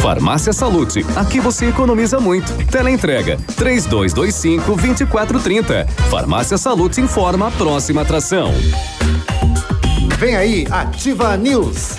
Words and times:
Farmácia 0.00 0.50
Salute, 0.50 1.04
aqui 1.14 1.38
você 1.40 1.66
economiza 1.66 2.18
muito. 2.18 2.52
Teleentrega 2.66 3.36
3225 3.54 4.64
2430. 4.74 5.86
Farmácia 6.08 6.56
Salute 6.56 7.02
informa 7.02 7.48
a 7.48 7.50
próxima 7.50 8.00
atração. 8.00 8.50
Vem 10.18 10.36
aí, 10.36 10.66
Ativa 10.70 11.36
News. 11.36 11.98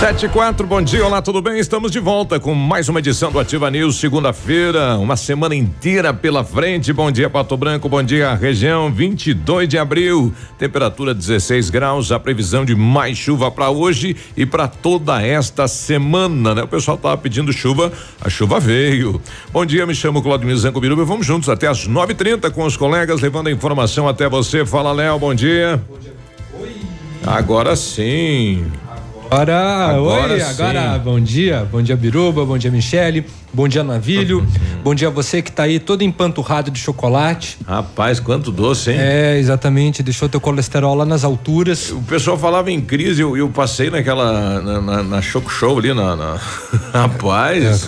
Sete 0.00 0.24
e 0.24 0.28
quatro, 0.30 0.66
bom 0.66 0.80
dia, 0.80 1.04
olá, 1.04 1.20
tudo 1.20 1.42
bem? 1.42 1.58
Estamos 1.58 1.90
de 1.92 2.00
volta 2.00 2.40
com 2.40 2.54
mais 2.54 2.88
uma 2.88 3.00
edição 3.00 3.30
do 3.30 3.38
Ativa 3.38 3.70
News, 3.70 3.96
segunda-feira, 3.96 4.96
uma 4.96 5.14
semana 5.14 5.54
inteira 5.54 6.14
pela 6.14 6.42
frente. 6.42 6.90
Bom 6.90 7.12
dia, 7.12 7.28
Pato 7.28 7.54
Branco, 7.54 7.86
bom 7.86 8.02
dia, 8.02 8.32
região, 8.32 8.90
22 8.90 9.68
de 9.68 9.76
abril, 9.76 10.32
temperatura 10.58 11.12
16 11.12 11.68
graus, 11.68 12.10
a 12.12 12.18
previsão 12.18 12.64
de 12.64 12.74
mais 12.74 13.18
chuva 13.18 13.50
para 13.50 13.68
hoje 13.68 14.16
e 14.34 14.46
para 14.46 14.66
toda 14.66 15.20
esta 15.20 15.68
semana, 15.68 16.54
né? 16.54 16.62
O 16.62 16.68
pessoal 16.68 16.96
tava 16.96 17.18
pedindo 17.18 17.52
chuva, 17.52 17.92
a 18.22 18.30
chuva 18.30 18.58
veio. 18.58 19.20
Bom 19.52 19.66
dia, 19.66 19.84
me 19.84 19.94
chamo 19.94 20.22
Claudio 20.22 20.56
Zanco 20.56 20.80
Biruba, 20.80 21.04
vamos 21.04 21.26
juntos 21.26 21.50
até 21.50 21.66
as 21.66 21.86
9:30 21.86 22.50
com 22.50 22.64
os 22.64 22.74
colegas, 22.74 23.20
levando 23.20 23.48
a 23.48 23.52
informação 23.52 24.08
até 24.08 24.26
você. 24.30 24.64
Fala, 24.64 24.92
Léo, 24.92 25.18
bom 25.18 25.34
dia. 25.34 25.78
Bom 25.86 25.98
dia. 25.98 26.14
Oi. 26.58 26.74
Agora 27.26 27.76
sim. 27.76 28.64
Agora, 29.30 29.90
Agora 29.94 30.32
oi, 30.32 30.40
sim. 30.40 30.50
agora, 30.50 30.98
bom 30.98 31.20
dia, 31.20 31.64
bom 31.70 31.80
dia 31.80 31.96
Biruba, 31.96 32.44
bom 32.44 32.58
dia 32.58 32.68
Michele, 32.68 33.24
bom 33.54 33.68
dia 33.68 33.84
Navilho, 33.84 34.44
bom 34.82 34.92
dia 34.92 35.08
você 35.08 35.40
que 35.40 35.52
tá 35.52 35.62
aí 35.62 35.78
todo 35.78 36.02
empanturrado 36.02 36.68
de 36.68 36.80
chocolate. 36.80 37.56
Rapaz, 37.64 38.18
quanto 38.18 38.50
doce, 38.50 38.90
hein? 38.90 38.96
É, 38.98 39.38
exatamente, 39.38 40.02
deixou 40.02 40.28
teu 40.28 40.40
colesterol 40.40 40.96
lá 40.96 41.04
nas 41.06 41.22
alturas. 41.22 41.90
O 41.92 42.02
pessoal 42.02 42.36
falava 42.36 42.72
em 42.72 42.80
crise, 42.80 43.22
eu, 43.22 43.36
eu 43.36 43.48
passei 43.48 43.88
naquela. 43.88 44.60
na, 44.60 44.80
na, 44.80 45.02
na 45.04 45.22
Choco 45.22 45.48
Show 45.48 45.78
ali, 45.78 45.94
na. 45.94 46.16
na- 46.16 46.40
Rapaz. 46.92 47.86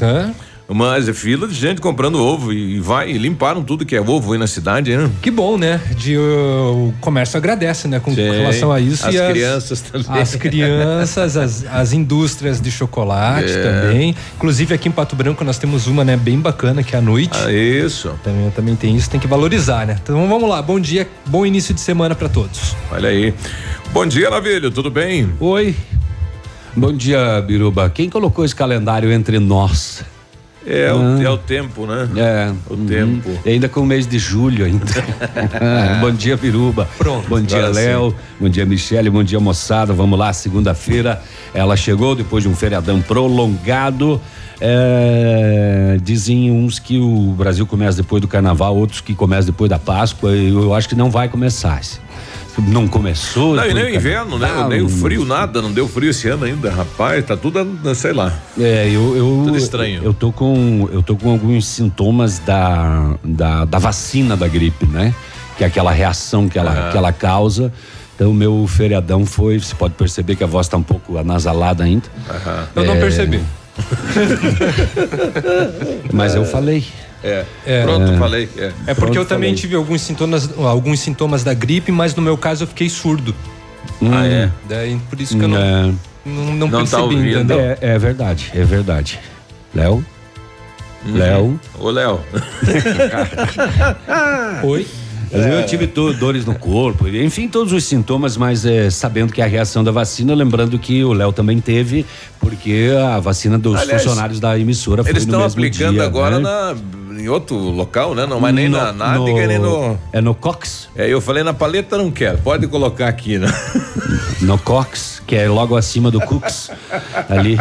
Mas 0.68 1.08
é 1.08 1.12
fila 1.12 1.46
de 1.46 1.54
gente 1.54 1.80
comprando 1.80 2.18
ovo 2.18 2.52
e, 2.52 2.76
e 2.76 2.80
vai, 2.80 3.10
e 3.10 3.18
limparam 3.18 3.62
tudo 3.62 3.84
que 3.84 3.94
é 3.94 4.00
ovo 4.00 4.32
aí 4.32 4.38
na 4.38 4.46
cidade, 4.46 4.96
né? 4.96 5.10
Que 5.20 5.30
bom, 5.30 5.58
né? 5.58 5.80
De, 5.96 6.16
uh, 6.16 6.88
o 6.88 6.94
comércio 7.00 7.36
agradece, 7.36 7.86
né? 7.88 8.00
Com 8.00 8.14
Sim. 8.14 8.22
relação 8.30 8.72
a 8.72 8.80
isso. 8.80 9.06
As 9.06 9.14
e 9.14 9.18
crianças 9.30 9.80
também. 9.82 10.22
As 10.22 10.34
crianças, 10.36 11.36
as, 11.36 11.66
as 11.66 11.92
indústrias 11.92 12.60
de 12.60 12.70
chocolate 12.70 13.50
É. 13.52 13.62
também. 13.62 14.16
Inclusive 14.36 14.74
aqui 14.74 14.88
em 14.88 14.92
Pato 14.92 15.14
Branco 15.14 15.44
nós 15.44 15.58
temos 15.58 15.86
uma, 15.86 16.04
né? 16.04 16.16
Bem 16.16 16.38
bacana, 16.38 16.82
que 16.82 16.94
é 16.94 16.98
a 16.98 17.02
noite. 17.02 17.38
Ah, 17.44 17.52
isso. 17.52 18.12
Também, 18.22 18.50
também 18.50 18.76
tem 18.76 18.96
isso, 18.96 19.10
tem 19.10 19.20
que 19.20 19.26
valorizar, 19.26 19.86
né? 19.86 19.98
Então 20.02 20.26
vamos 20.28 20.48
lá, 20.48 20.62
bom 20.62 20.80
dia, 20.80 21.08
bom 21.26 21.44
início 21.44 21.74
de 21.74 21.80
semana 21.80 22.14
para 22.14 22.28
todos. 22.28 22.74
Olha 22.90 23.08
aí. 23.08 23.34
Bom 23.92 24.06
dia, 24.06 24.30
Navilho, 24.30 24.70
tudo 24.70 24.90
bem? 24.90 25.28
Oi. 25.38 25.76
Bom 26.74 26.92
dia, 26.92 27.42
Biruba. 27.42 27.90
Quem 27.90 28.08
colocou 28.08 28.44
esse 28.44 28.54
calendário 28.54 29.12
entre 29.12 29.38
nós? 29.38 30.02
É, 30.66 30.88
Ah. 30.88 30.94
o, 30.94 31.22
é 31.22 31.28
o 31.30 31.36
tempo, 31.38 31.86
né? 31.86 32.08
É. 32.16 32.52
O 32.72 32.76
tempo. 32.76 33.30
E 33.44 33.50
ainda 33.50 33.68
com 33.68 33.80
o 33.80 33.86
mês 33.86 34.06
de 34.06 34.18
julho 34.18 34.64
ainda. 34.64 34.84
bom 36.00 36.10
dia, 36.12 36.36
Biruba. 36.36 36.88
Pronto. 36.98 37.28
Bom 37.28 37.40
dia, 37.40 37.66
Léo. 37.68 38.14
Bom 38.40 38.48
dia, 38.48 38.64
Michele. 38.64 39.10
Bom 39.10 39.24
dia, 39.24 39.40
moçada. 39.40 39.92
Vamos 39.92 40.18
lá, 40.18 40.32
segunda-feira. 40.32 41.20
Ela 41.52 41.76
chegou 41.76 42.14
depois 42.14 42.44
de 42.44 42.48
um 42.48 42.54
feriadão 42.54 43.00
prolongado. 43.00 44.20
É, 44.60 45.98
dizem 46.02 46.50
uns 46.52 46.78
que 46.78 46.98
o 46.98 47.32
Brasil 47.36 47.66
começa 47.66 47.96
depois 47.96 48.22
do 48.22 48.28
carnaval, 48.28 48.76
outros 48.76 49.00
que 49.00 49.12
começa 49.14 49.46
depois 49.46 49.68
da 49.68 49.78
Páscoa. 49.78 50.30
Eu 50.30 50.72
acho 50.72 50.88
que 50.88 50.94
não 50.94 51.10
vai 51.10 51.28
começar. 51.28 51.80
Não 52.58 52.86
começou. 52.86 53.56
Não, 53.56 53.64
e 53.64 53.68
depois 53.68 53.84
nem 53.84 53.94
o 53.94 53.96
inverno, 53.96 54.38
né? 54.38 54.46
carnaval. 54.46 54.70
nem 54.70 54.82
o 54.82 54.88
frio, 54.88 55.24
nada, 55.24 55.62
não 55.62 55.72
deu 55.72 55.88
frio 55.88 56.10
esse 56.10 56.28
ano 56.28 56.44
ainda, 56.44 56.70
rapaz, 56.70 57.24
tá 57.24 57.36
tudo, 57.36 57.66
sei 57.94 58.12
lá. 58.12 58.32
É, 58.58 58.86
eu, 58.88 59.16
eu 59.16 59.42
Tudo 59.46 59.56
estranho. 59.56 60.02
Eu 60.04 60.12
tô 60.12 60.30
com 60.30 60.88
eu 60.92 61.02
tô 61.02 61.16
com 61.16 61.30
alguns 61.30 61.66
sintomas 61.66 62.38
da, 62.38 63.14
da, 63.24 63.64
da 63.64 63.78
vacina 63.78 64.36
da 64.36 64.46
gripe, 64.48 64.86
né? 64.86 65.14
Que 65.56 65.64
é 65.64 65.66
aquela 65.66 65.92
reação 65.92 66.48
que 66.48 66.58
ela, 66.58 66.90
que 66.90 66.96
ela 66.96 67.12
causa. 67.12 67.72
Então, 68.14 68.30
o 68.30 68.34
meu 68.34 68.66
feriadão 68.68 69.24
foi. 69.24 69.58
Você 69.58 69.74
pode 69.74 69.94
perceber 69.94 70.36
que 70.36 70.44
a 70.44 70.46
voz 70.46 70.68
tá 70.68 70.76
um 70.76 70.82
pouco 70.82 71.16
anasalada 71.18 71.82
ainda. 71.84 72.04
Eu 72.76 72.84
não 72.84 72.94
É, 72.94 73.00
percebi. 73.00 73.40
Mas 76.12 76.34
eu 76.34 76.44
falei. 76.44 76.84
É. 77.24 77.44
É. 77.66 77.82
Pronto, 77.82 78.16
falei. 78.18 78.48
É, 78.56 78.72
É 78.86 78.94
porque 78.94 79.10
eu 79.10 79.24
Pronto, 79.24 79.28
também 79.28 79.50
falei. 79.50 79.60
tive 79.60 79.76
alguns 79.76 80.00
sintomas, 80.02 80.50
alguns 80.58 81.00
sintomas 81.00 81.44
da 81.44 81.54
gripe, 81.54 81.90
mas 81.92 82.14
no 82.14 82.22
meu 82.22 82.36
caso 82.36 82.64
eu 82.64 82.68
fiquei 82.68 82.88
surdo. 82.88 83.34
Ah, 84.10 84.26
é? 84.26 84.50
Daí, 84.68 84.98
por 85.08 85.20
isso 85.20 85.36
que 85.38 85.44
eu 85.44 85.48
não, 85.48 85.56
É, 85.56 85.82
não, 86.24 86.26
não 86.44 86.54
Não 86.54 86.68
tá 86.70 86.76
percebi, 86.78 87.02
ouvindo. 87.02 87.28
entendeu? 87.38 87.60
é, 87.60 87.78
é 87.80 87.98
verdade, 87.98 88.50
é 88.54 88.64
verdade. 88.64 89.20
Léo? 89.74 90.04
Uhum. 91.04 91.16
Léo? 91.16 91.60
Ô, 91.78 91.90
Léo. 91.90 92.20
Oi? 94.64 94.86
Eu 95.34 95.64
tive 95.64 95.86
dores 95.86 96.44
no 96.44 96.54
corpo, 96.54 97.08
enfim, 97.08 97.48
todos 97.48 97.72
os 97.72 97.84
sintomas, 97.84 98.36
mas 98.36 98.66
é, 98.66 98.90
sabendo 98.90 99.32
que 99.32 99.40
é 99.40 99.44
a 99.44 99.48
reação 99.48 99.82
da 99.82 99.90
vacina, 99.90 100.34
lembrando 100.34 100.78
que 100.78 101.02
o 101.02 101.14
Léo 101.14 101.32
também 101.32 101.58
teve, 101.58 102.04
porque 102.38 102.90
a 103.10 103.18
vacina 103.18 103.58
dos 103.58 103.80
Aliás, 103.80 104.02
funcionários 104.02 104.38
da 104.38 104.58
emissora 104.58 105.02
foi 105.02 105.10
Eles 105.12 105.24
no 105.24 105.30
estão 105.30 105.40
mesmo 105.42 105.58
aplicando 105.58 105.92
dia, 105.94 106.04
agora 106.04 106.36
né? 106.38 106.42
na, 106.42 106.76
em 107.20 107.28
outro 107.28 107.56
local, 107.56 108.14
né? 108.14 108.26
Não, 108.26 108.40
mas 108.40 108.54
nem 108.54 108.68
No- 108.68 108.78
na 108.78 108.92
Nádica, 108.92 109.46
nem 109.46 109.58
no. 109.58 109.98
É 110.12 110.20
no 110.20 110.34
Cox? 110.34 110.88
É, 110.96 111.08
eu 111.08 111.20
falei 111.20 111.42
na 111.42 111.54
paleta 111.54 111.96
não 111.98 112.10
quero, 112.10 112.38
pode 112.38 112.66
colocar 112.66 113.08
aqui, 113.08 113.38
né? 113.38 113.48
No 114.42 114.58
Cox, 114.58 115.22
que 115.24 115.36
é 115.36 115.48
logo 115.48 115.76
acima 115.76 116.10
do 116.10 116.20
Cux. 116.20 116.68
ali. 117.28 117.56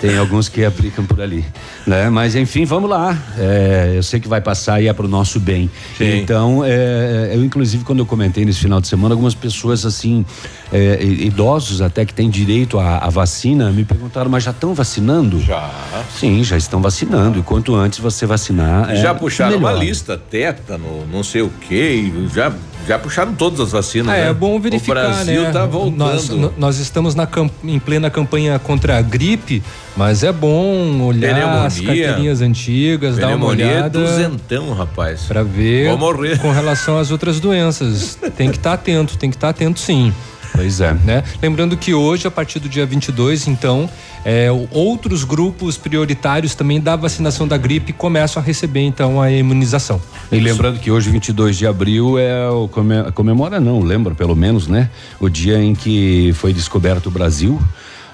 Tem 0.00 0.18
alguns 0.18 0.48
que 0.48 0.64
aplicam 0.64 1.04
por 1.06 1.20
ali. 1.20 1.44
Né? 1.86 2.10
Mas 2.10 2.34
enfim, 2.34 2.64
vamos 2.64 2.90
lá. 2.90 3.16
É, 3.38 3.92
eu 3.94 4.02
sei 4.02 4.18
que 4.18 4.26
vai 4.26 4.40
passar 4.40 4.82
e 4.82 4.88
é 4.88 4.92
pro 4.92 5.06
nosso 5.06 5.38
bem. 5.38 5.70
Sim. 5.96 6.18
Então, 6.18 6.64
é, 6.64 7.30
eu, 7.32 7.44
inclusive, 7.44 7.84
quando 7.84 8.00
eu 8.00 8.06
comentei 8.06 8.44
nesse 8.44 8.58
final 8.58 8.80
de 8.80 8.88
semana, 8.88 9.14
algumas 9.14 9.34
pessoas 9.36 9.86
assim, 9.86 10.26
é, 10.72 11.02
idosos 11.02 11.80
até 11.80 12.04
que 12.04 12.12
têm 12.12 12.28
direito 12.28 12.78
à, 12.78 12.98
à 12.98 13.08
vacina, 13.08 13.70
me 13.70 13.84
perguntaram, 13.84 14.30
mas 14.30 14.42
já 14.44 14.50
estão 14.50 14.74
vacinando? 14.74 15.40
Já. 15.40 15.70
Sim, 16.18 16.42
já 16.42 16.56
estão 16.56 16.80
vacinando. 16.82 17.38
E 17.38 17.42
quanto 17.42 17.74
antes 17.74 17.98
você 17.98 18.26
vacinar. 18.26 18.90
é 18.90 18.96
já 18.96 19.14
puxaram 19.14 19.58
uma 19.58 19.68
melhor. 19.72 19.84
lista, 19.84 20.16
tétano, 20.18 21.06
não 21.12 21.22
sei 21.22 21.42
o 21.42 21.50
quê, 21.68 22.12
já, 22.34 22.52
já 22.86 22.98
puxaram 22.98 23.32
todas 23.34 23.60
as 23.60 23.72
vacinas. 23.72 24.08
Ah, 24.14 24.16
né? 24.18 24.28
é 24.30 24.34
bom 24.34 24.58
verificar, 24.60 24.90
O 24.92 24.94
Brasil 24.94 25.42
né? 25.42 25.50
tá 25.52 25.64
voltando. 25.66 25.96
Nós, 25.96 26.52
nós 26.56 26.78
estamos 26.78 27.14
na 27.14 27.28
em 27.62 27.78
plena 27.78 28.10
campanha 28.10 28.58
contra 28.58 28.98
a 28.98 29.02
gripe, 29.02 29.62
mas 29.96 30.22
é 30.24 30.32
bom 30.32 31.00
olhar 31.02 31.64
as 31.64 31.74
Pneumonia. 31.78 32.04
carteirinhas 32.06 32.40
antigas, 32.40 33.16
dar 33.16 33.36
uma 33.36 33.46
é 33.46 33.48
olhada 33.50 34.00
duzentão, 34.00 34.72
rapaz. 34.74 35.22
para 35.22 35.42
ver 35.42 35.88
Vou 35.90 35.98
morrer. 35.98 36.38
com 36.38 36.50
relação 36.50 36.98
às 36.98 37.10
outras 37.10 37.38
doenças. 37.40 38.18
Tem 38.36 38.50
que 38.50 38.56
estar 38.56 38.72
atento, 38.72 39.16
tem 39.16 39.30
que 39.30 39.36
estar 39.36 39.50
atento 39.50 39.78
sim. 39.80 40.12
Pois 40.56 40.80
é. 40.80 40.92
Né? 41.04 41.22
Lembrando 41.42 41.76
que 41.76 41.94
hoje, 41.94 42.26
a 42.26 42.30
partir 42.30 42.58
do 42.58 42.68
dia 42.68 42.84
22, 42.86 43.46
então, 43.46 43.88
é, 44.24 44.48
outros 44.72 45.22
grupos 45.22 45.76
prioritários 45.76 46.54
também 46.54 46.80
da 46.80 46.96
vacinação 46.96 47.46
da 47.46 47.56
gripe 47.56 47.92
começam 47.92 48.42
a 48.42 48.44
receber 48.44 48.80
então 48.80 49.20
a 49.20 49.30
imunização. 49.30 50.00
E 50.32 50.40
lembrando 50.40 50.80
que 50.80 50.90
hoje, 50.90 51.10
22 51.10 51.56
de 51.56 51.66
abril, 51.66 52.18
é 52.18 52.48
o 52.48 52.66
come- 52.68 53.12
comemora, 53.12 53.60
não, 53.60 53.80
lembra 53.80 54.14
pelo 54.14 54.34
menos, 54.34 54.66
né? 54.66 54.90
O 55.20 55.28
dia 55.28 55.62
em 55.62 55.74
que 55.74 56.32
foi 56.34 56.52
descoberto 56.52 57.06
o 57.06 57.10
Brasil, 57.10 57.60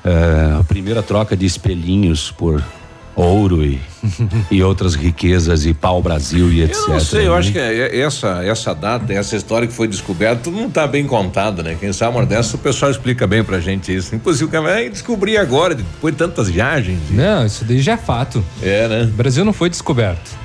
é, 0.04 0.58
a 0.58 0.64
primeira 0.64 1.02
troca 1.02 1.36
de 1.36 1.46
espelhinhos 1.46 2.30
por 2.32 2.62
ouro 3.14 3.64
e, 3.64 3.80
e 4.50 4.62
outras 4.62 4.94
riquezas 4.94 5.66
e 5.66 5.74
pau 5.74 6.02
Brasil 6.02 6.50
e 6.50 6.62
etc. 6.62 6.76
Eu 6.82 6.88
não 6.88 7.00
sei, 7.00 7.26
eu 7.26 7.32
né? 7.32 7.38
acho 7.38 7.52
que 7.52 7.58
é- 7.58 7.78
é- 7.88 8.00
essa, 8.00 8.42
essa 8.44 8.74
data, 8.74 9.12
essa 9.12 9.36
história 9.36 9.68
que 9.68 9.74
foi 9.74 9.86
descoberta, 9.86 10.50
não 10.50 10.66
está 10.66 10.86
bem 10.86 11.06
contada, 11.06 11.62
né? 11.62 11.76
Quem 11.78 11.92
sabe 11.92 12.16
uma 12.16 12.26
dessa, 12.26 12.56
o 12.56 12.58
pessoal 12.58 12.90
explica 12.90 13.26
bem 13.26 13.44
pra 13.44 13.60
gente 13.60 13.94
isso. 13.94 14.14
Impossível, 14.14 14.48
cara, 14.48 14.64
vai 14.64 14.88
descobrir 14.88 15.36
agora, 15.36 15.74
depois 15.74 16.14
de 16.14 16.18
tantas 16.18 16.48
viagens. 16.48 16.98
Não, 17.10 17.44
isso 17.44 17.64
daí 17.64 17.80
já 17.80 17.92
é 17.92 17.96
fato. 17.96 18.42
É, 18.62 18.88
né? 18.88 19.02
O 19.04 19.16
Brasil 19.16 19.44
não 19.44 19.52
foi 19.52 19.68
descoberto. 19.68 20.42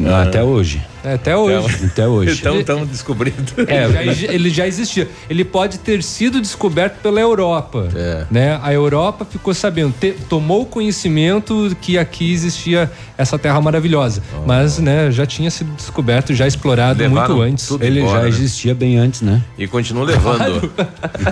Não, 0.00 0.14
Até 0.16 0.42
hoje. 0.42 0.82
É, 1.02 1.14
até 1.14 1.34
hoje. 1.34 1.86
Até 1.86 2.06
hoje. 2.06 2.38
Então 2.38 2.58
estão 2.60 2.84
descobrindo. 2.84 3.36
É, 3.66 3.84
ele, 4.02 4.14
já, 4.14 4.32
ele 4.32 4.50
já 4.50 4.66
existia. 4.66 5.08
Ele 5.30 5.44
pode 5.46 5.78
ter 5.78 6.02
sido 6.02 6.40
descoberto 6.42 7.00
pela 7.00 7.18
Europa. 7.18 7.88
É. 7.94 8.26
Né? 8.30 8.60
A 8.62 8.70
Europa 8.72 9.24
ficou 9.24 9.54
sabendo, 9.54 9.94
te- 9.98 10.14
tomou 10.28 10.66
conhecimento 10.66 11.74
que 11.80 11.96
aqui 11.96 12.30
existia 12.32 12.90
essa 13.16 13.38
terra 13.38 13.58
maravilhosa. 13.62 14.22
Mas, 14.46 14.78
né, 14.78 15.10
já 15.10 15.24
tinha 15.24 15.50
sido 15.50 15.70
descoberto, 15.74 16.34
já 16.34 16.46
explorado 16.46 17.00
Levaram 17.02 17.36
muito 17.36 17.50
antes. 17.50 17.70
Ele 17.80 18.00
embora, 18.00 18.18
já 18.18 18.22
né? 18.24 18.28
existia 18.28 18.74
bem 18.74 18.98
antes, 18.98 19.22
né? 19.22 19.42
E 19.56 19.66
continua 19.66 20.04
levando. 20.04 20.70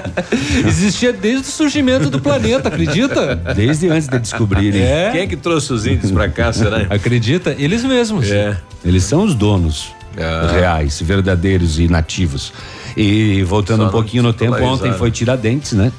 Existia 0.66 1.12
desde 1.12 1.48
o 1.48 1.50
surgimento 1.52 2.10
do 2.10 2.20
planeta, 2.20 2.68
acredita? 2.68 3.36
Desde 3.54 3.88
antes 3.88 4.08
de 4.08 4.18
descobrirem. 4.18 4.80
É. 4.82 5.10
Quem 5.12 5.20
é 5.22 5.26
que 5.26 5.36
trouxe 5.36 5.72
os 5.72 5.86
índios 5.86 6.10
pra 6.10 6.28
cá, 6.28 6.52
será? 6.52 6.86
Acredita? 6.90 7.54
Eles 7.58 7.84
mesmos. 7.84 8.30
É. 8.30 8.56
Eles 8.84 9.04
são 9.04 9.24
os 9.24 9.34
donos 9.34 9.92
Ah. 10.16 10.50
reais, 10.52 11.00
verdadeiros 11.00 11.78
e 11.78 11.88
nativos. 11.88 12.52
E 12.96 13.42
voltando 13.44 13.82
Só 13.82 13.88
um 13.88 13.90
pouquinho 13.90 14.22
no 14.22 14.32
tempo, 14.32 14.60
ontem 14.62 14.92
foi 14.92 15.10
Tiradentes, 15.10 15.72
né? 15.72 15.92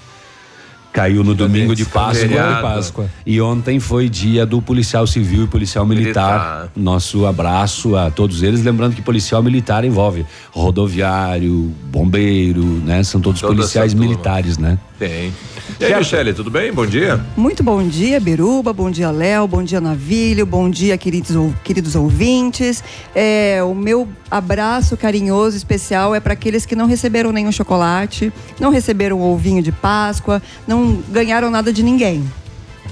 Caiu 0.91 1.24
no 1.24 1.36
domingo 1.36 1.75
de 1.75 1.86
Páscoa. 1.86 2.15
feriado. 2.15 2.62
Páscoa. 2.62 3.09
E 3.25 3.39
ontem 3.39 3.80
foi 3.80 4.09
dia 4.09 4.45
do 4.45 4.62
policial 4.62 5.06
civil 5.06 5.44
e 5.44 5.47
policial 5.47 5.86
militar. 5.86 6.09
Militar. 6.09 6.71
Nosso 6.75 7.25
abraço 7.25 7.95
a 7.95 8.09
todos 8.09 8.41
eles. 8.44 8.63
Lembrando 8.63 8.95
que 8.95 9.01
policial 9.01 9.44
militar 9.44 9.86
envolve 9.86 10.25
rodoviário, 10.51 11.71
bombeiro, 11.91 12.63
né? 12.63 13.03
São 13.03 13.21
todos 13.21 13.39
Toda 13.39 13.53
policiais 13.53 13.94
militares, 13.94 14.57
né? 14.57 14.77
Tem. 14.97 15.31
E 15.80 15.86
aí, 15.86 15.95
Michele, 15.95 16.33
tudo 16.33 16.51
bem? 16.51 16.74
Bom 16.74 16.86
dia. 16.86 17.24
Muito 17.38 17.63
bom 17.63 17.81
dia, 17.88 18.19
Biruba, 18.19 18.74
bom 18.74 18.91
dia, 18.91 19.09
Léo, 19.12 19.47
bom 19.47 19.63
dia, 19.63 19.80
Navilho, 19.80 20.45
bom 20.45 20.69
dia, 20.69 20.97
queridos, 20.97 21.38
queridos 21.63 21.95
ouvintes. 21.95 22.83
É, 23.15 23.62
o 23.63 23.74
meu 23.74 24.09
abraço 24.30 24.97
carinhoso, 24.97 25.56
especial, 25.56 26.13
é 26.13 26.19
para 26.19 26.33
aqueles 26.33 26.65
que 26.65 26.75
não 26.75 26.86
receberam 26.86 27.31
nenhum 27.31 27.51
chocolate, 27.51 28.33
não 28.59 28.71
receberam 28.71 29.19
o 29.19 29.33
ovinho 29.33 29.63
de 29.63 29.71
Páscoa, 29.71 30.41
não 30.68 30.78
ganharam 31.09 31.49
nada 31.49 31.71
de 31.73 31.81
ninguém. 31.83 32.23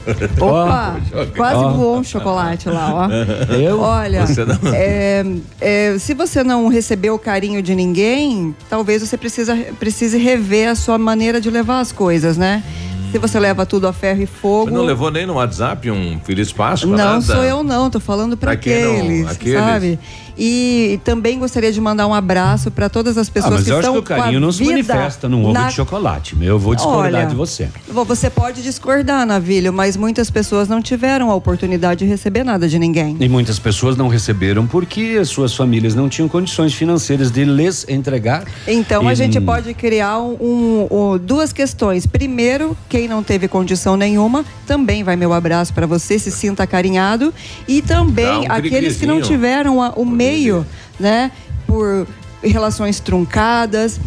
Opa, 0.39 0.95
quase 1.35 1.55
Ó. 1.63 1.69
voou 1.73 1.97
um 1.99 2.03
chocolate 2.03 2.69
lá, 2.69 2.93
ó. 2.93 3.07
Eu? 3.53 3.81
Olha, 3.81 4.25
Você 4.25 4.45
não. 4.45 4.57
é, 4.73 5.25
é, 5.59 5.95
se 5.99 6.13
você 6.13 6.43
não 6.43 6.69
recebeu 6.69 7.15
o 7.15 7.19
carinho 7.19 7.61
de 7.61 7.75
ninguém, 7.75 8.55
talvez 8.69 9.01
você 9.01 9.17
precisa, 9.17 9.53
precise 9.77 10.17
rever 10.17 10.69
a 10.69 10.75
sua 10.75 10.97
maneira 10.97 11.41
de 11.41 11.49
levar 11.49 11.81
as 11.81 11.91
coisas, 11.91 12.37
né? 12.37 12.63
Se 13.11 13.17
você 13.17 13.39
leva 13.39 13.65
tudo 13.65 13.87
a 13.87 13.93
ferro 13.93 14.21
e 14.21 14.25
fogo. 14.25 14.65
Você 14.69 14.75
não 14.77 14.83
levou 14.85 15.09
nem 15.11 15.25
no 15.25 15.33
WhatsApp 15.35 15.89
um 15.91 16.19
Feliz 16.23 16.51
Páscoa? 16.53 16.89
Não 16.89 16.97
nada? 16.97 17.21
sou 17.21 17.43
eu 17.43 17.63
não, 17.63 17.89
tô 17.89 17.99
falando 17.99 18.35
para 18.37 18.51
Pra 18.51 18.57
quem 18.57 18.81
não- 18.83 18.95
aqueles, 18.97 19.27
aqueles. 19.31 19.59
sabe? 19.59 19.99
E, 20.37 20.99
também 21.03 21.39
gostaria 21.39 21.71
de 21.71 21.81
mandar 21.81 22.05
um 22.07 22.13
abraço 22.13 22.69
para 22.69 22.89
todas 22.89 23.17
as 23.17 23.27
Ah, 23.27 23.31
pessoas 23.31 23.53
mas 23.55 23.63
que 23.63 23.69
eu 23.71 23.75
acho 23.77 23.87
estão 23.87 23.93
que 23.93 23.99
o 23.99 24.03
carinho 24.03 24.31
com 24.33 24.37
a 24.37 24.39
não 24.41 24.51
se 24.51 24.63
manifesta 24.63 25.27
num 25.27 25.43
ovo 25.43 25.53
na 25.53 25.67
de 25.67 25.73
chocolate. 25.73 26.37
Eu 26.39 26.59
vou 26.59 26.75
discordar 26.75 27.21
Olha, 27.21 27.25
de 27.25 27.35
você. 27.35 27.69
Você 27.87 28.29
pode 28.29 28.61
discordar, 28.61 29.25
Navilho, 29.25 29.73
mas 29.73 29.97
muitas 29.97 30.29
pessoas 30.29 30.67
não 30.67 30.81
tiveram 30.81 31.31
a 31.31 31.35
oportunidade 31.35 31.99
de 31.99 32.05
receber 32.05 32.43
nada 32.43 32.67
de 32.67 32.77
ninguém. 32.77 33.17
E 33.19 33.27
muitas 33.27 33.57
pessoas 33.57 33.97
não 33.97 34.07
receberam 34.07 34.67
porque 34.67 35.17
as 35.19 35.29
suas 35.29 35.55
famílias 35.55 35.95
não 35.95 36.07
tinham 36.07 36.27
condições 36.29 36.73
financeiras 36.73 37.31
de 37.31 37.43
lhes 37.43 37.85
entregar. 37.89 38.43
Então 38.67 39.07
a 39.07 39.13
E- 39.13 39.15
gente 39.15 39.41
pode 39.41 39.73
criar 39.73 40.19
um- 40.19 40.87
um- 40.91 41.17
duas 41.17 41.51
questões. 41.51 42.05
Primeiro, 42.05 42.77
quem 42.87 43.07
não 43.07 43.23
teve 43.23 43.47
condição 43.47 43.97
nenhuma, 43.97 44.45
também 44.67 45.03
vai 45.03 45.15
meu 45.15 45.33
abraço 45.33 45.73
para 45.73 45.87
você, 45.87 46.19
se 46.19 46.29
sinta 46.31 46.63
acarinhado. 46.63 47.33
E 47.67 47.81
também 47.81 48.47
um 48.47 48.51
aqueles 48.51 48.97
que 48.97 49.05
não 49.05 49.21
tiveram 49.21 49.81
a- 49.81 49.93
o 49.95 50.05
meio, 50.31 50.65
né, 50.99 51.31
por 51.65 52.07
relações 52.43 52.99
truncadas. 52.99 53.99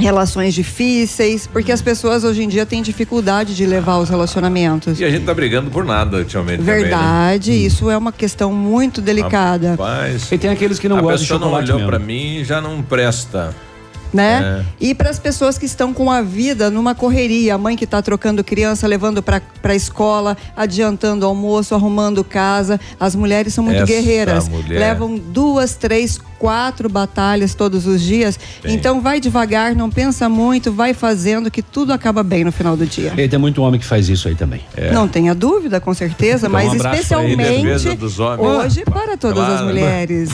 Relações 0.00 0.54
difíceis, 0.54 1.48
porque 1.48 1.72
as 1.72 1.82
pessoas 1.82 2.22
hoje 2.22 2.44
em 2.44 2.48
dia 2.48 2.64
têm 2.64 2.80
dificuldade 2.82 3.56
de 3.56 3.66
levar 3.66 3.98
os 3.98 4.08
relacionamentos. 4.08 5.00
E 5.00 5.04
a 5.04 5.10
gente 5.10 5.24
tá 5.24 5.34
brigando 5.34 5.72
por 5.72 5.84
nada 5.84 6.18
ultimamente 6.18 6.60
também, 6.60 6.74
né? 6.76 6.80
Verdade, 6.82 7.50
isso 7.50 7.90
é 7.90 7.98
uma 7.98 8.12
questão 8.12 8.52
muito 8.52 9.00
delicada. 9.00 9.70
Rapaz, 9.70 10.30
E 10.30 10.38
tem 10.38 10.50
aqueles 10.50 10.78
que 10.78 10.88
não 10.88 10.98
a 10.98 11.00
gostam 11.00 11.16
de 11.16 11.22
pessoa 11.24 11.40
não 11.40 11.46
chocolate 11.48 11.72
olhou 11.72 11.88
pra 11.88 11.98
mim 11.98 12.44
já 12.44 12.60
não 12.60 12.80
presta. 12.80 13.52
Né? 14.12 14.64
É. 14.80 14.86
E 14.86 14.94
para 14.94 15.10
as 15.10 15.18
pessoas 15.18 15.58
que 15.58 15.66
estão 15.66 15.92
com 15.92 16.10
a 16.10 16.22
vida 16.22 16.70
numa 16.70 16.94
correria, 16.94 17.54
a 17.54 17.58
mãe 17.58 17.76
que 17.76 17.84
está 17.84 18.00
trocando 18.00 18.42
criança, 18.42 18.86
levando 18.86 19.22
para 19.22 19.42
a 19.62 19.74
escola, 19.74 20.36
adiantando 20.56 21.26
almoço, 21.26 21.74
arrumando 21.74 22.24
casa, 22.24 22.80
as 22.98 23.14
mulheres 23.14 23.54
são 23.54 23.64
muito 23.64 23.78
Essa 23.78 23.86
guerreiras, 23.86 24.48
mulher. 24.48 24.78
levam 24.78 25.16
duas, 25.18 25.74
três, 25.74 26.18
quatro 26.38 26.88
batalhas 26.88 27.54
todos 27.54 27.86
os 27.86 28.00
dias. 28.00 28.38
Tem. 28.62 28.74
Então 28.74 29.00
vai 29.00 29.20
devagar, 29.20 29.74
não 29.74 29.90
pensa 29.90 30.28
muito, 30.28 30.72
vai 30.72 30.94
fazendo 30.94 31.50
que 31.50 31.62
tudo 31.62 31.92
acaba 31.92 32.22
bem 32.22 32.44
no 32.44 32.52
final 32.52 32.76
do 32.76 32.86
dia. 32.86 33.12
E 33.16 33.28
tem 33.28 33.38
muito 33.38 33.60
homem 33.62 33.78
que 33.80 33.86
faz 33.86 34.08
isso 34.08 34.28
aí 34.28 34.34
também. 34.34 34.60
Não 34.92 35.08
tenha 35.08 35.34
dúvida, 35.34 35.80
com 35.80 35.92
certeza, 35.94 36.46
Então, 36.46 36.50
mas 36.50 36.70
um 36.72 36.76
especialmente 36.76 37.88
hoje 38.38 38.84
para 38.84 39.16
todas 39.16 39.38
as 39.38 39.48
Claro. 39.48 39.66
mulheres. 39.66 40.30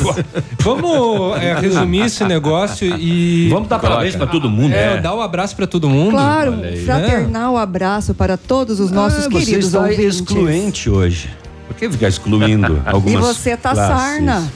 Vamos 0.60 1.36
é, 1.40 1.54
resumir 1.58 2.02
esse 2.06 2.24
negócio 2.24 2.86
e. 2.98 3.48
Vamos 3.48 3.68
dar 3.68 3.78
Coloca. 3.78 3.96
parabéns 3.96 4.16
pra 4.16 4.26
todo 4.26 4.48
mundo. 4.50 4.72
É, 4.74 5.00
dar 5.00 5.14
o 5.14 5.20
abraço 5.20 5.56
pra 5.56 5.66
todo 5.66 5.88
mundo. 5.88 6.10
Claro, 6.12 6.52
um 6.52 6.84
fraternal 6.84 7.56
abraço 7.56 8.14
para 8.14 8.36
todos 8.36 8.80
os 8.80 8.90
nossos 8.90 9.26
Ah, 9.26 9.30
você 9.30 9.38
queridos 9.44 9.66
está 9.66 9.80
ouvintes. 9.80 10.04
excluente 10.16 10.90
hoje. 10.90 11.30
Que 11.88 11.94
ficar 11.94 12.08
excluindo 12.08 12.82
E 12.86 12.88
algumas 12.90 13.36
você 13.36 13.56
tá 13.56 13.72
classes? 13.72 13.96
sarna. 13.96 14.48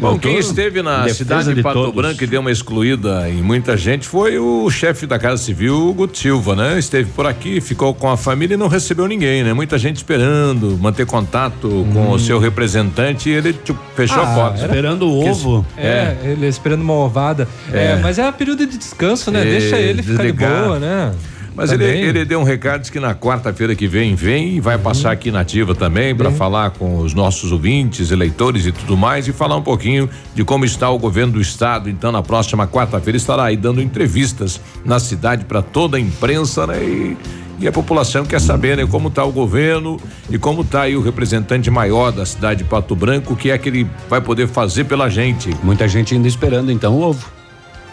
Bom, 0.00 0.18
quem 0.18 0.38
esteve 0.38 0.82
na 0.82 1.08
cidade 1.08 1.48
de 1.48 1.54
de 1.54 1.62
Pato 1.62 1.74
todos. 1.78 1.94
Branco 1.94 2.22
e 2.22 2.26
deu 2.26 2.40
uma 2.40 2.50
excluída 2.50 3.28
em 3.28 3.42
muita 3.42 3.76
gente 3.76 4.06
foi 4.06 4.38
o 4.38 4.68
chefe 4.70 5.06
da 5.06 5.18
Casa 5.18 5.42
Civil, 5.42 5.92
Guto 5.94 6.16
Silva, 6.16 6.54
né? 6.56 6.78
Esteve 6.78 7.10
por 7.10 7.26
aqui, 7.26 7.60
ficou 7.60 7.92
com 7.94 8.08
a 8.10 8.16
família 8.16 8.54
e 8.54 8.56
não 8.56 8.68
recebeu 8.68 9.06
ninguém, 9.06 9.42
né? 9.42 9.52
Muita 9.52 9.78
gente 9.78 9.96
esperando 9.96 10.78
manter 10.80 11.06
contato 11.06 11.86
com 11.92 12.10
o 12.10 12.18
seu 12.18 12.38
representante 12.38 13.28
e 13.28 13.32
ele 13.32 13.52
tipo, 13.52 13.78
fechou 13.96 14.22
Ah, 14.22 14.32
a 14.32 14.34
porta. 14.34 14.64
Esperando 14.66 15.06
o 15.08 15.28
ovo. 15.28 15.66
É, 15.76 16.16
ele 16.24 16.46
esperando 16.46 16.82
uma 16.82 16.94
ovada. 16.94 17.46
É, 17.72 17.96
mas 17.96 18.18
é 18.18 18.30
período 18.32 18.66
de 18.66 18.76
descanso, 18.78 19.30
né? 19.30 19.40
É, 19.42 19.44
Deixa 19.44 19.76
ele 19.76 20.02
ficar 20.02 20.22
de 20.24 20.32
boa, 20.32 20.78
né? 20.78 21.12
Mas 21.54 21.72
ele, 21.72 21.84
Também. 21.84 22.02
ele 22.02 22.24
deu 22.24 22.40
um 22.40 22.44
recado 22.44 22.80
diz 22.80 22.90
que 22.90 23.00
na 23.00 23.14
quarta-feira 23.14 23.74
que 23.74 23.86
vem 23.86 24.14
vem 24.14 24.56
e 24.56 24.60
vai 24.60 24.78
passar 24.78 25.12
aqui 25.12 25.30
na 25.30 25.40
Ativa 25.40 25.74
também 25.74 26.14
para 26.14 26.30
falar 26.30 26.70
com 26.70 26.98
os 26.98 27.12
nossos 27.12 27.52
ouvintes, 27.52 28.10
eleitores 28.10 28.66
e 28.66 28.72
tudo 28.72 28.96
mais 28.96 29.26
e 29.28 29.32
falar 29.32 29.56
um 29.56 29.62
pouquinho 29.62 30.08
de 30.34 30.44
como 30.44 30.64
está 30.64 30.88
o 30.90 30.98
governo 30.98 31.34
do 31.34 31.40
estado. 31.40 31.90
Então 31.90 32.12
na 32.12 32.22
próxima 32.22 32.66
quarta-feira 32.66 33.16
estará 33.16 33.44
aí 33.44 33.56
dando 33.56 33.82
entrevistas 33.82 34.60
na 34.84 34.98
cidade 34.98 35.44
para 35.44 35.60
toda 35.60 35.96
a 35.96 36.00
imprensa, 36.00 36.66
né? 36.66 36.82
E, 36.82 37.16
e 37.60 37.68
a 37.68 37.72
população 37.72 38.24
quer 38.24 38.40
saber, 38.40 38.78
né, 38.78 38.86
como 38.86 39.08
está 39.08 39.22
o 39.22 39.30
governo 39.30 39.98
e 40.30 40.38
como 40.38 40.62
está 40.62 40.82
aí 40.82 40.96
o 40.96 41.02
representante 41.02 41.70
maior 41.70 42.10
da 42.10 42.24
cidade 42.24 42.62
de 42.62 42.64
Pato 42.64 42.96
Branco, 42.96 43.34
o 43.34 43.36
que 43.36 43.50
é 43.50 43.58
que 43.58 43.68
ele 43.68 43.86
vai 44.08 44.20
poder 44.20 44.48
fazer 44.48 44.84
pela 44.84 45.10
gente. 45.10 45.54
Muita 45.62 45.86
gente 45.86 46.14
ainda 46.14 46.26
esperando, 46.26 46.72
então, 46.72 46.94
o 46.94 47.02
ovo. 47.02 47.28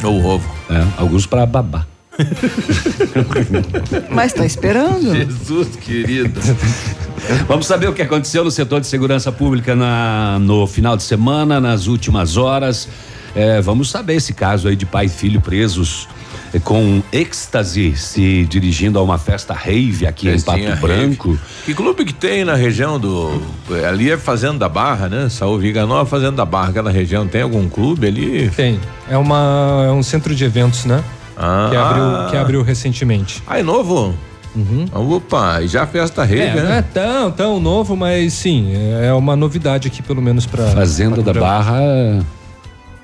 O 0.02 0.26
ovo. 0.26 0.50
É, 0.70 0.86
alguns 0.98 1.26
para 1.26 1.46
babar. 1.46 1.86
Mas 4.10 4.34
tá 4.34 4.46
esperando. 4.46 5.16
Jesus 5.16 5.76
querido. 5.76 6.40
Vamos 7.48 7.68
saber 7.68 7.90
o 7.90 7.94
que 7.94 8.02
aconteceu 8.02 8.44
no 8.44 8.52
setor 8.52 8.82
de 8.82 8.88
segurança 8.88 9.32
pública 9.32 9.76
na, 9.76 10.38
no 10.40 10.68
final 10.68 10.96
de 10.96 11.04
semana, 11.04 11.60
nas 11.60 11.88
últimas 11.88 12.38
horas. 12.38 12.88
É, 13.36 13.62
vamos 13.62 13.90
saber 13.90 14.16
esse 14.16 14.34
caso 14.34 14.68
aí 14.68 14.76
de 14.76 14.86
pai 14.86 15.06
e 15.06 15.10
filho 15.10 15.40
presos 15.42 16.08
eh, 16.54 16.60
com 16.60 17.04
êxtase 17.12 17.96
se 17.96 18.46
dirigindo 18.46 18.98
a 18.98 19.04
uma 19.04 19.18
festa 19.18 19.54
rave 19.54 20.08
aqui 20.08 20.28
em 20.28 20.32
Festinha 20.32 20.72
Pato 20.72 20.88
rave. 20.88 21.06
Branco. 21.06 21.40
Que 21.66 21.74
clube 21.74 22.06
que 22.06 22.14
tem 22.14 22.46
na 22.46 22.56
região 22.56 23.00
do. 23.00 23.42
Ali 23.88 24.10
é 24.12 24.18
Fazenda 24.18 24.60
da 24.60 24.70
Barra, 24.70 25.10
né? 25.10 25.30
Saúl 25.30 25.60
Viganó, 25.60 26.04
Fazenda 26.06 26.38
da 26.38 26.46
Barra, 26.46 26.70
aquela 26.70 26.92
região. 26.92 27.28
Tem 27.28 27.42
algum 27.42 27.68
clube 27.68 28.08
ali? 28.08 28.50
Tem. 28.56 28.80
É, 29.10 29.18
uma, 29.18 29.86
é 29.88 29.92
um 29.92 30.04
centro 30.04 30.34
de 30.34 30.44
eventos, 30.44 30.86
né? 30.86 31.04
Ah, 31.38 31.68
Que, 31.70 31.76
abriu, 31.78 32.30
que 32.32 32.38
abriu 32.38 32.62
recentemente. 32.64 33.44
Ah, 33.46 33.60
é 33.60 33.64
novo? 33.64 34.14
Opa, 34.92 35.62
e 35.62 35.68
já 35.68 35.86
festa 35.86 36.24
rave, 36.24 36.42
É, 36.42 36.56
não 36.56 36.64
né? 36.64 36.78
é 36.80 36.82
tão, 36.82 37.32
tão 37.32 37.60
novo, 37.60 37.96
mas 37.96 38.34
sim, 38.34 38.74
é 39.04 39.14
uma 39.14 39.36
novidade 39.36 39.88
aqui, 39.88 40.02
pelo 40.02 40.20
menos 40.20 40.48
pra. 40.48 40.66
Fazenda 40.70 41.18
Pato 41.18 41.24
da 41.24 41.34
Branco. 41.34 41.46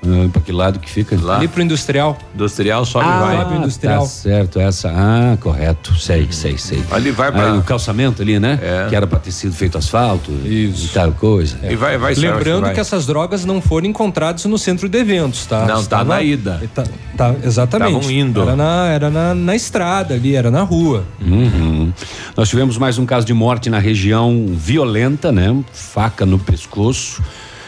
Ah, 0.06 0.28
pra 0.32 0.42
que 0.42 0.52
lado 0.52 0.78
que 0.78 0.90
fica? 0.90 1.18
Lá. 1.20 1.36
Ali 1.38 1.48
pro 1.48 1.62
industrial. 1.62 2.16
Industrial 2.34 2.84
sobe 2.84 3.06
e 3.06 3.08
Ah, 3.08 3.20
vai. 3.20 3.36
Sobe 3.38 3.56
industrial. 3.56 4.02
Tá 4.02 4.06
certo, 4.08 4.60
essa. 4.60 4.90
Ah, 4.94 5.36
correto. 5.40 5.94
Sei, 5.96 6.28
sei, 6.30 6.58
sei. 6.58 6.82
Ali 6.90 7.10
vai 7.10 7.30
pra- 7.32 7.50
Ah, 7.50 7.54
o 7.54 7.62
calçamento 7.62 8.20
ali, 8.22 8.38
né? 8.38 8.58
É. 8.62 8.86
Que 8.88 8.96
era 8.96 9.06
pra 9.06 9.18
ter 9.18 9.32
sido 9.32 9.54
feito 9.54 9.78
asfalto. 9.78 10.30
Isso. 10.44 10.86
E 10.86 10.88
tal 10.88 11.12
coisa. 11.12 11.56
E 11.62 11.74
vai, 11.76 11.96
vai, 11.98 12.14
Lembrando 12.14 12.62
vai. 12.62 12.74
que 12.74 12.80
essas 12.80 13.06
drogas 13.06 13.44
não 13.44 13.60
foram 13.62 13.86
encontradas 13.86 14.44
no 14.44 14.58
centro 14.58 14.88
de 14.88 14.98
eventos, 14.98 15.46
tá? 15.46 15.60
Não, 15.60 15.74
tá 15.76 15.80
Estava- 15.80 16.14
na 16.14 16.22
ida. 16.22 16.62
Tá, 16.74 16.84
tá, 17.16 17.34
exatamente. 17.42 17.90
Estavam 17.92 18.10
indo. 18.10 18.42
Era, 18.42 18.56
na, 18.56 18.86
era 18.88 19.10
na, 19.10 19.34
na 19.34 19.54
estrada 19.56 20.14
ali, 20.14 20.34
era 20.34 20.50
na 20.50 20.62
rua. 20.62 21.04
Uhum. 21.20 21.92
Nós 22.36 22.48
tivemos 22.48 22.76
mais 22.78 22.98
um 22.98 23.06
caso 23.06 23.26
de 23.26 23.32
morte 23.34 23.70
na 23.70 23.78
região 23.78 24.46
violenta, 24.50 25.30
né? 25.32 25.56
Faca 25.72 26.26
no 26.26 26.38
pescoço. 26.38 27.22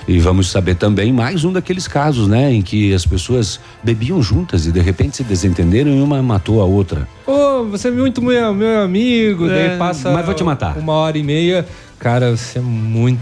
E 0.09 0.21
vamos 0.21 0.49
saber 0.51 0.77
também 0.77 1.13
mais 1.13 1.45
um 1.45 1.53
daqueles 1.53 1.89
casos, 1.89 2.29
né? 2.29 2.53
Em 2.53 2.63
que 2.63 2.95
as 2.95 3.05
pessoas 3.05 3.59
bebiam 3.83 4.23
juntas 4.23 4.65
e 4.67 4.71
de 4.73 4.81
repente 4.81 5.17
se 5.17 5.25
desentenderam 5.25 5.91
e 5.91 6.01
uma 6.01 6.23
matou 6.23 6.61
a 6.63 6.65
outra. 6.65 7.09
Ô, 7.27 7.65
você 7.65 7.89
é 7.89 7.91
muito 7.91 8.23
meu, 8.23 8.55
meu 8.55 8.83
amigo, 8.83 9.51
É, 9.51 9.69
daí 9.71 9.79
passa. 9.79 10.13
mas 10.13 10.25
vou 10.25 10.35
te 10.35 10.45
matar. 10.45 10.77
Uma 10.79 10.93
hora 10.93 11.19
e 11.19 11.23
meia. 11.25 11.67
Cara, 11.99 12.37
você 12.37 12.59
é 12.59 12.63
muito. 12.63 13.21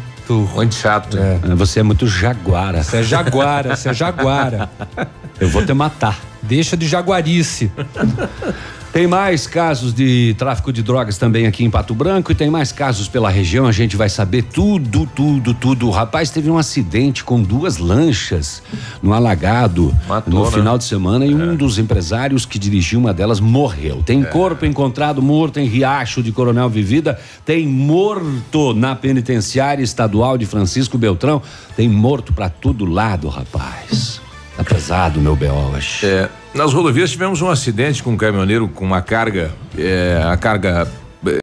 Muito 0.55 0.75
chato. 0.75 1.17
É. 1.19 1.39
Você 1.55 1.81
é 1.81 1.83
muito 1.83 2.07
jaguara. 2.07 2.83
Você 2.83 2.99
é 2.99 3.03
jaguara, 3.03 3.77
você 3.77 3.89
é 3.91 3.95
jaguara. 3.95 4.71
Eu 5.41 5.49
vou 5.49 5.65
te 5.65 5.73
matar. 5.75 6.19
Deixa 6.43 6.77
de 6.77 6.87
jaguarice. 6.87 7.71
Tem 8.95 9.09
mais 9.09 9.45
casos 9.45 9.93
de 9.93 10.37
tráfico 10.39 10.73
de 10.73 10.81
drogas 10.81 11.19
também 11.19 11.49
aqui 11.49 11.65
em 11.65 11.69
Pato 11.69 11.93
Branco 11.97 12.31
e 12.31 12.35
tem 12.35 12.49
mais 12.49 12.71
casos 12.71 13.09
pela 13.09 13.29
região. 13.29 13.67
A 13.67 13.73
gente 13.73 13.97
vai 13.97 14.09
saber 14.09 14.45
tudo, 14.45 15.05
tudo, 15.17 15.53
tudo. 15.53 15.89
O 15.89 15.91
rapaz 15.91 16.31
teve 16.31 16.49
um 16.49 16.57
acidente 16.57 17.25
com 17.25 17.43
duas 17.43 17.79
lanchas 17.79 18.63
no 19.03 19.13
alagado 19.13 19.93
Matou, 20.07 20.33
no 20.33 20.45
né? 20.45 20.51
final 20.53 20.79
de 20.79 20.85
semana 20.85 21.27
e 21.27 21.35
um 21.35 21.57
dos 21.57 21.77
empresários 21.77 22.47
que 22.47 22.57
dirigiu 22.57 23.01
uma 23.01 23.13
delas 23.13 23.41
morreu. 23.41 24.01
Tem 24.07 24.23
corpo 24.23 24.65
encontrado 24.65 25.21
morto 25.21 25.59
em 25.59 25.67
Riacho 25.67 26.23
de 26.23 26.31
Coronel 26.31 26.71
Vivida. 26.71 27.19
Tem 27.45 27.67
morto 27.67 28.75
na 28.75 28.95
penitenciária 28.95 29.83
estadual 29.83 30.39
de 30.39 30.47
Francisco 30.47 30.97
Beltrão. 30.97 31.43
Tem 31.77 31.89
morto 31.89 32.33
pra 32.33 32.49
todo 32.49 32.85
lado, 32.85 33.29
rapaz. 33.29 34.21
Tá 34.57 34.63
pesado, 34.63 35.21
meu 35.21 35.35
B.O. 35.35 35.73
É, 36.05 36.29
nas 36.55 36.73
rodovias 36.73 37.11
tivemos 37.11 37.43
um 37.43 37.51
acidente 37.51 38.03
com 38.03 38.13
um 38.13 38.17
caminhoneiro 38.17 38.69
com 38.69 38.85
uma 38.85 39.03
carga, 39.03 39.53
é, 39.77 40.23
a 40.25 40.37
carga 40.37 40.89
é, 41.27 41.39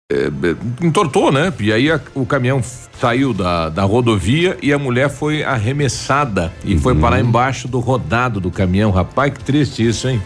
entortou, 0.81 1.31
né? 1.31 1.51
E 1.59 1.71
aí 1.71 1.91
a- 1.91 1.99
o 2.13 2.25
caminhão 2.25 2.61
saiu 2.99 3.33
da, 3.33 3.67
da 3.69 3.83
rodovia 3.83 4.55
e 4.61 4.71
a 4.71 4.77
mulher 4.77 5.09
foi 5.09 5.43
arremessada 5.43 6.51
e 6.63 6.77
foi 6.77 6.93
parar 6.93 7.19
embaixo 7.19 7.67
do 7.67 7.79
rodado 7.79 8.39
do 8.39 8.51
caminhão. 8.51 8.91
Rapaz, 8.91 9.33
que 9.33 9.43
triste 9.43 9.87
isso, 9.87 10.07
hein? 10.07 10.21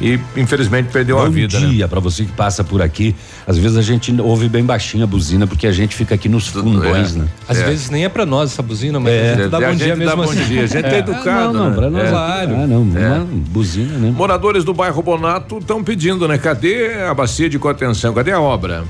E 0.00 0.18
infelizmente 0.36 0.88
perdeu 0.92 1.18
a 1.20 1.24
Bom 1.24 1.30
vida, 1.30 1.58
né? 1.60 1.66
dia 1.68 1.88
pra 1.88 2.00
você 2.00 2.24
que 2.24 2.32
passa 2.32 2.62
por 2.64 2.82
aqui. 2.82 3.14
Às 3.46 3.56
vezes 3.56 3.76
a 3.78 3.82
gente 3.82 4.14
ouve 4.20 4.48
bem 4.48 4.64
baixinho 4.64 5.04
a 5.04 5.06
buzina 5.06 5.46
porque 5.46 5.66
a 5.66 5.72
gente 5.72 5.94
fica 5.94 6.14
aqui 6.16 6.28
nos 6.28 6.48
fundões, 6.48 7.14
é. 7.14 7.20
né? 7.20 7.28
Às 7.48 7.62
vezes 7.62 7.88
nem 7.88 8.04
é 8.04 8.08
pra 8.08 8.26
nós 8.26 8.52
essa 8.52 8.62
buzina, 8.62 8.98
mas 9.00 9.12
É. 9.14 9.32
a 9.32 9.36
gente 9.36 9.48
dá 9.48 9.56
A 9.56 9.60
bom 9.60 9.66
gente 9.70 9.78
dia 9.84 9.88
dá 9.96 9.96
mesmo 9.96 10.16
bom 10.16 10.22
assim. 10.30 10.44
dia, 10.44 10.62
a 10.64 10.66
gente 10.66 10.84
é 10.86 10.98
educado, 10.98 11.52
não, 11.52 11.64
não, 11.64 11.70
né? 11.70 11.76
pra 11.76 11.90
nós. 11.90 12.04
É. 12.04 12.10
Claro. 12.10 12.54
Ah, 12.56 12.66
não, 12.66 12.82
uma 12.82 13.24
buzina, 13.48 13.96
né? 13.98 14.12
Moradores 14.14 14.64
do 14.64 14.74
bairro 14.74 15.00
Bonato 15.02 15.58
estão 15.58 15.82
pedindo, 15.82 16.26
né? 16.28 16.36
Cadê 16.36 17.02
a 17.04 17.14
bacia 17.14 17.48
de 17.48 17.58
contenção? 17.58 18.12
Cadê 18.12 18.32
a 18.32 18.40
obra? 18.40 18.84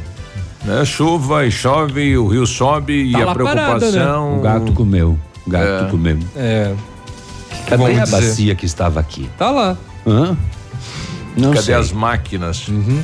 Né? 0.67 0.85
Chuva 0.85 1.47
e 1.47 1.51
chove, 1.51 2.17
o 2.19 2.27
rio 2.27 2.47
sobe 2.47 3.11
Tá 3.13 3.19
e 3.19 3.23
a 3.23 3.27
parada, 3.27 3.79
preocupação. 3.79 4.39
O 4.39 4.41
gato 4.43 4.73
comeu. 4.73 5.19
O 5.47 5.51
gato 5.51 5.85
É. 5.87 5.89
comeu. 5.91 6.19
É. 6.35 6.75
Cadê 7.69 7.83
vamos 7.83 7.99
a 8.01 8.05
dizer? 8.05 8.17
bacia 8.17 8.55
que 8.55 8.67
estava 8.67 8.99
aqui? 9.01 9.29
Tá 9.39 9.51
lá. 9.51 9.77
Hã? 10.07 10.37
Não 11.37 11.51
Cadê 11.51 11.63
sei. 11.67 11.75
as 11.75 11.93
máquinas? 11.93 12.67
Uhum. 12.69 13.03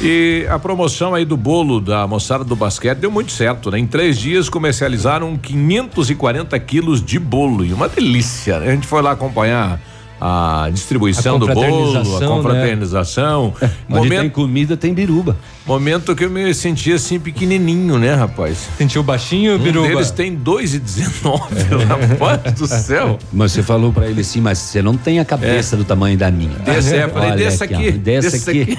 E 0.00 0.46
a 0.48 0.58
promoção 0.58 1.14
aí 1.14 1.24
do 1.24 1.36
bolo 1.36 1.80
da 1.80 2.06
moçada 2.06 2.44
do 2.44 2.54
basquete 2.54 2.98
deu 2.98 3.10
muito 3.10 3.32
certo, 3.32 3.70
né? 3.70 3.78
Em 3.78 3.86
três 3.86 4.16
dias 4.18 4.48
comercializaram 4.48 5.36
540 5.36 6.58
quilos 6.60 7.02
de 7.04 7.18
bolo 7.18 7.64
e 7.64 7.72
uma 7.72 7.88
delícia. 7.88 8.58
né? 8.60 8.68
A 8.68 8.74
gente 8.74 8.86
foi 8.86 9.02
lá 9.02 9.10
acompanhar 9.12 9.80
a 10.20 10.68
distribuição 10.72 11.36
A 11.36 11.38
do 11.38 11.46
bolo, 11.48 11.98
a 11.98 12.26
confraternização, 12.26 13.54
né? 13.60 13.70
Onde 13.90 14.08
tem 14.08 14.18
Momento, 14.18 14.32
comida, 14.32 14.76
tem 14.76 14.92
biruba. 14.92 15.36
momento 15.66 16.14
que 16.16 16.24
eu 16.24 16.30
me 16.30 16.52
senti 16.54 16.92
assim 16.92 17.20
pequenininho, 17.20 17.98
né, 17.98 18.14
rapaz? 18.14 18.68
Sentiu 18.76 19.02
baixinho, 19.02 19.54
Um 19.56 19.58
Biruba? 19.58 19.88
deles 19.88 20.10
tem 20.10 20.36
2,19, 20.36 21.84
rapaz 21.86 22.54
do 22.54 22.66
céu. 22.66 23.18
Mas 23.32 23.52
você 23.52 23.62
falou 23.62 23.92
pra 23.92 24.06
ele 24.06 24.20
assim, 24.22 24.40
mas 24.40 24.58
você 24.58 24.82
não 24.82 24.96
tem 24.96 25.20
a 25.20 25.24
cabeça 25.24 25.76
do 25.76 25.84
tamanho 25.84 26.16
da 26.18 26.30
minha. 26.30 26.58
Desse, 26.58 26.96
é, 26.96 27.08
falei, 27.08 27.32
desse 27.32 27.62
aqui, 27.64 27.74
aqui, 27.74 27.92
desse 27.92 28.50
aqui. 28.50 28.78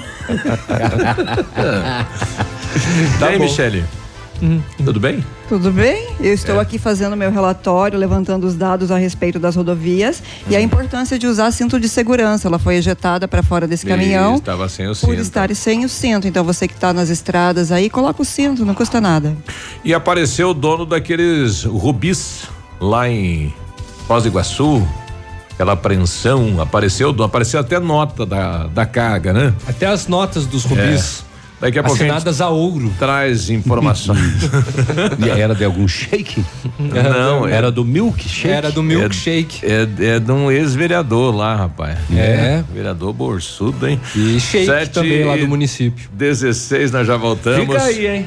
Tá 3.18 3.26
aí, 3.28 3.38
bom. 3.38 3.44
Michele? 3.44 3.84
Tudo 4.84 4.98
bem? 5.00 5.24
Tudo 5.48 5.70
bem? 5.72 6.08
Eu 6.20 6.32
estou 6.32 6.56
É. 6.56 6.60
aqui 6.60 6.78
fazendo 6.78 7.16
meu 7.16 7.30
relatório, 7.30 7.98
levantando 7.98 8.46
os 8.46 8.54
dados 8.54 8.90
a 8.90 8.96
respeito 8.96 9.38
das 9.38 9.56
rodovias 9.56 10.22
e 10.48 10.52
Uhum. 10.52 10.58
a 10.58 10.60
importância 10.62 11.18
de 11.18 11.26
usar 11.26 11.50
cinto 11.50 11.78
de 11.78 11.88
segurança. 11.88 12.48
Ela 12.48 12.58
foi 12.58 12.76
ejetada 12.76 13.26
para 13.28 13.42
fora 13.42 13.66
desse 13.66 13.84
caminhão 13.86 14.36
Estava 14.36 14.68
sem 14.68 14.86
o 14.86 14.90
por 14.90 14.96
cinto. 14.96 15.14
estar 15.20 15.54
sem 15.54 15.84
o 15.84 15.88
cinto. 15.88 16.26
Então 16.28 16.42
você 16.44 16.66
que 16.68 16.74
está 16.74 16.92
nas 16.92 17.08
estradas 17.10 17.70
aí, 17.72 17.90
coloca 17.90 18.22
o 18.22 18.24
cinto, 18.24 18.64
não 18.64 18.74
custa 18.74 19.00
nada. 19.00 19.36
E 19.84 19.92
apareceu 19.92 20.50
o 20.50 20.54
dono 20.54 20.86
daqueles 20.86 21.64
rubis 21.64 22.44
lá 22.80 23.08
em 23.08 23.52
Foz 24.06 24.22
do 24.22 24.28
Iguaçu. 24.28 24.86
Aquela 25.52 25.72
apreensão, 25.74 26.58
apareceu, 26.60 27.10
apareceu 27.22 27.60
até 27.60 27.78
nota 27.78 28.24
da, 28.24 28.66
da 28.68 28.86
carga, 28.86 29.32
né? 29.34 29.52
Até 29.68 29.84
as 29.86 30.06
notas 30.06 30.46
dos 30.46 30.64
rubis 30.64 31.22
Daqui 31.60 31.78
a 31.78 31.82
pouco 31.82 31.96
a 31.96 31.98
gente 31.98 32.10
assinadas 32.10 32.40
a 32.40 32.48
ouro. 32.48 32.92
traz 32.98 33.50
informações. 33.50 34.20
E 35.18 35.28
era 35.28 35.54
de 35.54 35.64
algum 35.64 35.86
shake? 35.86 36.42
Não, 36.78 37.46
é, 37.46 37.52
Era 37.52 37.70
do 37.70 37.84
milkshake? 37.84 38.48
Era 38.48 38.70
do 38.70 38.82
milkshake. 38.82 39.60
é, 39.64 39.86
é 40.16 40.18
de 40.20 40.32
um 40.32 40.50
ex-vereador 40.50 41.34
lá, 41.34 41.54
rapaz. 41.54 41.98
É. 42.14 42.64
Vereador 42.72 43.12
borsudo, 43.12 43.86
hein? 43.86 44.00
E 44.16 44.40
shake 44.40 44.66
Sete 44.66 44.90
também 44.92 45.24
lá 45.24 45.36
do 45.36 45.46
município. 45.46 46.08
16, 46.12 46.92
nós 46.92 47.06
já 47.06 47.16
voltamos. 47.16 47.66
Fica 47.66 47.82
aí, 47.82 48.06
hein? 48.06 48.26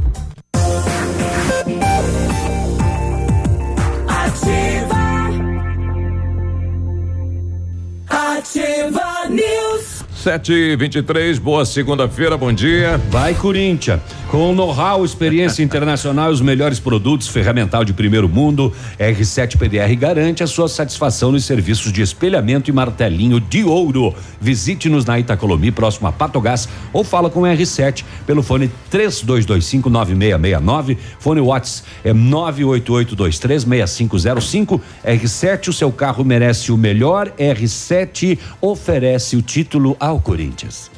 Ativa 8.53 9.29
News. 9.29 9.90
7 10.21 10.53
e 10.53 10.75
23 10.75 11.39
boa 11.39 11.65
segunda-feira, 11.65 12.37
bom 12.37 12.53
dia. 12.53 13.01
Vai, 13.09 13.33
Corinthians. 13.33 13.99
Com 14.29 14.53
know-how, 14.53 15.03
experiência 15.03 15.63
internacional 15.63 16.29
e 16.29 16.33
os 16.33 16.41
melhores 16.41 16.79
produtos, 16.79 17.27
ferramental 17.27 17.83
de 17.83 17.91
primeiro 17.91 18.29
mundo, 18.29 18.71
R7 18.99 19.57
PDR 19.57 19.95
garante 19.97 20.43
a 20.43 20.47
sua 20.47 20.69
satisfação 20.69 21.31
nos 21.31 21.43
serviços 21.43 21.91
de 21.91 22.03
espelhamento 22.03 22.69
e 22.69 22.73
martelinho 22.73 23.39
de 23.39 23.63
ouro. 23.63 24.13
Visite-nos 24.39 25.05
na 25.05 25.19
Itacolomi, 25.19 25.71
próximo 25.71 26.07
a 26.07 26.11
Patogás, 26.11 26.69
ou 26.93 27.03
fala 27.03 27.27
com 27.29 27.41
o 27.41 27.43
R7 27.43 28.03
pelo 28.25 28.41
fone 28.43 28.71
32259669. 28.91 30.97
Fone 31.19 31.41
Whats 31.41 31.83
é 32.03 32.13
988236505. 32.13 34.79
R7, 35.03 35.69
o 35.69 35.73
seu 35.73 35.91
carro 35.91 36.23
merece 36.23 36.71
o 36.71 36.77
melhor. 36.77 37.33
R7 37.37 38.37
oferece 38.61 39.35
o 39.35 39.41
título 39.41 39.97
ao 40.11 40.19
Corinthians. 40.19 40.91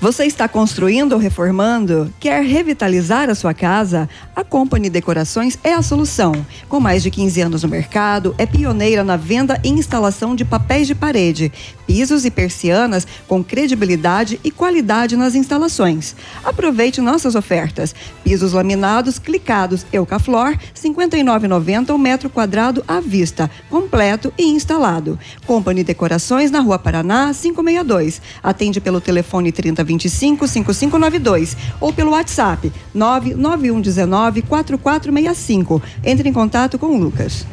Você 0.00 0.26
está 0.26 0.46
construindo 0.46 1.12
ou 1.12 1.18
reformando? 1.18 2.12
Quer 2.20 2.42
revitalizar 2.44 3.30
a 3.30 3.34
sua 3.34 3.54
casa? 3.54 4.08
A 4.36 4.44
Company 4.44 4.90
Decorações 4.90 5.58
é 5.64 5.72
a 5.72 5.80
solução. 5.80 6.44
Com 6.68 6.78
mais 6.78 7.02
de 7.02 7.10
15 7.10 7.40
anos 7.40 7.62
no 7.62 7.70
mercado, 7.70 8.34
é 8.36 8.44
pioneira 8.44 9.02
na 9.02 9.16
venda 9.16 9.58
e 9.64 9.68
instalação 9.70 10.34
de 10.34 10.44
papéis 10.44 10.86
de 10.86 10.94
parede, 10.94 11.50
pisos 11.86 12.26
e 12.26 12.30
persianas 12.30 13.06
com 13.26 13.42
credibilidade 13.42 14.38
e 14.44 14.50
qualidade 14.50 15.16
nas 15.16 15.34
instalações. 15.34 16.14
Aproveite 16.44 17.00
nossas 17.00 17.34
ofertas. 17.34 17.94
Pisos 18.22 18.52
laminados, 18.52 19.18
clicados, 19.18 19.86
Eucaflor, 19.92 20.50
R$ 20.50 20.58
59,90 20.74 21.94
o 21.94 21.98
metro 21.98 22.28
quadrado 22.28 22.84
à 22.86 23.00
vista, 23.00 23.50
completo 23.70 24.32
e 24.36 24.44
instalado. 24.44 25.18
Company 25.46 25.82
Decorações 25.82 26.50
na 26.50 26.60
Rua 26.60 26.78
Paraná, 26.78 27.32
562. 27.32 28.20
Atende 28.42 28.80
pelo 28.80 29.00
telefone 29.00 29.50
3025 29.84 30.48
5592 30.48 31.56
ou 31.80 31.92
pelo 31.92 32.12
WhatsApp 32.12 32.72
99119 32.94 34.42
4465. 34.42 35.82
Entre 36.02 36.28
em 36.28 36.32
contato 36.32 36.78
com 36.78 36.86
o 36.86 36.98
Lucas. 36.98 37.46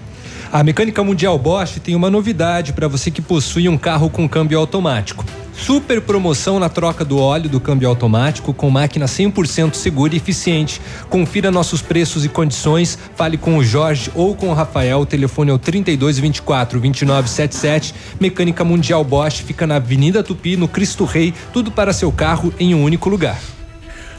A 0.54 0.66
Mecânica 0.66 1.02
Mundial 1.02 1.40
Bosch 1.40 1.80
tem 1.80 1.96
uma 1.96 2.10
novidade 2.10 2.74
para 2.74 2.86
você 2.86 3.10
que 3.10 3.22
possui 3.22 3.70
um 3.70 3.78
carro 3.78 4.10
com 4.10 4.28
câmbio 4.28 4.60
automático. 4.60 5.24
Super 5.54 6.02
promoção 6.02 6.60
na 6.60 6.68
troca 6.68 7.06
do 7.06 7.18
óleo 7.18 7.48
do 7.48 7.62
câmbio 7.62 7.88
automático 7.88 8.54
com 8.54 8.70
máquina 8.70 9.06
100% 9.06 9.76
segura 9.76 10.14
e 10.14 10.18
eficiente. 10.18 10.82
Confira 11.10 11.52
nossos 11.52 11.82
preços 11.82 12.26
e 12.26 12.30
condições. 12.30 13.00
Fale 13.16 13.38
com 13.38 13.58
o 13.58 13.64
Jorge 13.64 14.12
ou 14.14 14.36
com 14.36 14.50
o 14.50 14.54
Rafael. 14.54 15.00
O 15.00 15.06
telefone 15.06 15.52
é 15.52 15.54
o 15.54 15.58
3224 15.58 16.82
2977. 16.82 17.96
Mecânica 18.20 18.66
Mundial 18.66 19.06
Bosch 19.06 19.44
fica 19.44 19.66
na 19.66 19.78
Avenida 19.78 20.22
Tupi, 20.22 20.58
no 20.58 20.68
Cristo 20.68 21.06
Rei. 21.06 21.34
Tudo 21.54 21.72
para 21.72 21.94
seu 21.94 22.12
carro 22.12 22.54
em 22.60 22.76
um 22.76 22.84
único 22.84 23.10
lugar. 23.10 23.40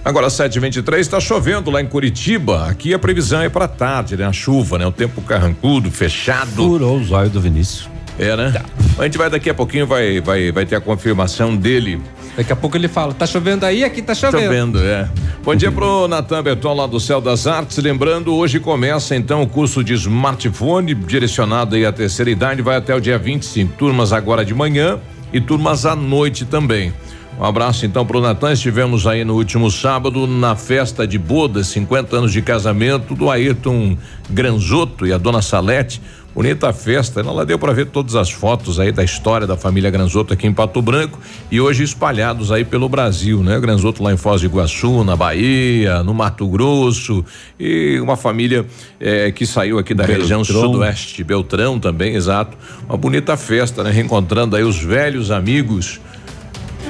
Agora 0.05 0.29
7:23 0.29 0.99
está 0.99 1.21
chovendo 1.21 1.71
lá 1.71 1.81
em 1.81 1.87
Curitiba. 1.87 2.67
Aqui 2.67 2.93
a 2.93 2.99
previsão 2.99 3.41
é 3.41 3.49
para 3.49 3.69
tarde, 3.69 4.17
né? 4.17 4.27
A 4.27 4.33
chuva, 4.33 4.77
né? 4.77 4.87
O 4.87 4.91
tempo 4.91 5.23
carrancudo, 5.23 5.91
fechado. 5.91 6.51
Furou 6.51 6.99
os 6.99 7.13
olhos 7.13 7.33
do 7.33 7.41
Vinícius. 7.41 7.89
É, 8.19 8.37
né? 8.37 8.53
A 8.99 9.05
gente 9.05 9.17
vai 9.17 9.31
daqui 9.31 9.49
a 9.49 9.55
pouquinho 9.55 9.87
vai 9.87 10.21
vai 10.21 10.51
vai 10.51 10.67
ter 10.67 10.75
a 10.75 10.81
confirmação 10.81 11.57
dele. 11.57 12.01
Daqui 12.37 12.53
a 12.53 12.57
pouco 12.57 12.77
ele 12.77 12.89
fala, 12.89 13.13
tá 13.13 13.27
chovendo 13.27 13.65
aí, 13.65 13.85
aqui 13.85 14.03
tá 14.03 14.15
chovendo. 14.15 14.45
Chovendo, 14.45 14.79
é. 14.83 15.09
Bom 15.45 15.55
dia 15.55 15.71
pro 15.71 16.09
Natan 16.09 16.43
Berton 16.43 16.75
lá 16.75 16.87
do 16.87 16.99
Céu 16.99 17.21
das 17.21 17.47
Artes. 17.47 17.77
Lembrando, 17.77 18.35
hoje 18.35 18.59
começa 18.59 19.15
então 19.15 19.43
o 19.43 19.47
curso 19.47 19.85
de 19.85 19.95
smartphone 19.95 20.95
direcionado 20.95 21.77
aí 21.77 21.87
à 21.87 21.93
terceira 21.93 22.31
idade, 22.31 22.63
vai 22.63 22.77
até 22.77 22.95
o 22.95 23.01
dia 23.01 23.19
25. 23.19 23.75
Turmas 23.77 24.13
agora 24.13 24.45
de 24.45 24.55
manhã 24.55 24.99
e 25.33 25.41
turmas 25.41 25.87
à 25.87 25.95
noite 25.95 26.45
também. 26.45 26.93
Um 27.39 27.45
abraço 27.45 27.87
então 27.87 28.07
pro 28.07 28.21
Natan. 28.21 28.53
Estivemos 28.53 29.07
aí 29.07 29.25
no 29.25 29.35
último 29.35 29.71
sábado 29.71 30.27
na 30.27 30.55
festa 30.55 31.07
de 31.07 31.19
bodas, 31.19 31.69
50 31.69 32.17
anos 32.17 32.33
de 32.33 32.43
casamento 32.43 33.15
do 33.15 33.31
Ayrton 33.31 33.97
Granzotto 34.31 35.07
e 35.07 35.13
a 35.13 35.19
dona 35.19 35.43
Salete. 35.43 36.01
Bonita 36.35 36.73
festa, 36.73 37.21
ela 37.21 37.45
deu 37.45 37.59
para 37.59 37.75
ver 37.75 37.87
todas 37.87 38.15
as 38.15 38.31
fotos 38.31 38.81
aí 38.81 38.91
da 38.91 39.05
história 39.05 39.47
da 39.47 39.55
família 39.55 39.91
Granzotto 39.91 40.33
aqui 40.33 40.47
em 40.47 40.53
Pato 40.53 40.81
Branco 40.81 41.19
e 41.51 41.61
hoje 41.61 41.85
espalhados 41.85 42.51
aí 42.51 42.65
pelo 42.65 42.89
Brasil, 42.89 43.43
né? 43.43 43.61
Granzotto 43.61 44.03
lá 44.03 44.15
em 44.15 44.17
Foz 44.17 44.41
do 44.41 44.47
Iguaçu, 44.47 45.05
na 45.05 45.15
Bahia, 45.15 46.03
no 46.03 46.15
Mato 46.15 46.49
Grosso 46.49 47.23
e 47.61 48.01
uma 48.01 48.17
família 48.17 48.65
eh, 48.99 49.31
que 49.31 49.45
saiu 49.45 49.79
aqui 49.79 49.93
da 49.93 50.05
Beltrão. 50.05 50.23
região 50.23 50.43
sudoeste, 50.43 51.23
Beltrão 51.23 51.79
também, 51.79 52.15
exato. 52.15 52.57
Uma 52.89 52.97
bonita 52.97 53.37
festa, 53.37 53.85
né? 53.85 53.91
Reencontrando 53.91 54.57
aí 54.57 54.63
os 54.63 54.83
velhos 54.83 55.31
amigos. 55.31 56.01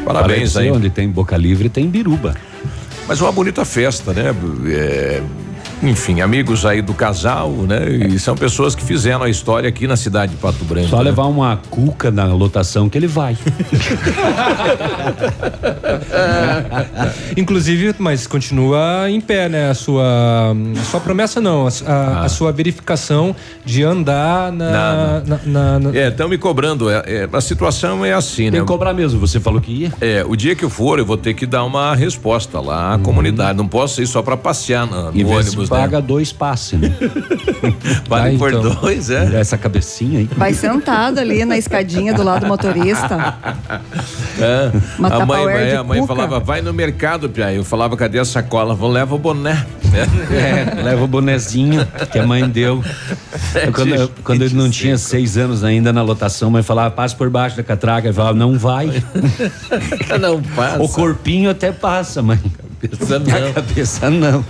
Parabéns 0.04 0.52
Parece 0.54 0.58
aí. 0.58 0.70
Onde 0.70 0.90
tem 0.90 1.08
boca 1.08 1.36
livre 1.36 1.68
tem 1.68 1.88
biruba. 1.88 2.34
Mas 3.06 3.20
uma 3.20 3.32
bonita 3.32 3.64
festa, 3.64 4.12
né? 4.12 4.34
É, 4.66 5.22
enfim, 5.82 6.20
amigos 6.20 6.64
aí 6.64 6.80
do 6.80 6.94
casal, 6.94 7.50
né? 7.50 7.80
E 8.14 8.18
são 8.18 8.36
pessoas 8.36 8.74
que 8.74 8.82
fizeram 8.84 9.22
a 9.24 9.28
história 9.28 9.68
aqui 9.68 9.86
na 9.86 9.96
cidade 9.96 10.32
de 10.32 10.38
Pato 10.38 10.64
Branco. 10.64 10.88
Só 10.88 10.98
né? 10.98 11.04
levar 11.04 11.24
uma 11.26 11.58
cuca 11.70 12.10
na 12.10 12.24
lotação 12.26 12.88
que 12.88 12.96
ele 12.96 13.06
vai. 13.08 13.36
Inclusive, 17.36 17.94
mas 17.98 18.26
continua 18.26 19.08
em 19.10 19.20
pé, 19.20 19.48
né? 19.48 19.70
A 19.70 19.74
sua, 19.74 20.02
a 20.80 20.84
sua 20.84 21.00
promessa 21.00 21.40
não, 21.40 21.66
a, 21.66 21.70
a- 21.90 22.24
a 22.24 22.28
sua 22.28 22.52
verificação 22.52 23.34
de 23.64 23.82
andar 23.82 24.52
na. 24.52 25.22
Na- 25.26 25.38
na- 25.44 25.78
na- 25.78 25.98
É, 25.98 26.08
estão 26.08 26.28
me 26.28 26.38
cobrando. 26.38 26.88
É, 26.90 27.02
é, 27.06 27.28
a 27.32 27.40
situação 27.40 28.04
é 28.04 28.12
assim, 28.12 28.46
né? 28.46 28.52
Tem 28.52 28.60
que 28.60 28.66
cobrar 28.66 28.92
mesmo, 28.94 29.18
você 29.18 29.40
falou 29.40 29.60
que 29.60 29.72
ia. 29.72 29.92
É, 30.00 30.24
o 30.26 30.36
dia 30.36 30.54
que 30.54 30.64
eu 30.64 30.70
for, 30.70 30.98
eu 30.98 31.06
vou 31.06 31.16
ter 31.16 31.34
que 31.34 31.46
dar 31.46 31.64
uma 31.64 31.94
resposta 31.94 32.60
lá 32.60 32.94
à 32.94 32.98
comunidade. 32.98 33.56
Não 33.58 33.66
posso 33.66 34.02
ir 34.02 34.06
só 34.06 34.22
para 34.22 34.36
passear 34.36 34.86
na- 34.86 35.10
no 35.10 35.16
E 35.16 35.20
se 35.20 35.24
ônibus, 35.24 35.68
paga 35.80 36.00
né? 36.00 36.06
dois 36.06 36.32
passes, 36.32 36.78
né? 36.78 36.92
Vale 38.08 38.36
Ah, 38.36 38.38
por 38.38 38.52
então. 38.52 38.74
dois, 38.76 39.10
é. 39.10 39.40
Essa 39.40 39.56
cabecinha 39.58 40.20
aí. 40.20 40.28
Vai 40.36 40.52
sentado 40.54 41.18
ali 41.18 41.44
na 41.44 41.56
escadinha 41.58 42.12
do 42.14 42.22
lado 42.22 42.40
do 42.42 42.46
motorista. 42.46 43.34
É. 44.40 44.72
Uma 44.98 45.08
A 45.08 45.26
mãe, 45.26 45.66
de 45.68 45.76
a 45.76 45.84
mãe 45.84 46.00
cuca. 46.00 46.14
falava, 46.14 46.40
vai 46.40 46.62
no 46.62 46.72
mercado, 46.72 47.28
Pia. 47.28 47.52
Eu 47.52 47.62
falava, 47.62 47.96
cadê 47.96 48.18
a 48.18 48.24
sacola? 48.24 48.74
Vou 48.74 48.90
leva 48.90 49.14
o 49.14 49.18
boné. 49.18 49.64
É, 50.32 50.80
leva 50.82 51.04
o 51.04 51.06
bonezinho 51.06 51.86
que 52.10 52.18
a 52.18 52.26
mãe 52.26 52.48
deu. 52.48 52.82
quando 53.74 53.94
eu- 53.94 54.10
quando 54.24 54.42
ele 54.42 54.54
não 54.54 54.70
tinha 54.70 54.96
seis 54.96 55.36
anos 55.36 55.62
ainda 55.62 55.92
na 55.92 56.02
lotação, 56.02 56.48
a 56.48 56.50
mãe 56.52 56.62
falava, 56.62 56.90
passa 56.90 57.14
por 57.14 57.28
baixo 57.28 57.56
da 57.58 57.62
catraca. 57.62 58.08
Ele 58.08 58.14
falava, 58.14 58.36
não 58.36 58.58
vai. 58.58 58.86
não 60.18 60.40
passa. 60.42 60.82
O 60.82 60.88
corpinho 60.88 61.50
até 61.50 61.70
passa, 61.70 62.22
mãe. 62.22 62.40
Cabeça 62.80 63.16
A 63.16 63.18
não. 63.18 63.52
cabeça 63.52 64.10
não. 64.10 64.44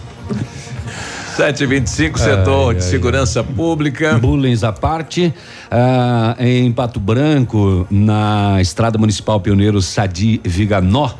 725, 1.36 2.18
setor 2.18 2.74
de 2.74 2.84
segurança 2.84 3.42
pública. 3.42 4.18
Bullying 4.18 4.54
à 4.62 4.70
parte, 4.70 5.32
ah, 5.70 6.36
em 6.38 6.70
Pato 6.70 7.00
Branco, 7.00 7.86
na 7.90 8.60
Estrada 8.60 8.98
Municipal 8.98 9.40
Pioneiro 9.40 9.80
Sadi 9.80 10.42
Viganó, 10.44 11.10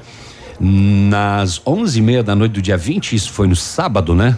nas 0.61 1.63
onze 1.67 1.99
e 1.99 2.03
meia 2.03 2.23
da 2.23 2.35
noite 2.35 2.53
do 2.53 2.63
dia 2.63 2.77
20, 2.77 3.17
isso 3.17 3.33
foi 3.33 3.47
no 3.47 3.57
sábado, 3.57 4.15
né? 4.15 4.37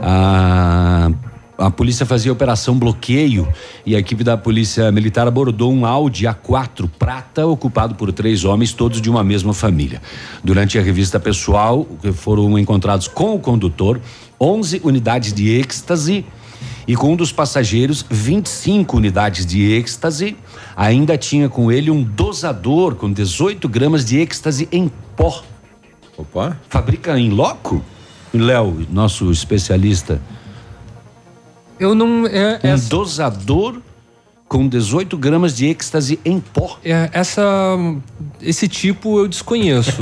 Ah, 0.00 1.10
a 1.58 1.72
polícia 1.72 2.06
fazia 2.06 2.32
operação 2.32 2.78
bloqueio 2.78 3.48
e 3.84 3.96
a 3.96 3.98
equipe 3.98 4.22
da 4.22 4.36
polícia 4.36 4.92
militar 4.92 5.26
abordou 5.26 5.72
um 5.72 5.84
Audi 5.84 6.26
A4 6.26 6.88
prata 6.96 7.44
ocupado 7.44 7.96
por 7.96 8.12
três 8.12 8.44
homens, 8.44 8.72
todos 8.72 9.00
de 9.00 9.10
uma 9.10 9.24
mesma 9.24 9.52
família. 9.52 10.00
Durante 10.44 10.78
a 10.78 10.82
revista 10.82 11.18
pessoal, 11.18 11.84
foram 12.14 12.56
encontrados 12.56 13.08
com 13.08 13.34
o 13.34 13.40
condutor 13.40 14.00
11 14.40 14.80
unidades 14.84 15.32
de 15.32 15.50
êxtase 15.50 16.24
e 16.86 16.96
com 16.96 17.12
um 17.12 17.16
dos 17.16 17.32
passageiros 17.32 18.04
25 18.08 18.96
unidades 18.96 19.44
de 19.44 19.72
êxtase. 19.72 20.36
Ainda 20.76 21.18
tinha 21.18 21.48
com 21.48 21.70
ele 21.70 21.90
um 21.90 22.02
dosador 22.02 22.94
com 22.94 23.12
18 23.12 23.68
gramas 23.68 24.04
de 24.04 24.18
êxtase 24.18 24.68
em 24.72 24.90
pó. 25.16 25.42
Opa. 26.16 26.56
Fabrica 26.68 27.18
em 27.18 27.30
loco? 27.30 27.84
Léo, 28.32 28.86
nosso 28.90 29.30
especialista. 29.30 30.20
Eu 31.78 31.94
não. 31.94 32.26
É, 32.26 32.60
Um 32.64 32.68
essa, 32.68 32.88
dosador 32.88 33.80
com 34.48 34.66
18 34.66 35.16
gramas 35.18 35.54
de 35.54 35.66
êxtase 35.66 36.18
em 36.24 36.40
pó. 36.40 36.78
é, 36.84 37.10
essa, 37.12 37.76
esse 38.40 38.66
tipo 38.66 39.18
eu 39.18 39.28
desconheço. 39.28 39.92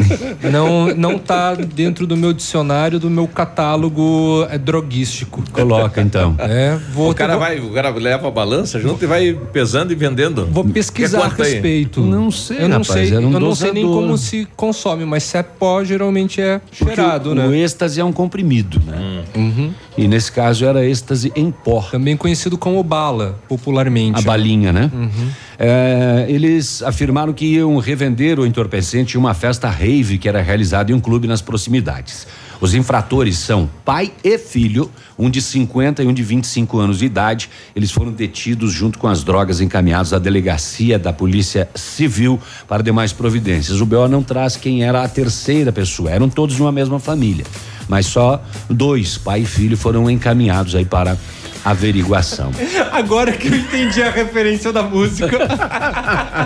não, 0.52 0.94
não 0.94 1.18
tá 1.18 1.54
dentro 1.54 2.06
do 2.06 2.16
meu 2.16 2.32
dicionário, 2.32 2.98
do 3.00 3.08
meu 3.08 3.26
catálogo 3.26 4.46
é, 4.50 4.58
droguístico. 4.58 5.42
Coloca 5.50 6.02
então. 6.02 6.34
É, 6.38 6.78
vou, 6.92 7.10
O 7.10 7.14
cara 7.14 7.32
vou, 7.36 7.40
vai, 7.40 7.58
o 7.58 7.70
cara 7.72 7.90
leva 7.90 8.28
a 8.28 8.30
balança 8.30 8.78
junto 8.78 9.02
e 9.04 9.06
vai 9.06 9.32
pesando 9.52 9.92
e 9.92 9.94
vendendo. 9.96 10.46
vou 10.50 10.64
pesquisar 10.64 11.24
a 11.24 11.28
respeito. 11.28 12.00
Não 12.00 12.30
sei, 12.30 12.58
Eu 12.58 12.68
não 12.68 12.78
rapaz, 12.78 13.08
sei, 13.08 13.16
era 13.16 13.26
um 13.26 13.32
eu 13.32 13.40
não 13.40 13.54
sei 13.54 13.72
nem 13.72 13.84
dosador. 13.84 14.02
como 14.02 14.18
se 14.18 14.46
consome, 14.54 15.04
mas 15.06 15.22
se 15.22 15.38
é 15.38 15.42
pó, 15.42 15.82
geralmente 15.82 16.40
é 16.42 16.58
Porque 16.78 16.94
cheirado, 16.94 17.30
o, 17.30 17.34
né? 17.34 17.46
o 17.46 17.54
êxtase 17.54 18.00
é 18.00 18.04
um 18.04 18.12
comprimido, 18.12 18.80
né? 18.86 19.24
Uhum. 19.34 19.72
E 19.96 20.06
nesse 20.06 20.30
caso 20.30 20.64
era 20.66 20.84
êxtase 20.84 21.32
em 21.34 21.50
pó. 21.50 21.80
Também 21.90 22.16
conhecido 22.16 22.58
como 22.58 22.82
bala, 22.82 23.38
popularmente. 23.48 23.93
A 24.18 24.22
balinha, 24.22 24.72
né? 24.72 24.90
Uhum. 24.92 25.30
É, 25.58 26.26
eles 26.28 26.82
afirmaram 26.82 27.32
que 27.32 27.44
iam 27.46 27.76
revender 27.78 28.38
o 28.38 28.46
entorpecente 28.46 29.16
em 29.16 29.20
uma 29.20 29.34
festa 29.34 29.68
rave 29.68 30.18
que 30.18 30.28
era 30.28 30.42
realizada 30.42 30.90
em 30.90 30.94
um 30.94 31.00
clube 31.00 31.26
nas 31.26 31.40
proximidades. 31.40 32.26
Os 32.64 32.72
infratores 32.72 33.36
são 33.36 33.68
pai 33.84 34.10
e 34.24 34.38
filho, 34.38 34.90
um 35.18 35.28
de 35.28 35.42
50 35.42 36.02
e 36.02 36.06
um 36.06 36.14
de 36.14 36.22
25 36.22 36.78
anos 36.78 36.98
de 36.98 37.04
idade. 37.04 37.50
Eles 37.76 37.90
foram 37.90 38.10
detidos 38.10 38.72
junto 38.72 38.98
com 38.98 39.06
as 39.06 39.22
drogas 39.22 39.60
encaminhados 39.60 40.14
à 40.14 40.18
delegacia 40.18 40.98
da 40.98 41.12
Polícia 41.12 41.68
Civil 41.74 42.40
para 42.66 42.82
demais 42.82 43.12
providências. 43.12 43.82
O 43.82 43.84
BO 43.84 44.08
não 44.08 44.22
traz 44.22 44.56
quem 44.56 44.82
era 44.82 45.04
a 45.04 45.08
terceira 45.08 45.72
pessoa, 45.72 46.10
eram 46.10 46.30
todos 46.30 46.56
de 46.56 46.62
uma 46.62 46.72
mesma 46.72 46.98
família, 46.98 47.44
mas 47.86 48.06
só 48.06 48.42
dois, 48.70 49.18
pai 49.18 49.42
e 49.42 49.44
filho, 49.44 49.76
foram 49.76 50.10
encaminhados 50.10 50.74
aí 50.74 50.86
para 50.86 51.18
averiguação. 51.62 52.50
Agora 52.92 53.32
que 53.32 53.46
eu 53.46 53.56
entendi 53.56 54.02
a 54.02 54.10
referência 54.10 54.72
da 54.72 54.82
música 54.82 55.36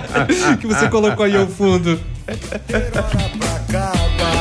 que 0.61 0.67
você 0.67 0.89
colocou 0.89 1.25
aí 1.25 1.37
ao 1.37 1.47
fundo. 1.47 2.18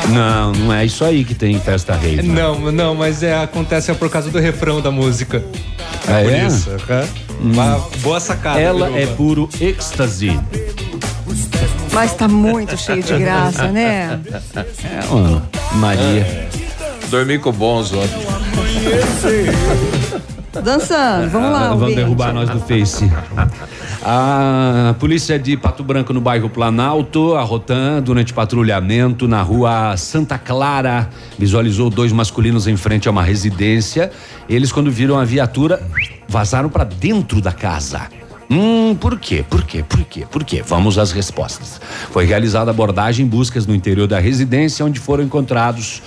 Não, 0.08 0.52
não 0.52 0.72
é 0.72 0.84
isso 0.84 1.04
aí 1.04 1.24
que 1.24 1.34
tem 1.34 1.54
em 1.54 1.60
festa 1.60 1.94
rave. 1.94 2.22
Não, 2.22 2.72
não, 2.72 2.94
mas 2.94 3.22
é, 3.22 3.36
acontece 3.42 3.92
por 3.94 4.08
causa 4.10 4.30
do 4.30 4.38
refrão 4.38 4.80
da 4.80 4.90
música. 4.90 5.42
Ah, 6.06 6.22
por 6.22 6.32
é? 6.32 6.46
isso. 6.46 6.70
aham. 6.70 7.08
Uma 7.40 7.78
boa 8.00 8.18
sacada. 8.18 8.58
Ela 8.58 8.86
Biruba. 8.86 9.00
é 9.00 9.06
puro 9.14 9.48
êxtase. 9.60 10.38
Mas 11.92 12.14
tá 12.14 12.26
muito 12.28 12.76
cheio 12.76 13.02
de 13.02 13.16
graça, 13.18 13.68
né? 13.68 14.20
É, 14.84 15.06
mano. 15.12 15.42
Maria. 15.74 16.48
Dormi 17.10 17.38
com 17.38 17.52
bons 17.52 17.92
ontem. 17.92 18.26
Dançando, 20.62 21.30
vamos 21.30 21.52
lá, 21.52 21.68
Vamos 21.68 21.94
derrubar 21.94 22.32
nós 22.32 22.48
do 22.48 22.60
Face. 22.60 23.08
A 24.02 24.94
polícia 25.00 25.38
de 25.38 25.56
Pato 25.56 25.82
Branco 25.82 26.12
no 26.12 26.20
bairro 26.20 26.48
Planalto, 26.48 27.34
a 27.34 27.42
Rotan, 27.42 28.00
durante 28.00 28.32
patrulhamento 28.32 29.26
na 29.26 29.42
rua 29.42 29.96
Santa 29.96 30.38
Clara, 30.38 31.10
visualizou 31.36 31.90
dois 31.90 32.12
masculinos 32.12 32.68
em 32.68 32.76
frente 32.76 33.08
a 33.08 33.10
uma 33.10 33.22
residência. 33.22 34.10
Eles, 34.48 34.70
quando 34.70 34.90
viram 34.90 35.18
a 35.18 35.24
viatura, 35.24 35.84
vazaram 36.28 36.68
para 36.68 36.84
dentro 36.84 37.40
da 37.40 37.52
casa. 37.52 38.08
Hum, 38.48 38.94
por 38.94 39.18
quê? 39.18 39.44
Por 39.48 39.64
quê? 39.64 39.82
Por 39.86 40.04
quê? 40.04 40.24
Por 40.30 40.44
quê? 40.44 40.62
Vamos 40.66 40.96
às 40.96 41.10
respostas. 41.10 41.80
Foi 42.10 42.24
realizada 42.24 42.70
abordagem 42.70 43.26
em 43.26 43.28
buscas 43.28 43.66
no 43.66 43.74
interior 43.74 44.06
da 44.06 44.20
residência, 44.20 44.86
onde 44.86 45.00
foram 45.00 45.24
encontrados 45.24 46.02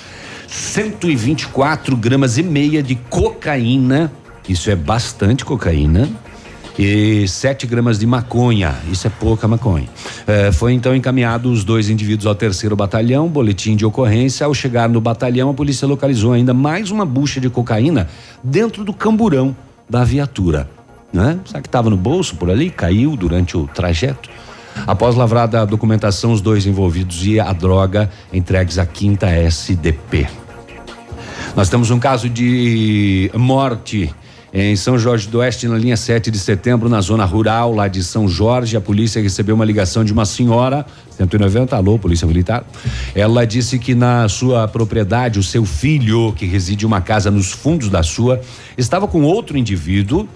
124 0.47 1.95
gramas 1.97 2.38
e 2.38 2.43
meia 2.43 2.82
de 2.82 2.95
cocaína. 2.95 4.12
Isso 4.47 4.71
é 4.71 4.75
bastante 4.75 5.45
cocaína. 5.45 6.10
E 6.84 7.28
7 7.28 7.67
gramas 7.67 8.00
de 8.00 8.08
maconha, 8.08 8.76
isso 8.91 9.06
é 9.06 9.10
pouca 9.12 9.48
maconha. 9.48 9.88
Eh, 10.26 10.52
foi 10.52 10.74
então 10.74 10.96
encaminhado 10.96 11.52
os 11.52 11.63
dois 11.63 11.91
indivíduos 11.91 12.26
ao 12.26 12.34
terceiro 12.34 12.76
batalhão, 12.76 13.28
boletim 13.28 13.76
de 13.76 13.86
ocorrência. 13.86 14.48
Ao 14.48 14.54
chegar 14.56 14.89
no 14.89 15.00
batalhão, 15.00 15.52
a 15.52 15.54
polícia 15.54 15.88
localizou 15.88 16.34
ainda 16.34 16.56
mais 16.56 16.89
uma 16.89 17.06
bucha 17.06 17.39
de 17.39 17.52
cocaína 17.52 18.08
dentro 18.44 18.84
do 18.84 18.94
camburão 18.94 19.56
da 19.88 20.04
viatura. 20.04 20.67
Né? 21.13 21.38
Será 21.46 21.62
que 21.62 21.67
estava 21.67 21.88
no 21.88 21.96
bolso 21.96 22.36
por 22.36 22.50
ali? 22.50 22.72
Caiu 22.72 23.15
durante 23.15 23.56
o 23.56 23.67
trajeto? 23.67 24.28
Após 24.88 25.15
lavrada 25.15 25.62
a 25.62 25.65
documentação, 25.65 26.32
os 26.32 26.41
dois 26.41 26.65
envolvidos 26.65 27.24
e 27.28 27.39
a 27.39 27.54
droga 27.54 28.10
entregues 28.34 28.80
à 28.80 28.88
quinta 28.88 29.28
SDP. 29.28 30.28
Nós 31.56 31.70
temos 31.70 31.91
um 31.91 32.00
caso 32.00 32.28
de 32.28 33.30
morte 33.36 34.12
em 34.53 34.75
São 34.75 34.99
Jorge 34.99 35.29
do 35.29 35.37
Oeste, 35.37 35.67
na 35.67 35.77
linha 35.77 35.95
7 35.95 36.29
de 36.29 36.37
setembro, 36.37 36.89
na 36.89 36.99
zona 36.99 37.23
rural 37.23 37.73
lá 37.73 37.87
de 37.87 38.03
São 38.03 38.27
Jorge. 38.27 38.75
A 38.75 38.81
polícia 38.81 39.21
recebeu 39.21 39.55
uma 39.55 39.63
ligação 39.63 40.03
de 40.03 40.11
uma 40.11 40.25
senhora, 40.25 40.85
190, 41.11 41.75
alô, 41.75 41.97
Polícia 41.97 42.27
Militar. 42.27 42.65
Ela 43.15 43.45
disse 43.45 43.79
que 43.79 43.95
na 43.95 44.27
sua 44.27 44.67
propriedade, 44.67 45.39
o 45.39 45.43
seu 45.43 45.65
filho, 45.65 46.33
que 46.33 46.45
reside 46.45 46.83
em 46.83 46.87
uma 46.87 46.99
casa 46.99 47.31
nos 47.31 47.51
fundos 47.51 47.89
da 47.89 48.03
sua, 48.03 48.41
estava 48.77 49.07
com 49.07 49.23
outro 49.23 49.57
indivíduo, 49.57 50.27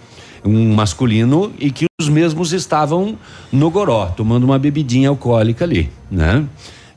um 0.45 0.73
masculino, 0.73 1.51
e 1.60 1.69
que 1.69 1.86
os 1.99 2.08
mesmos 2.08 2.54
estavam 2.54 3.17
no 3.51 3.69
goró, 3.69 4.06
tomando 4.06 4.45
uma 4.45 4.58
bebidinha 4.58 5.10
alcoólica 5.10 5.65
ali, 5.65 5.89
né? 6.10 6.45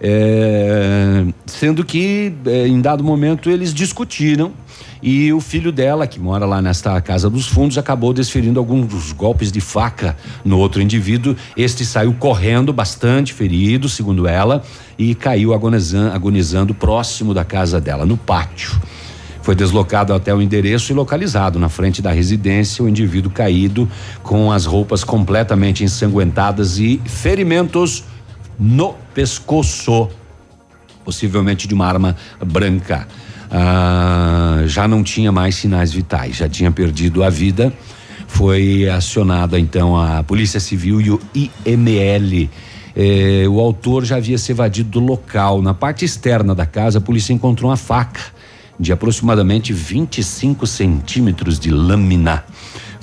É, 0.00 1.24
sendo 1.46 1.85
que 1.85 2.33
é, 2.46 2.68
em 2.68 2.81
dado 2.81 3.02
momento 3.02 3.50
eles 3.50 3.74
discutiram 3.74 4.52
e 5.03 5.33
o 5.33 5.41
filho 5.41 5.71
dela, 5.71 6.07
que 6.07 6.19
mora 6.19 6.45
lá 6.45 6.61
nesta 6.61 7.01
casa 7.01 7.31
dos 7.31 7.47
fundos, 7.47 7.79
acabou 7.79 8.13
desferindo 8.13 8.59
alguns 8.59 8.87
dos 8.87 9.13
golpes 9.13 9.53
de 9.53 9.61
faca 9.61 10.17
no 10.45 10.59
outro 10.59 10.83
indivíduo. 10.83 11.37
Este 11.57 11.85
saiu 11.85 12.13
correndo, 12.15 12.73
bastante 12.73 13.33
ferido, 13.33 13.89
segundo 13.89 14.27
ela, 14.27 14.63
e 14.99 15.15
caiu 15.15 15.55
agonizando, 15.55 16.13
agonizando 16.13 16.75
próximo 16.75 17.33
da 17.33 17.45
casa 17.45 17.81
dela, 17.81 18.05
no 18.05 18.17
pátio. 18.17 18.81
Foi 19.43 19.55
deslocado 19.55 20.13
até 20.13 20.35
o 20.35 20.43
endereço 20.43 20.93
e 20.93 20.95
localizado 20.95 21.59
na 21.59 21.71
frente 21.71 22.03
da 22.03 22.11
residência 22.11 22.85
o 22.85 22.89
indivíduo 22.89 23.31
caído 23.31 23.89
com 24.23 24.53
as 24.53 24.67
roupas 24.67 25.03
completamente 25.03 25.83
ensanguentadas 25.83 26.79
e 26.79 27.01
ferimentos 27.07 28.05
no 28.59 28.95
pescoço, 29.15 30.11
possivelmente 31.03 31.67
de 31.67 31.73
uma 31.73 31.87
arma 31.87 32.17
branca. 32.45 33.09
Ah, 33.51 34.63
já 34.67 34.87
não 34.87 35.03
tinha 35.03 35.33
mais 35.33 35.55
sinais 35.55 35.93
vitais, 35.93 36.37
já 36.37 36.49
tinha 36.49 36.71
perdido 36.71 37.23
a 37.23 37.31
vida. 37.31 37.73
Foi 38.27 38.89
acionada 38.89 39.59
então 39.59 39.97
a 39.97 40.23
Polícia 40.23 40.61
Civil 40.61 41.01
e 41.01 41.11
o 41.11 41.21
IML. 41.35 42.51
Eh, 42.95 43.49
o 43.49 43.59
autor 43.61 44.05
já 44.05 44.17
havia 44.17 44.37
se 44.37 44.53
evadido 44.53 44.91
do 44.91 45.01
local. 45.01 45.63
Na 45.63 45.73
parte 45.73 46.05
externa 46.05 46.55
da 46.55 46.67
casa, 46.67 46.99
a 46.99 47.01
polícia 47.01 47.33
encontrou 47.33 47.71
uma 47.71 47.77
faca 47.77 48.21
de 48.79 48.93
aproximadamente 48.93 49.73
25 49.73 50.67
centímetros 50.67 51.59
de 51.59 51.71
lâmina 51.71 52.45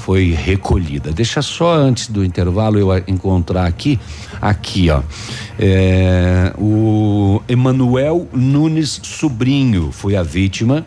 foi 0.05 0.29
recolhida. 0.29 1.11
Deixa 1.11 1.41
só 1.41 1.73
antes 1.73 2.09
do 2.09 2.23
intervalo 2.23 2.77
eu 2.77 2.95
encontrar 3.07 3.65
aqui, 3.65 3.99
aqui 4.39 4.91
ó, 4.91 5.01
é, 5.57 6.53
o 6.59 7.41
Emanuel 7.49 8.27
Nunes 8.31 8.99
Sobrinho 9.01 9.91
foi 9.91 10.15
a 10.15 10.21
vítima. 10.21 10.85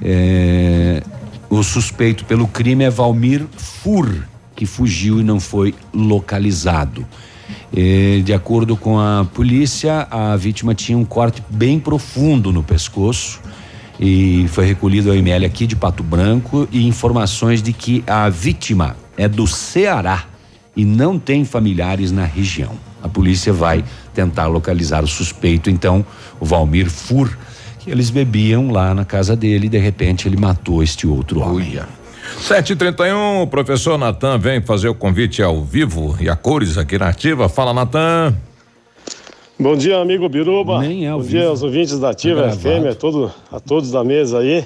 É, 0.00 1.02
o 1.50 1.62
suspeito 1.62 2.24
pelo 2.24 2.48
crime 2.48 2.84
é 2.84 2.90
Valmir 2.90 3.44
Fur, 3.54 4.08
que 4.56 4.64
fugiu 4.64 5.20
e 5.20 5.22
não 5.22 5.38
foi 5.38 5.74
localizado. 5.92 7.06
É, 7.76 8.22
de 8.24 8.32
acordo 8.32 8.78
com 8.78 8.98
a 8.98 9.26
polícia, 9.34 10.08
a 10.10 10.34
vítima 10.36 10.74
tinha 10.74 10.96
um 10.96 11.04
corte 11.04 11.42
bem 11.50 11.78
profundo 11.78 12.50
no 12.50 12.62
pescoço 12.62 13.40
e 13.98 14.46
foi 14.48 14.64
recolhido 14.66 15.10
ao 15.10 15.16
ML 15.16 15.44
aqui 15.44 15.66
de 15.66 15.74
Pato 15.74 16.02
Branco 16.02 16.68
e 16.70 16.86
informações 16.86 17.62
de 17.62 17.72
que 17.72 18.04
a 18.06 18.28
vítima 18.28 18.96
é 19.16 19.28
do 19.28 19.46
Ceará 19.46 20.24
e 20.76 20.84
não 20.84 21.18
tem 21.18 21.44
familiares 21.44 22.12
na 22.12 22.24
região. 22.24 22.72
A 23.02 23.08
polícia 23.08 23.52
vai 23.52 23.84
tentar 24.14 24.46
localizar 24.46 25.02
o 25.02 25.08
suspeito, 25.08 25.70
então, 25.70 26.04
o 26.38 26.44
Valmir 26.44 26.88
Fur, 26.88 27.36
que 27.78 27.90
eles 27.90 28.10
bebiam 28.10 28.70
lá 28.70 28.94
na 28.94 29.04
casa 29.04 29.34
dele 29.34 29.66
e 29.66 29.68
de 29.68 29.78
repente 29.78 30.28
ele 30.28 30.36
matou 30.36 30.82
este 30.82 31.06
outro 31.06 31.40
homem. 31.40 31.80
7h31, 32.40 33.42
o 33.42 33.46
professor 33.46 33.98
Natan 33.98 34.38
vem 34.38 34.60
fazer 34.60 34.88
o 34.88 34.94
convite 34.94 35.42
ao 35.42 35.64
vivo 35.64 36.16
e 36.20 36.28
a 36.28 36.36
cores 36.36 36.76
aqui 36.76 36.98
na 36.98 37.08
ativa. 37.08 37.48
Fala, 37.48 37.72
Natan. 37.72 38.34
Bom 39.60 39.74
dia, 39.74 39.98
amigo 39.98 40.28
Biruba. 40.28 40.78
Nem 40.78 41.08
é 41.08 41.10
Bom 41.10 41.20
dia 41.20 41.48
aos 41.48 41.64
ouvintes 41.64 41.98
da 41.98 42.10
Ativa 42.10 42.44
Tá 42.44 42.52
FM, 42.52 42.86
a, 42.92 42.94
todo, 42.94 43.34
a 43.50 43.58
todos 43.58 43.90
da 43.90 44.04
mesa 44.04 44.38
aí. 44.38 44.64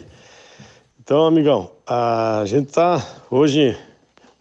Então, 1.00 1.24
amigão, 1.24 1.70
a 1.87 2.42
gente 2.44 2.68
está 2.68 3.02
hoje 3.31 3.74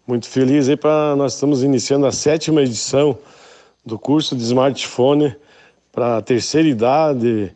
muito 0.06 0.28
feliz 0.28 0.68
aí 0.68 0.76
para 0.76 1.16
nós 1.16 1.36
estamos 1.36 1.64
iniciando 1.64 2.06
a 2.06 2.12
sétima 2.12 2.62
edição 2.62 3.18
do 3.86 3.98
curso 3.98 4.36
de 4.36 4.44
smartphone 4.44 5.34
para 5.90 6.22
terceira 6.22 6.68
idade 6.68 7.56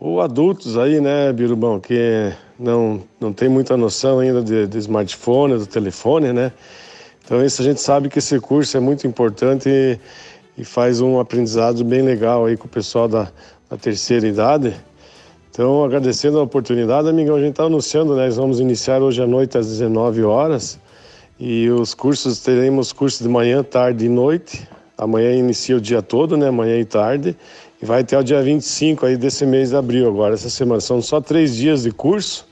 ou 0.00 0.22
adultos 0.22 0.78
aí, 0.78 1.02
né, 1.02 1.30
Birubão, 1.34 1.78
que 1.78 2.32
não, 2.58 3.02
não 3.20 3.30
tem 3.30 3.50
muita 3.50 3.76
noção 3.76 4.20
ainda 4.20 4.40
de, 4.42 4.66
de 4.66 4.78
smartphone, 4.78 5.58
do 5.58 5.66
telefone, 5.66 6.32
né? 6.32 6.50
Então 7.22 7.44
isso 7.44 7.60
a 7.60 7.64
gente 7.64 7.80
sabe 7.80 8.08
que 8.08 8.20
esse 8.20 8.40
curso 8.40 8.74
é 8.74 8.80
muito 8.80 9.06
importante 9.06 9.68
e, 9.68 9.98
e 10.56 10.64
faz 10.64 11.00
um 11.00 11.18
aprendizado 11.18 11.84
bem 11.84 12.02
legal 12.02 12.44
aí 12.44 12.56
com 12.56 12.66
o 12.66 12.70
pessoal 12.70 13.08
da, 13.08 13.30
da 13.70 13.76
terceira 13.76 14.26
idade. 14.26 14.74
Então, 15.50 15.84
agradecendo 15.84 16.38
a 16.38 16.42
oportunidade, 16.42 17.08
amigão, 17.08 17.36
a 17.36 17.40
gente 17.40 17.50
está 17.50 17.64
anunciando, 17.64 18.14
né? 18.16 18.26
Nós 18.26 18.36
vamos 18.36 18.60
iniciar 18.60 19.02
hoje 19.02 19.22
à 19.22 19.26
noite 19.26 19.58
às 19.58 19.66
19 19.68 20.22
horas 20.22 20.78
e 21.38 21.68
os 21.68 21.92
cursos, 21.92 22.40
teremos 22.40 22.92
cursos 22.92 23.20
de 23.20 23.28
manhã, 23.28 23.62
tarde 23.62 24.06
e 24.06 24.08
noite. 24.08 24.66
Amanhã 24.96 25.34
inicia 25.34 25.76
o 25.76 25.80
dia 25.80 26.00
todo, 26.00 26.36
né? 26.36 26.50
Manhã 26.50 26.78
e 26.78 26.84
tarde. 26.84 27.36
E 27.82 27.84
vai 27.84 28.02
até 28.02 28.18
o 28.18 28.22
dia 28.22 28.40
25 28.40 29.04
aí 29.06 29.16
desse 29.16 29.44
mês 29.44 29.70
de 29.70 29.76
abril 29.76 30.06
agora, 30.06 30.34
essa 30.34 30.48
semana. 30.48 30.80
São 30.80 31.02
só 31.02 31.20
três 31.20 31.56
dias 31.56 31.82
de 31.82 31.90
curso, 31.90 32.46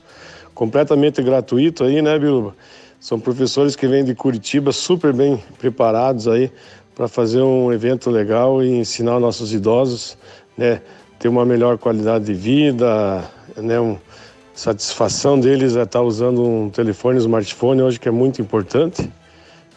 completamente 0.53 1.23
gratuito 1.23 1.83
aí, 1.83 2.01
né, 2.01 2.19
Biluba? 2.19 2.53
São 2.99 3.19
professores 3.19 3.75
que 3.75 3.87
vêm 3.87 4.03
de 4.03 4.13
Curitiba, 4.13 4.71
super 4.71 5.13
bem 5.13 5.41
preparados 5.57 6.27
aí 6.27 6.51
para 7.01 7.07
fazer 7.07 7.41
um 7.41 7.73
evento 7.73 8.11
legal 8.11 8.63
e 8.63 8.69
ensinar 8.77 9.19
nossos 9.19 9.51
idosos, 9.51 10.15
né, 10.55 10.83
ter 11.17 11.29
uma 11.29 11.43
melhor 11.43 11.79
qualidade 11.79 12.25
de 12.25 12.33
vida, 12.35 13.23
né, 13.57 13.79
um, 13.79 13.97
satisfação 14.53 15.39
deles 15.39 15.75
é 15.75 15.81
estar 15.81 16.03
usando 16.03 16.43
um 16.43 16.69
telefone, 16.69 17.17
um 17.17 17.21
smartphone 17.21 17.81
hoje 17.81 17.99
que 17.99 18.07
é 18.07 18.11
muito 18.11 18.39
importante. 18.39 19.09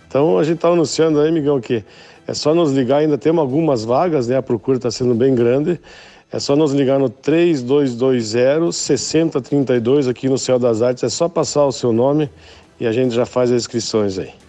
Então 0.07 0.39
a 0.39 0.45
gente 0.45 0.57
está 0.57 0.69
anunciando 0.69 1.19
aí, 1.19 1.33
Miguel, 1.33 1.63
que 1.63 1.83
é 2.27 2.35
só 2.35 2.55
nos 2.55 2.73
ligar, 2.73 2.99
ainda 2.99 3.17
temos 3.17 3.41
algumas 3.41 3.87
vagas, 3.87 4.29
né? 4.29 4.37
A 4.37 4.43
procura 4.43 4.77
está 4.77 4.91
sendo 4.91 5.15
bem 5.15 5.35
grande. 5.35 5.81
É 6.31 6.39
só 6.39 6.55
nos 6.55 6.75
ligar 6.75 6.99
no 6.99 7.09
3220 7.09 8.71
6032 8.71 10.09
aqui 10.09 10.29
no 10.29 10.37
Céu 10.37 10.59
das 10.59 10.83
Artes. 10.83 11.03
É 11.03 11.09
só 11.09 11.27
passar 11.27 11.65
o 11.65 11.73
seu 11.73 11.91
nome 11.91 12.29
e 12.79 12.87
a 12.87 12.93
gente 12.93 13.15
já 13.15 13.25
faz 13.25 13.51
as 13.51 13.63
inscrições 13.63 14.19
aí. 14.19 14.44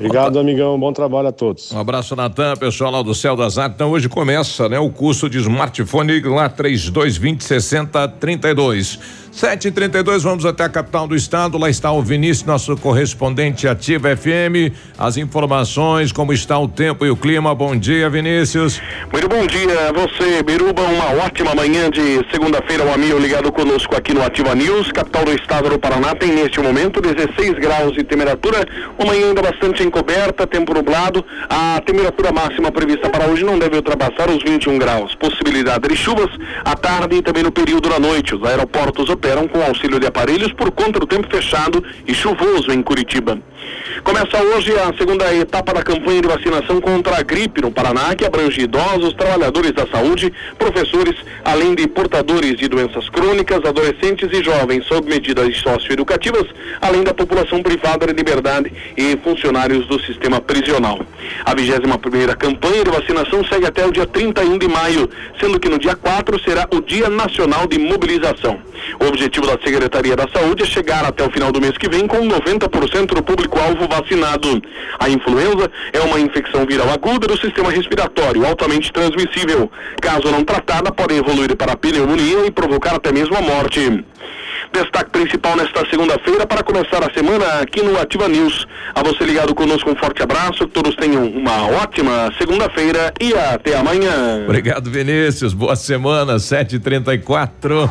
Obrigado, 0.00 0.38
amigão. 0.38 0.80
Bom 0.80 0.94
trabalho 0.94 1.28
a 1.28 1.32
todos. 1.32 1.70
Um 1.72 1.78
abraço, 1.78 2.16
Natan, 2.16 2.56
pessoal 2.56 2.90
lá 2.90 3.02
do 3.02 3.14
Céu 3.14 3.36
das 3.36 3.58
Artes. 3.58 3.74
Então, 3.74 3.90
hoje 3.90 4.08
começa, 4.08 4.66
né, 4.66 4.78
o 4.78 4.88
curso 4.88 5.28
de 5.28 5.38
smartphone 5.38 6.20
lá 6.20 6.48
3220 6.48 7.44
6032. 7.44 8.98
7h32, 9.32 10.22
vamos 10.22 10.44
até 10.44 10.64
a 10.64 10.68
capital 10.68 11.06
do 11.06 11.14
estado. 11.14 11.56
Lá 11.56 11.70
está 11.70 11.92
o 11.92 12.02
Vinícius, 12.02 12.44
nosso 12.44 12.76
correspondente 12.76 13.68
ativa 13.68 14.14
FM. 14.16 14.74
As 14.98 15.16
informações, 15.16 16.10
como 16.10 16.32
está 16.32 16.58
o 16.58 16.66
tempo 16.66 17.06
e 17.06 17.10
o 17.10 17.16
clima. 17.16 17.54
Bom 17.54 17.76
dia, 17.76 18.10
Vinícius. 18.10 18.82
Muito 19.12 19.28
bom 19.28 19.46
dia 19.46 19.88
a 19.88 19.92
você, 19.92 20.42
Biruba. 20.42 20.82
Uma 20.82 21.24
ótima 21.24 21.54
manhã 21.54 21.88
de 21.88 22.26
segunda-feira, 22.30 22.84
o 22.84 22.92
amigo 22.92 23.18
ligado 23.18 23.52
conosco 23.52 23.94
aqui 23.96 24.12
no 24.12 24.22
Ativa 24.22 24.54
News, 24.54 24.90
capital 24.90 25.24
do 25.24 25.32
estado 25.32 25.70
do 25.70 25.78
Paraná. 25.78 26.14
Tem 26.14 26.32
neste 26.32 26.60
momento 26.60 27.00
16 27.00 27.52
graus 27.52 27.92
de 27.92 28.02
temperatura. 28.02 28.66
Uma 28.98 29.12
manhã 29.12 29.28
ainda 29.28 29.42
bastante 29.42 29.84
encoberta, 29.84 30.44
tempo 30.44 30.74
nublado. 30.74 31.24
A 31.48 31.80
temperatura 31.86 32.32
máxima 32.32 32.72
prevista 32.72 33.08
para 33.08 33.26
hoje 33.26 33.44
não 33.44 33.58
deve 33.58 33.76
ultrapassar 33.76 34.28
os 34.28 34.42
21 34.42 34.76
graus. 34.76 35.14
Possibilidade 35.14 35.88
de 35.88 35.96
chuvas 35.96 36.30
à 36.64 36.74
tarde 36.74 37.16
e 37.16 37.22
também 37.22 37.44
no 37.44 37.52
período 37.52 37.88
da 37.88 38.00
noite. 38.00 38.34
Os 38.34 38.42
aeroportos 38.42 39.08
operam 39.20 39.46
com 39.46 39.62
auxílio 39.62 40.00
de 40.00 40.06
aparelhos 40.06 40.50
por 40.54 40.70
conta 40.70 40.98
do 40.98 41.06
tempo 41.06 41.28
fechado 41.30 41.84
e 42.06 42.14
chuvoso 42.14 42.72
em 42.72 42.82
Curitiba. 42.82 43.38
Começa 44.04 44.42
hoje 44.42 44.72
a 44.78 44.96
segunda 44.96 45.32
etapa 45.34 45.74
da 45.74 45.82
campanha 45.82 46.22
de 46.22 46.28
vacinação 46.28 46.80
contra 46.80 47.18
a 47.18 47.22
gripe 47.22 47.60
no 47.60 47.70
Paraná, 47.70 48.14
que 48.14 48.24
abrange 48.24 48.62
idosos, 48.62 49.12
trabalhadores 49.14 49.72
da 49.72 49.86
saúde, 49.86 50.32
professores, 50.58 51.14
além 51.44 51.74
de 51.74 51.86
portadores 51.86 52.56
de 52.56 52.66
doenças 52.66 53.08
crônicas, 53.10 53.58
adolescentes 53.58 54.28
e 54.32 54.42
jovens 54.42 54.86
sob 54.86 55.08
medidas 55.08 55.54
socioeducativas, 55.58 56.46
além 56.80 57.02
da 57.02 57.12
população 57.12 57.62
privada 57.62 58.06
de 58.06 58.12
liberdade 58.14 58.72
e 58.96 59.16
funcionários 59.18 59.86
do 59.86 60.00
sistema 60.00 60.40
prisional. 60.40 61.00
A 61.44 61.54
21 61.54 61.98
primeira 61.98 62.34
campanha 62.34 62.84
de 62.84 62.90
vacinação 62.90 63.44
segue 63.44 63.66
até 63.66 63.86
o 63.86 63.92
dia 63.92 64.06
31 64.06 64.58
de 64.58 64.68
maio, 64.68 65.10
sendo 65.38 65.60
que 65.60 65.68
no 65.68 65.78
dia 65.78 65.94
4 65.94 66.40
será 66.40 66.66
o 66.72 66.80
Dia 66.80 67.10
Nacional 67.10 67.66
de 67.66 67.78
Mobilização. 67.78 68.58
O 68.98 69.06
objetivo 69.06 69.46
da 69.46 69.58
Secretaria 69.62 70.16
da 70.16 70.26
Saúde 70.28 70.62
é 70.62 70.66
chegar 70.66 71.04
até 71.04 71.24
o 71.24 71.30
final 71.30 71.52
do 71.52 71.60
mês 71.60 71.76
que 71.76 71.88
vem 71.88 72.06
com 72.06 72.26
90% 72.26 73.14
do 73.14 73.22
público-alvo 73.22 73.89
vacinado. 73.90 74.62
A 74.98 75.08
influenza 75.08 75.70
é 75.92 76.00
uma 76.00 76.20
infecção 76.20 76.64
viral 76.64 76.88
aguda 76.90 77.26
do 77.26 77.38
sistema 77.38 77.70
respiratório, 77.70 78.46
altamente 78.46 78.92
transmissível. 78.92 79.70
Caso 80.00 80.30
não 80.30 80.44
tratada, 80.44 80.92
pode 80.92 81.14
evoluir 81.14 81.56
para 81.56 81.76
pneumonia 81.76 82.46
e 82.46 82.50
provocar 82.50 82.94
até 82.94 83.12
mesmo 83.12 83.36
a 83.36 83.42
morte. 83.42 84.04
Destaque 84.72 85.10
principal 85.10 85.56
nesta 85.56 85.84
segunda-feira 85.90 86.46
para 86.46 86.62
começar 86.62 87.02
a 87.02 87.12
semana 87.12 87.44
aqui 87.60 87.82
no 87.82 87.98
Ativa 87.98 88.28
News. 88.28 88.66
A 88.94 89.02
você 89.02 89.24
ligado 89.24 89.52
conosco, 89.54 89.90
um 89.90 89.96
forte 89.96 90.22
abraço, 90.22 90.66
que 90.66 90.72
todos 90.72 90.94
tenham 90.94 91.26
uma 91.26 91.66
ótima 91.82 92.32
segunda-feira 92.38 93.12
e 93.20 93.34
até 93.34 93.76
amanhã. 93.76 94.44
Obrigado, 94.44 94.88
Vinícius. 94.88 95.52
Boa 95.52 95.74
semana, 95.74 96.36
7h34. 96.36 97.90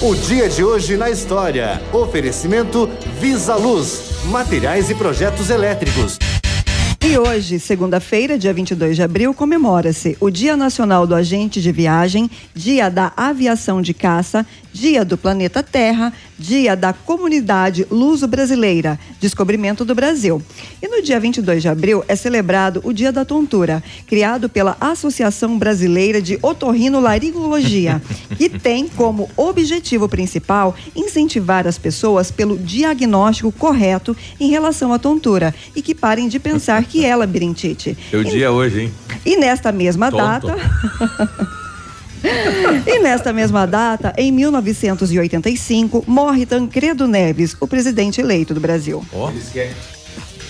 O 0.00 0.14
dia 0.14 0.48
de 0.48 0.62
hoje 0.62 0.96
na 0.96 1.10
história. 1.10 1.82
Oferecimento 1.92 2.88
Visa 3.20 3.56
Luz, 3.56 4.22
materiais 4.26 4.88
e 4.90 4.94
projetos 4.94 5.50
elétricos. 5.50 6.16
E 7.04 7.18
hoje, 7.18 7.58
segunda-feira, 7.58 8.38
dia 8.38 8.52
22 8.52 8.94
de 8.94 9.02
abril, 9.02 9.34
comemora-se 9.34 10.16
o 10.20 10.30
Dia 10.30 10.56
Nacional 10.56 11.04
do 11.04 11.16
Agente 11.16 11.60
de 11.60 11.72
Viagem, 11.72 12.30
Dia 12.54 12.88
da 12.88 13.12
Aviação 13.16 13.82
de 13.82 13.92
Caça, 13.92 14.46
Dia 14.72 15.04
do 15.04 15.18
Planeta 15.18 15.64
Terra, 15.64 16.12
Dia 16.38 16.76
da 16.76 16.92
Comunidade 16.92 17.84
Luso-Brasileira, 17.90 18.98
Descobrimento 19.20 19.84
do 19.84 19.94
Brasil. 19.94 20.40
E 20.80 20.86
no 20.86 21.02
dia 21.02 21.18
22 21.18 21.62
de 21.62 21.68
abril 21.68 22.04
é 22.06 22.14
celebrado 22.14 22.80
o 22.84 22.92
Dia 22.92 23.10
da 23.10 23.24
Tontura, 23.24 23.82
criado 24.06 24.48
pela 24.48 24.76
Associação 24.80 25.58
Brasileira 25.58 26.22
de 26.22 26.38
Otorrinolaringologia, 26.40 28.00
que 28.36 28.48
tem 28.58 28.86
como 28.86 29.28
objetivo 29.36 30.08
principal 30.08 30.76
incentivar 30.94 31.66
as 31.66 31.76
pessoas 31.76 32.30
pelo 32.30 32.56
diagnóstico 32.56 33.50
correto 33.50 34.16
em 34.38 34.48
relação 34.48 34.92
à 34.92 34.98
tontura 34.98 35.52
e 35.74 35.82
que 35.82 35.94
parem 35.94 36.28
de 36.28 36.38
pensar 36.38 36.84
que 36.84 37.04
é 37.04 37.16
labirintite. 37.16 37.98
Teu 38.10 38.22
dia 38.22 38.52
hoje, 38.52 38.82
hein? 38.82 38.92
E 39.26 39.36
nesta 39.36 39.72
mesma 39.72 40.10
Tonto. 40.10 40.46
data. 40.46 40.56
e 42.86 42.98
nesta 43.00 43.32
mesma 43.32 43.66
data, 43.66 44.12
em 44.16 44.32
1985, 44.32 46.04
morre 46.06 46.46
Tancredo 46.46 47.06
Neves, 47.06 47.56
o 47.60 47.66
presidente 47.66 48.20
eleito 48.20 48.54
do 48.54 48.60
Brasil. 48.60 49.04
Eles 49.12 49.48
querem. 49.50 49.98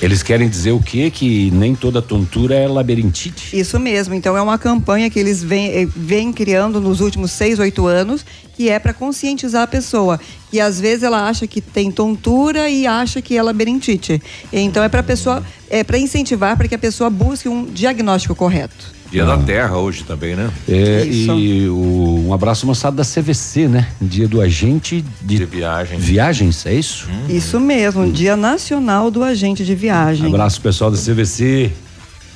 Eles 0.00 0.22
querem 0.22 0.48
dizer 0.48 0.70
o 0.70 0.80
quê? 0.80 1.10
Que 1.10 1.50
nem 1.50 1.74
toda 1.74 2.00
tontura 2.00 2.54
é 2.54 2.68
labirintite? 2.68 3.58
Isso 3.58 3.80
mesmo. 3.80 4.14
Então 4.14 4.36
é 4.36 4.40
uma 4.40 4.56
campanha 4.56 5.10
que 5.10 5.18
eles 5.18 5.42
vêm, 5.42 5.66
eh, 5.70 5.88
vêm 5.94 6.32
criando 6.32 6.80
nos 6.80 7.00
últimos 7.00 7.32
seis, 7.32 7.58
oito 7.58 7.84
anos, 7.84 8.24
que 8.54 8.68
é 8.68 8.78
para 8.78 8.94
conscientizar 8.94 9.62
a 9.62 9.66
pessoa. 9.66 10.20
Que 10.52 10.60
às 10.60 10.78
vezes 10.78 11.02
ela 11.02 11.28
acha 11.28 11.48
que 11.48 11.60
tem 11.60 11.90
tontura 11.90 12.70
e 12.70 12.86
acha 12.86 13.20
que 13.20 13.36
é 13.36 13.42
labirintite. 13.42 14.22
Então 14.52 14.84
é 14.84 14.88
para 14.88 15.02
pessoa, 15.02 15.44
é 15.68 15.82
para 15.82 15.98
incentivar 15.98 16.56
para 16.56 16.68
que 16.68 16.76
a 16.76 16.78
pessoa 16.78 17.10
busque 17.10 17.48
um 17.48 17.64
diagnóstico 17.64 18.36
correto. 18.36 18.97
Dia 19.10 19.24
da 19.24 19.38
Terra 19.38 19.76
hoje 19.78 20.04
também, 20.04 20.36
né? 20.36 20.50
É, 20.68 21.04
Isso. 21.04 21.32
e 21.38 21.68
o- 21.68 22.26
um 22.28 22.32
abraço 22.34 22.66
moçada 22.66 22.96
da 22.96 23.04
CVC, 23.04 23.66
né? 23.66 23.88
Dia 24.00 24.28
do 24.28 24.40
agente 24.40 25.02
de, 25.22 25.44
viagem. 25.46 25.98
viagens, 25.98 26.66
é 26.66 26.74
isso? 26.74 27.08
Isso 27.28 27.58
mesmo, 27.58 28.10
Dia 28.12 28.36
Nacional 28.36 29.10
do 29.10 29.22
Agente 29.22 29.64
de 29.64 29.74
Viagem. 29.74 30.26
Abraço 30.26 30.60
pessoal 30.60 30.90
da 30.90 30.98
CVC. 30.98 31.72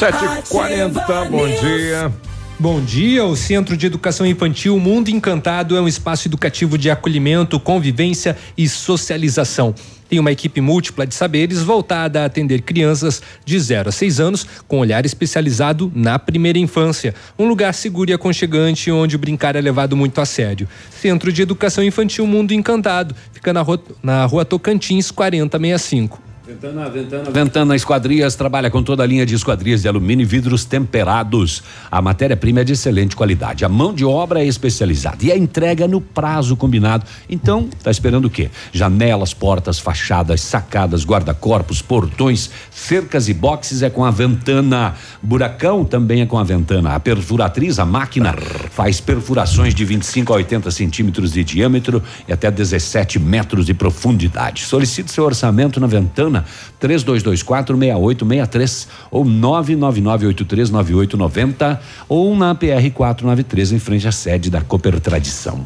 7h40, 0.00 1.28
bom 1.28 1.46
dia. 1.46 2.12
Bom 2.58 2.80
dia. 2.80 3.24
O 3.24 3.36
Centro 3.36 3.76
de 3.76 3.84
Educação 3.86 4.26
Infantil 4.26 4.78
Mundo 4.78 5.08
Encantado 5.10 5.76
é 5.76 5.80
um 5.80 5.86
espaço 5.86 6.26
educativo 6.26 6.78
de 6.78 6.90
acolhimento, 6.90 7.60
convivência 7.60 8.34
e 8.56 8.66
socialização. 8.66 9.74
Tem 10.08 10.18
uma 10.18 10.32
equipe 10.32 10.60
múltipla 10.60 11.06
de 11.06 11.14
saberes 11.14 11.62
voltada 11.62 12.22
a 12.22 12.24
atender 12.24 12.62
crianças 12.62 13.22
de 13.44 13.58
0 13.58 13.90
a 13.90 13.92
6 13.92 14.20
anos 14.20 14.46
com 14.66 14.78
olhar 14.78 15.04
especializado 15.04 15.92
na 15.94 16.18
primeira 16.18 16.58
infância. 16.58 17.14
Um 17.38 17.46
lugar 17.46 17.74
seguro 17.74 18.10
e 18.10 18.14
aconchegante 18.14 18.90
onde 18.90 19.16
o 19.16 19.18
brincar 19.18 19.54
é 19.54 19.60
levado 19.60 19.94
muito 19.94 20.18
a 20.18 20.24
sério. 20.24 20.66
Centro 20.90 21.30
de 21.30 21.42
Educação 21.42 21.84
Infantil 21.84 22.26
Mundo 22.26 22.52
Encantado. 22.52 23.14
Fica 23.32 23.52
na 23.52 23.60
rua, 23.60 23.82
na 24.02 24.24
rua 24.24 24.46
Tocantins 24.46 25.10
4065. 25.10 26.29
Ventana, 26.50 26.88
Ventana, 26.88 27.30
Ventana 27.30 27.76
Esquadrias 27.76 28.34
trabalha 28.34 28.68
com 28.68 28.82
toda 28.82 29.04
a 29.04 29.06
linha 29.06 29.24
de 29.24 29.36
esquadrias 29.36 29.82
de 29.82 29.88
alumínio 29.88 30.24
e 30.24 30.26
vidros 30.26 30.64
temperados. 30.64 31.62
A 31.88 32.02
matéria-prima 32.02 32.60
é 32.60 32.64
de 32.64 32.72
excelente 32.72 33.14
qualidade. 33.14 33.64
A 33.64 33.68
mão 33.68 33.94
de 33.94 34.04
obra 34.04 34.40
é 34.40 34.46
especializada 34.46 35.24
e 35.24 35.30
a 35.30 35.38
entrega 35.38 35.86
no 35.86 36.00
prazo 36.00 36.56
combinado. 36.56 37.06
Então, 37.28 37.68
tá 37.84 37.90
esperando 37.90 38.24
o 38.24 38.30
quê? 38.30 38.50
Janelas, 38.72 39.32
portas, 39.32 39.78
fachadas, 39.78 40.40
sacadas, 40.40 41.04
guarda-corpos, 41.04 41.80
portões, 41.82 42.50
cercas 42.68 43.28
e 43.28 43.34
boxes 43.34 43.82
é 43.82 43.88
com 43.88 44.04
a 44.04 44.10
Ventana. 44.10 44.96
Buracão 45.22 45.84
também 45.84 46.20
é 46.20 46.26
com 46.26 46.36
a 46.36 46.42
Ventana. 46.42 46.96
A 46.96 47.00
perfuratriz, 47.00 47.78
a 47.78 47.84
máquina, 47.84 48.34
faz 48.72 49.00
perfurações 49.00 49.72
de 49.72 49.84
25 49.84 50.32
a 50.32 50.36
80 50.36 50.68
centímetros 50.72 51.32
de 51.32 51.44
diâmetro 51.44 52.02
e 52.26 52.32
até 52.32 52.50
17 52.50 53.20
metros 53.20 53.66
de 53.66 53.72
profundidade. 53.72 54.64
Solicite 54.64 55.12
seu 55.12 55.22
orçamento 55.22 55.78
na 55.78 55.86
Ventana 55.86 56.39
3224 56.78 57.76
6863 57.76 58.88
ou 59.10 59.24
999839890 59.24 61.78
ou 62.08 62.36
na 62.36 62.54
PR 62.54 62.90
493 62.94 63.72
em 63.72 63.78
frente 63.78 64.08
à 64.08 64.12
sede 64.12 64.50
da 64.50 64.60
Cooper 64.60 65.00
Tradição. 65.00 65.64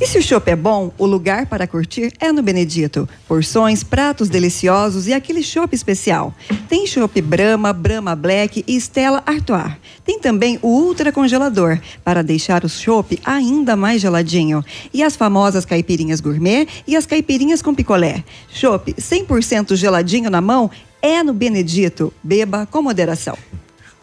E 0.00 0.06
se 0.06 0.18
o 0.18 0.22
chopp 0.22 0.50
é 0.50 0.56
bom, 0.56 0.92
o 0.98 1.06
lugar 1.06 1.46
para 1.46 1.66
curtir 1.66 2.12
é 2.20 2.30
no 2.30 2.42
Benedito. 2.42 3.08
Porções, 3.26 3.82
pratos 3.82 4.28
deliciosos 4.28 5.06
e 5.06 5.14
aquele 5.14 5.42
chopp 5.42 5.74
especial. 5.74 6.34
Tem 6.68 6.86
chopp 6.86 7.20
Brahma, 7.22 7.72
Brahma 7.72 8.14
Black 8.14 8.62
e 8.66 8.76
Stella 8.76 9.22
Artois. 9.24 9.72
Tem 10.04 10.20
também 10.20 10.58
o 10.60 10.68
ultra 10.68 11.10
congelador 11.10 11.80
para 12.04 12.22
deixar 12.22 12.64
o 12.64 12.68
chopp 12.68 13.18
ainda 13.24 13.74
mais 13.74 14.02
geladinho. 14.02 14.62
E 14.92 15.02
as 15.02 15.16
famosas 15.16 15.64
caipirinhas 15.64 16.20
gourmet 16.20 16.66
e 16.86 16.94
as 16.94 17.06
caipirinhas 17.06 17.62
com 17.62 17.74
picolé. 17.74 18.22
Chopp 18.50 18.92
100% 18.92 19.76
geladinho 19.76 20.28
na 20.28 20.40
mão 20.40 20.70
é 21.00 21.22
no 21.22 21.32
Benedito. 21.32 22.12
Beba 22.22 22.66
com 22.66 22.82
moderação. 22.82 23.36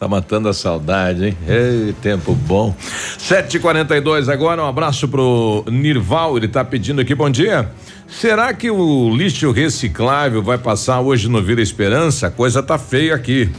Tá 0.04 0.08
matando 0.10 0.50
a 0.50 0.54
saudade, 0.54 1.28
hein? 1.28 1.38
Ei, 1.48 1.96
tempo 2.02 2.36
bom. 2.36 2.76
7h42 3.18 4.28
agora, 4.28 4.62
um 4.62 4.68
abraço 4.68 5.08
pro 5.08 5.63
Nirval, 5.66 6.36
ele 6.36 6.50
tá 6.50 6.62
pedindo 6.66 7.00
aqui, 7.00 7.16
bom 7.16 7.30
dia. 7.30 7.72
Será 8.06 8.54
que 8.54 8.70
o 8.70 9.16
lixo 9.16 9.50
reciclável 9.52 10.44
vai 10.44 10.58
passar 10.58 11.00
hoje 11.00 11.30
no 11.30 11.42
Vila 11.42 11.62
Esperança? 11.62 12.28
A 12.28 12.30
coisa 12.30 12.62
tá 12.62 12.78
feia 12.78 13.16
aqui. 13.16 13.50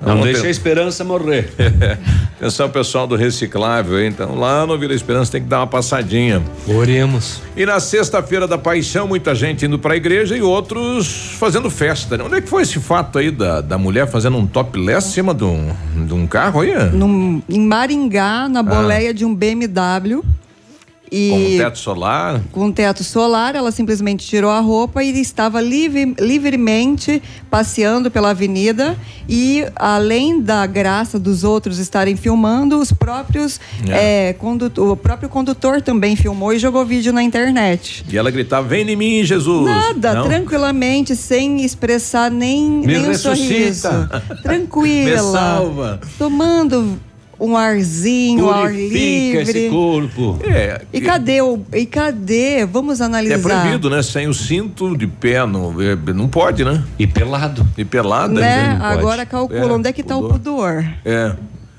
Não 0.00 0.08
Vamos 0.10 0.26
deixa 0.26 0.46
a 0.46 0.50
esperança 0.50 1.02
morrer. 1.04 1.52
Atenção, 2.38 2.70
pessoal 2.70 3.04
do 3.06 3.16
reciclável, 3.16 3.98
hein? 4.00 4.08
então 4.08 4.36
lá 4.36 4.64
no 4.64 4.78
Vila 4.78 4.94
Esperança 4.94 5.32
tem 5.32 5.42
que 5.42 5.48
dar 5.48 5.58
uma 5.58 5.66
passadinha. 5.66 6.40
Oremos. 6.68 7.40
E 7.56 7.66
na 7.66 7.80
sexta-feira 7.80 8.46
da 8.46 8.56
Paixão, 8.56 9.08
muita 9.08 9.34
gente 9.34 9.66
indo 9.66 9.76
pra 9.76 9.96
igreja 9.96 10.36
e 10.36 10.40
outros 10.42 11.32
fazendo 11.38 11.68
festa. 11.68 12.16
Né? 12.16 12.22
Onde 12.24 12.36
é 12.36 12.40
que 12.40 12.48
foi 12.48 12.62
esse 12.62 12.78
fato 12.78 13.18
aí 13.18 13.32
da, 13.32 13.60
da 13.60 13.76
mulher 13.76 14.06
fazendo 14.08 14.36
um 14.36 14.46
topless 14.46 15.08
em 15.08 15.12
cima 15.14 15.34
de 15.34 15.42
um, 15.44 15.72
de 16.06 16.14
um 16.14 16.28
carro 16.28 16.60
aí? 16.60 16.72
Num- 16.92 17.42
em 17.48 17.60
Maringá, 17.60 18.48
na 18.48 18.62
boleia 18.62 19.12
de 19.12 19.24
um 19.24 19.34
BMW. 19.34 20.22
E 21.10 21.30
Com 21.30 21.56
teto 21.64 21.78
solar? 21.78 22.40
com 22.52 22.72
teto 22.72 23.02
solar, 23.04 23.54
ela 23.54 23.70
simplesmente 23.70 24.26
tirou 24.26 24.50
a 24.50 24.60
roupa 24.60 25.02
e 25.02 25.18
estava 25.20 25.60
livre- 25.60 26.14
livremente 26.20 27.22
passeando 27.50 28.10
pela 28.10 28.30
avenida. 28.30 28.96
E 29.28 29.64
além 29.76 30.40
da 30.40 30.66
graça 30.66 31.18
dos 31.18 31.44
outros 31.44 31.78
estarem 31.78 32.16
filmando, 32.16 32.78
os 32.78 32.92
próprios 32.92 33.60
É. 33.88 34.28
eh, 34.28 34.32
condutor- 34.34 34.92
o 34.92 34.96
próprio 34.96 35.28
condutor 35.28 35.80
também 35.82 36.16
filmou 36.16 36.52
e 36.52 36.58
jogou 36.58 36.84
vídeo 36.84 37.12
na 37.12 37.22
internet. 37.22 38.04
E 38.10 38.16
ela 38.16 38.30
gritava: 38.30 38.66
Vem 38.68 38.88
em 38.90 38.96
mim, 38.96 39.24
Jesus. 39.24 39.64
Nada, 39.64 40.14
Não? 40.14 40.24
tranquilamente, 40.24 41.14
sem 41.16 41.64
expressar 41.64 42.30
nem, 42.30 42.68
Me 42.70 42.86
nem 42.86 43.08
um 43.10 43.14
sorriso. 43.14 43.88
Tranquila. 44.42 45.10
Me 45.10 45.32
salva. 45.32 46.00
Tomando 46.18 46.98
um 47.40 47.56
arzinho, 47.56 48.46
ao 48.46 48.52
ar 48.64 48.70
Purifica 48.70 49.42
esse 49.42 49.52
livre. 49.52 49.70
corpo. 49.70 50.38
É. 50.44 50.82
E 50.92 51.00
cadê 51.00 51.40
o. 51.40 51.60
E 51.72 51.86
cadê? 51.86 52.64
Vamos 52.66 53.00
analisar. 53.00 53.34
É 53.36 53.38
proibido, 53.38 53.88
né? 53.90 54.02
Sem 54.02 54.26
o 54.28 54.34
cinto 54.34 54.96
de 54.96 55.06
pé, 55.06 55.46
não, 55.46 55.74
é, 55.80 55.96
não 56.12 56.28
pode, 56.28 56.64
né? 56.64 56.82
E 56.98 57.06
pelado. 57.06 57.66
E 57.76 57.84
pelada. 57.84 58.32
Né? 58.40 58.70
não 58.72 58.78
pode. 58.80 58.98
Agora 58.98 59.26
calcula 59.26 59.60
É, 59.60 59.72
onde 59.72 59.88
é 59.88 59.92
que 59.92 60.00
está 60.00 60.16
o 60.16 60.28
pudor. 60.28 60.84
É. 61.04 61.32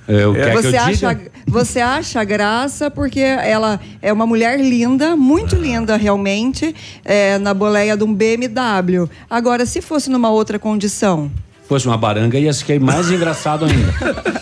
É, 0.07 0.25
o 0.25 0.35
É. 0.35 0.39
que 0.39 0.41
é 0.41 0.55
que 0.55 0.61
Você 0.61 0.75
eu 0.75 0.81
acha, 0.81 1.19
você 1.45 1.79
acha 1.79 2.23
graça 2.23 2.89
porque 2.89 3.19
ela 3.19 3.79
é 4.01 4.11
uma 4.11 4.25
mulher 4.25 4.59
linda, 4.59 5.15
muito 5.15 5.55
linda 5.55 5.95
realmente, 5.97 6.73
é, 7.05 7.37
na 7.37 7.53
boleia 7.53 7.95
de 7.95 8.03
um 8.03 8.11
BMW. 8.11 9.07
Agora, 9.29 9.67
se 9.67 9.81
fosse 9.81 10.09
numa 10.09 10.31
outra 10.31 10.57
condição, 10.57 11.29
Fosse 11.69 11.85
uma 11.85 11.97
baranga, 11.97 12.35
ia 12.39 12.51
ser 12.51 12.79
mais 12.79 13.11
engraçado 13.11 13.63
ainda. 13.65 13.93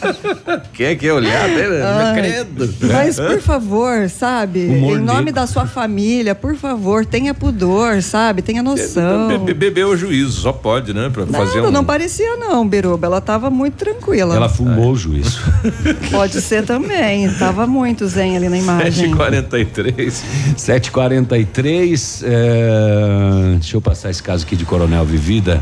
Quem 0.73 0.85
é 0.85 0.95
que 0.95 1.05
é 1.05 1.11
olhar? 1.13 1.45
né? 1.49 1.65
Ai, 1.83 2.21
Credo. 2.21 2.73
Mas, 2.83 3.19
por 3.19 3.41
favor, 3.41 4.09
sabe? 4.09 4.61
Humor 4.65 4.97
em 4.97 5.01
nome 5.03 5.17
negro. 5.25 5.33
da 5.33 5.45
sua 5.45 5.65
família, 5.67 6.33
por 6.33 6.55
favor, 6.55 7.05
tenha 7.05 7.33
pudor, 7.33 8.01
sabe? 8.01 8.41
Tenha 8.41 8.63
noção. 8.63 9.27
Be- 9.27 9.37
be- 9.39 9.53
Bebeu 9.53 9.89
o 9.89 9.97
juízo, 9.97 10.39
só 10.39 10.53
pode, 10.53 10.93
né? 10.93 11.09
Pra 11.11 11.25
fazer 11.27 11.59
Não, 11.61 11.67
um. 11.67 11.71
não 11.71 11.83
parecia 11.83 12.37
não, 12.37 12.65
Biruba. 12.65 13.07
Ela 13.07 13.19
tava 13.19 13.49
muito 13.49 13.73
tranquila. 13.73 14.33
Ela 14.33 14.47
fumou 14.47 14.91
o 14.93 14.95
juiz. 14.95 15.37
Pode 16.09 16.41
ser 16.41 16.63
também. 16.63 17.29
Tava 17.33 17.67
muito 17.67 18.07
zen 18.07 18.37
ali 18.37 18.47
na 18.47 18.57
imagem. 18.57 19.11
7h43. 19.13 20.13
743. 20.55 22.23
é, 22.25 23.55
deixa 23.59 23.75
eu 23.75 23.81
passar 23.81 24.09
esse 24.11 24.23
caso 24.23 24.45
aqui 24.45 24.55
de 24.55 24.63
Coronel 24.63 25.03
Vivida. 25.03 25.61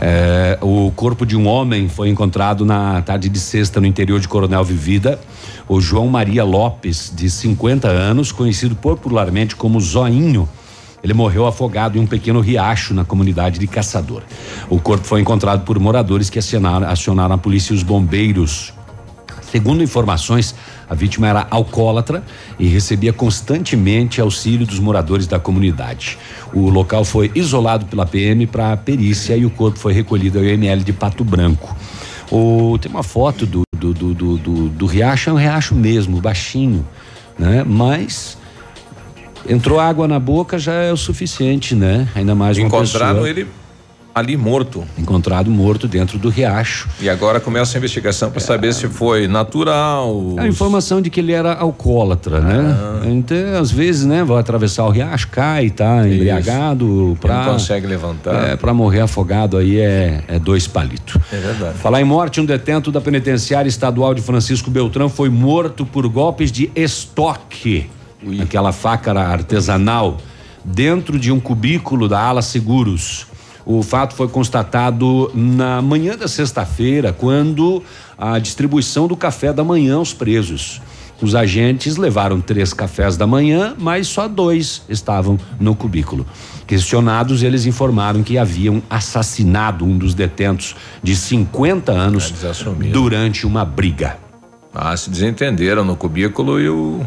É, 0.00 0.58
o 0.60 0.92
corpo 0.94 1.26
de 1.26 1.36
um 1.36 1.46
homem 1.46 1.88
foi 1.88 2.08
encontrado 2.08 2.64
na 2.64 3.02
tarde 3.02 3.28
de 3.28 3.38
sexta 3.38 3.80
no 3.80 3.86
interior 3.86 4.20
de 4.20 4.28
Coronel 4.28 4.64
Vivida. 4.64 5.18
O 5.68 5.80
João 5.80 6.06
Maria 6.08 6.44
Lopes, 6.44 7.12
de 7.14 7.28
50 7.28 7.88
anos, 7.88 8.30
conhecido 8.30 8.76
popularmente 8.76 9.56
como 9.56 9.80
Zoinho. 9.80 10.48
Ele 11.02 11.14
morreu 11.14 11.46
afogado 11.46 11.96
em 11.96 12.00
um 12.00 12.06
pequeno 12.06 12.40
riacho 12.40 12.92
na 12.92 13.04
comunidade 13.04 13.58
de 13.58 13.66
Caçador. 13.66 14.22
O 14.68 14.80
corpo 14.80 15.06
foi 15.06 15.20
encontrado 15.20 15.64
por 15.64 15.78
moradores 15.78 16.28
que 16.28 16.38
acionaram, 16.38 16.88
acionaram 16.88 17.34
a 17.34 17.38
polícia 17.38 17.72
e 17.72 17.76
os 17.76 17.82
bombeiros. 17.82 18.72
Segundo 19.50 19.82
informações, 19.82 20.54
a 20.88 20.94
vítima 20.94 21.26
era 21.28 21.46
alcoólatra 21.50 22.22
e 22.58 22.66
recebia 22.66 23.12
constantemente 23.12 24.20
auxílio 24.20 24.66
dos 24.66 24.78
moradores 24.78 25.26
da 25.26 25.38
comunidade. 25.38 26.18
O 26.52 26.68
local 26.68 27.04
foi 27.04 27.30
isolado 27.34 27.86
pela 27.86 28.04
PM 28.04 28.46
para 28.46 28.76
perícia 28.76 29.36
e 29.36 29.46
o 29.46 29.50
corpo 29.50 29.78
foi 29.78 29.92
recolhido 29.92 30.38
ao 30.38 30.44
IML 30.44 30.82
de 30.84 30.92
Pato 30.92 31.24
Branco. 31.24 31.74
O, 32.30 32.78
tem 32.78 32.90
uma 32.90 33.02
foto 33.02 33.46
do, 33.46 33.62
do, 33.74 33.94
do, 33.94 34.14
do, 34.14 34.36
do, 34.36 34.68
do 34.68 34.86
riacho, 34.86 35.30
é 35.30 35.32
um 35.32 35.36
riacho 35.36 35.74
mesmo, 35.74 36.20
baixinho, 36.20 36.86
né? 37.38 37.64
Mas 37.66 38.36
entrou 39.48 39.80
água 39.80 40.06
na 40.06 40.18
boca 40.18 40.58
já 40.58 40.74
é 40.74 40.92
o 40.92 40.96
suficiente, 40.96 41.74
né? 41.74 42.06
Ainda 42.14 42.34
mais 42.34 42.58
uma 42.58 42.66
Encontraram 42.66 43.14
pessoa 43.14 43.30
ele 43.30 43.46
ali 44.14 44.36
morto. 44.36 44.84
encontrado 44.98 45.50
morto 45.50 45.86
dentro 45.86 46.18
do 46.18 46.28
riacho. 46.28 46.88
E 47.00 47.08
agora 47.08 47.40
começa 47.40 47.76
a 47.76 47.78
investigação 47.78 48.30
para 48.30 48.40
saber 48.40 48.72
se 48.74 48.88
foi 48.88 49.28
natural. 49.28 50.34
A 50.38 50.46
informação 50.46 51.00
de 51.00 51.10
que 51.10 51.20
ele 51.20 51.32
era 51.32 51.54
alcoólatra, 51.54 52.40
né? 52.40 52.76
Ah. 52.76 53.06
Então, 53.06 53.58
às 53.60 53.70
vezes, 53.70 54.04
né, 54.04 54.24
vai 54.24 54.38
atravessar 54.38 54.84
o 54.84 54.90
riacho, 54.90 55.28
cai, 55.28 55.70
tá 55.70 56.06
embriagado 56.06 57.16
pra. 57.20 57.44
Não 57.44 57.52
consegue 57.52 57.86
levantar. 57.86 58.50
É, 58.50 58.56
pra 58.56 58.74
morrer 58.74 59.00
afogado 59.00 59.56
aí 59.56 59.78
é, 59.78 60.22
é 60.26 60.38
dois 60.38 60.66
palitos. 60.66 61.16
É 61.32 61.36
verdade. 61.36 61.78
Falar 61.78 62.00
em 62.00 62.04
morte, 62.04 62.40
um 62.40 62.44
detento 62.44 62.90
da 62.90 63.00
penitenciária 63.00 63.68
estadual 63.68 64.14
de 64.14 64.22
Francisco 64.22 64.70
Beltrão 64.70 65.08
foi 65.08 65.28
morto 65.28 65.86
por 65.86 66.06
golpes 66.08 66.50
de 66.50 66.70
estoque. 66.74 67.88
Aquela 68.42 68.72
faca 68.72 69.12
artesanal 69.12 70.18
dentro 70.64 71.18
de 71.18 71.30
um 71.30 71.38
cubículo 71.38 72.08
da 72.08 72.20
ala 72.20 72.42
seguros. 72.42 73.26
O 73.68 73.82
fato 73.82 74.14
foi 74.14 74.28
constatado 74.28 75.30
na 75.34 75.82
manhã 75.82 76.16
da 76.16 76.26
sexta-feira, 76.26 77.12
quando 77.12 77.82
a 78.16 78.38
distribuição 78.38 79.06
do 79.06 79.14
café 79.14 79.52
da 79.52 79.62
manhã 79.62 79.96
aos 79.96 80.14
presos. 80.14 80.80
Os 81.20 81.34
agentes 81.34 81.98
levaram 81.98 82.40
três 82.40 82.72
cafés 82.72 83.18
da 83.18 83.26
manhã, 83.26 83.74
mas 83.78 84.06
só 84.06 84.26
dois 84.26 84.80
estavam 84.88 85.38
no 85.60 85.74
cubículo. 85.74 86.24
Questionados, 86.66 87.42
eles 87.42 87.66
informaram 87.66 88.22
que 88.22 88.38
haviam 88.38 88.82
assassinado 88.88 89.84
um 89.84 89.98
dos 89.98 90.14
detentos 90.14 90.74
de 91.02 91.14
50 91.14 91.92
anos 91.92 92.32
durante 92.90 93.46
uma 93.46 93.66
briga. 93.66 94.16
Ah, 94.74 94.96
se 94.96 95.10
desentenderam 95.10 95.84
no 95.84 95.94
cubículo 95.94 96.58
e 96.58 96.70
o. 96.70 97.02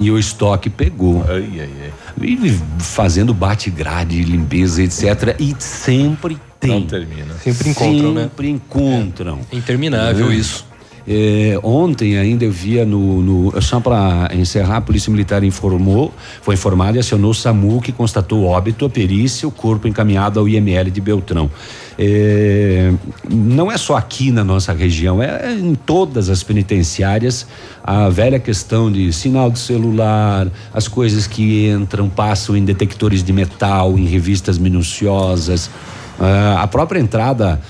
E 0.00 0.10
o 0.10 0.18
estoque 0.18 0.70
pegou. 0.70 1.24
Ai, 1.28 1.60
ai, 1.60 1.70
ai. 1.82 1.92
E 2.20 2.58
fazendo 2.78 3.34
bate-grade, 3.34 4.22
limpeza, 4.22 4.82
etc. 4.82 5.36
E 5.38 5.54
sempre 5.58 6.38
tem. 6.58 6.70
Não 6.70 6.82
termina. 6.86 7.34
Sempre 7.42 7.70
encontram, 7.70 8.14
né? 8.14 8.22
Sempre 8.22 8.48
encontram. 8.48 9.40
É 9.52 9.56
interminável 9.56 10.28
Né? 10.28 10.34
isso. 10.36 10.64
É, 11.08 11.56
ontem 11.62 12.18
ainda 12.18 12.44
eu 12.44 12.50
via 12.50 12.84
no, 12.84 13.22
no 13.22 13.62
só 13.62 13.78
para 13.78 14.28
encerrar, 14.34 14.78
a 14.78 14.80
Polícia 14.80 15.08
Militar 15.08 15.44
informou, 15.44 16.12
foi 16.42 16.54
informada 16.54 16.96
e 16.96 17.00
acionou 17.00 17.30
o 17.30 17.34
SAMU 17.34 17.80
que 17.80 17.92
constatou 17.92 18.44
óbito, 18.44 18.84
a 18.84 18.90
perícia, 18.90 19.46
o 19.46 19.52
corpo 19.52 19.86
encaminhado 19.86 20.40
ao 20.40 20.48
IML 20.48 20.90
de 20.90 21.00
Beltrão. 21.00 21.48
É, 21.98 22.92
não 23.30 23.72
é 23.72 23.78
só 23.78 23.96
aqui 23.96 24.30
na 24.30 24.44
nossa 24.44 24.72
região, 24.72 25.22
é 25.22 25.54
em 25.54 25.74
todas 25.74 26.28
as 26.28 26.42
penitenciárias 26.42 27.46
a 27.82 28.10
velha 28.10 28.38
questão 28.38 28.92
de 28.92 29.10
sinal 29.12 29.50
de 29.50 29.58
celular, 29.58 30.48
as 30.74 30.88
coisas 30.88 31.26
que 31.26 31.68
entram, 31.68 32.10
passam 32.10 32.54
em 32.54 32.64
detectores 32.64 33.22
de 33.22 33.32
metal, 33.32 33.98
em 33.98 34.04
revistas 34.04 34.58
minuciosas, 34.58 35.70
ah, 36.20 36.62
a 36.62 36.66
própria 36.66 37.00
entrada 37.00 37.60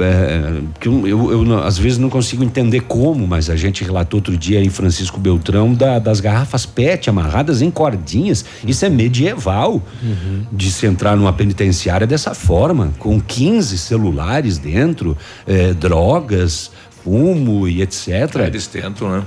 é, 0.00 0.60
que 0.80 0.88
eu, 0.88 1.06
eu, 1.06 1.32
eu 1.32 1.44
não- 1.44 1.58
às 1.62 1.78
vezes 1.78 1.98
não 1.98 2.08
consigo 2.08 2.42
entender 2.44 2.80
como, 2.82 3.26
mas 3.26 3.50
a 3.50 3.56
gente 3.56 3.82
relatou 3.84 4.18
outro 4.18 4.36
dia 4.36 4.62
em 4.62 4.68
Francisco 4.68 5.18
Beltrão 5.18 5.72
da- 5.74 5.98
das 5.98 6.20
garrafas 6.20 6.64
PET 6.66 7.08
amarradas 7.10 7.62
em 7.62 7.70
cordinhas. 7.70 8.44
Isso 8.66 8.84
é 8.84 8.88
medieval 8.88 9.82
de 10.52 10.70
se 10.70 10.86
entrar 10.86 11.16
numa 11.16 11.32
penitenciária 11.32 12.06
dessa 12.06 12.34
forma, 12.34 12.92
com 12.98 13.20
15 13.20 13.76
celulares 13.78 14.58
dentro, 14.58 15.16
é, 15.46 15.72
drogas, 15.74 16.70
fumo 17.04 17.66
e 17.68 17.80
etc. 17.82 18.08
Eles 18.46 18.66
tentam, 18.66 19.10
né? 19.10 19.22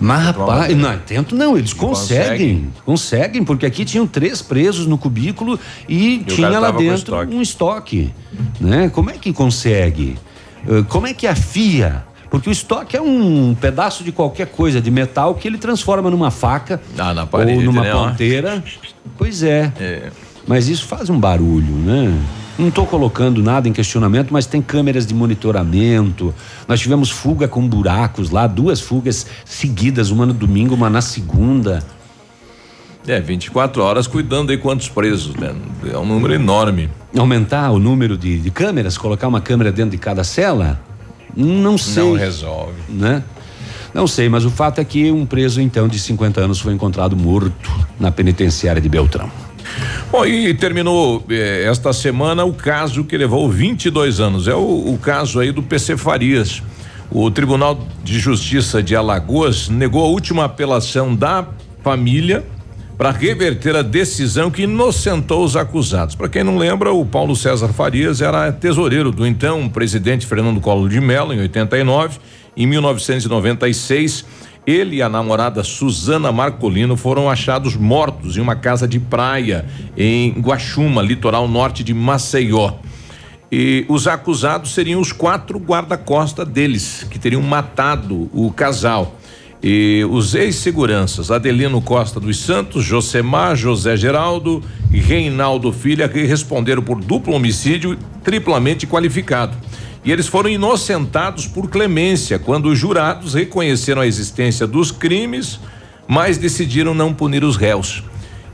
Mas, 0.00 0.24
rapaz, 0.24 0.76
não, 0.76 0.98
tento 0.98 1.34
não, 1.34 1.56
eles 1.56 1.72
conseguem. 1.72 2.28
conseguem, 2.28 2.72
conseguem, 2.84 3.44
porque 3.44 3.66
aqui 3.66 3.84
tinham 3.84 4.06
três 4.06 4.40
presos 4.40 4.86
no 4.86 4.96
cubículo 4.96 5.58
e, 5.88 6.18
o 6.18 6.24
tinha 6.24 6.48
lá 6.58 6.70
dentro 6.70 6.94
estoque. 6.94 7.34
um 7.34 7.42
estoque, 7.42 8.14
né? 8.60 8.88
Como 8.88 9.10
é 9.10 9.14
que 9.14 9.32
consegue? 9.32 10.16
Eh, 10.66 10.82
Como 10.88 11.06
é 11.06 11.14
que 11.14 11.26
afia? 11.26 12.04
Porque 12.30 12.48
o 12.48 12.52
estoque 12.52 12.96
é 12.96 13.00
um 13.00 13.54
pedaço 13.58 14.04
de 14.04 14.12
qualquer 14.12 14.48
coisa 14.48 14.80
de 14.80 14.90
metal 14.90 15.34
que 15.34 15.48
ele 15.48 15.56
transforma 15.58 16.10
numa 16.10 16.30
faca 16.30 16.80
Ah, 16.98 17.14
na 17.14 17.26
parede, 17.26 17.58
ou 17.58 17.64
numa 17.64 17.82
né, 17.82 17.92
ponteira. 17.92 18.62
Pois 19.16 19.42
é. 19.42 19.72
É. 19.80 20.10
Mas 20.46 20.68
isso 20.68 20.84
faz 20.86 21.08
um 21.10 21.18
barulho, 21.18 21.74
né? 21.74 22.14
Não 22.58 22.68
estou 22.68 22.84
colocando 22.84 23.40
nada 23.40 23.68
em 23.68 23.72
questionamento, 23.72 24.32
mas 24.32 24.44
tem 24.44 24.60
câmeras 24.60 25.06
de 25.06 25.14
monitoramento. 25.14 26.34
Nós 26.66 26.80
tivemos 26.80 27.08
fuga 27.08 27.46
com 27.46 27.66
buracos 27.68 28.30
lá, 28.30 28.48
duas 28.48 28.80
fugas 28.80 29.26
seguidas, 29.44 30.10
uma 30.10 30.26
no 30.26 30.32
domingo, 30.32 30.74
uma 30.74 30.90
na 30.90 31.00
segunda. 31.00 31.84
É, 33.06 33.20
24 33.20 33.80
horas 33.80 34.08
cuidando 34.08 34.50
aí 34.50 34.58
quantos 34.58 34.88
presos, 34.88 35.36
né? 35.36 35.54
É 35.88 35.96
um 35.96 36.04
número 36.04 36.34
enorme. 36.34 36.90
Aumentar 37.16 37.70
o 37.70 37.78
número 37.78 38.18
de, 38.18 38.38
de 38.38 38.50
câmeras, 38.50 38.98
colocar 38.98 39.28
uma 39.28 39.40
câmera 39.40 39.70
dentro 39.70 39.92
de 39.92 39.98
cada 39.98 40.24
cela? 40.24 40.80
Não 41.36 41.78
sei. 41.78 42.02
Não 42.02 42.14
resolve. 42.14 42.74
Né? 42.88 43.22
Não 43.94 44.06
sei, 44.06 44.28
mas 44.28 44.44
o 44.44 44.50
fato 44.50 44.80
é 44.80 44.84
que 44.84 45.10
um 45.12 45.24
preso, 45.24 45.60
então, 45.60 45.86
de 45.86 45.98
50 45.98 46.40
anos 46.40 46.58
foi 46.58 46.74
encontrado 46.74 47.16
morto 47.16 47.70
na 47.98 48.10
penitenciária 48.10 48.82
de 48.82 48.88
Beltrão. 48.88 49.30
Bom, 50.10 50.24
e 50.24 50.54
terminou 50.54 51.24
eh, 51.28 51.64
esta 51.68 51.92
semana 51.92 52.44
o 52.44 52.52
caso 52.52 53.04
que 53.04 53.16
levou 53.16 53.50
22 53.50 54.20
anos. 54.20 54.48
É 54.48 54.54
o, 54.54 54.94
o 54.94 54.98
caso 55.00 55.38
aí 55.38 55.52
do 55.52 55.62
PC 55.62 55.96
Farias. 55.96 56.62
O 57.10 57.30
Tribunal 57.30 57.86
de 58.04 58.18
Justiça 58.18 58.82
de 58.82 58.94
Alagoas 58.94 59.68
negou 59.68 60.04
a 60.04 60.08
última 60.08 60.44
apelação 60.44 61.14
da 61.14 61.46
família 61.82 62.44
para 62.98 63.12
reverter 63.12 63.76
a 63.76 63.82
decisão 63.82 64.50
que 64.50 64.62
inocentou 64.62 65.44
os 65.44 65.56
acusados. 65.56 66.16
Para 66.16 66.28
quem 66.28 66.42
não 66.42 66.58
lembra, 66.58 66.92
o 66.92 67.06
Paulo 67.06 67.36
César 67.36 67.68
Farias 67.68 68.20
era 68.20 68.50
tesoureiro 68.50 69.12
do 69.12 69.24
então 69.24 69.68
presidente 69.68 70.26
Fernando 70.26 70.60
Collor 70.60 70.88
de 70.88 71.00
Mello 71.00 71.32
em 71.32 71.40
89. 71.40 72.18
Em 72.56 72.66
1996, 72.66 74.24
ele 74.68 74.96
e 74.96 75.02
a 75.02 75.08
namorada 75.08 75.64
Suzana 75.64 76.30
Marcolino 76.30 76.94
foram 76.94 77.30
achados 77.30 77.74
mortos 77.74 78.36
em 78.36 78.40
uma 78.40 78.54
casa 78.54 78.86
de 78.86 79.00
praia 79.00 79.64
em 79.96 80.32
Guaxuma, 80.32 81.00
litoral 81.00 81.48
norte 81.48 81.82
de 81.82 81.94
Maceió. 81.94 82.74
E 83.50 83.86
os 83.88 84.06
acusados 84.06 84.74
seriam 84.74 85.00
os 85.00 85.10
quatro 85.10 85.58
guarda-costa 85.58 86.44
deles, 86.44 87.06
que 87.10 87.18
teriam 87.18 87.40
matado 87.40 88.28
o 88.30 88.52
casal. 88.52 89.18
E 89.62 90.06
os 90.10 90.34
ex-seguranças, 90.34 91.30
Adelino 91.30 91.80
Costa 91.80 92.20
dos 92.20 92.38
Santos, 92.38 92.84
Josemar, 92.84 93.56
José 93.56 93.96
Geraldo 93.96 94.62
e 94.92 94.98
Reinaldo 94.98 95.72
Filha, 95.72 96.10
que 96.10 96.24
responderam 96.24 96.82
por 96.82 97.00
duplo 97.00 97.32
homicídio 97.32 97.98
triplamente 98.22 98.86
qualificado. 98.86 99.56
E 100.08 100.10
eles 100.10 100.26
foram 100.26 100.48
inocentados 100.48 101.46
por 101.46 101.68
clemência 101.68 102.38
quando 102.38 102.70
os 102.70 102.78
jurados 102.78 103.34
reconheceram 103.34 104.00
a 104.00 104.06
existência 104.06 104.66
dos 104.66 104.90
crimes, 104.90 105.60
mas 106.08 106.38
decidiram 106.38 106.94
não 106.94 107.12
punir 107.12 107.44
os 107.44 107.58
réus. 107.58 108.02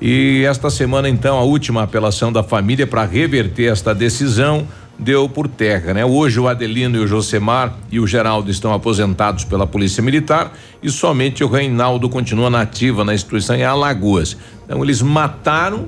E 0.01 0.43
esta 0.45 0.69
semana, 0.69 1.09
então, 1.09 1.39
a 1.39 1.45
última 1.45 1.85
apelação 1.85 2.33
da 2.33 2.43
família 2.43 2.89
para 2.89 3.05
reverter 3.05 3.71
esta 3.71 3.95
decisão 3.95 4.67
deu 4.99 5.29
por 5.29 5.47
terra, 5.47 5.95
né? 5.95 6.05
Hoje 6.05 6.41
o 6.41 6.49
Adelino 6.49 6.97
e 6.97 7.05
o 7.05 7.07
Josemar 7.07 7.77
e 7.89 8.01
o 8.01 8.07
Geraldo 8.07 8.51
estão 8.51 8.73
aposentados 8.73 9.45
pela 9.45 9.65
Polícia 9.65 10.03
Militar 10.03 10.53
e 10.83 10.91
somente 10.91 11.45
o 11.45 11.49
Reinaldo 11.49 12.09
continua 12.09 12.51
na 12.51 12.63
ativa 12.63 13.05
na 13.05 13.15
instituição 13.15 13.55
em 13.55 13.63
Alagoas. 13.63 14.37
Então 14.65 14.83
eles 14.83 15.01
mataram, 15.01 15.87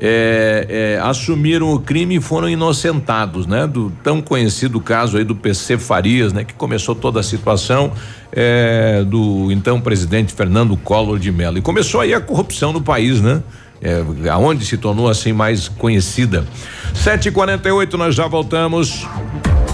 é, 0.00 0.96
é, 0.98 1.00
assumiram 1.02 1.72
o 1.72 1.80
crime 1.80 2.16
e 2.16 2.20
foram 2.20 2.48
inocentados, 2.48 3.46
né? 3.46 3.66
Do 3.66 3.92
tão 4.02 4.20
conhecido 4.20 4.80
caso 4.80 5.16
aí 5.16 5.24
do 5.24 5.34
PC 5.34 5.78
Farias, 5.78 6.32
né? 6.32 6.44
Que 6.44 6.54
começou 6.54 6.94
toda 6.94 7.20
a 7.20 7.22
situação 7.22 7.92
é, 8.32 9.02
do 9.04 9.50
então 9.50 9.80
presidente 9.80 10.32
Fernando 10.32 10.76
Collor 10.76 11.18
de 11.18 11.32
Mello. 11.32 11.58
E 11.58 11.62
começou 11.62 12.00
aí 12.00 12.14
a 12.14 12.20
corrupção 12.20 12.72
no 12.72 12.80
país, 12.80 13.20
né? 13.20 13.42
É, 13.80 14.02
aonde 14.30 14.64
se 14.64 14.76
tornou 14.76 15.08
assim 15.08 15.32
mais 15.32 15.68
conhecida. 15.68 16.44
7h48, 16.94 17.94
nós 17.94 18.14
já 18.14 18.26
voltamos. 18.26 19.06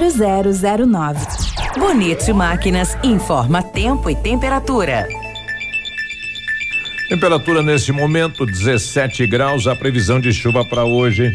0009. 0.00 1.26
Bonito 1.78 2.34
Máquinas 2.34 2.96
informa 3.02 3.62
tempo 3.62 4.08
e 4.08 4.16
temperatura. 4.16 5.06
Temperatura 7.08 7.62
nesse 7.62 7.90
momento 7.90 8.44
17 8.44 9.26
graus, 9.26 9.66
a 9.66 9.74
previsão 9.74 10.20
de 10.20 10.32
chuva 10.32 10.64
para 10.64 10.84
hoje. 10.84 11.34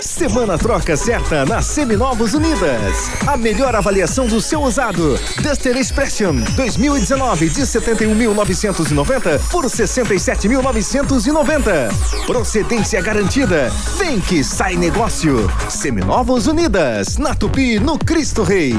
Semana 0.00 0.56
troca 0.56 0.96
certa 0.96 1.44
na 1.44 1.60
Seminovos 1.60 2.32
Unidas. 2.32 3.10
A 3.26 3.36
melhor 3.36 3.76
avaliação 3.76 4.26
do 4.26 4.40
seu 4.40 4.62
usado. 4.62 5.20
Duster 5.42 5.76
Expression 5.76 6.36
2019 6.56 7.50
de 7.50 7.60
71.990 7.62 9.38
por 9.50 9.66
67.990. 9.66 11.92
Procedência 12.26 13.02
garantida. 13.02 13.70
Vem 13.98 14.18
que 14.20 14.42
sai 14.42 14.76
negócio. 14.76 15.46
Seminovos 15.68 16.46
Unidas, 16.46 17.18
na 17.18 17.34
Tupi, 17.34 17.78
no 17.78 17.98
Cristo 17.98 18.42
Rei. 18.42 18.74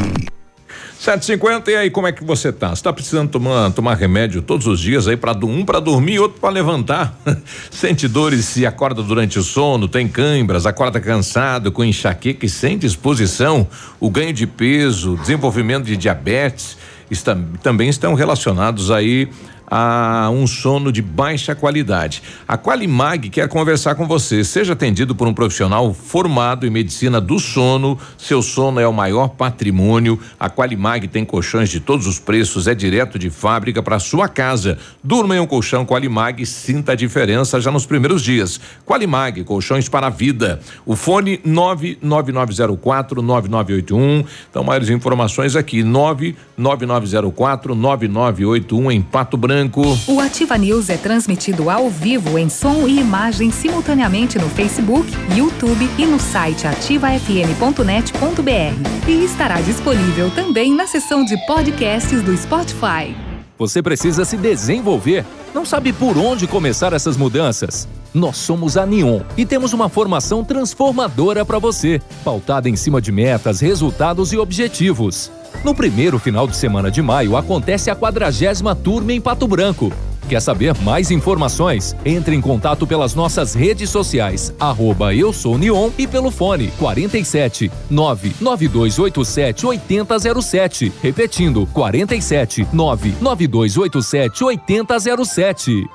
750 1.01 1.71
e 1.71 1.75
aí, 1.75 1.89
como 1.89 2.05
é 2.05 2.11
que 2.11 2.23
você 2.23 2.53
tá? 2.53 2.75
Você 2.75 2.83
tá 2.83 2.93
precisando 2.93 3.27
tomar, 3.27 3.71
tomar 3.71 3.95
remédio 3.95 4.39
todos 4.39 4.67
os 4.67 4.79
dias 4.79 5.07
aí 5.07 5.17
para 5.17 5.35
um 5.43 5.65
para 5.65 5.79
dormir, 5.79 6.19
outro 6.19 6.39
para 6.39 6.51
levantar. 6.51 7.19
Sente 7.71 8.07
dores 8.07 8.45
se 8.45 8.67
acorda 8.67 9.01
durante 9.01 9.39
o 9.39 9.41
sono, 9.41 9.87
tem 9.87 10.07
câimbras, 10.07 10.67
acorda 10.67 10.99
cansado, 11.01 11.71
com 11.71 11.83
enxaqueca 11.83 12.45
e 12.45 12.49
sem 12.49 12.77
disposição, 12.77 13.67
o 13.99 14.11
ganho 14.11 14.31
de 14.31 14.45
peso, 14.45 15.17
desenvolvimento 15.17 15.85
de 15.85 15.97
diabetes, 15.97 16.77
está, 17.09 17.35
também 17.63 17.89
estão 17.89 18.13
relacionados 18.13 18.91
aí 18.91 19.27
a 19.73 20.29
um 20.29 20.45
sono 20.45 20.91
de 20.91 21.01
baixa 21.01 21.55
qualidade. 21.55 22.21
A 22.45 22.57
Qualimag 22.57 23.29
quer 23.29 23.47
conversar 23.47 23.95
com 23.95 24.05
você. 24.05 24.43
Seja 24.43 24.73
atendido 24.73 25.15
por 25.15 25.29
um 25.29 25.33
profissional 25.33 25.93
formado 25.93 26.67
em 26.67 26.69
medicina 26.69 27.21
do 27.21 27.39
sono. 27.39 27.97
Seu 28.17 28.41
sono 28.41 28.81
é 28.81 28.87
o 28.87 28.91
maior 28.91 29.29
patrimônio. 29.29 30.19
A 30.37 30.49
Qualimag 30.49 31.07
tem 31.07 31.23
colchões 31.23 31.69
de 31.69 31.79
todos 31.79 32.05
os 32.05 32.19
preços, 32.19 32.67
é 32.67 32.75
direto 32.75 33.17
de 33.17 33.29
fábrica 33.29 33.81
para 33.81 33.97
sua 33.97 34.27
casa. 34.27 34.77
Durma 35.01 35.37
em 35.37 35.39
um 35.39 35.47
colchão 35.47 35.85
Qualimag, 35.85 36.45
sinta 36.45 36.91
a 36.91 36.95
diferença 36.95 37.61
já 37.61 37.71
nos 37.71 37.85
primeiros 37.85 38.21
dias. 38.21 38.59
Qualimag, 38.85 39.45
colchões 39.45 39.87
para 39.87 40.07
a 40.07 40.09
vida. 40.09 40.59
O 40.85 40.97
fone 40.97 41.39
99904 41.45 43.21
9981. 43.21 44.25
Então, 44.49 44.65
maiores 44.65 44.89
informações 44.89 45.55
aqui: 45.55 45.81
99904 45.81 47.73
9981 47.73 48.91
em 48.91 49.01
Pato 49.01 49.37
Branco. 49.37 49.60
O 50.07 50.19
Ativa 50.19 50.57
News 50.57 50.89
é 50.89 50.97
transmitido 50.97 51.69
ao 51.69 51.89
vivo 51.89 52.37
em 52.37 52.49
som 52.49 52.87
e 52.87 52.99
imagem 52.99 53.51
simultaneamente 53.51 54.39
no 54.39 54.49
Facebook, 54.49 55.11
YouTube 55.35 55.89
e 55.97 56.05
no 56.05 56.19
site 56.19 56.67
ativafm.net.br. 56.67 59.09
E 59.09 59.23
estará 59.23 59.61
disponível 59.61 60.31
também 60.31 60.73
na 60.73 60.87
seção 60.87 61.25
de 61.25 61.37
podcasts 61.45 62.21
do 62.21 62.35
Spotify. 62.35 63.15
Você 63.57 63.81
precisa 63.81 64.25
se 64.25 64.37
desenvolver. 64.37 65.25
Não 65.53 65.65
sabe 65.65 65.93
por 65.93 66.17
onde 66.17 66.47
começar 66.47 66.93
essas 66.93 67.15
mudanças? 67.15 67.87
Nós 68.13 68.37
somos 68.37 68.75
a 68.75 68.85
Neon 68.85 69.21
e 69.37 69.45
temos 69.45 69.71
uma 69.71 69.87
formação 69.87 70.43
transformadora 70.43 71.45
para 71.45 71.59
você, 71.59 72.01
pautada 72.23 72.67
em 72.67 72.75
cima 72.75 73.01
de 73.01 73.11
metas, 73.11 73.59
resultados 73.59 74.33
e 74.33 74.37
objetivos. 74.37 75.31
No 75.63 75.75
primeiro 75.75 76.17
final 76.17 76.47
de 76.47 76.55
semana 76.55 76.89
de 76.89 77.01
maio 77.01 77.37
acontece 77.37 77.91
a 77.91 77.95
quadragésima 77.95 78.75
turma 78.75 79.13
em 79.13 79.21
Pato 79.21 79.47
Branco. 79.47 79.93
Quer 80.27 80.41
saber 80.41 80.73
mais 80.81 81.11
informações? 81.11 81.95
Entre 82.05 82.35
em 82.35 82.41
contato 82.41 82.87
pelas 82.87 83.13
nossas 83.13 83.53
redes 83.53 83.89
sociais, 83.89 84.53
arroba 84.59 85.13
eu 85.13 85.31
sou 85.33 85.57
Neon 85.57 85.89
e 85.97 86.07
pelo 86.07 86.31
fone 86.31 86.69
47 86.79 87.71
99287 87.89 89.65
8007. 89.65 90.93
Repetindo, 91.01 91.67
47 91.67 92.67
99287 92.71 94.43
8007. 94.43 95.85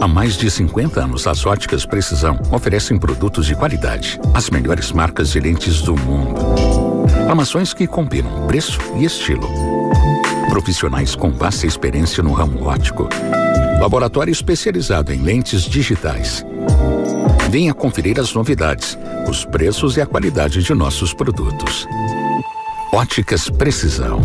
Há 0.00 0.06
mais 0.06 0.36
de 0.36 0.50
50 0.50 1.00
anos, 1.00 1.26
as 1.26 1.46
óticas 1.46 1.86
Precisão 1.86 2.38
oferecem 2.52 2.98
produtos 2.98 3.46
de 3.46 3.54
qualidade, 3.54 4.20
as 4.34 4.50
melhores 4.50 4.92
marcas 4.92 5.30
de 5.30 5.40
lentes 5.40 5.82
do 5.82 5.96
mundo. 5.96 6.57
Armações 7.28 7.74
que 7.74 7.86
combinam 7.86 8.46
preço 8.46 8.80
e 8.96 9.04
estilo. 9.04 9.46
Profissionais 10.48 11.14
com 11.14 11.30
vasta 11.30 11.66
experiência 11.66 12.22
no 12.22 12.32
ramo 12.32 12.66
óptico. 12.66 13.06
Laboratório 13.78 14.32
especializado 14.32 15.12
em 15.12 15.20
lentes 15.20 15.64
digitais. 15.64 16.42
Venha 17.50 17.74
conferir 17.74 18.18
as 18.18 18.32
novidades, 18.32 18.98
os 19.28 19.44
preços 19.44 19.98
e 19.98 20.00
a 20.00 20.06
qualidade 20.06 20.62
de 20.62 20.72
nossos 20.72 21.12
produtos. 21.12 21.86
Óticas 22.94 23.50
Precisão. 23.50 24.20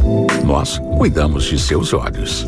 Nós 0.45 0.79
cuidamos 0.97 1.43
de 1.43 1.59
seus 1.59 1.93
olhos. 1.93 2.47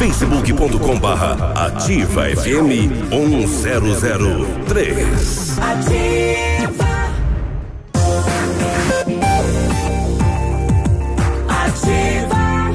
facebook.com 0.00 0.98
barra 0.98 1.52
ativa 1.66 2.26
FM 2.30 2.88
1003. 3.10 5.58
Ativa. 5.60 6.88
Ativa. 11.48 12.70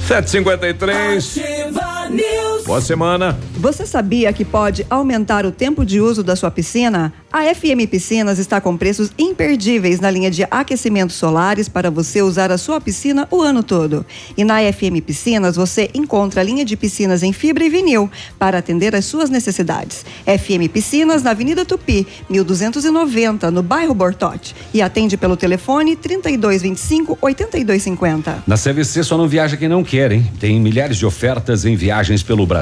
753. 0.00 1.38
Ativa 1.38 2.08
News. 2.10 2.47
Boa 2.68 2.82
semana. 2.82 3.34
Você 3.54 3.86
sabia 3.86 4.30
que 4.30 4.44
pode 4.44 4.86
aumentar 4.90 5.46
o 5.46 5.50
tempo 5.50 5.86
de 5.86 6.02
uso 6.02 6.22
da 6.22 6.36
sua 6.36 6.50
piscina? 6.50 7.10
A 7.32 7.42
FM 7.54 7.88
Piscinas 7.90 8.38
está 8.38 8.60
com 8.60 8.76
preços 8.76 9.10
imperdíveis 9.18 10.00
na 10.00 10.10
linha 10.10 10.30
de 10.30 10.46
aquecimentos 10.50 11.16
solares 11.16 11.66
para 11.66 11.90
você 11.90 12.20
usar 12.20 12.52
a 12.52 12.58
sua 12.58 12.78
piscina 12.78 13.26
o 13.30 13.40
ano 13.40 13.62
todo. 13.62 14.04
E 14.36 14.44
na 14.44 14.58
FM 14.70 15.00
Piscinas 15.04 15.56
você 15.56 15.88
encontra 15.94 16.42
a 16.42 16.44
linha 16.44 16.62
de 16.62 16.76
piscinas 16.76 17.22
em 17.22 17.32
fibra 17.32 17.64
e 17.64 17.70
vinil 17.70 18.10
para 18.38 18.58
atender 18.58 18.94
às 18.94 19.06
suas 19.06 19.30
necessidades. 19.30 20.04
FM 20.26 20.70
Piscinas 20.70 21.22
na 21.22 21.30
Avenida 21.30 21.64
Tupi, 21.64 22.06
1290, 22.28 23.50
no 23.50 23.62
bairro 23.62 23.94
Bortote. 23.94 24.54
E 24.74 24.82
atende 24.82 25.16
pelo 25.16 25.38
telefone 25.38 25.96
3225 25.96 27.16
8250. 27.18 28.42
Na 28.46 28.56
CVC 28.56 29.02
só 29.04 29.16
não 29.16 29.26
viaja 29.26 29.56
quem 29.56 29.68
não 29.68 29.82
quer, 29.82 30.12
hein? 30.12 30.30
Tem 30.38 30.60
milhares 30.60 30.98
de 30.98 31.06
ofertas 31.06 31.64
em 31.64 31.74
viagens 31.74 32.22
pelo 32.22 32.46
Brasil 32.46 32.57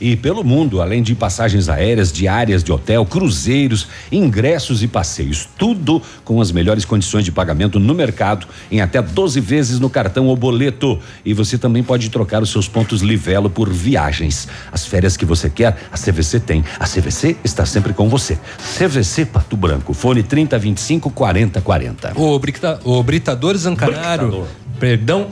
e 0.00 0.16
pelo 0.16 0.44
mundo, 0.44 0.80
além 0.80 1.02
de 1.02 1.14
passagens 1.14 1.68
aéreas, 1.68 2.12
diárias 2.12 2.62
de 2.62 2.72
hotel, 2.72 3.04
cruzeiros, 3.04 3.88
ingressos 4.10 4.82
e 4.82 4.88
passeios. 4.88 5.48
Tudo 5.58 6.02
com 6.24 6.40
as 6.40 6.52
melhores 6.52 6.84
condições 6.84 7.24
de 7.24 7.32
pagamento 7.32 7.78
no 7.78 7.94
mercado, 7.94 8.46
em 8.70 8.80
até 8.80 9.00
12 9.00 9.40
vezes 9.40 9.80
no 9.80 9.90
cartão 9.90 10.26
ou 10.26 10.36
boleto. 10.36 10.98
E 11.24 11.32
você 11.32 11.58
também 11.58 11.82
pode 11.82 12.08
trocar 12.10 12.42
os 12.42 12.50
seus 12.50 12.68
pontos 12.68 13.02
Livelo 13.02 13.50
por 13.50 13.68
viagens. 13.70 14.48
As 14.72 14.86
férias 14.86 15.16
que 15.16 15.24
você 15.24 15.48
quer, 15.50 15.76
a 15.90 15.96
CVC 15.96 16.40
tem. 16.40 16.64
A 16.78 16.86
CVC 16.86 17.36
está 17.44 17.66
sempre 17.66 17.92
com 17.92 18.08
você. 18.08 18.38
CVC 18.78 19.26
Pato 19.26 19.56
Branco, 19.56 19.92
fone 19.92 20.22
3025 20.22 21.10
4040. 21.10 22.12
O, 22.16 22.38
brita, 22.38 22.80
o 22.84 23.02
Britador 23.02 23.56
Zancanaro, 23.56 24.28
Britador. 24.28 24.46
perdão, 24.78 25.28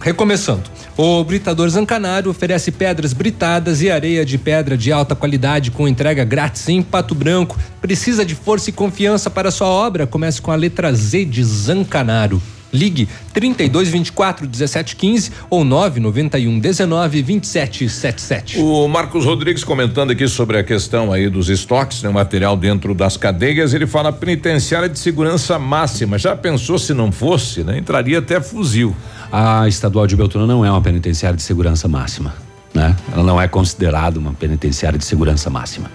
recomeçando. 0.00 0.64
O 0.96 1.22
Britador 1.24 1.68
Zancanaro 1.68 2.30
oferece 2.30 2.72
pedras 2.72 3.12
britadas 3.12 3.82
e 3.82 3.90
areia 3.90 4.24
de 4.24 4.38
pedra 4.38 4.76
de 4.76 4.90
alta 4.90 5.14
qualidade 5.14 5.70
com 5.70 5.86
entrega 5.86 6.24
grátis 6.24 6.68
em 6.68 6.82
Pato 6.82 7.14
Branco. 7.14 7.58
Precisa 7.80 8.24
de 8.24 8.34
força 8.34 8.70
e 8.70 8.72
confiança 8.72 9.28
para 9.28 9.50
sua 9.50 9.68
obra? 9.68 10.06
Comece 10.06 10.40
com 10.40 10.50
a 10.50 10.56
letra 10.56 10.92
Z 10.94 11.24
de 11.26 11.44
Zancanaro. 11.44 12.40
Ligue 12.72 13.08
32 13.32 13.88
24 13.88 14.46
17 14.46 14.96
15 14.96 15.32
ou 15.48 15.64
991 15.64 16.58
19 16.58 17.22
27 17.22 17.88
77. 17.88 18.58
O 18.58 18.88
Marcos 18.88 19.24
Rodrigues 19.24 19.64
comentando 19.64 20.10
aqui 20.10 20.26
sobre 20.28 20.58
a 20.58 20.64
questão 20.64 21.12
aí 21.12 21.28
dos 21.28 21.48
estoques, 21.48 22.02
né, 22.02 22.10
material 22.10 22.56
dentro 22.56 22.94
das 22.94 23.16
cadeias, 23.16 23.72
ele 23.72 23.86
fala 23.86 24.12
penitenciária 24.12 24.88
de 24.88 24.98
segurança 24.98 25.58
máxima. 25.58 26.18
Já 26.18 26.34
pensou 26.36 26.78
se 26.78 26.92
não 26.92 27.12
fosse, 27.12 27.62
né? 27.62 27.78
Entraria 27.78 28.18
até 28.18 28.40
fuzil. 28.40 28.94
A 29.30 29.66
estadual 29.68 30.06
de 30.06 30.16
Beltrão 30.16 30.46
não 30.46 30.64
é 30.64 30.70
uma 30.70 30.80
penitenciária 30.80 31.36
de 31.36 31.42
segurança 31.42 31.88
máxima, 31.88 32.34
né? 32.72 32.94
Ela 33.12 33.22
não 33.24 33.40
é 33.40 33.48
considerada 33.48 34.18
uma 34.18 34.32
penitenciária 34.32 34.98
de 34.98 35.04
segurança 35.04 35.50
máxima. 35.50 35.90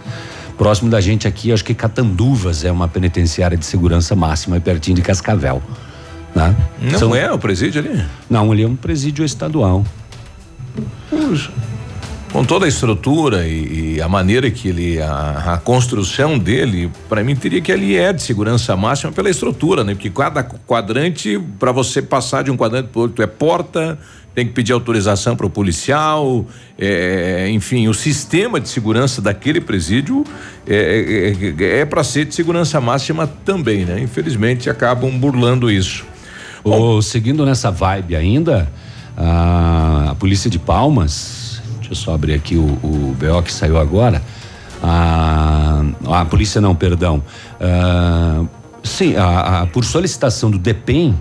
Próximo 0.58 0.90
da 0.92 1.02
gente 1.02 1.28
aqui, 1.28 1.52
acho 1.52 1.64
que 1.66 1.74
Catanduvas 1.74 2.64
é 2.64 2.72
uma 2.72 2.88
penitenciária 2.88 3.58
de 3.58 3.66
segurança 3.66 4.16
máxima, 4.16 4.60
pertinho 4.60 4.96
de 4.96 5.02
Cascavel. 5.02 5.62
Né? 6.36 6.56
Não 6.82 7.00
São- 7.00 7.16
é 7.16 7.32
o 7.32 7.38
presídio 7.40 7.82
ali? 7.82 8.06
Não, 8.30 8.52
ali 8.52 8.64
é 8.64 8.68
um 8.68 8.76
presídio 8.76 9.26
estadual. 9.26 9.84
Puxa. 11.10 11.52
Com 12.32 12.46
toda 12.46 12.66
a 12.66 12.68
estrutura 12.70 13.46
e, 13.46 13.96
e 13.96 14.02
a 14.02 14.08
maneira 14.08 14.50
que 14.50 14.70
ele, 14.70 15.02
a, 15.02 15.54
a 15.54 15.58
construção 15.58 16.40
dele, 16.40 16.90
para 17.10 17.22
mim 17.26 17.36
teria 17.36 17.60
que 17.60 17.74
ali 17.74 17.98
é 17.98 18.14
de 18.14 18.24
segurança 18.24 18.74
máxima 18.78 19.12
pela 19.12 19.30
estrutura, 19.30 19.84
né? 19.84 19.94
Porque 19.94 20.10
cada 20.10 20.42
quadrante, 20.42 21.38
para 21.60 21.74
você 21.74 22.02
passar 22.02 22.46
de 22.46 22.50
um 22.50 22.56
quadrante 22.56 22.88
para 22.88 23.02
outro, 23.02 23.22
é 23.22 23.28
porta, 23.28 24.00
tem 24.34 24.48
que 24.48 24.54
pedir 24.54 24.72
autorização 24.72 25.36
para 25.36 25.46
o 25.46 25.50
policial, 25.50 26.46
é, 26.80 27.50
enfim, 27.50 27.90
o 27.90 27.94
sistema 27.94 28.62
de 28.62 28.70
segurança 28.70 29.22
daquele 29.22 29.60
presídio 29.60 30.24
é, 30.66 31.36
é, 31.60 31.80
é 31.82 31.86
para 31.86 32.02
ser 32.02 32.24
de 32.24 32.34
segurança 32.34 32.80
máxima 32.80 33.28
também, 33.28 33.84
né? 33.84 34.00
Infelizmente 34.00 34.70
acabam 34.70 35.12
burlando 35.20 35.70
isso. 35.70 36.06
Ou 36.64 37.02
seguindo 37.02 37.46
nessa 37.46 37.70
vibe 37.70 38.16
ainda, 38.16 38.72
a, 39.18 40.12
a 40.12 40.16
polícia 40.16 40.50
de 40.50 40.58
Palmas, 40.58 41.41
deixa 41.92 42.04
eu 42.04 42.06
só 42.06 42.14
abrir 42.14 42.34
aqui 42.34 42.56
o, 42.56 42.64
o 42.64 43.16
BO 43.20 43.44
que 43.44 43.52
saiu 43.52 43.78
agora. 43.78 44.22
A, 44.82 45.84
a 46.08 46.26
polícia 46.26 46.60
não, 46.62 46.74
perdão. 46.74 47.22
Ah, 47.60 48.44
sim, 48.84 49.16
a, 49.16 49.62
a- 49.62 49.68
por 49.68 49.84
solicitação 49.84 50.50
do 50.50 50.58
DEPEN, 50.58 51.14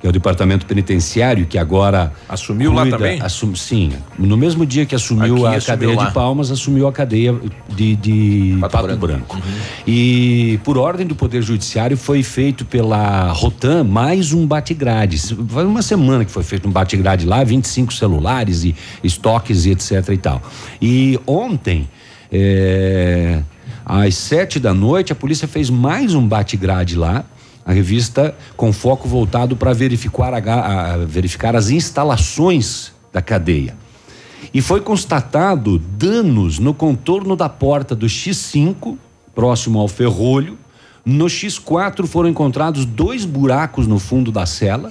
que 0.00 0.06
é 0.06 0.10
o 0.10 0.12
Departamento 0.12 0.64
Penitenciário, 0.64 1.46
que 1.46 1.58
agora 1.58 2.12
assumiu 2.28 2.72
lá 2.72 2.86
também? 2.86 3.20
Assum, 3.20 3.54
sim, 3.54 3.92
no 4.16 4.36
mesmo 4.36 4.64
dia 4.64 4.86
que 4.86 4.94
assumiu 4.94 5.46
Aqui 5.46 5.56
a 5.56 5.60
cadeia 5.60 5.96
lá. 5.96 6.04
de 6.06 6.14
Palmas, 6.14 6.52
assumiu 6.52 6.86
a 6.86 6.92
cadeia 6.92 7.34
de, 7.68 7.96
de 7.96 8.58
Pato, 8.60 8.96
Branco. 8.96 9.36
Uhum. 9.36 9.42
E 9.86 10.60
por 10.62 10.78
ordem 10.78 11.04
do 11.04 11.16
Poder 11.16 11.42
Judiciário 11.42 11.96
foi 11.96 12.22
feito 12.22 12.64
pela 12.64 13.32
Rotan 13.32 13.82
mais 13.82 14.32
um 14.32 14.46
bate-grade. 14.46 15.18
Foi 15.48 15.66
uma 15.66 15.82
semana 15.82 16.24
que 16.24 16.30
foi 16.30 16.44
feito 16.44 16.68
um 16.68 16.72
bate-grade 16.72 17.26
lá, 17.26 17.42
25 17.42 17.92
celulares 17.92 18.62
e 18.62 18.76
estoques 19.02 19.66
e 19.66 19.70
etc 19.72 20.08
e 20.10 20.16
tal. 20.16 20.42
E 20.80 21.18
ontem, 21.26 21.88
é, 22.30 23.42
às 23.84 24.14
sete 24.14 24.60
da 24.60 24.72
noite, 24.72 25.12
a 25.12 25.16
polícia 25.16 25.48
fez 25.48 25.68
mais 25.70 26.14
um 26.14 26.26
bate-grade 26.26 26.94
lá. 26.94 27.24
A 27.68 27.72
revista 27.74 28.34
com 28.56 28.72
foco 28.72 29.06
voltado 29.06 29.54
para 29.54 29.74
verificar, 29.74 30.32
a 30.32 30.96
verificar 31.04 31.54
as 31.54 31.68
instalações 31.68 32.94
da 33.12 33.20
cadeia. 33.20 33.76
E 34.54 34.62
foi 34.62 34.80
constatado 34.80 35.78
danos 35.78 36.58
no 36.58 36.72
contorno 36.72 37.36
da 37.36 37.46
porta 37.46 37.94
do 37.94 38.06
X5, 38.06 38.96
próximo 39.34 39.78
ao 39.78 39.86
ferrolho. 39.86 40.56
No 41.04 41.26
X4 41.26 42.06
foram 42.06 42.30
encontrados 42.30 42.86
dois 42.86 43.26
buracos 43.26 43.86
no 43.86 43.98
fundo 43.98 44.32
da 44.32 44.46
cela. 44.46 44.90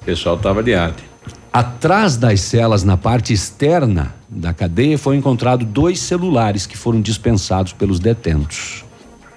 O 0.00 0.04
pessoal 0.06 0.38
tava 0.38 0.62
de 0.62 0.74
arte. 0.74 1.04
Atrás 1.52 2.16
das 2.16 2.40
celas, 2.40 2.84
na 2.84 2.96
parte 2.96 3.34
externa 3.34 4.14
da 4.30 4.54
cadeia, 4.54 4.96
foi 4.96 5.16
encontrado 5.16 5.66
dois 5.66 6.00
celulares 6.00 6.64
que 6.64 6.76
foram 6.76 7.02
dispensados 7.02 7.74
pelos 7.74 8.00
detentos. 8.00 8.85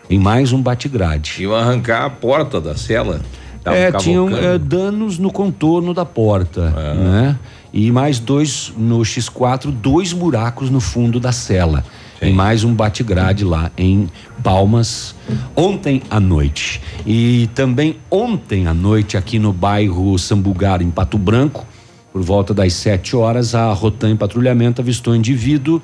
Em 0.09 0.17
mais 0.17 0.51
um 0.51 0.61
bate-grade. 0.61 1.35
Iam 1.43 1.53
arrancar 1.53 2.05
a 2.05 2.09
porta 2.09 2.59
da 2.59 2.75
cela. 2.75 3.21
É, 3.65 3.91
tinham 3.91 4.29
é, 4.35 4.57
danos 4.57 5.19
no 5.19 5.31
contorno 5.31 5.93
da 5.93 6.05
porta, 6.05 6.73
É. 6.75 6.93
né? 6.95 7.39
E 7.71 7.91
mais 7.91 8.17
dois 8.17 8.73
no 8.75 8.99
X4, 9.01 9.69
dois 9.71 10.11
buracos 10.11 10.71
no 10.71 10.79
fundo 10.79 11.19
da 11.19 11.31
cela. 11.31 11.83
Em 12.21 12.33
mais 12.33 12.63
um 12.63 12.73
bate-grade 12.73 13.45
lá 13.45 13.71
em 13.77 14.09
Palmas, 14.43 15.15
ontem 15.55 16.01
à 16.09 16.19
noite. 16.19 16.81
E 17.05 17.47
também 17.53 17.97
ontem 18.09 18.67
à 18.67 18.73
noite, 18.73 19.15
aqui 19.15 19.37
no 19.39 19.53
bairro 19.53 20.17
Sambugar, 20.17 20.81
em 20.81 20.89
Pato 20.89 21.17
Branco, 21.17 21.65
por 22.11 22.21
volta 22.21 22.53
das 22.53 22.73
7 22.73 23.15
horas, 23.15 23.53
a 23.53 23.71
Rotan 23.73 24.09
em 24.11 24.15
patrulhamento 24.15 24.81
avistou 24.81 25.13
um 25.13 25.15
indivíduo. 25.15 25.81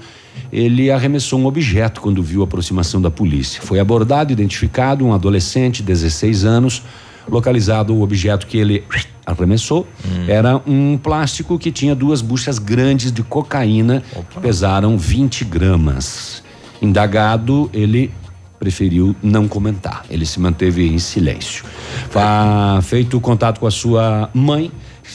Ele 0.52 0.90
arremessou 0.92 1.40
um 1.40 1.46
objeto 1.46 2.02
quando 2.02 2.22
viu 2.24 2.42
a 2.42 2.46
aproximação 2.46 3.02
da 3.02 3.12
polícia. 3.12 3.62
Foi 3.62 3.80
abordado, 3.80 4.34
identificado, 4.34 5.06
um 5.06 5.14
adolescente, 5.14 5.84
16 5.84 6.44
anos. 6.46 6.82
Localizado 7.28 7.94
o 7.96 8.02
objeto 8.04 8.46
que 8.46 8.58
ele 8.58 8.84
arremessou, 9.26 9.88
era 10.28 10.62
um 10.68 10.96
plástico 10.98 11.58
que 11.58 11.72
tinha 11.72 11.96
duas 11.96 12.22
buchas 12.22 12.60
grandes 12.60 13.12
de 13.12 13.24
cocaína 13.24 14.04
que 14.30 14.40
pesaram 14.40 14.96
20 14.96 15.44
gramas. 15.46 16.44
Indagado, 16.80 17.68
ele 17.74 18.12
preferiu 18.60 19.16
não 19.24 19.48
comentar. 19.48 20.06
Ele 20.10 20.24
se 20.26 20.40
manteve 20.40 20.88
em 20.88 21.00
silêncio. 21.00 21.66
Fa- 22.12 22.80
feito 22.84 23.18
o 23.18 23.20
contato 23.22 23.60
com 23.60 23.66
a 23.66 23.72
sua 23.72 24.30
mãe, 24.34 24.72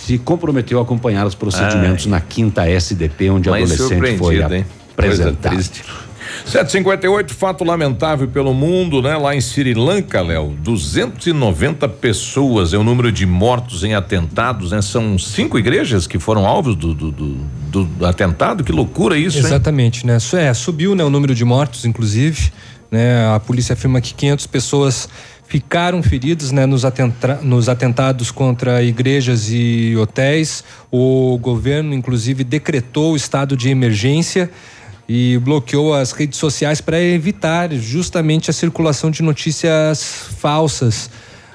se 0.07 0.19
comprometeu 0.19 0.79
a 0.79 0.83
acompanhar 0.83 1.27
os 1.27 1.35
procedimentos 1.35 2.07
na 2.07 2.21
quinta 2.21 2.67
SDP, 2.69 3.31
onde 3.31 3.49
o 3.49 3.55
adolescente 3.55 4.19
foi 4.19 4.37
hein? 4.37 4.65
Coisa 4.97 5.31
apresentado. 5.31 5.53
triste. 5.55 5.83
758, 6.47 7.35
fato 7.35 7.65
lamentável 7.65 8.29
pelo 8.29 8.55
mundo, 8.55 9.03
né? 9.03 9.17
Lá 9.17 9.35
em 9.35 9.41
Sri 9.41 9.75
Lanka, 9.75 10.21
Léo, 10.23 10.55
290 10.63 11.89
pessoas 11.89 12.73
é 12.73 12.79
o 12.79 12.85
número 12.85 13.11
de 13.13 13.27
mortos 13.27 13.85
em 13.85 13.95
atentados, 13.95 14.73
né? 14.73 14.81
São 14.81 15.19
cinco 15.19 15.59
igrejas 15.59 16.07
que 16.07 16.19
foram 16.19 16.47
alvos 16.47 16.75
do, 16.77 16.95
do, 16.95 17.11
do- 17.13 17.85
do 17.85 18.07
atentado. 18.07 18.65
Que 18.65 18.73
loucura 18.73 19.17
isso, 19.17 19.39
hein? 19.39 19.45
Exatamente, 19.45 20.07
né? 20.07 20.19
Su- 20.19 20.37
É, 20.37 20.53
subiu 20.55 20.95
né, 20.95 21.05
o 21.05 21.11
número 21.11 21.35
de 21.35 21.45
mortos, 21.45 21.85
inclusive. 21.85 22.51
Né? 22.91 23.29
A 23.35 23.39
polícia 23.39 23.73
afirma 23.75 24.01
que 24.01 24.13
500 24.15 24.47
pessoas 24.47 25.09
ficaram 25.51 26.01
feridas 26.01 26.53
né, 26.53 26.65
nos, 26.65 26.85
atenta- 26.85 27.41
nos 27.43 27.69
atentados 27.69 28.31
contra 28.31 28.85
igrejas 28.85 29.51
e 29.51 29.97
hotéis. 29.97 30.63
O 30.93 31.37
governo, 31.39 31.93
inclusive, 31.93 32.45
decretou 32.45 33.15
o 33.15 33.17
estado 33.17 33.57
de 33.57 33.69
emergência 33.69 34.49
e 35.09 35.39
bloqueou 35.39 35.93
as 35.93 36.13
redes 36.13 36.39
sociais 36.39 36.81
para 36.81 37.01
evitar 37.01 37.69
justamente 37.75 38.49
a 38.49 38.53
circulação 38.53 39.11
de 39.11 39.25
notícias 39.25 40.05
falsas 40.39 41.11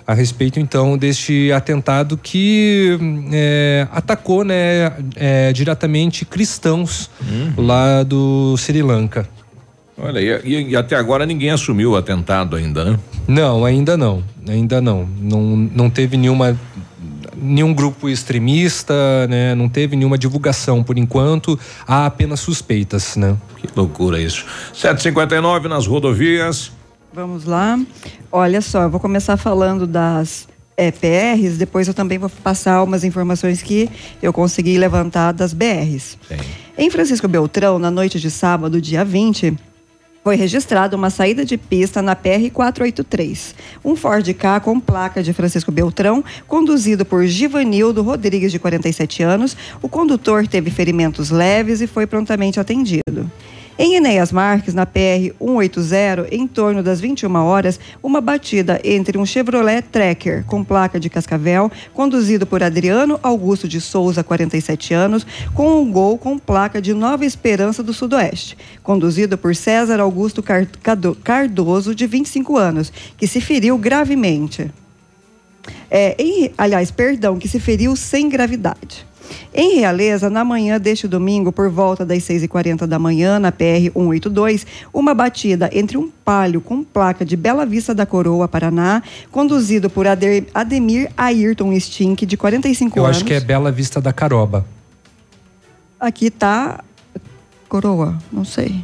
a 0.05 0.13
respeito 0.13 0.59
então 0.59 0.97
deste 0.97 1.51
atentado 1.53 2.17
que 2.17 2.97
hum, 3.01 3.29
é, 3.31 3.87
atacou 3.91 4.43
né, 4.43 4.91
é, 5.15 5.53
diretamente 5.53 6.25
cristãos 6.25 7.09
lá 7.57 8.03
do 8.03 8.55
Sri 8.57 8.81
Lanka. 8.81 9.27
Olha, 9.97 10.19
e, 10.19 10.71
e 10.71 10.75
até 10.75 10.95
agora 10.95 11.25
ninguém 11.25 11.51
assumiu 11.51 11.91
o 11.91 11.95
atentado 11.95 12.55
ainda, 12.55 12.83
né? 12.83 12.99
Não, 13.27 13.63
ainda 13.63 13.95
não, 13.95 14.23
ainda 14.47 14.81
não. 14.81 15.07
Não, 15.19 15.41
não 15.55 15.89
teve 15.89 16.17
nenhuma 16.17 16.57
nenhum 17.37 17.73
grupo 17.73 18.09
extremista, 18.09 18.93
né? 19.27 19.55
Não 19.55 19.69
teve 19.69 19.95
nenhuma 19.95 20.17
divulgação 20.17 20.83
por 20.83 20.97
enquanto. 20.97 21.57
Há 21.87 22.05
apenas 22.05 22.39
suspeitas, 22.39 23.15
né? 23.15 23.37
Que 23.57 23.67
loucura 23.75 24.19
isso. 24.19 24.45
759 24.73 25.67
nas 25.67 25.87
rodovias. 25.87 26.71
Vamos 27.13 27.45
lá. 27.45 27.79
Olha 28.31 28.61
só, 28.61 28.83
eu 28.83 28.89
vou 28.89 28.99
começar 28.99 29.37
falando 29.37 29.87
das 29.87 30.47
eh, 30.75 30.91
PRs, 30.91 31.57
depois 31.57 31.87
eu 31.87 31.93
também 31.93 32.17
vou 32.17 32.29
passar 32.29 32.83
umas 32.83 33.05
informações 33.05 33.61
que 33.61 33.89
eu 34.21 34.33
consegui 34.33 34.77
levantar 34.77 35.31
das 35.31 35.53
BRs. 35.53 36.17
Em 36.77 36.89
Francisco 36.89 37.27
Beltrão, 37.27 37.79
na 37.79 37.89
noite 37.89 38.19
de 38.19 38.29
sábado, 38.29 38.81
dia 38.81 39.05
20, 39.05 39.57
foi 40.26 40.36
registrada 40.36 40.95
uma 40.95 41.11
saída 41.11 41.45
de 41.45 41.55
pista 41.55 42.01
na 42.01 42.15
PR 42.15 42.49
483. 42.51 43.53
Um 43.86 43.95
Ford 43.95 44.28
K 44.34 44.59
com 44.59 44.80
placa 44.80 45.21
de 45.21 45.32
Francisco 45.32 45.71
Beltrão, 45.71 46.23
conduzido 46.47 47.05
por 47.05 47.28
Givanildo 47.28 48.01
Rodrigues, 48.01 48.51
de 48.51 48.57
47 48.57 49.21
anos. 49.21 49.55
O 49.84 49.88
condutor 49.88 50.47
teve 50.47 50.71
ferimentos 50.71 51.30
leves 51.30 51.80
e 51.80 51.86
foi 51.86 52.07
prontamente 52.07 52.59
atendido. 52.59 53.30
Em 53.78 53.95
Enéas 53.95 54.32
Marques, 54.32 54.73
na 54.73 54.86
PR 54.86 55.34
180, 55.38 56.28
em 56.34 56.47
torno 56.47 56.82
das 56.82 57.01
21 57.01 57.36
horas, 57.36 57.78
uma 58.01 58.21
batida 58.21 58.80
entre 58.86 59.17
um 59.17 59.26
Chevrolet 59.26 59.82
Tracker 59.82 60.45
com 60.45 60.63
placa 60.63 60.97
de 60.97 61.09
Cascavel, 61.09 61.69
conduzido 61.93 62.45
por 62.47 62.63
Adriano 62.63 63.19
Augusto 63.21 63.67
de 63.67 63.82
Souza, 63.82 64.23
47 64.23 64.93
anos, 64.93 65.28
com 65.53 65.82
um 65.82 65.91
Gol 65.91 66.17
com 66.17 66.38
placa 66.39 66.82
de 66.82 66.93
Nova 66.93 67.26
Esperança 67.26 67.84
do 67.84 67.93
Sudoeste, 67.93 68.57
conduzido 68.82 69.38
por 69.38 69.53
César 69.53 69.99
Augusto 69.99 70.41
Cardoso, 71.21 71.93
de 71.93 72.07
25 72.07 72.55
anos, 72.57 72.93
que 73.17 73.28
se 73.28 73.41
feriu 73.41 73.78
gravemente. 73.78 74.71
É, 75.91 76.15
em- 76.17 76.49
aliás, 76.57 76.91
perdão, 76.91 77.38
que 77.38 77.49
se 77.49 77.59
feriu 77.59 77.93
sem 77.97 78.30
gravidade. 78.30 79.05
Em 79.53 79.80
Realeza, 79.80 80.30
na 80.30 80.43
manhã 80.43 80.80
deste 80.80 81.07
domingo, 81.07 81.51
por 81.51 81.69
volta 81.69 82.05
das 82.05 82.23
6h40 82.23 82.86
da 82.86 82.99
manhã, 82.99 83.39
na 83.39 83.51
PR 83.51 83.91
182, 83.93 84.65
uma 84.93 85.13
batida 85.13 85.69
entre 85.73 85.97
um 85.97 86.09
palio 86.23 86.59
com 86.61 86.84
placa 86.84 87.23
de 87.26 87.36
Bela 87.38 87.65
Vista 87.65 87.93
da 87.95 88.05
Coroa, 88.05 88.47
Paraná, 88.47 89.01
conduzido 89.32 89.89
por 89.89 90.07
Ade- 90.07 90.45
Ademir 90.53 91.09
Ayrton 91.15 91.78
Stink, 91.80 92.26
de 92.26 92.36
45 92.38 92.97
Eu 92.99 93.05
anos. 93.05 93.17
acho 93.17 93.26
que 93.26 93.34
é 93.34 93.39
Bela 93.39 93.71
Vista 93.71 94.01
da 94.01 94.11
Caroba. 94.11 94.65
Aqui 95.99 96.30
tá 96.30 96.84
Coroa, 97.69 98.17
não 98.32 98.43
sei. 98.45 98.84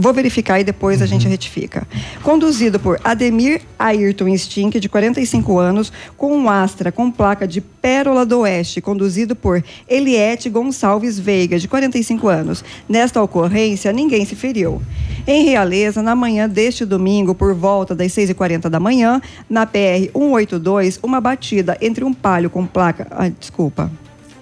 Vou 0.00 0.12
verificar 0.12 0.60
e 0.60 0.64
depois 0.64 1.02
a 1.02 1.06
gente 1.06 1.26
retifica. 1.26 1.84
Conduzido 2.22 2.78
por 2.78 3.00
Ademir 3.02 3.62
Ayrton 3.76 4.36
Stink, 4.38 4.78
de 4.78 4.88
45 4.88 5.58
anos, 5.58 5.92
com 6.16 6.36
um 6.36 6.48
Astra 6.48 6.92
com 6.92 7.10
placa 7.10 7.48
de 7.48 7.60
Pérola 7.60 8.24
do 8.24 8.38
Oeste, 8.40 8.80
conduzido 8.80 9.34
por 9.34 9.60
Eliette 9.88 10.48
Gonçalves 10.48 11.18
Veiga, 11.18 11.58
de 11.58 11.66
45 11.66 12.28
anos. 12.28 12.64
Nesta 12.88 13.20
ocorrência, 13.20 13.92
ninguém 13.92 14.24
se 14.24 14.36
feriu. 14.36 14.80
Em 15.26 15.44
Realeza, 15.44 16.00
na 16.00 16.14
manhã 16.14 16.48
deste 16.48 16.84
domingo, 16.84 17.34
por 17.34 17.52
volta 17.52 17.92
das 17.92 18.12
6h40 18.12 18.68
da 18.68 18.78
manhã, 18.78 19.20
na 19.50 19.66
PR 19.66 20.12
182, 20.14 21.00
uma 21.02 21.20
batida 21.20 21.76
entre 21.80 22.04
um 22.04 22.14
palio 22.14 22.48
com 22.48 22.64
placa. 22.64 23.08
Ai, 23.10 23.34
desculpa. 23.36 23.90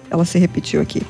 Ela 0.09 0.23
se 0.25 0.37
repetiu 0.39 0.81
aqui. 0.81 1.01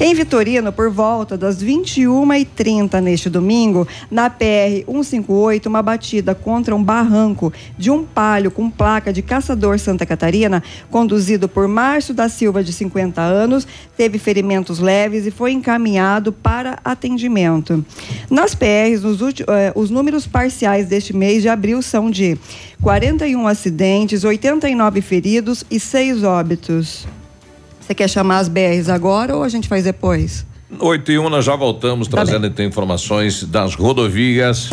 Em 0.00 0.14
Vitorino, 0.14 0.72
por 0.72 0.90
volta 0.90 1.36
das 1.36 1.62
21h30 1.62 3.00
neste 3.00 3.28
domingo, 3.28 3.86
na 4.10 4.30
PR 4.30 4.84
158, 4.86 5.68
uma 5.68 5.82
batida 5.82 6.34
contra 6.34 6.74
um 6.74 6.82
barranco 6.82 7.52
de 7.76 7.90
um 7.90 8.04
palio 8.04 8.50
com 8.50 8.70
placa 8.70 9.12
de 9.12 9.22
Caçador 9.22 9.78
Santa 9.78 10.06
Catarina, 10.06 10.62
conduzido 10.90 11.48
por 11.48 11.66
Márcio 11.68 12.14
da 12.14 12.28
Silva, 12.28 12.62
de 12.62 12.72
50 12.72 13.20
anos, 13.20 13.66
teve 13.96 14.18
ferimentos 14.18 14.78
leves 14.78 15.26
e 15.26 15.30
foi 15.30 15.52
encaminhado 15.52 16.32
para 16.32 16.78
atendimento. 16.84 17.84
Nas 18.30 18.54
PRs, 18.54 19.02
ulti- 19.04 19.44
eh, 19.48 19.72
os 19.74 19.90
números 19.90 20.26
parciais 20.26 20.86
deste 20.86 21.14
mês 21.14 21.42
de 21.42 21.48
abril 21.48 21.82
são 21.82 22.10
de 22.10 22.38
41 22.80 23.46
acidentes, 23.48 24.24
89 24.24 25.00
feridos 25.00 25.64
e 25.70 25.80
6 25.80 26.22
óbitos. 26.22 27.06
Você 27.84 27.94
quer 27.94 28.08
chamar 28.08 28.38
as 28.38 28.48
BRs 28.48 28.88
agora 28.88 29.36
ou 29.36 29.42
a 29.42 29.48
gente 29.48 29.68
faz 29.68 29.84
depois? 29.84 30.46
8 30.80 31.12
e 31.12 31.18
1, 31.18 31.28
nós 31.28 31.44
já 31.44 31.54
voltamos 31.54 32.08
trazendo 32.08 32.46
então 32.46 32.64
informações 32.64 33.44
das 33.44 33.74
rodovias. 33.74 34.70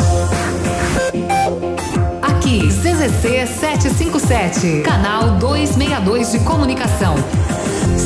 Aqui, 2.22 2.68
CZC 2.68 3.46
757, 3.46 4.80
canal 4.82 5.36
262 5.36 6.32
de 6.32 6.38
comunicação. 6.40 7.14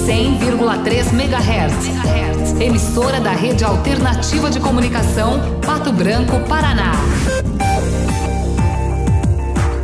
100,3 0.07 1.13
MHz. 1.13 2.61
Emissora 2.61 3.21
da 3.21 3.31
Rede 3.31 3.65
Alternativa 3.65 4.51
de 4.51 4.59
Comunicação, 4.59 5.61
Pato 5.65 5.93
Branco, 5.93 6.41
Paraná. 6.49 6.93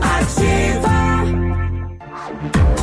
Ativa 0.01 0.72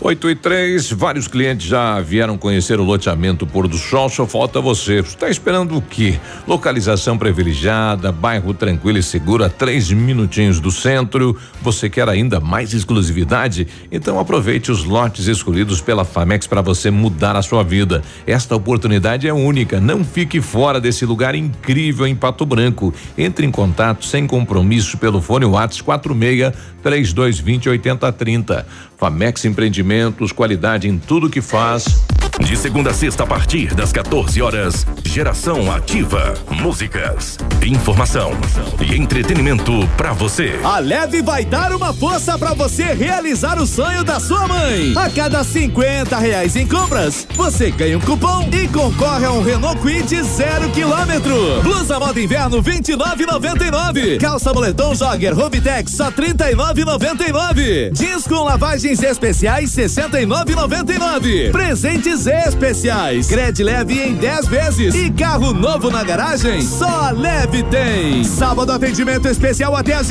8 0.00 0.30
e 0.30 0.34
3, 0.36 0.92
vários 0.92 1.26
clientes 1.26 1.66
já 1.66 2.00
vieram 2.00 2.38
conhecer 2.38 2.78
o 2.78 2.84
loteamento 2.84 3.44
Pôr 3.44 3.66
do 3.66 3.76
Sol, 3.76 4.08
só 4.08 4.24
falta 4.28 4.60
você. 4.60 5.00
Está 5.00 5.28
esperando 5.28 5.76
o 5.76 5.82
quê? 5.82 6.20
Localização 6.46 7.18
privilegiada, 7.18 8.12
bairro 8.12 8.54
tranquilo 8.54 8.98
e 8.98 9.02
seguro, 9.02 9.44
a 9.44 9.48
três 9.48 9.90
minutinhos 9.90 10.60
do 10.60 10.70
centro. 10.70 11.36
Você 11.60 11.90
quer 11.90 12.08
ainda 12.08 12.38
mais 12.38 12.72
exclusividade? 12.72 13.66
Então 13.90 14.20
aproveite 14.20 14.70
os 14.70 14.84
lotes 14.84 15.26
escolhidos 15.26 15.80
pela 15.80 16.04
Famex 16.04 16.46
para 16.46 16.62
você 16.62 16.92
mudar 16.92 17.34
a 17.34 17.42
sua 17.42 17.64
vida. 17.64 18.00
Esta 18.24 18.54
oportunidade 18.54 19.26
é 19.26 19.32
única. 19.32 19.80
Não 19.80 20.04
fique 20.04 20.40
fora 20.40 20.80
desse 20.80 21.04
lugar 21.04 21.34
incrível 21.34 22.06
em 22.06 22.14
Pato 22.14 22.46
Branco. 22.46 22.94
Entre 23.16 23.44
em 23.44 23.50
contato 23.50 24.04
sem 24.04 24.28
compromisso 24.28 24.96
pelo 24.96 25.20
fone 25.20 25.44
WhatsApp 25.44 25.82
46 25.82 26.54
3220 26.82 27.68
8030. 27.68 28.66
Famex 28.96 29.44
Qualidade 30.34 30.86
em 30.88 30.98
tudo 30.98 31.30
que 31.30 31.40
faz. 31.40 32.02
De 32.48 32.56
segunda 32.56 32.92
a 32.92 32.94
sexta, 32.94 33.24
a 33.24 33.26
partir 33.26 33.74
das 33.74 33.92
14 33.92 34.40
horas, 34.40 34.86
Geração 35.04 35.70
Ativa. 35.70 36.32
Músicas, 36.50 37.36
informação 37.62 38.30
e 38.80 38.96
entretenimento 38.96 39.86
pra 39.98 40.14
você. 40.14 40.58
A 40.64 40.78
Leve 40.78 41.20
vai 41.20 41.44
dar 41.44 41.72
uma 41.72 41.92
força 41.92 42.38
pra 42.38 42.54
você 42.54 42.84
realizar 42.94 43.60
o 43.60 43.66
sonho 43.66 44.02
da 44.02 44.18
sua 44.18 44.48
mãe. 44.48 44.94
A 44.96 45.10
cada 45.10 45.44
50 45.44 46.16
reais 46.16 46.56
em 46.56 46.66
compras, 46.66 47.26
você 47.34 47.70
ganha 47.70 47.98
um 47.98 48.00
cupom 48.00 48.48
e 48.50 48.66
concorre 48.68 49.26
a 49.26 49.32
um 49.32 49.42
Renault 49.42 49.82
Quid 49.82 50.22
zero 50.22 50.70
quilômetro. 50.70 51.60
Blusa 51.62 52.00
moda 52.00 52.18
inverno 52.18 52.62
29,99. 52.62 54.18
Calça 54.18 54.54
moletom 54.54 54.94
jogger 54.94 55.38
Hobitex 55.38 55.92
só 55.92 56.10
39,99. 56.10 57.92
Jeans 57.92 58.26
com 58.26 58.42
lavagens 58.42 59.02
especiais 59.02 59.70
69,99. 59.72 61.52
Presentes 61.52 62.26
especiais. 62.46 63.26
Cred 63.28 63.62
leve 63.62 64.00
em 64.00 64.14
10 64.14 64.46
vezes 64.48 64.94
e 64.94 65.10
carro 65.10 65.52
novo 65.52 65.90
na 65.90 66.04
garagem. 66.04 66.62
Só 66.62 67.10
Leve 67.10 67.62
tem. 67.64 68.24
Sábado 68.24 68.72
atendimento 68.72 69.26
especial 69.28 69.74
até 69.74 69.94
as 69.94 70.10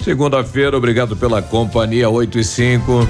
Segunda-feira, 0.00 0.76
obrigado 0.76 1.16
pela 1.16 1.42
companhia 1.42 2.08
8 2.08 2.38
e 2.38 2.44
5. 2.44 3.08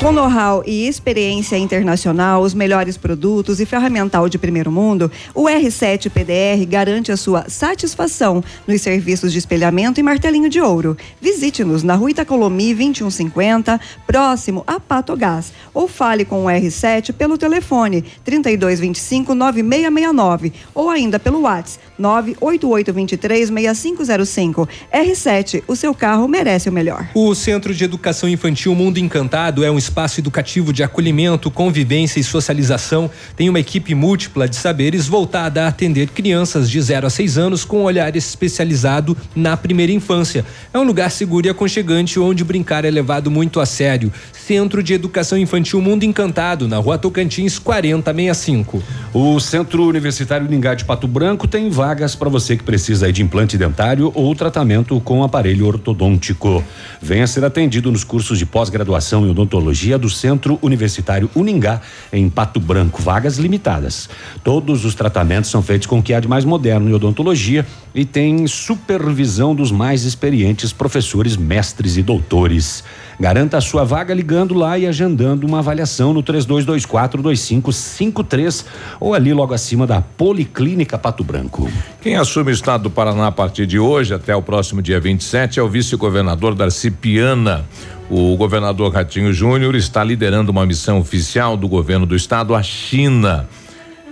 Com 0.00 0.12
know-how 0.12 0.62
e 0.64 0.86
experiência 0.86 1.58
internacional, 1.58 2.42
os 2.42 2.54
melhores 2.54 2.96
produtos 2.96 3.58
e 3.58 3.66
ferramental 3.66 4.28
de 4.28 4.38
primeiro 4.38 4.70
mundo, 4.70 5.10
o 5.34 5.46
R7 5.46 6.08
PDR 6.08 6.64
garante 6.68 7.10
a 7.10 7.16
sua 7.16 7.46
satisfação 7.48 8.42
nos 8.64 8.80
serviços 8.80 9.32
de 9.32 9.38
espelhamento 9.38 9.98
e 9.98 10.02
martelinho 10.04 10.48
de 10.48 10.60
ouro. 10.60 10.96
Visite-nos 11.20 11.82
na 11.82 11.96
Rua 11.96 12.12
Itacolomi 12.12 12.72
2150, 12.74 13.80
próximo 14.06 14.62
a 14.68 14.78
Pato 14.78 15.16
Gás, 15.16 15.52
ou 15.74 15.88
fale 15.88 16.24
com 16.24 16.44
o 16.44 16.48
R7 16.48 17.12
pelo 17.12 17.36
telefone 17.36 18.04
3225 18.22 19.34
9669 19.34 20.52
ou 20.76 20.90
ainda 20.90 21.18
pelo 21.18 21.40
WhatsApp 21.40 21.84
98823 21.98 23.48
6505. 23.48 24.68
R7, 24.94 25.64
o 25.66 25.74
seu 25.74 25.92
carro 25.92 26.28
merece 26.28 26.68
o 26.68 26.72
melhor. 26.72 27.08
O 27.16 27.34
Centro 27.34 27.74
de 27.74 27.82
Educação 27.82 28.28
Infantil 28.28 28.76
Mundo 28.76 28.98
Encantado 28.98 29.64
é 29.64 29.70
um 29.72 29.87
espaço 29.88 30.20
educativo 30.20 30.72
de 30.72 30.82
acolhimento, 30.82 31.50
convivência 31.50 32.20
e 32.20 32.24
socialização. 32.24 33.10
Tem 33.34 33.48
uma 33.48 33.58
equipe 33.58 33.94
múltipla 33.94 34.46
de 34.46 34.56
saberes 34.56 35.08
voltada 35.08 35.64
a 35.64 35.68
atender 35.68 36.08
crianças 36.10 36.70
de 36.70 36.80
0 36.80 37.06
a 37.06 37.10
6 37.10 37.38
anos 37.38 37.64
com 37.64 37.80
um 37.80 37.84
olhar 37.84 38.14
especializado 38.14 39.16
na 39.34 39.56
primeira 39.56 39.90
infância. 39.90 40.44
É 40.72 40.78
um 40.78 40.84
lugar 40.84 41.10
seguro 41.10 41.46
e 41.46 41.50
aconchegante 41.50 42.20
onde 42.20 42.44
brincar 42.44 42.84
é 42.84 42.90
levado 42.90 43.30
muito 43.30 43.60
a 43.60 43.66
sério. 43.66 44.12
Centro 44.32 44.82
de 44.82 44.92
Educação 44.92 45.38
Infantil 45.38 45.80
Mundo 45.80 46.04
Encantado, 46.04 46.68
na 46.68 46.76
Rua 46.76 46.98
Tocantins 46.98 47.58
4065. 47.58 48.82
O 49.12 49.40
Centro 49.40 49.84
Universitário 49.84 50.46
Lingá 50.46 50.74
de 50.74 50.84
Pato 50.84 51.08
Branco 51.08 51.48
tem 51.48 51.70
vagas 51.70 52.14
para 52.14 52.28
você 52.28 52.56
que 52.56 52.62
precisa 52.62 53.10
de 53.12 53.22
implante 53.22 53.56
dentário 53.56 54.12
ou 54.14 54.34
tratamento 54.34 55.00
com 55.00 55.22
aparelho 55.22 55.66
ortodôntico. 55.66 56.62
Venha 57.00 57.26
ser 57.26 57.44
atendido 57.44 57.90
nos 57.90 58.04
cursos 58.04 58.38
de 58.38 58.44
pós-graduação 58.44 59.26
em 59.26 59.30
odontologia 59.30 59.77
do 59.98 60.10
Centro 60.10 60.58
Universitário 60.60 61.30
Uningá, 61.36 61.80
em 62.12 62.28
Pato 62.28 62.58
Branco. 62.58 63.00
Vagas 63.00 63.38
limitadas. 63.38 64.08
Todos 64.42 64.84
os 64.84 64.94
tratamentos 64.94 65.50
são 65.50 65.62
feitos 65.62 65.86
com 65.86 66.00
o 66.00 66.02
que 66.02 66.12
há 66.12 66.20
de 66.20 66.26
mais 66.26 66.44
moderno 66.44 66.90
em 66.90 66.92
odontologia 66.92 67.64
e 67.94 68.04
tem 68.04 68.46
supervisão 68.46 69.54
dos 69.54 69.70
mais 69.70 70.04
experientes 70.04 70.72
professores, 70.72 71.36
mestres 71.36 71.96
e 71.96 72.02
doutores. 72.02 72.82
Garanta 73.20 73.56
a 73.56 73.60
sua 73.60 73.82
vaga 73.84 74.14
ligando 74.14 74.54
lá 74.54 74.78
e 74.78 74.86
agendando 74.86 75.44
uma 75.44 75.58
avaliação 75.58 76.14
no 76.14 76.22
32242553 76.22 78.64
ou 79.00 79.12
ali 79.12 79.34
logo 79.34 79.52
acima 79.52 79.88
da 79.88 80.00
Policlínica 80.00 80.96
Pato 80.96 81.24
Branco. 81.24 81.68
Quem 82.00 82.14
assume 82.14 82.52
o 82.52 82.54
estado 82.54 82.84
do 82.84 82.90
Paraná 82.90 83.26
a 83.26 83.32
partir 83.32 83.66
de 83.66 83.76
hoje 83.78 84.14
até 84.14 84.36
o 84.36 84.42
próximo 84.42 84.80
dia 84.80 85.00
27 85.00 85.58
é 85.58 85.62
o 85.62 85.68
vice-governador 85.68 86.54
Darcy 86.54 86.92
Piana. 86.92 87.66
O 88.08 88.36
governador 88.36 88.92
Ratinho 88.92 89.32
Júnior 89.32 89.74
está 89.74 90.04
liderando 90.04 90.52
uma 90.52 90.64
missão 90.64 91.00
oficial 91.00 91.56
do 91.56 91.66
governo 91.66 92.06
do 92.06 92.14
estado 92.14 92.54
à 92.54 92.62
China. 92.62 93.48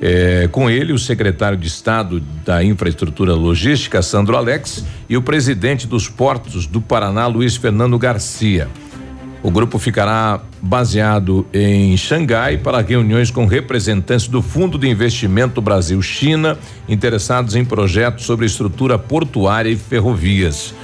É, 0.00 0.48
com 0.52 0.68
ele, 0.68 0.92
o 0.92 0.98
secretário 0.98 1.56
de 1.56 1.68
Estado 1.68 2.20
da 2.44 2.62
Infraestrutura 2.62 3.32
Logística, 3.34 4.02
Sandro 4.02 4.36
Alex, 4.36 4.84
e 5.08 5.16
o 5.16 5.22
presidente 5.22 5.86
dos 5.86 6.06
Portos 6.08 6.66
do 6.66 6.82
Paraná, 6.82 7.26
Luiz 7.26 7.56
Fernando 7.56 7.98
Garcia. 7.98 8.68
O 9.42 9.50
grupo 9.50 9.78
ficará 9.78 10.40
baseado 10.60 11.46
em 11.52 11.96
Xangai 11.96 12.56
para 12.56 12.80
reuniões 12.80 13.30
com 13.30 13.46
representantes 13.46 14.26
do 14.26 14.42
Fundo 14.42 14.78
de 14.78 14.88
Investimento 14.88 15.60
Brasil-China 15.60 16.58
interessados 16.88 17.54
em 17.54 17.64
projetos 17.64 18.24
sobre 18.24 18.46
estrutura 18.46 18.98
portuária 18.98 19.70
e 19.70 19.76
ferrovias. 19.76 20.74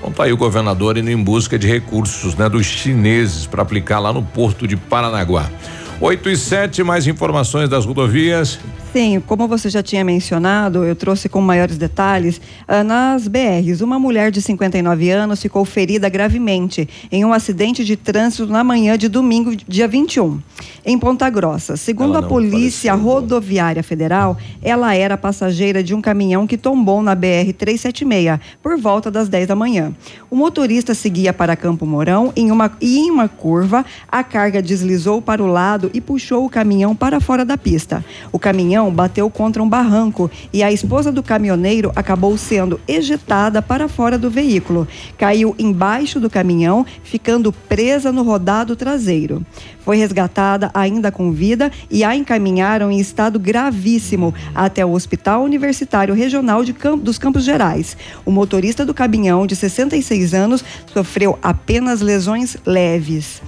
Bom, 0.00 0.10
tá 0.10 0.24
aí 0.24 0.32
o 0.32 0.36
governador 0.36 0.96
indo 0.96 1.10
em 1.10 1.22
busca 1.22 1.58
de 1.58 1.66
recursos, 1.66 2.34
né, 2.36 2.48
dos 2.48 2.64
chineses 2.64 3.46
para 3.46 3.62
aplicar 3.62 3.98
lá 3.98 4.12
no 4.12 4.22
porto 4.22 4.66
de 4.66 4.76
Paranaguá. 4.76 5.50
8 5.98 6.28
e 6.28 6.36
7, 6.36 6.82
mais 6.82 7.06
informações 7.06 7.70
das 7.70 7.86
rodovias. 7.86 8.58
Sim, 8.92 9.22
como 9.26 9.46
você 9.46 9.68
já 9.68 9.82
tinha 9.82 10.02
mencionado, 10.02 10.84
eu 10.84 10.94
trouxe 10.96 11.28
com 11.28 11.40
maiores 11.40 11.76
detalhes. 11.76 12.40
ah, 12.66 12.82
nas 12.82 13.28
BRs, 13.28 13.82
uma 13.82 13.98
mulher 13.98 14.30
de 14.30 14.40
59 14.40 15.10
anos 15.10 15.42
ficou 15.42 15.64
ferida 15.66 16.08
gravemente 16.08 16.88
em 17.12 17.24
um 17.24 17.32
acidente 17.32 17.84
de 17.84 17.94
trânsito 17.94 18.46
na 18.46 18.64
manhã 18.64 18.96
de 18.96 19.08
domingo, 19.08 19.54
dia 19.68 19.86
21, 19.86 20.40
em 20.84 20.98
Ponta 20.98 21.28
Grossa. 21.28 21.76
Segundo 21.76 22.16
a 22.16 22.22
Polícia 22.22 22.94
Rodoviária 22.94 23.82
Federal, 23.82 24.38
ela 24.62 24.94
era 24.94 25.18
passageira 25.18 25.82
de 25.82 25.94
um 25.94 26.00
caminhão 26.00 26.46
que 26.46 26.56
tombou 26.56 27.02
na 27.02 27.14
BR 27.14 27.52
376 27.56 28.40
por 28.62 28.78
volta 28.78 29.10
das 29.10 29.28
10 29.28 29.48
da 29.48 29.54
manhã. 29.54 29.94
O 30.30 30.36
motorista 30.36 30.94
seguia 30.94 31.34
para 31.34 31.56
Campo 31.56 31.84
Mourão 31.84 32.32
em 32.34 32.50
uma, 32.50 32.72
e 32.80 32.98
em 32.98 33.10
uma 33.10 33.28
curva, 33.28 33.84
a 34.08 34.24
carga 34.24 34.62
deslizou 34.62 35.20
para 35.20 35.42
o 35.42 35.46
lado 35.46 35.85
e 35.94 36.00
puxou 36.00 36.44
o 36.44 36.50
caminhão 36.50 36.94
para 36.94 37.20
fora 37.20 37.44
da 37.44 37.56
pista. 37.58 38.04
O 38.32 38.38
caminhão 38.38 38.92
bateu 38.92 39.28
contra 39.30 39.62
um 39.62 39.68
barranco 39.68 40.30
e 40.52 40.62
a 40.62 40.72
esposa 40.72 41.10
do 41.12 41.22
caminhoneiro 41.22 41.92
acabou 41.94 42.36
sendo 42.36 42.80
ejetada 42.86 43.60
para 43.62 43.88
fora 43.88 44.18
do 44.18 44.30
veículo. 44.30 44.86
Caiu 45.18 45.54
embaixo 45.58 46.18
do 46.20 46.30
caminhão, 46.30 46.84
ficando 47.02 47.52
presa 47.52 48.12
no 48.12 48.22
rodado 48.22 48.76
traseiro. 48.76 49.44
Foi 49.84 49.96
resgatada 49.96 50.70
ainda 50.74 51.12
com 51.12 51.30
vida 51.30 51.70
e 51.90 52.02
a 52.02 52.14
encaminharam 52.16 52.90
em 52.90 52.98
estado 52.98 53.38
gravíssimo 53.38 54.34
até 54.54 54.84
o 54.84 54.92
Hospital 54.92 55.44
Universitário 55.44 56.14
Regional 56.14 56.64
de 56.64 56.72
Cam- 56.72 56.98
dos 56.98 57.18
Campos 57.18 57.44
Gerais. 57.44 57.96
O 58.24 58.30
motorista 58.32 58.84
do 58.84 58.92
caminhão, 58.92 59.46
de 59.46 59.54
66 59.54 60.34
anos, 60.34 60.64
sofreu 60.92 61.38
apenas 61.40 62.00
lesões 62.00 62.56
leves. 62.66 63.40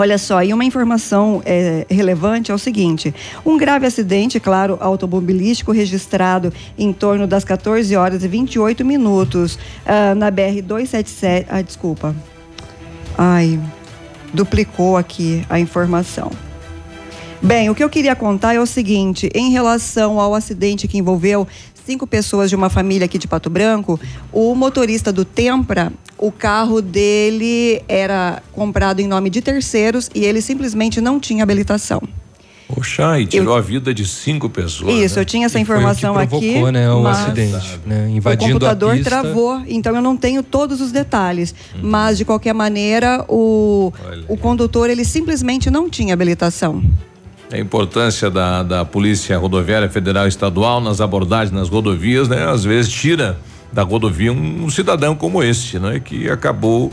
Olha 0.00 0.16
só, 0.16 0.44
e 0.44 0.54
uma 0.54 0.64
informação 0.64 1.42
eh, 1.44 1.84
relevante 1.90 2.52
é 2.52 2.54
o 2.54 2.58
seguinte: 2.58 3.12
um 3.44 3.58
grave 3.58 3.84
acidente, 3.84 4.38
claro, 4.38 4.78
automobilístico 4.80 5.72
registrado 5.72 6.52
em 6.78 6.92
torno 6.92 7.26
das 7.26 7.42
14 7.42 7.96
horas 7.96 8.22
e 8.22 8.28
28 8.28 8.84
minutos 8.84 9.58
ah, 9.84 10.14
na 10.14 10.30
BR 10.30 10.62
277. 10.62 11.46
Ah, 11.50 11.62
desculpa. 11.62 12.14
Ai, 13.18 13.58
duplicou 14.32 14.96
aqui 14.96 15.44
a 15.50 15.58
informação. 15.58 16.30
Bem, 17.42 17.68
o 17.68 17.74
que 17.74 17.82
eu 17.82 17.90
queria 17.90 18.14
contar 18.14 18.54
é 18.54 18.60
o 18.60 18.66
seguinte: 18.66 19.28
em 19.34 19.50
relação 19.50 20.20
ao 20.20 20.32
acidente 20.32 20.86
que 20.86 20.96
envolveu 20.96 21.44
cinco 21.84 22.06
pessoas 22.06 22.48
de 22.48 22.54
uma 22.54 22.70
família 22.70 23.06
aqui 23.06 23.18
de 23.18 23.26
Pato 23.26 23.50
Branco, 23.50 23.98
o 24.32 24.54
motorista 24.54 25.12
do 25.12 25.24
Tempra, 25.24 25.92
o 26.18 26.32
carro 26.32 26.82
dele 26.82 27.80
era 27.88 28.42
comprado 28.52 29.00
em 29.00 29.06
nome 29.06 29.30
de 29.30 29.40
terceiros 29.40 30.10
e 30.14 30.24
ele 30.24 30.40
simplesmente 30.40 31.00
não 31.00 31.20
tinha 31.20 31.42
habilitação. 31.42 32.02
Poxa, 32.68 33.18
e 33.18 33.26
tirou 33.26 33.56
a 33.56 33.62
vida 33.62 33.94
de 33.94 34.06
cinco 34.06 34.50
pessoas. 34.50 34.92
Isso, 34.92 35.14
né? 35.14 35.22
eu 35.22 35.24
tinha 35.24 35.46
essa 35.46 35.58
informação 35.58 36.12
provocou, 36.12 36.38
aqui. 36.38 36.70
né, 36.70 36.92
o 36.92 37.02
mas 37.02 37.20
acidente, 37.20 37.80
né, 37.86 38.04
O 38.04 38.08
invadindo 38.10 38.52
computador 38.52 38.90
a 38.90 38.94
pista. 38.96 39.10
travou, 39.10 39.62
então 39.66 39.96
eu 39.96 40.02
não 40.02 40.14
tenho 40.14 40.42
todos 40.42 40.82
os 40.82 40.92
detalhes. 40.92 41.54
Uhum. 41.74 41.80
Mas, 41.82 42.18
de 42.18 42.26
qualquer 42.26 42.52
maneira, 42.52 43.24
o, 43.26 43.90
o 44.28 44.36
condutor, 44.36 44.90
ele 44.90 45.02
simplesmente 45.02 45.70
não 45.70 45.88
tinha 45.88 46.12
habilitação. 46.12 46.82
A 47.50 47.58
importância 47.58 48.30
da, 48.30 48.62
da 48.62 48.84
Polícia 48.84 49.38
Rodoviária 49.38 49.88
Federal 49.88 50.26
e 50.26 50.28
Estadual 50.28 50.78
nas 50.82 51.00
abordagens 51.00 51.50
nas 51.50 51.70
rodovias, 51.70 52.28
né? 52.28 52.46
Às 52.46 52.64
vezes 52.64 52.92
tira 52.92 53.38
da 53.72 53.82
rodovia 53.82 54.32
um, 54.32 54.70
cidadão 54.70 55.14
como 55.14 55.42
este, 55.42 55.78
né? 55.78 56.00
Que 56.00 56.30
acabou 56.30 56.92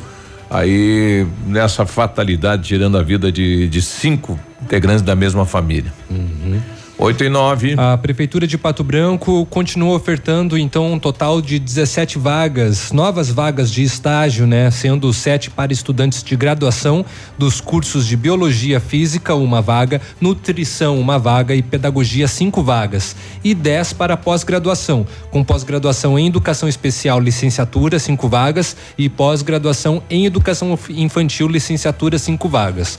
aí 0.50 1.26
nessa 1.48 1.86
fatalidade 1.86 2.64
tirando 2.64 2.98
a 2.98 3.02
vida 3.02 3.32
de, 3.32 3.68
de 3.68 3.82
cinco 3.82 4.40
integrantes 4.62 5.02
da 5.02 5.16
mesma 5.16 5.46
família. 5.46 5.94
Uhum. 6.10 6.60
8 6.98 7.26
e 7.26 7.30
9. 7.30 7.76
A 7.78 7.98
Prefeitura 7.98 8.48
de 8.48 8.58
Pato 8.58 8.84
Branco 8.84 9.46
continua 9.48 9.96
ofertando, 9.96 10.58
então, 10.58 10.94
um 10.94 10.98
total 10.98 11.42
de 11.42 11.60
17 11.60 12.18
vagas, 12.18 12.94
novas 12.94 13.30
vagas 13.30 13.70
de 13.70 13.84
estágio, 13.84 14.48
né? 14.48 14.72
Sendo 14.72 15.12
sete 15.12 15.50
para 15.50 15.74
estudantes 15.74 16.24
de 16.24 16.36
graduação 16.38 17.06
dos 17.38 17.60
cursos 17.60 18.08
de 18.08 18.16
Biologia 18.16 18.80
Física, 18.80 19.36
uma 19.36 19.62
vaga, 19.62 20.02
Nutrição, 20.22 20.98
uma 20.98 21.20
vaga 21.20 21.54
e 21.54 21.62
Pedagogia, 21.62 22.30
cinco 22.30 22.64
vagas. 22.64 23.14
E 23.44 23.54
10 23.54 23.92
para 23.94 24.16
pós-graduação, 24.16 25.06
com 25.32 25.44
pós-graduação 25.44 26.18
em 26.18 26.28
Educação 26.28 26.70
Especial, 26.70 27.20
licenciatura, 27.20 28.00
cinco 28.00 28.30
vagas, 28.30 28.76
e 28.98 29.10
pós-graduação 29.10 30.02
em 30.10 30.26
Educação 30.26 30.80
Infantil, 30.90 31.50
licenciatura, 31.50 32.18
cinco 32.18 32.48
vagas. 32.48 32.98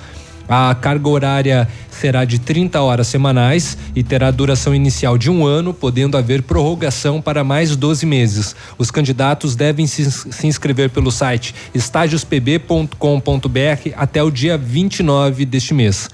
A 0.48 0.74
carga 0.74 1.08
horária 1.08 1.68
será 1.90 2.24
de 2.24 2.38
30 2.38 2.80
horas 2.80 3.06
semanais 3.06 3.76
e 3.94 4.02
terá 4.02 4.30
duração 4.30 4.74
inicial 4.74 5.18
de 5.18 5.30
um 5.30 5.46
ano, 5.46 5.74
podendo 5.74 6.16
haver 6.16 6.42
prorrogação 6.42 7.20
para 7.20 7.42
mais 7.42 7.74
12 7.74 8.06
meses. 8.06 8.54
Os 8.78 8.90
candidatos 8.90 9.56
devem 9.56 9.86
se, 9.86 10.10
se 10.10 10.46
inscrever 10.46 10.90
pelo 10.90 11.10
site 11.10 11.54
estágiospb.com.br 11.74 13.90
até 13.96 14.22
o 14.22 14.30
dia 14.30 14.56
29 14.56 15.44
deste 15.44 15.74
mês. 15.74 16.08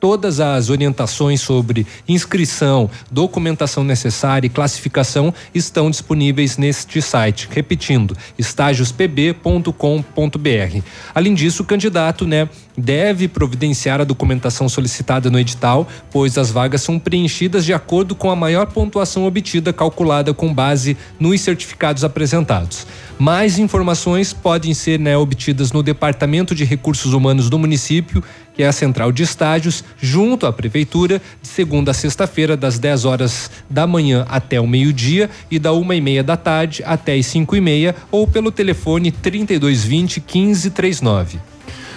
Todas 0.00 0.40
as 0.40 0.70
orientações 0.70 1.42
sobre 1.42 1.86
inscrição, 2.08 2.88
documentação 3.10 3.84
necessária 3.84 4.46
e 4.46 4.50
classificação 4.50 5.34
estão 5.54 5.90
disponíveis 5.90 6.56
neste 6.56 7.02
site. 7.02 7.46
Repetindo, 7.50 8.16
estágiospb.com.br. 8.38 10.82
Além 11.14 11.34
disso, 11.34 11.62
o 11.62 11.66
candidato, 11.66 12.26
né, 12.26 12.48
deve 12.74 13.28
providenciar 13.28 14.00
a 14.00 14.04
documentação 14.04 14.70
solicitada 14.70 15.30
no 15.30 15.38
edital, 15.38 15.86
pois 16.10 16.38
as 16.38 16.50
vagas 16.50 16.80
são 16.80 16.98
preenchidas 16.98 17.66
de 17.66 17.74
acordo 17.74 18.14
com 18.14 18.30
a 18.30 18.36
maior 18.36 18.68
pontuação 18.68 19.26
obtida 19.26 19.70
calculada 19.70 20.32
com 20.32 20.54
base 20.54 20.96
nos 21.18 21.42
certificados 21.42 22.04
apresentados. 22.04 22.86
Mais 23.20 23.58
informações 23.58 24.32
podem 24.32 24.72
ser 24.72 24.98
né, 24.98 25.14
obtidas 25.14 25.72
no 25.72 25.82
Departamento 25.82 26.54
de 26.54 26.64
Recursos 26.64 27.12
Humanos 27.12 27.50
do 27.50 27.58
município, 27.58 28.24
que 28.54 28.62
é 28.62 28.66
a 28.66 28.72
central 28.72 29.12
de 29.12 29.22
estágios, 29.22 29.84
junto 30.00 30.46
à 30.46 30.52
prefeitura, 30.54 31.20
de 31.42 31.46
segunda 31.46 31.90
a 31.90 31.94
sexta-feira, 31.94 32.56
das 32.56 32.78
10 32.78 33.04
horas 33.04 33.50
da 33.68 33.86
manhã 33.86 34.24
até 34.26 34.58
o 34.58 34.66
meio-dia 34.66 35.28
e 35.50 35.58
da 35.58 35.70
uma 35.70 35.94
e 35.94 36.00
meia 36.00 36.24
da 36.24 36.34
tarde 36.34 36.82
até 36.86 37.14
as 37.14 37.26
cinco 37.26 37.54
e 37.54 37.60
meia, 37.60 37.94
ou 38.10 38.26
pelo 38.26 38.50
telefone 38.50 39.12
3220 39.12 40.20
1539. 40.20 41.40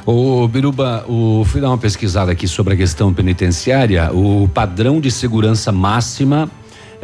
Ô, 0.06 0.46
Biruba, 0.50 1.06
o, 1.08 1.46
fui 1.46 1.62
dar 1.62 1.70
uma 1.70 1.78
pesquisada 1.78 2.34
aqui 2.34 2.50
sobre 2.50 2.74
a 2.74 2.78
questão 2.78 3.14
penitenciária. 3.14 4.12
O 4.12 4.50
padrão 4.50 5.00
de 5.00 5.10
segurança 5.10 5.72
máxima 5.72 6.52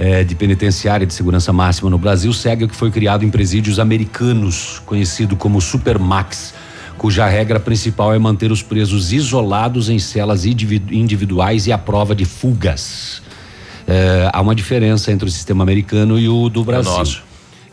eh, 0.02 0.24
de 0.24 0.34
penitenciária 0.34 1.06
de 1.06 1.14
segurança 1.14 1.52
máxima 1.52 1.90
no 1.90 1.98
Brasil 1.98 2.32
segue 2.32 2.64
o 2.64 2.70
que 2.70 2.76
foi 2.76 2.90
criado 2.90 3.26
em 3.26 3.30
presídios 3.30 3.80
americanos, 3.80 4.82
conhecido 4.86 5.36
como 5.36 5.60
Supermax, 5.60 6.54
cuja 6.98 7.28
regra 7.28 7.60
principal 7.60 8.14
é 8.14 8.18
manter 8.18 8.50
os 8.50 8.64
presos 8.64 9.12
isolados 9.12 9.90
em 9.90 10.00
celas 10.00 10.46
individu 10.46 10.94
individuais 10.94 11.68
e 11.68 11.74
à 11.74 11.78
prova 11.78 12.16
de 12.16 12.24
fugas. 12.24 13.22
Eh, 13.86 14.30
há 14.32 14.40
uma 14.40 14.56
diferença 14.56 15.12
entre 15.12 15.28
o 15.28 15.32
sistema 15.32 15.64
americano 15.64 16.18
e 16.18 16.30
o 16.30 16.48
do 16.48 16.64
Brasil. 16.64 16.92
nosso. 16.94 17.24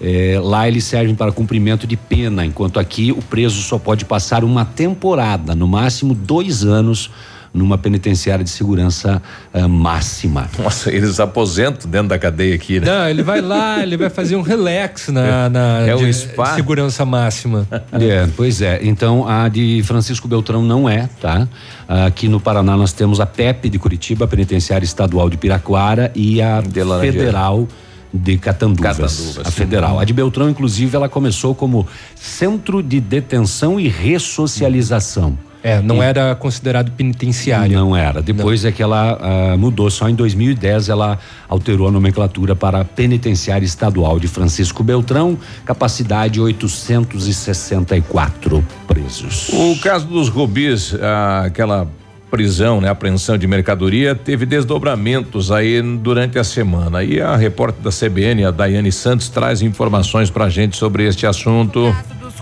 É, 0.01 0.39
lá 0.43 0.66
eles 0.66 0.85
servem 0.85 1.14
para 1.14 1.31
cumprimento 1.33 1.87
de 1.87 1.97
pena, 1.97 2.45
enquanto 2.45 2.79
aqui 2.79 3.12
o 3.12 3.22
preso 3.22 3.62
só 3.62 3.79
pode 3.79 4.05
passar 4.05 4.45
uma 4.45 4.64
temporada, 4.64 5.55
no 5.55 5.66
máximo 5.66 6.12
dois 6.12 6.64
anos, 6.64 7.11
numa 7.57 7.78
penitenciária 7.78 8.44
de 8.44 8.50
segurança 8.50 9.22
eh, 9.52 9.66
máxima. 9.66 10.48
Nossa, 10.59 10.90
eles 10.92 11.18
aposentam 11.18 11.90
dentro 11.90 12.09
da 12.09 12.18
cadeia 12.18 12.54
aqui, 12.54 12.78
né? 12.78 12.86
Não, 12.86 13.09
ele 13.09 13.22
vai 13.22 13.40
lá, 13.40 13.80
ele 13.82 13.96
vai 13.96 14.11
fazer 14.11 14.36
um 14.36 14.42
relax 14.42 15.09
na, 15.09 15.48
na 15.48 15.80
É 15.86 15.94
o 15.94 15.98
de- 15.98 16.12
spa? 16.12 16.54
segurança 16.54 17.04
máxima. 17.04 17.66
É, 17.92 18.28
pois 18.36 18.61
é. 18.61 18.80
Então 18.82 19.26
a 19.26 19.48
de 19.48 19.82
Francisco 19.84 20.28
Beltrão 20.28 20.62
não 20.62 20.88
é, 20.88 21.09
tá? 21.20 21.48
Aqui 21.88 22.28
no 22.28 22.38
Paraná 22.38 22.76
nós 22.76 22.92
temos 22.92 23.20
a 23.20 23.26
PEP 23.26 23.68
de 23.70 23.78
Curitiba, 23.78 24.24
a 24.26 24.28
Penitenciária 24.28 24.84
Estadual 24.84 25.30
de 25.30 25.36
Piraquara 25.36 26.12
e 26.14 26.42
a. 26.42 26.62
Federal 27.00 27.66
de 28.12 28.38
Catanduvas. 28.38 28.96
Catanduvas, 28.96 29.38
a 29.38 29.44
sim. 29.44 29.50
Federal. 29.50 29.98
A 29.98 30.04
de 30.04 30.12
Beltrão, 30.12 30.48
inclusive, 30.48 30.94
ela 30.96 31.09
começou 31.09 31.54
como 31.54 31.86
Centro 32.14 32.82
de 32.82 33.00
Detenção 33.00 33.78
e 33.80 33.88
Ressocialização. 33.88 35.38
É, 35.66 35.82
não 35.82 36.00
era 36.00 36.32
considerado 36.36 36.92
penitenciário. 36.92 37.76
Não 37.76 37.96
era. 37.96 38.22
Depois 38.22 38.64
é 38.64 38.70
que 38.70 38.80
ela 38.80 39.18
ah, 39.20 39.56
mudou. 39.56 39.90
Só 39.90 40.08
em 40.08 40.14
2010 40.14 40.88
ela 40.88 41.18
alterou 41.48 41.88
a 41.88 41.90
nomenclatura 41.90 42.54
para 42.54 42.84
Penitenciária 42.84 43.66
Estadual 43.66 44.20
de 44.20 44.28
Francisco 44.28 44.84
Beltrão, 44.84 45.36
capacidade 45.64 46.40
864 46.40 48.64
presos. 48.86 49.48
O 49.48 49.76
caso 49.80 50.06
dos 50.06 50.28
rubis, 50.28 50.94
ah, 51.02 51.42
aquela 51.46 51.88
prisão, 52.30 52.80
né, 52.80 52.88
apreensão 52.88 53.36
de 53.36 53.48
mercadoria, 53.48 54.14
teve 54.14 54.46
desdobramentos 54.46 55.50
aí 55.50 55.82
durante 55.82 56.38
a 56.38 56.44
semana. 56.44 57.02
E 57.02 57.20
a 57.20 57.34
repórter 57.34 57.82
da 57.82 57.90
CBN, 57.90 58.44
a 58.44 58.52
Daiane 58.52 58.92
Santos, 58.92 59.28
traz 59.28 59.62
informações 59.62 60.30
pra 60.30 60.48
gente 60.48 60.76
sobre 60.76 61.08
este 61.08 61.26
assunto. 61.26 61.92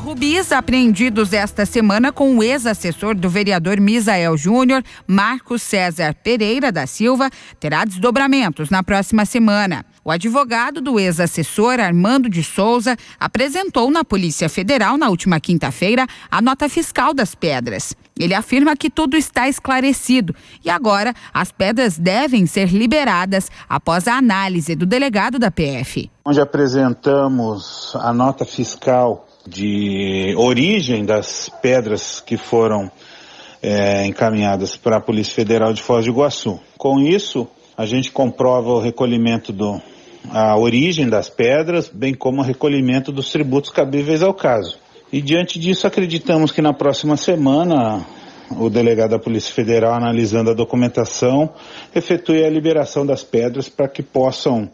Rubis 0.05 0.52
apreendidos 0.52 1.32
esta 1.32 1.64
semana 1.64 2.12
com 2.12 2.36
o 2.36 2.42
ex-assessor 2.42 3.14
do 3.14 3.30
vereador 3.30 3.80
Misael 3.80 4.36
Júnior, 4.36 4.84
Marcos 5.07 5.62
César 5.62 6.14
Pereira 6.22 6.70
da 6.70 6.86
Silva, 6.86 7.30
terá 7.59 7.86
desdobramentos 7.86 8.68
na 8.68 8.82
próxima 8.82 9.24
semana. 9.24 9.82
O 10.05 10.11
advogado 10.11 10.82
do 10.82 11.00
ex-assessor 11.00 11.80
Armando 11.80 12.28
de 12.28 12.44
Souza 12.44 12.98
apresentou 13.18 13.90
na 13.90 14.05
Polícia 14.05 14.46
Federal 14.46 14.98
na 14.98 15.09
última 15.09 15.40
quinta-feira 15.40 16.07
a 16.30 16.42
nota 16.42 16.68
fiscal 16.68 17.14
das 17.14 17.34
pedras. 17.34 17.96
Ele 18.20 18.34
afirma 18.34 18.76
que 18.76 18.90
tudo 18.90 19.16
está 19.16 19.48
esclarecido 19.48 20.36
e 20.62 20.68
agora 20.68 21.14
as 21.32 21.50
pedras 21.50 21.96
devem 21.96 22.44
ser 22.44 22.68
liberadas 22.68 23.50
após 23.66 24.07
a 24.07 24.18
análise 24.18 24.74
do 24.74 24.84
delegado 24.84 25.38
da 25.38 25.50
PF. 25.50 26.11
onde 26.26 26.40
apresentamos 26.42 27.96
a 27.96 28.12
nota 28.12 28.44
fiscal 28.44 29.26
de 29.47 30.34
origem 30.36 31.05
das 31.05 31.51
pedras 31.62 32.20
que 32.20 32.36
foram 32.36 32.90
eh, 33.62 34.07
encaminhadas 34.07 34.76
para 34.76 34.97
a 34.97 35.01
Polícia 35.01 35.34
Federal 35.34 35.72
de 35.72 35.82
Foz 35.82 36.05
do 36.05 36.11
Iguaçu. 36.11 36.61
Com 36.78 37.01
isso, 37.01 37.47
a 37.76 37.84
gente 37.84 38.11
comprova 38.11 38.70
o 38.70 38.80
recolhimento 38.80 39.53
do 39.53 39.80
a 40.32 40.57
origem 40.57 41.09
das 41.09 41.28
pedras, 41.28 41.90
bem 41.92 42.14
como 42.14 42.40
o 42.40 42.45
recolhimento 42.45 43.12
dos 43.12 43.30
tributos 43.30 43.70
cabíveis 43.70 44.22
ao 44.22 44.32
caso. 44.32 44.78
E 45.12 45.20
diante 45.20 45.59
disso, 45.59 45.86
acreditamos 45.86 46.51
que 46.51 46.62
na 46.62 46.72
próxima 46.72 47.16
semana 47.16 48.05
o 48.51 48.68
delegado 48.68 49.11
da 49.11 49.18
Polícia 49.18 49.53
Federal, 49.53 49.95
analisando 49.95 50.51
a 50.51 50.55
documentação, 50.55 51.51
efetue 51.95 52.45
a 52.45 52.51
liberação 52.51 53.05
das 53.05 53.22
pedras 53.22 53.68
para 53.68 53.88
que 53.88 54.03
possam 54.03 54.70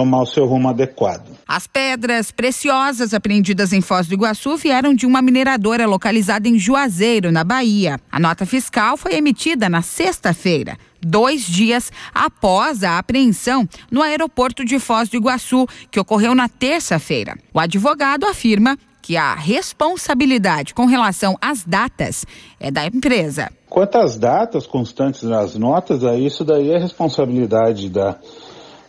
tomar 0.00 0.22
o 0.22 0.26
seu 0.26 0.46
rumo 0.46 0.70
adequado. 0.70 1.28
As 1.46 1.66
pedras 1.66 2.30
preciosas 2.30 3.12
apreendidas 3.12 3.70
em 3.74 3.82
Foz 3.82 4.06
do 4.06 4.14
Iguaçu 4.14 4.56
vieram 4.56 4.94
de 4.94 5.04
uma 5.04 5.20
mineradora 5.20 5.86
localizada 5.86 6.48
em 6.48 6.58
Juazeiro, 6.58 7.30
na 7.30 7.44
Bahia. 7.44 8.00
A 8.10 8.18
nota 8.18 8.46
fiscal 8.46 8.96
foi 8.96 9.12
emitida 9.12 9.68
na 9.68 9.82
sexta-feira, 9.82 10.78
dois 11.02 11.42
dias 11.42 11.92
após 12.14 12.82
a 12.82 12.96
apreensão 12.96 13.68
no 13.90 14.00
aeroporto 14.00 14.64
de 14.64 14.78
Foz 14.78 15.10
do 15.10 15.18
Iguaçu, 15.18 15.66
que 15.90 16.00
ocorreu 16.00 16.34
na 16.34 16.48
terça-feira. 16.48 17.36
O 17.52 17.60
advogado 17.60 18.24
afirma 18.24 18.78
que 19.02 19.18
a 19.18 19.34
responsabilidade 19.34 20.72
com 20.72 20.86
relação 20.86 21.36
às 21.42 21.62
datas 21.62 22.24
é 22.58 22.70
da 22.70 22.86
empresa. 22.86 23.50
Quanto 23.68 23.98
às 23.98 24.16
datas 24.16 24.66
constantes 24.66 25.22
nas 25.24 25.56
notas, 25.56 26.04
aí 26.04 26.24
isso 26.24 26.44
daí 26.44 26.70
é 26.70 26.78
responsabilidade 26.78 27.88
da, 27.88 28.16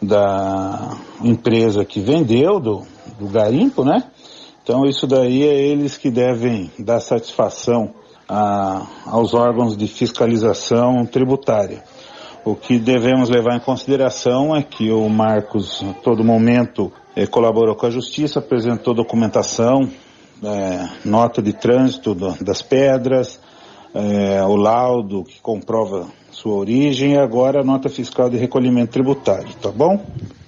da 0.02 0.98
empresa 1.24 1.86
que 1.86 2.00
vendeu, 2.00 2.60
do, 2.60 2.84
do 3.20 3.28
garimpo, 3.28 3.84
né? 3.84 4.04
Então 4.64 4.86
isso 4.86 5.06
daí 5.06 5.44
é 5.44 5.56
eles 5.56 5.98
que 5.98 6.10
devem 6.10 6.72
dar 6.80 7.00
satisfação 7.00 7.94
a, 8.28 8.88
aos 9.06 9.34
órgãos 9.34 9.76
de 9.76 9.88
fiscalização 9.88 11.06
tributária. 11.06 11.84
O 12.44 12.56
que 12.56 12.80
devemos 12.80 13.30
levar 13.30 13.56
em 13.56 13.60
consideração 13.60 14.56
é 14.56 14.64
que 14.64 14.90
o 14.92 15.08
Marcos, 15.10 15.84
a 15.84 15.94
todo 16.02 16.24
momento, 16.24 16.92
eh, 17.16 17.28
colaborou 17.28 17.76
com 17.76 17.86
a 17.86 17.90
Justiça, 17.92 18.40
apresentou 18.40 18.96
documentação, 18.96 19.88
eh, 20.44 20.90
nota 21.06 21.40
de 21.40 21.54
trânsito 21.54 22.16
do- 22.16 22.44
das 22.44 22.64
pedras, 22.64 23.40
eh, 23.94 24.42
o 24.44 24.56
laudo 24.56 25.24
que 25.24 25.40
comprova 25.40 26.08
sua 26.42 26.56
origem 26.56 27.14
e 27.14 27.18
agora 27.18 27.62
a 27.62 27.64
nota 27.64 27.88
fiscal 27.88 28.28
de 28.28 28.36
recolhimento 28.36 28.92
tributário, 28.92 29.54
tá 29.62 29.70
bom? 29.72 30.04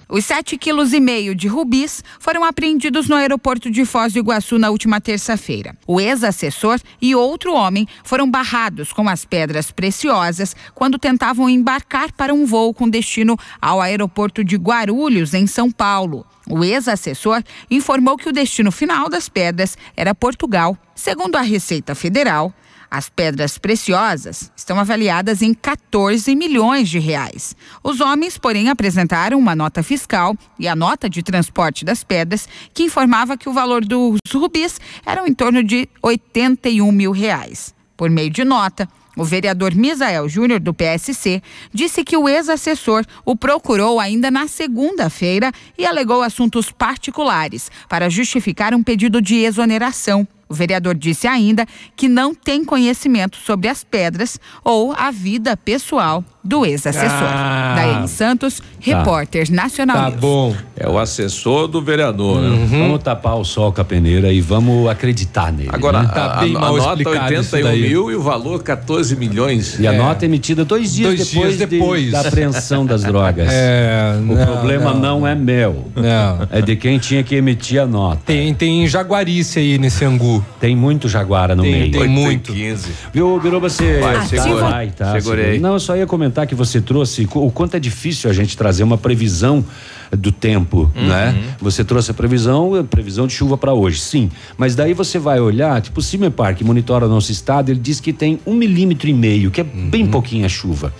Os 0.08 0.24
7,5 0.24 0.58
kg 0.58 1.34
de 1.34 1.48
rubis 1.48 2.04
foram 2.18 2.44
apreendidos 2.44 3.08
no 3.08 3.16
aeroporto 3.16 3.70
de 3.70 3.84
Foz 3.84 4.12
do 4.12 4.18
Iguaçu 4.18 4.58
na 4.58 4.70
última 4.70 5.00
terça-feira. 5.00 5.74
O 5.86 6.00
ex-assessor 6.00 6.78
e 7.00 7.14
outro 7.14 7.54
homem 7.54 7.86
foram 8.02 8.30
barrados 8.30 8.92
com 8.92 9.08
as 9.08 9.24
pedras 9.24 9.70
preciosas 9.70 10.54
quando 10.74 10.98
tentavam 10.98 11.48
embarcar 11.48 12.12
para 12.12 12.34
um 12.34 12.44
voo 12.44 12.74
com 12.74 12.88
destino 12.88 13.36
ao 13.60 13.80
aeroporto 13.80 14.44
de 14.44 14.56
Guarulhos, 14.56 15.32
em 15.32 15.46
São 15.46 15.70
Paulo. 15.70 16.26
O 16.48 16.62
ex-assessor 16.62 17.42
informou 17.70 18.16
que 18.16 18.28
o 18.28 18.32
destino 18.32 18.70
final 18.70 19.08
das 19.08 19.28
pedras 19.28 19.78
era 19.96 20.14
Portugal. 20.14 20.76
Segundo 20.94 21.36
a 21.36 21.40
Receita 21.40 21.94
Federal, 21.94 22.52
as 22.94 23.08
pedras 23.08 23.58
preciosas 23.58 24.52
estão 24.56 24.78
avaliadas 24.78 25.42
em 25.42 25.52
14 25.52 26.32
milhões 26.36 26.88
de 26.88 27.00
reais. 27.00 27.56
Os 27.82 28.00
homens, 28.00 28.38
porém, 28.38 28.68
apresentaram 28.68 29.36
uma 29.36 29.56
nota 29.56 29.82
fiscal 29.82 30.36
e 30.60 30.68
a 30.68 30.76
nota 30.76 31.10
de 31.10 31.20
transporte 31.20 31.84
das 31.84 32.04
pedras 32.04 32.48
que 32.72 32.84
informava 32.84 33.36
que 33.36 33.48
o 33.48 33.52
valor 33.52 33.84
dos 33.84 34.20
rubis 34.32 34.80
era 35.04 35.26
em 35.26 35.34
torno 35.34 35.64
de 35.64 35.88
81 36.00 36.92
mil 36.92 37.10
reais. 37.10 37.74
Por 37.96 38.08
meio 38.08 38.30
de 38.30 38.44
nota, 38.44 38.88
o 39.16 39.24
vereador 39.24 39.74
Misael 39.74 40.28
Júnior, 40.28 40.60
do 40.60 40.72
PSC, 40.72 41.42
disse 41.72 42.04
que 42.04 42.16
o 42.16 42.28
ex-assessor 42.28 43.04
o 43.24 43.34
procurou 43.34 43.98
ainda 43.98 44.30
na 44.30 44.46
segunda-feira 44.46 45.50
e 45.76 45.84
alegou 45.84 46.22
assuntos 46.22 46.70
particulares 46.70 47.72
para 47.88 48.08
justificar 48.08 48.72
um 48.72 48.84
pedido 48.84 49.20
de 49.20 49.34
exoneração. 49.36 50.28
O 50.48 50.54
vereador 50.54 50.94
disse 50.94 51.26
ainda 51.26 51.66
que 51.96 52.08
não 52.08 52.34
tem 52.34 52.64
conhecimento 52.64 53.36
sobre 53.36 53.68
as 53.68 53.84
pedras 53.84 54.38
ou 54.62 54.92
a 54.92 55.10
vida 55.10 55.56
pessoal 55.56 56.24
do 56.44 56.66
ex-assessor. 56.66 57.08
Ah. 57.26 57.74
Daí 57.76 58.08
Santos, 58.08 58.60
repórter 58.78 59.50
nacional. 59.50 59.96
Tá 59.96 60.10
News. 60.10 60.20
bom. 60.20 60.54
É 60.76 60.88
o 60.88 60.98
assessor 60.98 61.68
do 61.68 61.80
vereador, 61.80 62.40
né? 62.42 62.48
Uhum. 62.48 62.66
Vamos 62.66 63.02
tapar 63.02 63.36
o 63.36 63.44
sol 63.44 63.72
com 63.72 63.80
a 63.80 63.84
peneira 63.84 64.32
e 64.32 64.40
vamos 64.40 64.88
acreditar 64.88 65.50
nele. 65.52 65.70
Agora, 65.72 66.02
né? 66.02 66.10
a, 66.12 66.20
a, 66.20 66.40
a 66.42 66.46
nota 66.46 67.08
81 67.08 67.72
mil 67.72 68.10
e 68.10 68.14
o 68.16 68.20
valor 68.22 68.62
14 68.62 69.16
milhões. 69.16 69.78
E 69.78 69.86
a 69.86 69.92
É. 69.94 69.96
nota 69.96 70.24
é 70.24 70.26
emitida 70.26 70.64
dois 70.64 70.92
dias 70.94 71.14
Dois 71.14 71.28
depois, 71.30 71.56
dias 71.56 71.68
de- 71.70 71.78
depois. 71.78 72.10
da 72.10 72.20
apreensão 72.20 72.84
das 72.84 73.02
drogas. 73.04 73.48
É, 73.50 74.16
o 74.18 74.22
não, 74.34 74.44
problema 74.46 74.92
não. 74.92 75.20
não. 75.20 75.26
é 75.26 75.34
meu. 75.34 75.84
Não. 75.96 76.48
É 76.50 76.60
de 76.60 76.76
quem 76.76 76.98
tinha 76.98 77.22
que 77.22 77.34
emitir 77.36 77.80
a 77.80 77.86
nota. 77.86 78.20
Tem, 78.26 78.52
tem 78.52 78.86
jaguarice 78.86 79.60
aí 79.60 79.78
nesse 79.78 80.04
angu. 80.04 80.44
Tem 80.60 80.74
muito 80.76 81.08
jaguara 81.08 81.54
no 81.54 81.62
Tem- 81.62 81.72
meio. 81.72 81.92
tem 81.92 82.02
e 82.04 82.08
muito. 82.08 82.52
15. 82.52 82.90
Viu, 83.12 83.38
Biruba, 83.40 83.70
você... 83.70 84.00
Vai, 84.00 84.26
segura. 84.26 84.64
Vai, 84.64 84.86
tá, 84.88 85.12
Segurei. 85.12 85.44
segura. 85.44 85.60
Não, 85.60 85.74
eu 85.74 85.80
só 85.80 85.96
ia 85.96 86.06
comentar 86.06 86.33
que 86.46 86.54
você 86.54 86.80
trouxe 86.80 87.28
o 87.34 87.50
quanto 87.50 87.76
é 87.76 87.80
difícil 87.80 88.28
a 88.28 88.32
gente 88.32 88.56
trazer 88.56 88.82
uma 88.82 88.98
previsão 88.98 89.64
do 90.10 90.30
tempo, 90.30 90.90
Uhum. 90.94 91.06
né? 91.08 91.34
Você 91.60 91.82
trouxe 91.84 92.10
a 92.10 92.14
previsão, 92.14 92.74
a 92.74 92.84
previsão 92.84 93.26
de 93.26 93.32
chuva 93.32 93.56
para 93.56 93.72
hoje, 93.72 93.98
sim. 94.00 94.30
Mas 94.56 94.74
daí 94.74 94.92
você 94.94 95.18
vai 95.18 95.40
olhar, 95.40 95.80
tipo 95.80 96.00
o 96.00 96.02
Cimepar, 96.02 96.54
que 96.54 96.62
monitora 96.64 97.08
nosso 97.08 97.32
estado, 97.32 97.70
ele 97.70 97.80
diz 97.80 98.00
que 98.00 98.12
tem 98.12 98.38
um 98.46 98.54
milímetro 98.54 99.08
e 99.08 99.14
meio, 99.14 99.50
que 99.50 99.60
é 99.60 99.64
Uhum. 99.64 99.90
bem 99.90 100.06
pouquinha 100.06 100.48
chuva. 100.48 100.92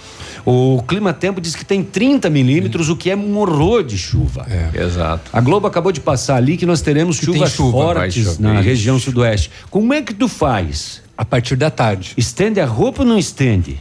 O 0.46 0.82
Clima 0.86 1.12
Tempo 1.14 1.40
diz 1.40 1.54
que 1.56 1.64
tem 1.64 1.82
30 1.82 2.28
milímetros, 2.28 2.90
o 2.90 2.96
que 2.96 3.08
é 3.10 3.16
um 3.16 3.38
horror 3.38 3.82
de 3.82 3.96
chuva. 3.96 4.46
Exato. 4.74 5.30
A 5.32 5.40
Globo 5.40 5.66
acabou 5.66 5.90
de 5.90 6.00
passar 6.00 6.36
ali 6.36 6.56
que 6.58 6.66
nós 6.66 6.82
teremos 6.82 7.18
Que 7.18 7.24
chuvas 7.26 7.52
chuva. 7.52 7.70
Fortes 7.78 8.38
na 8.38 8.60
região 8.60 8.98
sudoeste. 8.98 9.50
Como 9.70 9.94
é 9.94 10.02
que 10.02 10.12
tu 10.12 10.28
faz? 10.28 11.02
A 11.16 11.24
partir 11.24 11.56
da 11.56 11.70
tarde. 11.70 12.12
Estende 12.16 12.60
a 12.60 12.66
roupa 12.66 13.02
ou 13.02 13.08
não 13.08 13.16
estende? 13.18 13.80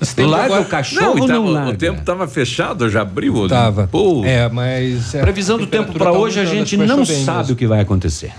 Estende 0.00 0.30
larga 0.30 0.46
agora- 0.46 0.62
o 0.62 0.64
cachorro 0.66 1.06
Não, 1.06 1.16
e 1.16 1.20
não 1.28 1.54
tava- 1.54 1.70
o 1.70 1.76
tempo 1.76 2.02
tava 2.02 2.28
fechado, 2.28 2.88
já 2.90 3.02
abriu. 3.02 3.48
Tava. 3.48 3.88
Pô, 3.90 4.22
É, 4.24 4.48
mas. 4.48 5.14
é, 5.14 5.20
Previsão 5.20 5.58
do 5.58 5.66
tempo 5.66 5.92
para 5.92 6.06
tá 6.06 6.12
hoje 6.12 6.40
a 6.40 6.44
gente 6.44 6.76
não 6.76 7.04
sabe 7.04 7.38
mesmo. 7.38 7.52
o 7.52 7.56
que 7.56 7.66
vai 7.66 7.80
acontecer. 7.80 8.32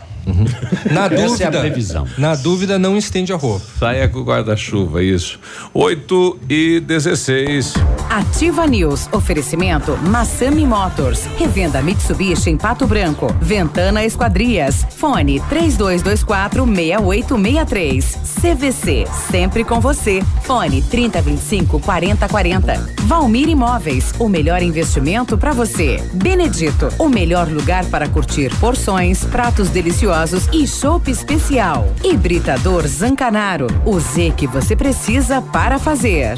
Na 0.91 1.05
Essa 1.05 1.15
dúvida, 1.27 1.43
é 1.43 1.47
a 1.47 1.61
previsão. 1.61 2.07
Na 2.17 2.35
dúvida, 2.35 2.79
não 2.79 2.97
estende 2.97 3.31
a 3.31 3.35
roupa. 3.35 3.65
saia 3.79 4.07
com 4.07 4.19
o 4.19 4.23
guarda-chuva, 4.23 5.03
isso. 5.03 5.39
8 5.73 6.39
e 6.49 6.79
16. 6.79 7.73
Ativa 8.09 8.65
News. 8.65 9.07
Oferecimento 9.11 9.97
Massami 9.97 10.65
Motors. 10.65 11.25
Revenda 11.37 11.81
Mitsubishi 11.81 12.49
em 12.49 12.57
Pato 12.57 12.87
Branco. 12.87 13.27
Ventana 13.41 14.03
Esquadrias. 14.03 14.85
Fone 14.97 15.39
3224 15.49 16.65
6863. 16.65 18.17
CVC. 18.41 19.07
Sempre 19.31 19.63
com 19.63 19.79
você. 19.79 20.23
Fone 20.43 20.81
3025 20.81 21.79
4040. 21.79 22.95
Valmir 23.01 23.49
Imóveis. 23.49 24.13
O 24.17 24.27
melhor 24.27 24.61
investimento 24.61 25.37
para 25.37 25.51
você. 25.53 26.01
Benedito. 26.13 26.89
O 26.97 27.09
melhor 27.09 27.47
lugar 27.47 27.85
para 27.85 28.07
curtir 28.07 28.53
porções, 28.59 29.23
pratos 29.25 29.69
deliciosos 29.69 30.14
e 30.53 30.65
chopp 30.65 31.11
especial. 31.11 31.85
Hibridador 32.01 32.87
Zancanaro. 32.87 33.67
O 33.85 33.99
Z 33.99 34.31
que 34.37 34.47
você 34.47 34.73
precisa 34.73 35.41
para 35.41 35.77
fazer. 35.77 36.37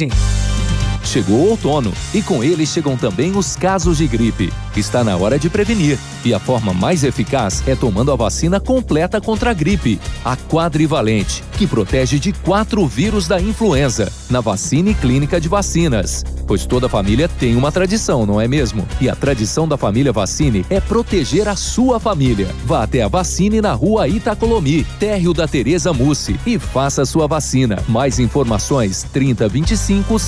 amazing. 0.01 0.60
Chegou 1.03 1.37
o 1.37 1.49
outono 1.49 1.91
e 2.13 2.21
com 2.21 2.43
ele 2.43 2.65
chegam 2.65 2.95
também 2.95 3.35
os 3.35 3.55
casos 3.55 3.97
de 3.97 4.07
gripe. 4.07 4.51
Está 4.75 5.03
na 5.03 5.17
hora 5.17 5.37
de 5.37 5.49
prevenir 5.49 5.97
e 6.23 6.33
a 6.33 6.39
forma 6.39 6.73
mais 6.73 7.03
eficaz 7.03 7.63
é 7.67 7.75
tomando 7.75 8.11
a 8.11 8.15
vacina 8.15 8.59
completa 8.59 9.19
contra 9.19 9.51
a 9.51 9.53
gripe, 9.53 9.99
a 10.23 10.37
quadrivalente, 10.37 11.43
que 11.57 11.67
protege 11.67 12.19
de 12.19 12.31
quatro 12.31 12.85
vírus 12.85 13.27
da 13.27 13.41
influenza, 13.41 14.11
na 14.29 14.39
vacina 14.39 14.91
e 14.91 14.93
clínica 14.93 15.41
de 15.41 15.49
vacinas. 15.49 16.23
Pois 16.51 16.65
toda 16.65 16.89
família 16.89 17.29
tem 17.29 17.55
uma 17.55 17.71
tradição, 17.71 18.25
não 18.25 18.39
é 18.39 18.47
mesmo? 18.47 18.85
E 18.99 19.09
a 19.09 19.15
tradição 19.15 19.67
da 19.67 19.77
família 19.77 20.11
Vacine 20.11 20.65
é 20.69 20.81
proteger 20.81 21.47
a 21.47 21.55
sua 21.55 21.99
família. 21.99 22.49
Vá 22.65 22.83
até 22.83 23.01
a 23.01 23.07
Vacine 23.07 23.61
na 23.61 23.71
rua 23.71 24.07
Itacolomi, 24.07 24.83
térreo 24.99 25.33
da 25.33 25.47
Tereza 25.47 25.93
Mussi, 25.93 26.37
e 26.45 26.59
faça 26.59 27.05
sua 27.05 27.25
vacina. 27.25 27.81
Mais 27.87 28.19
informações 28.19 29.05
3025 29.13 30.19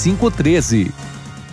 5513. 0.00 0.92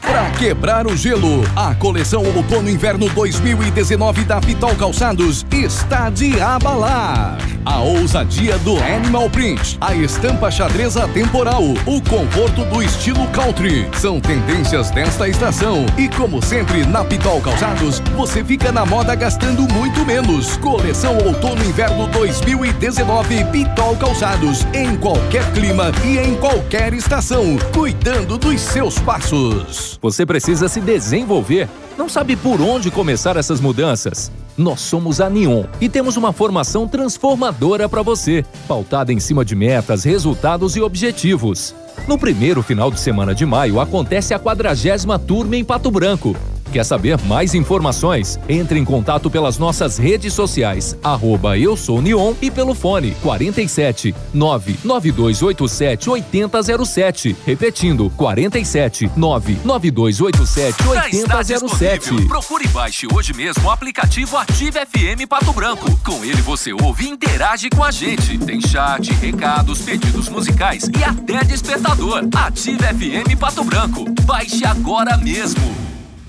Pra 0.08 0.32
quebrar 0.32 0.88
o 0.88 0.96
gelo, 0.96 1.44
a 1.54 1.76
coleção 1.76 2.24
Outono 2.24 2.70
Inverno 2.70 3.10
2019 3.10 4.24
da 4.24 4.40
Pitol 4.40 4.74
Calçados 4.76 5.46
está 5.52 6.10
de 6.10 6.40
abalar. 6.40 7.38
A 7.66 7.82
ousadia 7.82 8.58
do 8.60 8.78
Animal 8.82 9.30
Print, 9.30 9.78
a 9.82 9.94
estampa 9.94 10.50
xadreza 10.50 11.06
temporal, 11.10 11.62
o 11.86 12.02
conforto 12.02 12.64
do 12.64 12.82
estilo 12.82 13.28
country 13.28 13.86
são 14.00 14.22
tendências 14.22 14.90
desta 14.92 15.28
estação. 15.28 15.86
E 15.98 16.08
como 16.08 16.42
sempre, 16.42 16.86
na 16.86 17.04
Pitol 17.04 17.42
Calçados, 17.42 18.00
você 18.16 18.42
fica 18.42 18.72
na 18.72 18.86
moda 18.86 19.14
gastando 19.14 19.64
muito 19.74 20.06
menos. 20.06 20.56
Coleção 20.58 21.18
Outono 21.18 21.62
Inverno 21.66 22.08
2019 22.08 23.44
Pitol 23.52 23.98
Calçados, 23.98 24.66
em 24.74 24.96
qualquer 24.96 25.52
clima 25.52 25.92
e 26.06 26.18
em 26.18 26.36
qualquer 26.36 26.94
estação, 26.94 27.58
cuidando 27.74 28.38
dos 28.38 28.62
seus 28.62 28.98
passos. 29.00 29.97
Você 30.02 30.26
precisa 30.26 30.68
se 30.68 30.80
desenvolver. 30.80 31.68
Não 31.98 32.08
sabe 32.08 32.36
por 32.36 32.62
onde 32.62 32.92
começar 32.92 33.36
essas 33.38 33.60
mudanças? 33.60 34.32
Nós 34.58 34.80
somos 34.80 35.20
a 35.20 35.30
Neon 35.30 35.66
e 35.82 35.90
temos 35.90 36.18
uma 36.18 36.32
formação 36.32 36.88
transformadora 36.88 37.88
para 37.90 38.02
você, 38.02 38.46
pautada 38.68 39.12
em 39.12 39.20
cima 39.20 39.44
de 39.44 39.56
metas, 39.56 40.04
resultados 40.04 40.76
e 40.76 40.82
objetivos. 40.82 41.76
No 42.08 42.18
primeiro 42.18 42.62
final 42.62 42.92
de 42.92 43.00
semana 43.00 43.34
de 43.34 43.46
maio 43.46 43.80
acontece 43.80 44.34
a 44.34 44.40
quadragésima 44.40 45.18
turma 45.18 45.56
em 45.56 45.64
Pato 45.64 45.90
Branco. 45.90 46.36
Quer 46.72 46.84
saber 46.84 47.18
mais 47.26 47.54
informações? 47.56 48.40
Entre 48.48 48.80
em 48.80 48.86
contato 48.86 49.30
pelas 49.30 49.58
nossas 49.58 49.98
redes 49.98 50.34
sociais, 50.34 50.98
arroba 51.04 51.58
eu 51.58 51.78
sou 51.78 52.02
Neon 52.02 52.34
e 52.42 52.52
pelo 52.52 52.74
fone 52.74 53.12
47 53.22 54.14
99287 54.34 56.10
8007. 56.10 57.36
Repetindo, 57.46 58.10
47 58.16 59.12
99287 59.16 60.84
Já 60.84 61.10
está 61.10 61.42
disponível. 61.42 61.68
8007. 61.78 62.28
Procure 62.28 62.66
e 62.66 62.68
baixe 62.68 63.08
hoje 63.14 63.34
mesmo 63.34 63.66
o 63.66 63.72
aplicativo 63.72 64.38
Ative 64.38 64.80
FM 64.86 65.28
Pato 65.28 65.54
Branco. 65.54 65.98
Com 66.04 66.24
ele 66.24 66.42
você 66.42 66.74
ouve 66.74 67.06
e 67.06 67.10
interage 67.10 67.70
com 67.70 67.84
a 67.84 67.92
gente. 67.92 68.38
Tem 68.38 68.60
chat, 68.62 69.12
recados, 69.14 69.82
pedidos 69.82 70.30
musicais 70.30 70.90
e 70.98 71.04
até 71.04 71.44
despertador. 71.44 72.28
Ative 72.36 72.78
FM 72.78 73.40
Pato 73.40 73.64
Branco. 73.64 74.06
Baixe 74.24 74.66
agora 74.66 75.18
mesmo. 75.18 75.87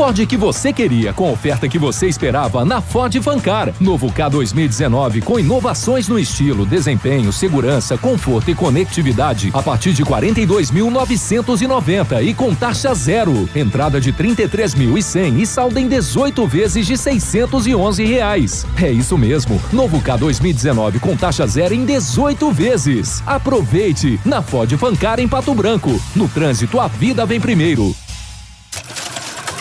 Ford 0.00 0.26
que 0.26 0.36
você 0.38 0.72
queria, 0.72 1.12
com 1.12 1.28
a 1.28 1.32
oferta 1.32 1.68
que 1.68 1.78
você 1.78 2.08
esperava 2.08 2.64
na 2.64 2.80
Ford 2.80 3.14
Fancar. 3.20 3.70
Novo 3.78 4.10
K 4.10 4.30
2019 4.30 5.20
com 5.20 5.38
inovações 5.38 6.08
no 6.08 6.18
estilo, 6.18 6.64
desempenho, 6.64 7.30
segurança, 7.30 7.98
conforto 7.98 8.50
e 8.50 8.54
conectividade 8.54 9.50
a 9.52 9.62
partir 9.62 9.92
de 9.92 10.02
42.990 10.02 12.24
e 12.24 12.32
com 12.32 12.54
taxa 12.54 12.94
zero. 12.94 13.46
Entrada 13.54 14.00
de 14.00 14.10
33.100 14.10 15.38
e 15.38 15.44
saldo 15.44 15.78
em 15.78 15.86
18 15.86 16.46
vezes 16.46 16.86
de 16.86 16.96
611 16.96 18.02
reais. 18.02 18.64
É 18.80 18.90
isso 18.90 19.18
mesmo. 19.18 19.60
Novo 19.70 20.00
K 20.00 20.16
2019 20.16 20.98
com 20.98 21.14
taxa 21.14 21.46
zero 21.46 21.74
em 21.74 21.84
18 21.84 22.50
vezes. 22.52 23.22
Aproveite 23.26 24.18
na 24.24 24.40
Ford 24.40 24.74
Fancar 24.78 25.20
em 25.20 25.28
Pato 25.28 25.54
Branco. 25.54 25.90
No 26.16 26.26
trânsito 26.26 26.80
a 26.80 26.88
vida 26.88 27.26
vem 27.26 27.38
primeiro. 27.38 27.94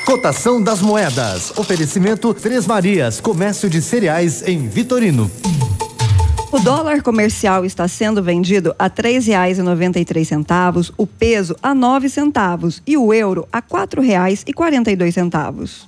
Cotação 0.09 0.59
das 0.59 0.81
moedas. 0.81 1.55
Oferecimento 1.55 2.33
Três 2.33 2.65
Marias, 2.65 3.21
comércio 3.21 3.69
de 3.69 3.79
cereais 3.79 4.41
em 4.41 4.67
Vitorino. 4.67 5.29
O 6.51 6.57
dólar 6.57 7.03
comercial 7.03 7.63
está 7.63 7.87
sendo 7.87 8.23
vendido 8.23 8.73
a 8.79 8.89
três 8.89 9.27
reais 9.27 9.59
e 9.59 9.61
noventa 9.61 9.99
e 9.99 10.05
três 10.05 10.27
centavos, 10.27 10.91
o 10.97 11.05
peso 11.05 11.55
a 11.61 11.75
nove 11.75 12.09
centavos 12.09 12.81
e 12.87 12.97
o 12.97 13.13
euro 13.13 13.47
a 13.53 13.61
quatro 13.61 14.01
reais 14.01 14.43
e 14.47 14.51
quarenta 14.51 14.89
e 14.89 14.95
dois 14.95 15.13
centavos. 15.13 15.87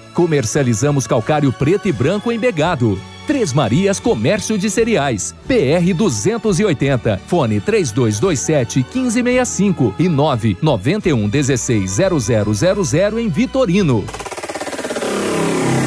Comercializamos 0.13 1.07
calcário 1.07 1.51
preto 1.51 1.87
e 1.87 1.91
branco 1.91 2.31
embegado. 2.31 2.99
Três 3.27 3.53
Marias 3.53 3.99
Comércio 3.99 4.57
de 4.57 4.69
Cereais. 4.69 5.33
PR 5.47 5.93
280. 5.95 7.21
Fone 7.27 7.61
3227 7.61 8.85
1565 8.93 9.95
e 9.97 10.09
991 10.09 11.29
16 11.29 11.97
0000 12.23 13.19
em 13.19 13.29
Vitorino. 13.29 14.03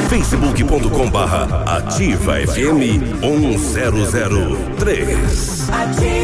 facebook.com 0.08 1.10
barra 1.10 1.64
ativa 1.76 2.34
FM 2.34 3.20
1003. 3.20 5.70
Ativa 5.70 6.23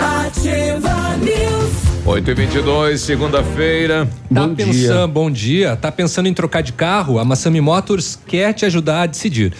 Ativa 0.00 1.16
News. 1.16 1.72
8 2.04 2.30
e 2.30 2.34
22 2.34 3.00
segunda-feira. 3.00 4.08
Tá 4.32 4.48
pensando, 4.48 5.12
bom 5.12 5.30
dia. 5.30 5.76
Tá 5.76 5.92
pensando 5.92 6.26
em 6.28 6.34
trocar 6.34 6.62
de 6.62 6.72
carro? 6.72 7.18
A 7.18 7.24
Massami 7.24 7.60
Motors 7.60 8.18
quer 8.26 8.52
te 8.52 8.66
ajudar 8.66 9.02
a 9.02 9.06
decidir. 9.06 9.52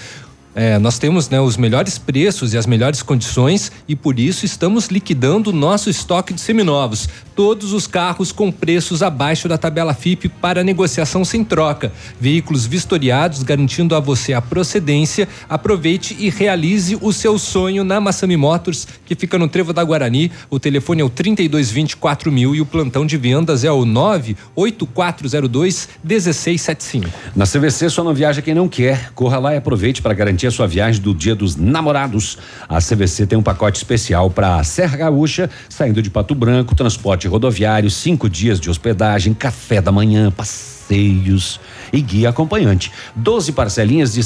É, 0.55 0.79
nós 0.79 0.99
temos 0.99 1.31
né, 1.31 1.41
os 1.41 1.57
melhores 1.57 1.97
preços 1.97 2.53
e 2.53 2.59
as 2.59 2.67
melhores 2.67 3.03
condições 3.03 3.73
e 3.89 3.97
por 3.97 4.19
isso 4.19 4.45
estamos 4.45 4.89
liquidando 4.89 5.49
o 5.49 5.53
nosso 5.53 5.89
estoque 5.89 6.35
de 6.35 6.41
seminovos. 6.41 7.09
Todos 7.35 7.73
os 7.73 7.87
carros 7.87 8.31
com 8.31 8.53
preços 8.53 9.03
abaixo 9.03 9.49
da 9.49 9.57
tabela 9.57 9.95
FIP 9.95 10.29
para 10.29 10.63
negociação 10.63 11.25
sem 11.25 11.43
troca. 11.43 11.91
Veículos 12.21 12.67
vistoriados 12.67 13.43
garantindo 13.43 13.95
a 13.95 14.01
você 14.01 14.35
a 14.35 14.43
procedência. 14.43 15.27
Aproveite 15.49 16.15
e 16.19 16.29
realize 16.29 16.99
o 17.01 17.13
seu 17.13 17.39
sonho 17.39 17.83
na 17.83 18.01
Massami 18.01 18.37
Motors, 18.37 18.87
que 19.07 19.15
fica 19.15 19.39
no 19.39 19.49
Trevo 19.49 19.73
da 19.73 19.83
Guarani. 19.83 20.31
O 20.51 20.61
telefone 20.61 21.01
é 21.01 21.05
o 21.05 21.09
3224 21.09 22.31
mil 22.31 22.55
e 22.55 22.61
o 22.61 22.67
plantão 22.67 23.07
de 23.07 23.17
vendas 23.17 23.65
é 23.65 23.73
o 23.73 23.87
98402 23.87 25.89
1675. 26.05 27.09
Na 27.35 27.47
CVC 27.47 27.89
só 27.89 28.05
não 28.05 28.13
viaja 28.13 28.43
quem 28.43 28.55
não 28.55 28.69
quer. 28.69 29.11
Corra 29.15 29.39
lá 29.39 29.55
e 29.55 29.57
aproveite 29.57 30.03
para 30.03 30.13
garantir 30.13 30.42
a 30.49 30.51
sua 30.51 30.67
viagem 30.67 31.01
do 31.01 31.15
Dia 31.15 31.35
dos 31.35 31.57
Namorados. 31.57 32.39
A 32.69 32.79
CVC 32.79 33.27
tem 33.27 33.39
um 33.39 33.43
pacote 33.43 33.77
especial 33.77 34.31
para 34.31 34.63
Serra 34.65 34.97
Gaúcha, 34.97 35.49
saindo 35.69 36.03
de 36.03 36.11
Pato 36.11 36.35
Branco, 36.35 36.75
transporte 36.75 37.29
rodoviário, 37.29 37.91
cinco 37.91 38.29
dias 38.29 38.61
de 38.61 38.71
hospedagem, 38.71 39.35
café 39.35 39.81
da 39.81 39.93
manhã, 39.93 40.31
passeios 40.31 41.61
e 41.93 42.01
guia 42.01 42.31
acompanhante. 42.31 42.91
12 43.15 43.53
parcelinhas 43.53 44.15
de 44.15 44.23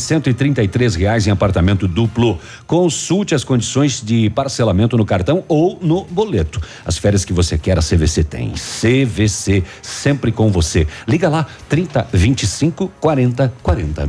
três 0.69 0.95
reais 0.95 1.27
em 1.27 1.31
apartamento 1.31 1.89
duplo. 1.89 2.39
Consulte 2.67 3.35
as 3.35 3.45
condições 3.45 4.01
de 4.01 4.31
parcelamento 4.31 4.97
no 4.97 5.05
cartão 5.05 5.45
ou 5.49 5.79
no 5.81 6.05
boleto. 6.05 6.61
As 6.85 6.97
férias 6.97 7.25
que 7.25 7.33
você 7.33 7.59
quer, 7.59 7.79
a 7.79 7.83
CVC 7.83 8.25
tem. 8.25 8.53
CVC, 8.53 9.65
sempre 9.83 10.33
com 10.33 10.51
você. 10.51 10.87
Liga 11.07 11.29
lá, 11.29 11.47
30 11.69 12.09
25 12.13 12.91
40 13.01 13.53
40. 13.63 14.07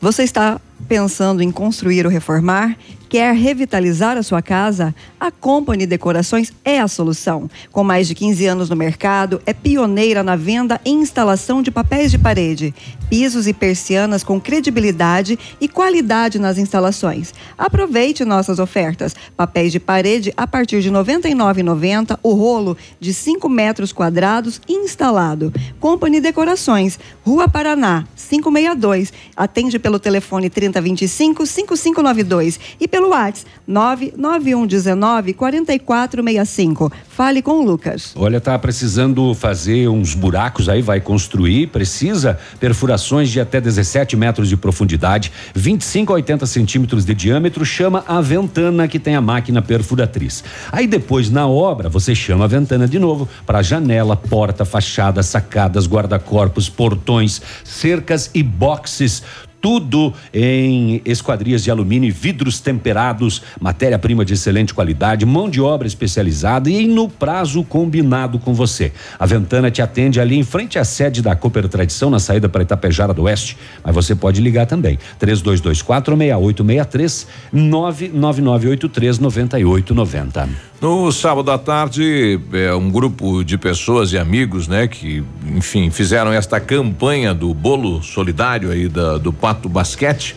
Você 0.00 0.22
está 0.22 0.60
pensando 0.86 1.42
em 1.42 1.50
construir 1.50 2.04
ou 2.04 2.12
reformar? 2.12 2.76
Quer 3.08 3.34
revitalizar 3.34 4.18
a 4.18 4.22
sua 4.22 4.42
casa? 4.42 4.94
A 5.18 5.30
Company 5.30 5.86
Decorações 5.86 6.52
é 6.62 6.78
a 6.78 6.86
solução. 6.86 7.48
Com 7.72 7.82
mais 7.82 8.06
de 8.06 8.14
15 8.14 8.46
anos 8.46 8.68
no 8.68 8.76
mercado, 8.76 9.40
é 9.46 9.54
pioneira 9.54 10.22
na 10.22 10.36
venda 10.36 10.78
e 10.84 10.90
instalação 10.90 11.62
de 11.62 11.70
papéis 11.70 12.10
de 12.10 12.18
parede, 12.18 12.74
pisos 13.08 13.46
e 13.46 13.54
persianas 13.54 14.22
com 14.22 14.38
credibilidade 14.38 15.38
e 15.58 15.66
qualidade 15.66 16.38
nas 16.38 16.58
instalações. 16.58 17.32
Aproveite 17.56 18.26
nossas 18.26 18.58
ofertas. 18.58 19.16
Papéis 19.34 19.72
de 19.72 19.80
parede 19.80 20.30
a 20.36 20.46
partir 20.46 20.82
de 20.82 20.90
R$ 20.90 20.96
99,90 20.96 22.18
o 22.22 22.34
rolo 22.34 22.76
de 23.00 23.14
5 23.14 23.48
metros 23.48 23.90
quadrados 23.90 24.60
instalado. 24.68 25.50
Company 25.80 26.20
Decorações, 26.20 26.98
Rua 27.24 27.48
Paraná, 27.48 28.04
562. 28.14 29.14
Atende 29.34 29.78
pelo 29.78 29.98
telefone 29.98 30.50
3025 30.70 31.46
5592 31.46 32.60
e 32.80 32.86
pelo 32.86 33.10
WhatsApp 33.10 33.50
99119 33.66 35.34
4465. 35.34 36.92
Fale 37.08 37.42
com 37.42 37.60
o 37.60 37.64
Lucas. 37.64 38.12
Olha, 38.16 38.40
tá 38.40 38.58
precisando 38.58 39.34
fazer 39.34 39.88
uns 39.88 40.14
buracos 40.14 40.68
aí, 40.68 40.80
vai 40.80 41.00
construir, 41.00 41.66
precisa 41.68 42.38
perfurações 42.58 43.28
de 43.28 43.40
até 43.40 43.60
17 43.60 44.16
metros 44.16 44.48
de 44.48 44.56
profundidade, 44.56 45.32
25 45.54 46.12
a 46.12 46.16
80 46.16 46.46
centímetros 46.46 47.04
de 47.04 47.14
diâmetro, 47.14 47.64
chama 47.64 48.04
a 48.06 48.20
Ventana 48.20 48.88
que 48.88 48.98
tem 48.98 49.14
a 49.14 49.20
máquina 49.20 49.60
perfuratriz. 49.60 50.44
Aí 50.70 50.86
depois 50.86 51.30
na 51.30 51.46
obra 51.46 51.88
você 51.88 52.14
chama 52.14 52.44
a 52.44 52.48
Ventana 52.48 52.86
de 52.86 52.98
novo 52.98 53.28
para 53.44 53.62
janela, 53.62 54.16
porta, 54.16 54.64
fachada, 54.64 55.22
sacadas, 55.22 55.86
guarda-corpos, 55.86 56.68
portões, 56.68 57.42
cercas 57.64 58.30
e 58.34 58.42
boxes 58.42 59.22
tudo 59.60 60.12
em 60.32 61.00
esquadrias 61.04 61.62
de 61.62 61.70
alumínio 61.70 62.08
e 62.08 62.10
vidros 62.10 62.60
temperados, 62.60 63.42
matéria-prima 63.60 64.24
de 64.24 64.34
excelente 64.34 64.72
qualidade, 64.72 65.26
mão 65.26 65.48
de 65.48 65.60
obra 65.60 65.86
especializada 65.86 66.70
e 66.70 66.86
no 66.86 67.08
prazo 67.08 67.62
combinado 67.64 68.38
com 68.38 68.54
você. 68.54 68.92
A 69.18 69.26
Ventana 69.26 69.70
te 69.70 69.82
atende 69.82 70.20
ali 70.20 70.36
em 70.36 70.44
frente 70.44 70.78
à 70.78 70.84
sede 70.84 71.22
da 71.22 71.34
Cooper 71.34 71.68
Tradição, 71.68 72.10
na 72.10 72.18
saída 72.18 72.48
para 72.48 72.62
Itapejara 72.62 73.12
do 73.12 73.22
Oeste, 73.22 73.56
mas 73.82 73.94
você 73.94 74.14
pode 74.14 74.40
ligar 74.40 74.66
também. 74.66 74.98
3224 75.18 76.16
6863 76.16 77.26
99983 77.52 79.18
9890. 79.18 80.48
No 80.80 81.10
sábado 81.10 81.50
à 81.50 81.58
tarde, 81.58 82.38
é, 82.52 82.72
um 82.72 82.88
grupo 82.88 83.42
de 83.42 83.58
pessoas 83.58 84.12
e 84.12 84.18
amigos, 84.18 84.68
né, 84.68 84.86
que, 84.86 85.24
enfim, 85.44 85.90
fizeram 85.90 86.32
esta 86.32 86.60
campanha 86.60 87.34
do 87.34 87.52
bolo 87.52 88.00
solidário 88.00 88.70
aí 88.70 88.88
da, 88.88 89.18
do 89.18 89.32
Pato 89.32 89.68
Basquete. 89.68 90.36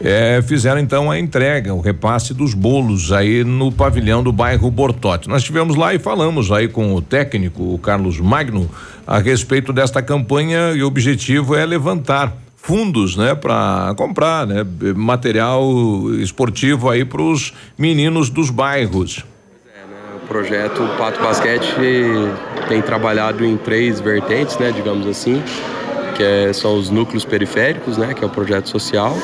É, 0.00 0.42
fizeram 0.42 0.80
então 0.80 1.08
a 1.08 1.20
entrega, 1.20 1.72
o 1.72 1.80
repasse 1.80 2.34
dos 2.34 2.52
bolos 2.52 3.12
aí 3.12 3.44
no 3.44 3.70
pavilhão 3.70 4.24
do 4.24 4.32
bairro 4.32 4.68
Bortote. 4.72 5.28
Nós 5.28 5.42
estivemos 5.42 5.76
lá 5.76 5.94
e 5.94 6.00
falamos 6.00 6.50
aí 6.50 6.66
com 6.66 6.92
o 6.92 7.00
técnico, 7.00 7.72
o 7.72 7.78
Carlos 7.78 8.18
Magno, 8.18 8.68
a 9.06 9.18
respeito 9.18 9.72
desta 9.72 10.02
campanha 10.02 10.72
e 10.72 10.82
o 10.82 10.86
objetivo 10.88 11.54
é 11.54 11.64
levantar 11.64 12.36
fundos, 12.56 13.16
né, 13.16 13.36
para 13.36 13.94
comprar, 13.96 14.48
né, 14.48 14.66
material 14.96 15.62
esportivo 16.14 16.90
aí 16.90 17.04
para 17.04 17.22
os 17.22 17.52
meninos 17.78 18.28
dos 18.28 18.50
bairros. 18.50 19.24
Projeto 20.28 20.82
Pato 20.98 21.22
Basquete 21.22 21.74
tem 22.68 22.82
trabalhado 22.82 23.44
em 23.44 23.56
três 23.56 24.00
vertentes, 24.00 24.58
né, 24.58 24.72
digamos 24.72 25.06
assim, 25.06 25.42
que 26.16 26.22
é, 26.22 26.52
são 26.52 26.76
os 26.76 26.90
núcleos 26.90 27.24
periféricos, 27.24 27.96
né, 27.96 28.12
que 28.14 28.24
é 28.24 28.26
o 28.26 28.30
projeto 28.30 28.68
social, 28.68 29.16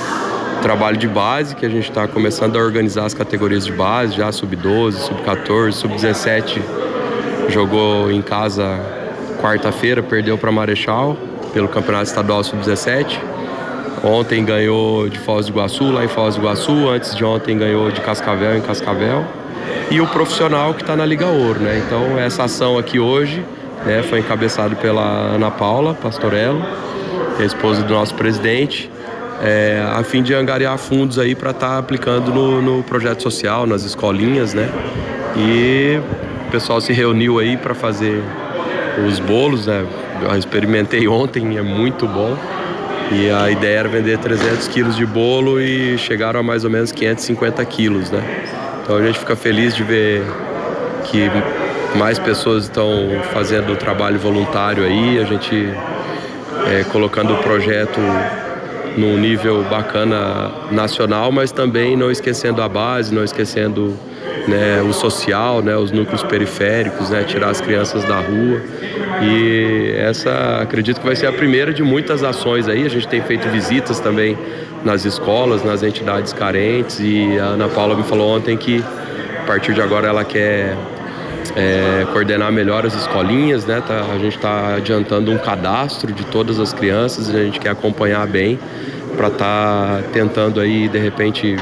trabalho 0.63 0.97
de 0.97 1.09
base, 1.09 1.57
que 1.57 1.67
a 1.67 1.69
gente 1.69 1.89
está 1.89 2.07
começando 2.07 2.57
a 2.57 2.61
organizar 2.61 3.05
as 3.05 3.15
categorias 3.15 3.67
de 3.67 3.73
base, 3.73 4.17
já 4.17 4.31
sub-12, 4.31 4.93
sub-14, 4.93 5.73
sub-17, 5.73 6.63
jogou 7.49 8.11
em 8.11 8.23
casa 8.23 8.81
quarta-feira, 9.41 10.03
perdeu 10.03 10.39
para 10.39 10.53
Marechal 10.53 11.17
pelo 11.53 11.69
Campeonato 11.69 12.05
Estadual 12.05 12.45
Sub-17. 12.45 13.19
Ontem 14.05 14.45
ganhou 14.45 15.09
de 15.09 15.19
Foz 15.19 15.47
do 15.47 15.53
Iguaçu, 15.53 15.91
lá 15.91 16.05
em 16.05 16.09
Foz 16.09 16.37
do 16.37 16.43
Iguaçu. 16.43 16.89
Antes 16.89 17.15
de 17.15 17.25
ontem 17.25 17.59
ganhou 17.59 17.91
de 17.91 18.01
Cascavel, 18.01 18.57
em 18.57 18.61
Cascavel. 18.61 19.25
E 19.91 20.01
o 20.01 20.07
profissional 20.07 20.75
que 20.75 20.83
está 20.83 20.97
na 20.97 21.05
Liga 21.05 21.27
Ouro, 21.27 21.61
né? 21.61 21.83
Então, 21.87 22.19
essa 22.19 22.45
ação 22.45 22.79
aqui 22.79 22.99
hoje 22.99 23.45
né, 23.85 24.03
foi 24.03 24.21
encabeçada 24.21 24.75
pela 24.77 25.03
Ana 25.03 25.51
Paula 25.51 25.95
Pastorello, 25.95 26.63
que 27.37 27.43
é 27.43 27.45
a 27.45 27.47
esposa 27.47 27.83
do 27.83 27.93
nosso 27.93 28.15
presidente, 28.15 28.91
é, 29.43 29.85
a 29.93 30.03
fim 30.03 30.23
de 30.23 30.33
angariar 30.35 30.79
fundos 30.79 31.19
aí 31.19 31.35
para 31.35 31.51
estar 31.51 31.69
tá 31.69 31.79
aplicando 31.79 32.33
no, 32.33 32.63
no 32.63 32.83
projeto 32.83 33.23
social, 33.23 33.67
nas 33.67 33.85
escolinhas, 33.85 34.55
né? 34.55 34.69
E 35.37 36.01
o 36.47 36.51
pessoal 36.51 36.81
se 36.81 36.93
reuniu 36.93 37.39
aí 37.39 37.57
para 37.57 37.75
fazer 37.75 38.23
os 39.07 39.19
bolos, 39.19 39.67
né? 39.67 39.85
Eu 40.23 40.39
experimentei 40.39 41.09
ontem, 41.09 41.57
é 41.59 41.63
muito 41.63 42.07
bom. 42.07 42.37
E 43.11 43.31
a 43.31 43.51
ideia 43.51 43.81
era 43.81 43.89
vender 43.89 44.19
300 44.19 44.69
quilos 44.69 44.97
de 44.97 45.05
bolo 45.05 45.61
e 45.61 45.99
chegaram 45.99 46.41
a 46.41 46.43
mais 46.43 46.65
ou 46.65 46.71
menos 46.71 46.93
550 46.93 47.65
quilos, 47.65 48.11
né? 48.11 48.23
Então 48.93 49.03
a 49.03 49.07
gente 49.07 49.21
fica 49.21 49.35
feliz 49.35 49.75
de 49.75 49.83
ver 49.83 50.23
que 51.07 51.31
mais 51.97 52.19
pessoas 52.19 52.65
estão 52.65 53.09
fazendo 53.33 53.75
trabalho 53.75 54.19
voluntário 54.19 54.85
aí, 54.85 55.19
a 55.19 55.25
gente 55.25 55.67
é, 56.67 56.85
colocando 56.93 57.33
o 57.33 57.39
projeto 57.39 57.99
num 58.99 59.17
nível 59.17 59.65
bacana 59.65 60.53
nacional, 60.71 61.33
mas 61.33 61.51
também 61.51 61.97
não 61.97 62.11
esquecendo 62.11 62.61
a 62.61 62.69
base, 62.69 63.15
não 63.15 63.25
esquecendo 63.25 63.99
né, 64.47 64.83
o 64.83 64.93
social, 64.93 65.63
né, 65.63 65.77
os 65.77 65.91
núcleos 65.91 66.23
periféricos, 66.23 67.11
né, 67.11 67.25
tirar 67.25 67.51
as 67.51 67.61
crianças 67.61 68.05
da 68.05 68.17
rua. 68.17 68.61
E 69.23 69.95
essa 69.97 70.61
acredito 70.61 71.01
que 71.01 71.07
vai 71.07 71.17
ser 71.17 71.27
a 71.27 71.33
primeira 71.33 71.73
de 71.73 71.83
muitas 71.83 72.25
ações 72.25 72.69
aí. 72.69 72.85
A 72.85 72.91
gente 72.91 73.07
tem 73.09 73.23
feito 73.23 73.49
visitas 73.49 74.01
também 74.01 74.37
nas 74.85 75.05
escolas, 75.05 75.63
nas 75.65 75.83
entidades 75.83 76.33
carentes 76.33 76.99
e 77.01 77.39
a 77.39 77.45
Ana 77.45 77.69
Paula 77.69 77.95
me 77.95 78.03
falou 78.03 78.37
ontem 78.37 78.57
que 78.57 78.83
a 79.43 79.47
partir 79.47 79.75
de 79.75 79.81
agora 79.81 80.09
ela 80.09 80.25
quer 80.25 80.77
é, 81.55 82.07
coordenar 82.13 82.51
melhor 82.53 82.87
as 82.87 82.95
escolinhas, 82.95 83.65
né? 83.65 83.83
Tá, 83.87 84.07
a 84.13 84.19
gente 84.19 84.37
está 84.37 84.75
adiantando 84.77 85.31
um 85.31 85.39
cadastro 85.39 86.13
de 86.13 86.25
todas 86.27 86.59
as 86.59 86.73
crianças 86.73 87.29
a 87.29 87.45
gente 87.45 87.61
quer 87.61 87.71
acompanhar 87.71 88.27
bem 88.27 88.59
para 89.17 89.29
estar 89.29 90.03
tá 90.03 90.03
tentando 90.13 90.61
aí 90.61 90.89
de 90.89 90.99
repente 90.99 91.57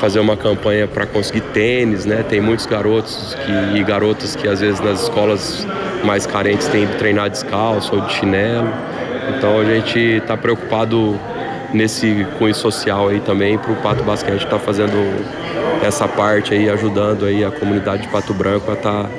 fazer 0.00 0.18
uma 0.18 0.36
campanha 0.36 0.88
para 0.88 1.04
conseguir 1.04 1.42
tênis, 1.52 2.06
né? 2.06 2.24
Tem 2.26 2.40
muitos 2.40 2.64
garotos 2.64 3.36
que, 3.44 3.78
e 3.78 3.84
garotas 3.84 4.34
que 4.34 4.48
às 4.48 4.60
vezes 4.60 4.80
nas 4.80 5.02
escolas 5.02 5.66
mais 6.02 6.26
carentes 6.26 6.66
têm 6.68 6.86
que 6.86 6.96
treinar 6.96 7.28
descalço 7.28 7.94
ou 7.94 8.00
de 8.00 8.14
chinelo. 8.14 8.72
Então 9.36 9.60
a 9.60 9.64
gente 9.64 9.98
está 9.98 10.36
preocupado 10.36 11.20
nesse 11.74 12.26
cunho 12.38 12.54
social 12.54 13.08
aí 13.08 13.20
também 13.20 13.58
para 13.58 13.72
o 13.72 13.76
Pato 13.76 14.02
Basquete 14.02 14.38
estar 14.38 14.50
tá 14.50 14.58
fazendo 14.58 14.96
essa 15.84 16.08
parte 16.08 16.54
aí, 16.54 16.68
ajudando 16.70 17.26
aí 17.26 17.44
a 17.44 17.50
comunidade 17.50 18.02
de 18.02 18.08
Pato 18.08 18.32
Branco 18.32 18.70
a 18.70 18.74
estar 18.74 19.04
tá 19.04 19.10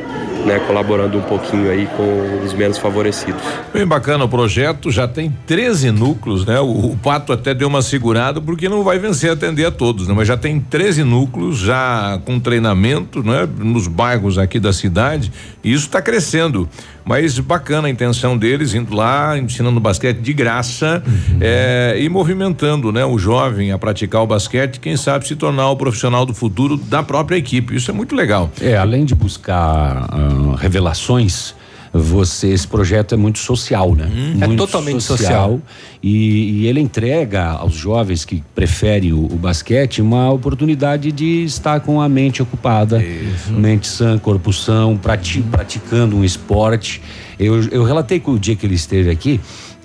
né, 0.46 0.60
colaborando 0.60 1.18
um 1.18 1.22
pouquinho 1.22 1.70
aí 1.70 1.88
com 1.96 2.44
os 2.44 2.54
menos 2.54 2.78
favorecidos. 2.78 3.42
Bem 3.74 3.86
bacana 3.86 4.26
o 4.26 4.30
projeto, 4.30 4.92
já 4.92 5.08
tem 5.08 5.36
13 5.46 5.92
núcleos, 5.92 6.46
né? 6.46 6.60
O, 6.60 6.92
o, 6.92 6.98
Pato 6.98 7.34
até 7.34 7.54
deu 7.54 7.68
uma 7.68 7.82
segurada 7.82 8.40
porque 8.40 8.70
não 8.70 8.84
vai 8.84 9.00
vencer 9.00 9.32
atender 9.32 9.66
a 9.66 9.72
todos, 9.72 10.08
né? 10.08 10.14
Mas 10.16 10.28
já 10.28 10.38
tem 10.38 10.60
13 10.60 11.04
núcleos 11.04 11.58
já 11.58 12.20
com 12.26 12.40
treinamento, 12.40 13.24
né? 13.24 13.48
Nos 13.58 13.88
bairros 13.88 14.38
aqui 14.38 14.60
da 14.60 14.74
cidade 14.74 15.32
e 15.64 15.72
isso 15.72 15.86
está 15.86 16.02
crescendo. 16.02 16.68
Mas 17.04 17.38
bacana 17.40 17.88
a 17.88 17.92
intenção 17.92 18.38
deles, 18.38 18.74
indo 18.74 18.96
lá, 18.96 19.38
ensinando 19.38 19.80
basquete 19.80 20.20
de 20.20 20.34
graça 20.34 21.04
uhum. 21.06 21.40
é, 21.42 21.96
e 22.00 22.08
movimentando 22.10 22.92
né, 22.92 23.04
o 23.04 23.18
jovem 23.18 23.72
a 23.72 23.78
praticar 23.78 24.22
o 24.22 24.28
basquete, 24.28 24.80
quem 24.80 24.96
sabe 24.96 25.28
se 25.28 25.36
tornar 25.36 25.70
o 25.70 25.76
profissional 25.76 26.26
do 26.26 26.34
futuro 26.34 26.78
da 26.78 27.02
própria 27.02 27.38
equipe. 27.38 27.76
Isso 27.76 27.90
é 27.90 27.94
muito 27.94 28.16
legal. 28.16 28.52
É, 28.62 28.78
além 28.78 29.06
de 29.06 29.16
buscar 29.16 30.10
uh, 30.14 30.54
revelações 30.56 31.56
você 31.94 32.48
esse 32.48 32.68
projeto 32.68 33.14
é 33.14 33.18
muito 33.18 33.40
social, 33.40 33.94
né? 33.96 34.06
Hum, 34.06 34.34
muito 34.38 34.54
é 34.54 34.56
totalmente 34.56 35.04
social, 35.04 35.28
social. 35.28 35.62
E, 36.02 36.62
e, 36.62 36.68
ele 36.68 36.80
entrega 36.80 37.50
aos 37.50 37.74
jovens 37.74 38.24
que 38.24 38.42
preferem 38.56 39.12
o, 39.12 39.26
o, 39.26 39.36
basquete 39.36 40.02
uma 40.02 40.32
oportunidade 40.32 41.12
de 41.12 41.44
estar 41.44 41.82
com 41.82 42.00
a 42.00 42.08
mente 42.08 42.42
ocupada, 42.42 43.04
Isso. 43.04 43.52
mente 43.52 43.88
sã, 43.88 44.18
corpo 44.18 44.54
são, 44.54 44.96
prati, 44.98 45.42
praticando 45.42 46.16
um 46.16 46.24
esporte. 46.24 47.02
Eu, 47.38 47.62
eu 47.70 47.84
relatei 47.84 48.20
com 48.20 48.32
o 48.32 48.40
dia 48.40 48.56
que 48.56 48.66
ele 48.66 48.76
esteve 48.76 49.10
aqui 49.10 49.40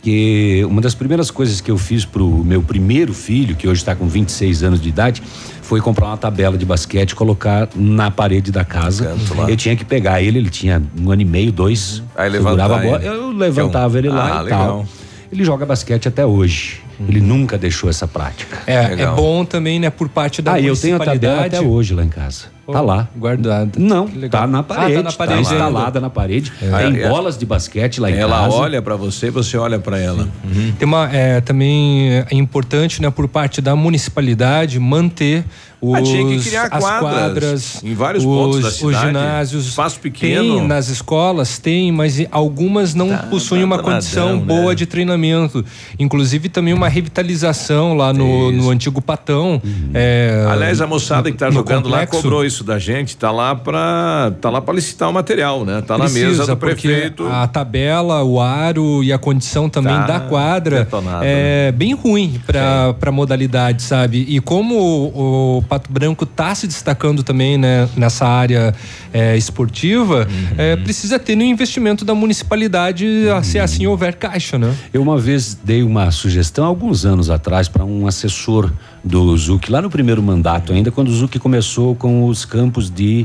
que 0.07 0.65
uma 0.71 0.81
das 0.81 0.95
primeiras 0.95 1.33
coisas 1.33 1.61
que 1.61 1.69
eu 1.69 1.77
fiz 1.77 2.05
pro 2.05 2.29
meu 2.45 2.63
primeiro 2.63 3.13
filho, 3.13 3.57
que 3.57 3.67
hoje 3.67 3.81
está 3.81 3.93
com 3.93 4.07
26 4.07 4.63
anos 4.63 4.81
de 4.81 4.89
idade, 4.89 5.21
foi 5.63 5.81
comprar 5.81 6.07
uma 6.07 6.17
tabela 6.17 6.57
de 6.57 6.65
basquete 6.65 7.11
e 7.11 7.15
colocar 7.17 7.69
na 7.75 8.09
parede 8.09 8.53
da 8.53 8.65
casa. 8.65 9.17
Eu 9.49 9.57
tinha 9.57 9.75
que 9.75 9.85
pegar 9.85 10.23
ele, 10.23 10.39
ele 10.39 10.49
tinha 10.49 10.81
um 10.97 11.11
ano 11.11 11.23
e 11.23 11.25
meio, 11.25 11.51
dois. 11.51 12.05
Aí 12.15 12.31
levantava 12.31 12.77
a 12.77 12.79
bola, 12.79 13.03
eu 13.03 13.33
levantava 13.33 13.99
ele 13.99 14.09
lá 14.09 14.39
ah, 14.39 14.41
e 14.43 14.45
legal. 14.45 14.67
tal. 14.67 14.87
Ele 15.33 15.45
joga 15.45 15.67
basquete 15.67 16.07
até 16.07 16.25
hoje. 16.25 16.83
Hum. 17.01 17.07
Ele 17.09 17.21
nunca 17.21 17.59
deixou 17.59 17.91
essa 17.91 18.07
prática. 18.07 18.59
É, 18.65 19.03
é 19.03 19.07
bom 19.09 19.45
também, 19.45 19.81
né, 19.81 19.91
por 19.91 20.09
parte 20.09 20.41
da 20.41 20.53
ah, 20.53 20.61
eu 20.61 20.77
tenho 20.77 21.03
a 21.03 21.05
tabela 21.05 21.47
até 21.47 21.61
hoje 21.61 21.95
lá 21.95 22.05
em 22.05 22.09
casa. 22.09 22.45
Tá 22.73 22.81
lá. 22.81 23.09
Guardada. 23.17 23.73
Não, 23.79 24.09
tá 24.29 24.47
na 24.47 24.63
parede. 24.63 24.93
Ah, 24.93 24.97
tá 24.97 25.03
na 25.03 25.13
parede. 25.13 25.35
Tá 25.35 25.41
instalada 25.41 26.01
na 26.01 26.11
parede. 26.11 26.53
É. 26.61 26.91
Tem 26.91 27.09
bolas 27.09 27.39
de 27.39 27.47
basquete 27.47 28.01
lá 28.01 28.11
em 28.11 28.15
ela 28.15 28.37
casa. 28.37 28.47
Ela 28.47 28.57
olha 28.57 28.83
para 28.83 28.97
você, 28.97 29.31
você 29.31 29.57
olha 29.57 29.79
para 29.79 29.99
ela. 29.99 30.29
Uhum. 30.45 30.73
Tem 30.79 30.87
uma, 30.87 31.09
é, 31.13 31.41
também 31.41 32.13
é 32.13 32.27
importante, 32.33 33.01
né, 33.01 33.11
por 33.11 33.29
parte 33.29 33.61
da 33.61 33.77
municipalidade 33.77 34.79
manter 34.81 35.45
os, 35.81 35.95
ah, 35.95 36.03
tinha 36.03 36.27
que 36.27 36.43
criar 36.43 36.71
quadras, 36.71 37.01
quadras, 37.01 37.85
em 37.85 37.95
vários 37.95 38.25
os, 38.25 38.31
pontos 38.31 38.63
da 38.63 38.71
cidade. 38.71 38.97
Os 38.97 39.01
ginásios. 39.01 39.67
Espaço 39.67 40.01
pequeno. 40.01 40.57
Tem 40.57 40.67
nas 40.67 40.89
escolas, 40.89 41.59
tem, 41.59 41.93
mas 41.93 42.27
algumas 42.31 42.95
não 42.95 43.11
tá, 43.11 43.19
possuem 43.25 43.61
tá 43.61 43.67
uma 43.67 43.79
condição 43.79 44.37
nadão, 44.37 44.47
boa 44.47 44.71
né? 44.71 44.75
de 44.75 44.87
treinamento. 44.87 45.65
Inclusive 45.99 46.49
também 46.49 46.73
uma 46.73 46.89
revitalização 46.89 47.95
lá 47.95 48.13
no, 48.13 48.51
no 48.51 48.71
antigo 48.71 49.03
Patão. 49.03 49.61
Uhum. 49.63 49.91
É, 49.93 50.47
Aliás, 50.49 50.81
a 50.81 50.87
moçada 50.87 51.31
que 51.31 51.37
está 51.37 51.51
jogando 51.51 51.85
complexo. 51.85 52.17
lá 52.17 52.23
cobrou 52.23 52.45
isso 52.45 52.56
serviço 52.57 52.65
da 52.65 52.79
gente 52.79 53.17
tá 53.17 53.31
lá 53.31 53.55
para 53.55 54.33
tá 54.41 54.49
lá 54.49 54.61
para 54.61 54.75
licitar 54.75 55.11
o 55.11 55.13
material, 55.13 55.65
né? 55.65 55.83
Tá 55.83 55.99
na 55.99 56.05
Precisa, 56.05 56.27
mesa 56.27 56.47
do 56.47 56.57
prefeito. 56.57 57.27
A 57.27 57.47
tabela, 57.47 58.23
o 58.23 58.41
aro 58.41 59.03
e 59.03 59.13
a 59.13 59.19
condição 59.19 59.69
também 59.69 59.93
Tá 59.93 60.07
da 60.07 60.21
quadra 60.21 60.85
detonado, 60.85 61.25
é 61.25 61.73
bem 61.73 61.95
ruim 61.95 62.41
para 62.47 62.95
para 62.95 63.13
modalidade, 63.13 63.83
sabe? 63.83 64.25
E 64.29 64.41
como 64.41 64.75
o, 64.77 65.59
o 65.59 65.63
Pato 65.63 65.91
Branco 65.91 66.25
tá 66.25 66.55
se 66.55 66.67
destacando 66.67 67.23
também, 67.23 67.59
né, 67.59 67.89
nessa 67.97 68.27
área 68.27 68.75
é, 69.13 69.37
esportiva, 69.37 70.27
é, 70.57 70.77
precisa 70.77 71.19
ter 71.19 71.37
um 71.37 71.43
investimento 71.43 72.05
da 72.05 72.15
municipalidade 72.15 73.07
se 73.43 73.59
assim 73.59 73.87
houver 73.87 74.15
caixa, 74.15 74.59
né? 74.59 74.75
Eu 74.93 75.03
uma 75.03 75.19
vez 75.19 75.55
dei 75.63 75.83
uma 75.83 76.11
sugestão 76.11 76.65
alguns 76.65 77.05
anos 77.05 77.31
atrás 77.31 77.69
para 77.69 77.85
um 77.85 78.07
assessor 78.07 78.71
do 79.07 79.37
Zuc, 79.37 79.71
lá 79.71 79.81
no 79.81 79.89
primeiro 79.89 80.21
mandato 80.21 80.73
ainda, 80.73 80.91
quando 80.91 81.09
o 81.09 81.13
Zuc 81.15 81.39
começou 81.39 81.95
com 81.95 82.27
os 82.27 82.45
campos 82.45 82.91
de 82.91 83.25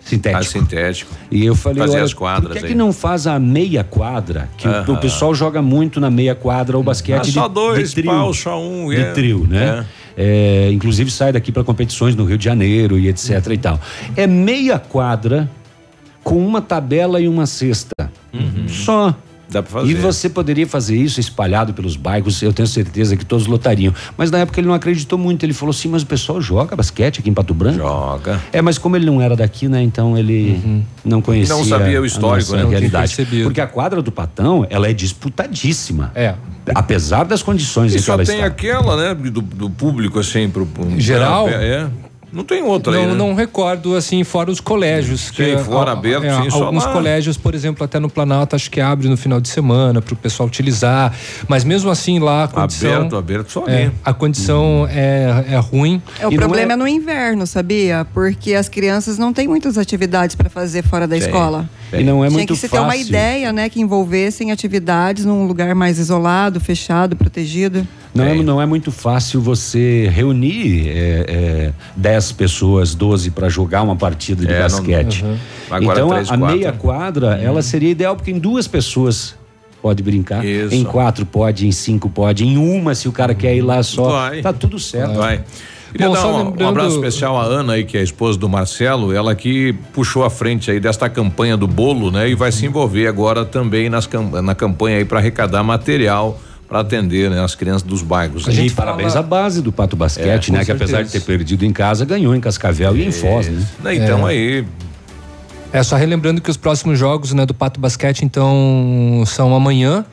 sintético. 0.00 0.40
Ah, 0.40 0.42
sintético. 0.44 1.12
E 1.30 1.44
eu 1.44 1.54
falei, 1.56 1.80
Fazer 1.82 1.96
olha, 1.96 2.04
as 2.04 2.14
quadras 2.14 2.52
por 2.52 2.58
que, 2.60 2.64
é 2.66 2.68
que 2.68 2.74
não 2.74 2.92
faz 2.92 3.26
a 3.26 3.38
meia 3.38 3.82
quadra? 3.82 4.48
Que 4.56 4.68
o- 4.68 4.70
Aham. 4.70 4.92
o, 4.94 4.96
pessoal 4.98 5.34
joga 5.34 5.60
muito 5.60 6.00
na 6.00 6.08
meia 6.08 6.34
quadra 6.36 6.78
o 6.78 6.82
basquete 6.84 7.18
Ah, 7.18 7.22
de, 7.22 7.32
só 7.32 7.48
dois 7.48 7.88
de 7.90 7.96
trio. 7.96 8.10
paus, 8.12 8.38
só 8.38 8.62
um, 8.62 8.88
De 8.90 8.96
é. 9.00 9.10
trio, 9.12 9.44
né? 9.48 9.84
É, 10.16 10.70
inclusive 10.72 11.10
sai 11.10 11.32
daqui 11.32 11.50
para 11.52 11.62
competições 11.64 12.14
no 12.16 12.24
Rio 12.24 12.38
de 12.38 12.44
Janeiro 12.44 12.98
e 12.98 13.08
etc 13.08 13.44
e 13.52 13.58
tal. 13.58 13.80
É 14.16 14.26
meia 14.26 14.78
quadra 14.78 15.48
com 16.24 16.44
uma 16.46 16.60
tabela 16.62 17.20
e 17.20 17.26
uma 17.28 17.46
cesta. 17.46 18.10
Só. 18.68 19.14
Dá 19.50 19.62
pra 19.62 19.72
fazer. 19.72 19.90
E 19.90 19.94
você 19.94 20.28
poderia 20.28 20.66
fazer 20.66 20.96
isso 20.96 21.18
espalhado 21.18 21.72
pelos 21.72 21.96
bairros, 21.96 22.42
eu 22.42 22.52
tenho 22.52 22.66
certeza 22.68 23.16
que 23.16 23.24
todos 23.24 23.46
lotariam. 23.46 23.94
Mas 24.16 24.30
na 24.30 24.38
época 24.38 24.60
ele 24.60 24.68
não 24.68 24.74
acreditou 24.74 25.18
muito. 25.18 25.44
Ele 25.44 25.54
falou 25.54 25.70
assim: 25.70 25.88
mas 25.88 26.02
o 26.02 26.06
pessoal 26.06 26.40
joga 26.40 26.76
basquete 26.76 27.20
aqui 27.20 27.30
em 27.30 27.34
Pato 27.34 27.54
Branco? 27.54 27.78
Joga. 27.78 28.42
É, 28.52 28.60
mas 28.60 28.76
como 28.76 28.96
ele 28.96 29.06
não 29.06 29.22
era 29.22 29.34
daqui, 29.34 29.68
né? 29.68 29.82
Então 29.82 30.18
ele 30.18 30.84
não 31.04 31.22
conhecia. 31.22 31.54
Não 31.54 31.64
sabia 31.64 32.00
o 32.00 32.06
histórico, 32.06 32.52
né? 32.52 32.58
Não 32.58 32.68
tinha 32.68 32.78
realidade. 32.78 33.14
percebido. 33.16 33.44
Porque 33.44 33.60
a 33.60 33.66
quadra 33.66 34.02
do 34.02 34.12
Patão, 34.12 34.66
ela 34.68 34.88
é 34.88 34.92
disputadíssima. 34.92 36.12
É. 36.14 36.34
Apesar 36.74 37.24
das 37.24 37.42
condições 37.42 37.92
E 37.92 37.96
em 37.96 37.98
que 37.98 38.04
só 38.04 38.12
ela 38.12 38.24
tem 38.24 38.36
está. 38.36 38.46
aquela, 38.46 38.96
né, 38.96 39.14
do, 39.14 39.40
do 39.40 39.70
público 39.70 40.18
assim 40.18 40.50
pro, 40.50 40.66
pro 40.66 41.00
Geral? 41.00 41.48
É. 41.48 41.88
Não 42.32 42.44
tem 42.44 42.62
outra 42.62 42.92
não, 42.92 43.00
aí, 43.00 43.06
né? 43.06 43.14
não 43.14 43.34
recordo 43.34 43.96
assim 43.96 44.22
fora 44.22 44.50
os 44.50 44.60
colégios 44.60 45.32
Sim, 45.34 45.56
fora 45.64 45.90
a- 45.90 45.94
aberto, 45.94 46.24
é, 46.24 46.42
sim, 46.42 46.50
só 46.50 46.64
alguns 46.64 46.84
lá. 46.84 46.92
colégios 46.92 47.36
por 47.38 47.54
exemplo 47.54 47.82
até 47.84 47.98
no 47.98 48.10
Planalto 48.10 48.54
acho 48.54 48.70
que 48.70 48.80
abre 48.80 49.08
no 49.08 49.16
final 49.16 49.40
de 49.40 49.48
semana 49.48 50.02
para 50.02 50.12
o 50.12 50.16
pessoal 50.16 50.46
utilizar 50.46 51.14
mas 51.48 51.64
mesmo 51.64 51.90
assim 51.90 52.18
lá 52.18 52.44
a 52.44 52.48
condição 52.48 52.92
Aberto, 52.96 53.16
aberto 53.16 53.50
só 53.52 53.64
é, 53.66 53.90
a 54.04 54.12
condição 54.12 54.86
é, 54.90 55.44
é 55.52 55.56
ruim 55.56 56.02
É, 56.20 56.26
o 56.26 56.32
E 56.32 56.36
problema 56.36 56.74
é... 56.74 56.76
no 56.76 56.86
inverno, 56.86 57.46
sabia? 57.46 58.06
Porque 58.12 58.52
as 58.54 58.68
crianças 58.68 59.16
não 59.16 59.32
têm 59.32 59.48
muitas 59.48 59.78
atividades 59.78 60.36
para 60.36 60.50
fazer 60.50 60.82
fora 60.84 61.06
da 61.06 61.16
escola. 61.16 61.68
E 61.92 62.04
não 62.04 62.22
é 62.22 62.28
Tinha 62.28 62.36
muito 62.38 62.52
que 62.52 62.58
se 62.58 62.68
ter 62.68 62.78
uma 62.78 62.88
fácil. 62.92 63.06
ideia, 63.08 63.52
né, 63.52 63.68
que 63.70 63.80
envolvessem 63.80 64.52
atividades 64.52 65.24
num 65.24 65.46
lugar 65.46 65.74
mais 65.74 65.98
isolado, 65.98 66.60
fechado, 66.60 67.16
protegido. 67.16 67.86
Não 68.18 68.24
é, 68.28 68.42
não 68.42 68.62
é 68.62 68.66
muito 68.66 68.90
fácil 68.92 69.40
você 69.40 70.08
reunir 70.12 70.88
é, 70.88 71.24
é, 71.28 71.72
10 71.96 72.32
pessoas, 72.32 72.94
12 72.94 73.30
para 73.30 73.48
jogar 73.48 73.82
uma 73.82 73.96
partida 73.96 74.44
de 74.44 74.52
É, 74.52 74.56
não- 74.56 74.62
basquete. 74.62 75.24
Uhum. 75.24 75.36
Agora 75.70 75.98
então 75.98 76.08
três, 76.10 76.30
a, 76.30 76.34
a 76.34 76.36
meia 76.36 76.72
quadra, 76.72 77.38
ela 77.42 77.62
seria 77.62 77.90
ideal 77.90 78.14
porque 78.16 78.30
em 78.30 78.38
duas 78.38 78.66
pessoas 78.68 79.34
pode 79.80 80.02
brincar, 80.02 80.44
Isso. 80.44 80.74
em 80.74 80.82
quatro 80.84 81.24
pode, 81.24 81.66
em 81.66 81.72
cinco 81.72 82.08
pode, 82.10 82.44
em 82.44 82.56
uma 82.56 82.94
se 82.94 83.08
o 83.08 83.12
cara 83.12 83.34
quer 83.34 83.54
ir 83.54 83.62
lá 83.62 83.82
só, 83.82 84.10
Vai. 84.10 84.40
tá 84.42 84.52
tudo 84.52 84.78
certo. 84.78 85.14
Vai. 85.14 85.42
Queria 85.92 86.08
Bom, 86.08 86.12
dar 86.14 86.26
um, 86.26 86.30
um 86.30 86.44
lembrando- 86.50 86.68
abraço 86.68 86.94
especial 86.96 87.38
à 87.40 87.44
Ana 87.44 87.72
aí, 87.74 87.84
que 87.84 87.96
é 87.96 88.00
a 88.00 88.02
esposa 88.02 88.38
do 88.38 88.46
Marcelo, 88.46 89.10
ela 89.10 89.34
que 89.34 89.72
puxou 89.94 90.22
a 90.22 90.28
frente 90.28 90.70
aí 90.70 90.78
desta 90.78 91.08
campanha 91.08 91.56
do 91.56 91.66
bolo, 91.66 92.10
né? 92.10 92.28
E 92.28 92.34
vai 92.34 92.52
se 92.52 92.66
envolver 92.66 93.06
agora 93.06 93.42
também 93.44 93.88
nas, 93.88 94.06
na 94.42 94.54
campanha 94.54 94.98
aí 94.98 95.04
para 95.06 95.18
arrecadar 95.18 95.62
material 95.62 96.38
para 96.68 96.80
atender 96.80 97.30
né, 97.30 97.42
as 97.42 97.54
crianças 97.54 97.82
dos 97.82 98.02
bairros. 98.02 98.46
A 98.46 98.50
gente 98.50 98.74
parabéns 98.74 99.16
à 99.16 99.22
base 99.22 99.62
do 99.62 99.72
Pato 99.72 99.96
Basquete, 99.96 100.50
É, 100.50 100.52
né? 100.52 100.64
Que 100.64 100.70
apesar 100.72 101.02
de 101.02 101.08
certeza. 101.10 101.24
ter 101.24 101.26
perdido 101.38 101.64
em 101.64 101.72
casa, 101.72 102.04
ganhou 102.04 102.34
em 102.36 102.40
Cascavel 102.40 102.94
e 102.96 103.06
em 103.06 103.10
Foz, 103.10 103.48
né? 103.48 103.66
Né, 103.82 103.94
Então 103.96 104.28
É. 104.28 104.32
aí, 104.32 104.64
É, 105.72 105.82
só 105.82 105.96
relembrando 105.96 106.40
que 106.40 106.50
os 106.50 106.56
próximos 106.56 106.98
jogos 106.98 107.32
né, 107.34 107.44
do 107.44 107.52
Pato 107.54 107.78
Basquete, 107.80 108.22
então, 108.24 109.22
são 109.26 109.54
amanhã. 109.54 110.04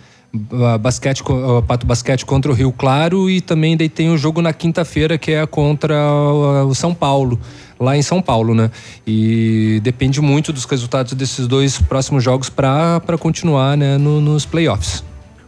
Basquete, 0.81 1.23
Pato 1.65 1.85
Basquete 1.87 2.25
contra 2.25 2.51
o 2.51 2.53
Rio 2.53 2.71
Claro 2.73 3.29
e 3.29 3.39
também 3.39 3.77
daí 3.77 3.87
tem 3.87 4.09
o 4.09 4.17
jogo 4.17 4.41
na 4.41 4.51
quinta-feira 4.51 5.17
que 5.17 5.31
é 5.31 5.45
contra 5.45 5.95
o 6.67 6.75
São 6.75 6.93
Paulo, 6.93 7.39
lá 7.79 7.95
em 7.95 8.01
São 8.01 8.21
Paulo, 8.21 8.53
né? 8.53 8.69
E 9.07 9.79
depende 9.81 10.19
muito 10.19 10.51
dos 10.51 10.65
resultados 10.65 11.13
desses 11.13 11.47
dois 11.47 11.79
próximos 11.81 12.21
jogos 12.21 12.49
para 12.49 12.99
continuar 13.17 13.77
né, 13.77 13.97
no- 13.97 14.19
nos 14.19 14.45
playoffs. 14.45 15.05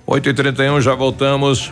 8h31, 0.07 0.81
já 0.81 0.95
voltamos. 0.95 1.71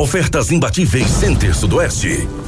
Ofertas 0.00 0.52
imbatíveis 0.52 1.10
Center 1.10 1.52
Sudoeste. 1.52 2.47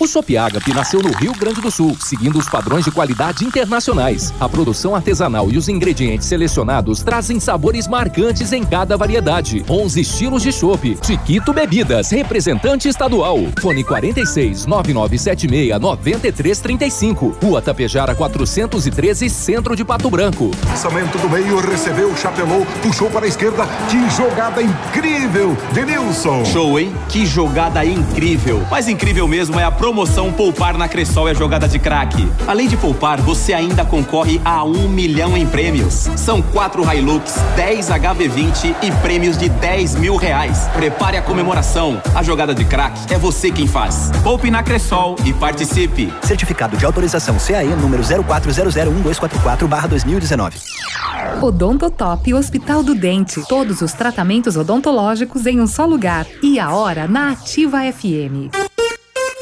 O 0.00 0.06
Chopp 0.06 0.34
Agape 0.34 0.72
nasceu 0.72 1.02
no 1.02 1.12
Rio 1.12 1.34
Grande 1.34 1.60
do 1.60 1.70
Sul, 1.70 1.94
seguindo 2.00 2.38
os 2.38 2.48
padrões 2.48 2.86
de 2.86 2.90
qualidade 2.90 3.44
internacionais. 3.44 4.32
A 4.40 4.48
produção 4.48 4.94
artesanal 4.94 5.50
e 5.50 5.58
os 5.58 5.68
ingredientes 5.68 6.26
selecionados 6.26 7.02
trazem 7.02 7.38
sabores 7.38 7.86
marcantes 7.86 8.50
em 8.54 8.64
cada 8.64 8.96
variedade. 8.96 9.62
11 9.68 10.00
estilos 10.00 10.42
de 10.42 10.52
chopp. 10.52 10.96
Chiquito 11.02 11.52
Bebidas, 11.52 12.08
representante 12.12 12.88
estadual. 12.88 13.36
Fone 13.60 13.84
46 13.84 14.64
9976 14.64 15.78
9335. 15.78 17.36
Rua 17.42 17.60
Tapejara 17.60 18.14
413, 18.14 19.28
Centro 19.28 19.76
de 19.76 19.84
Pato 19.84 20.08
Branco. 20.08 20.50
Lançamento 20.66 21.18
do 21.18 21.28
meio, 21.28 21.60
recebeu, 21.60 22.16
chapelou, 22.16 22.64
puxou 22.82 23.10
para 23.10 23.26
a 23.26 23.28
esquerda. 23.28 23.66
Que 23.90 24.08
jogada 24.16 24.62
incrível, 24.62 25.54
Denilson. 25.74 26.42
Show, 26.46 26.80
hein? 26.80 26.90
Que 27.10 27.26
jogada 27.26 27.84
incrível. 27.84 28.66
Mais 28.70 28.88
incrível 28.88 29.28
mesmo 29.28 29.60
é 29.60 29.64
a 29.64 29.70
promoção 29.90 30.32
Poupar 30.32 30.78
na 30.78 30.86
Cressol 30.86 31.28
é 31.28 31.34
jogada 31.34 31.66
de 31.66 31.76
craque. 31.76 32.24
Além 32.46 32.68
de 32.68 32.76
poupar, 32.76 33.20
você 33.20 33.52
ainda 33.52 33.84
concorre 33.84 34.40
a 34.44 34.62
um 34.62 34.88
milhão 34.88 35.36
em 35.36 35.44
prêmios. 35.44 36.08
São 36.14 36.40
quatro 36.40 36.88
Hilux, 36.88 37.34
10 37.56 37.88
HB20 37.88 38.76
e 38.82 38.92
prêmios 39.02 39.36
de 39.36 39.48
10 39.48 39.96
mil 39.96 40.14
reais. 40.14 40.68
Prepare 40.72 41.16
a 41.16 41.22
comemoração. 41.22 42.00
A 42.14 42.22
jogada 42.22 42.54
de 42.54 42.64
craque 42.64 43.12
é 43.12 43.18
você 43.18 43.50
quem 43.50 43.66
faz. 43.66 44.12
Poupe 44.22 44.48
na 44.48 44.62
Cressol 44.62 45.16
e 45.24 45.32
participe. 45.32 46.14
Certificado 46.22 46.76
de 46.76 46.86
autorização 46.86 47.36
CAE 47.44 47.74
número 47.74 48.04
04001244/2019. 48.04 50.54
Odontotop 51.42 52.32
Hospital 52.32 52.84
do 52.84 52.94
Dente. 52.94 53.42
Todos 53.48 53.82
os 53.82 53.92
tratamentos 53.92 54.56
odontológicos 54.56 55.46
em 55.46 55.60
um 55.60 55.66
só 55.66 55.84
lugar. 55.84 56.28
E 56.40 56.60
a 56.60 56.70
hora 56.70 57.08
na 57.08 57.32
Ativa 57.32 57.80
FM. 57.92 58.69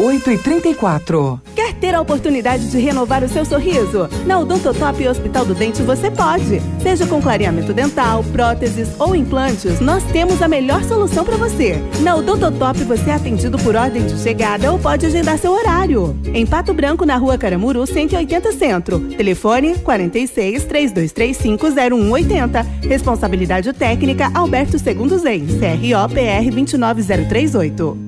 8 0.01 0.31
e 0.31 0.39
34 0.39 1.41
Quer 1.57 1.75
ter 1.75 1.93
a 1.93 2.01
oportunidade 2.01 2.71
de 2.71 2.79
renovar 2.79 3.25
o 3.25 3.29
seu 3.29 3.45
sorriso? 3.45 4.09
Na 4.27 4.39
Odontotop 4.39 5.09
Hospital 5.09 5.45
do 5.45 5.55
Dente 5.57 5.83
você 5.83 6.09
pode. 6.09 6.63
Seja 6.81 7.05
com 7.05 7.21
clareamento 7.21 7.73
dental, 7.73 8.23
próteses 8.33 8.89
ou 8.97 9.17
implantes, 9.17 9.81
nós 9.81 10.05
temos 10.05 10.41
a 10.41 10.47
melhor 10.47 10.85
solução 10.85 11.25
para 11.25 11.37
você. 11.37 11.83
Na 12.01 12.15
Odontotop 12.15 12.79
você 12.85 13.11
é 13.11 13.15
atendido 13.15 13.59
por 13.59 13.75
ordem 13.75 14.07
de 14.07 14.17
chegada 14.19 14.73
ou 14.73 14.79
pode 14.79 15.05
agendar 15.05 15.37
seu 15.37 15.53
horário. 15.53 16.17
Em 16.33 16.47
Pato 16.47 16.73
Branco, 16.73 17.05
na 17.05 17.17
rua 17.17 17.37
Caramuru, 17.37 17.85
180 17.85 18.53
Centro. 18.53 19.01
Telefone 19.01 19.75
46 19.79 20.65
3235 20.65 21.67
0180. 21.73 22.63
Responsabilidade 22.89 23.73
técnica 23.73 24.31
Alberto 24.33 24.79
Segundo 24.79 25.19
Zen. 25.19 25.45
CRO 25.47 26.09
PR 26.15 26.55
29038. 26.55 28.08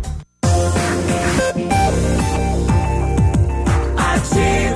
Ativa. 4.41 4.70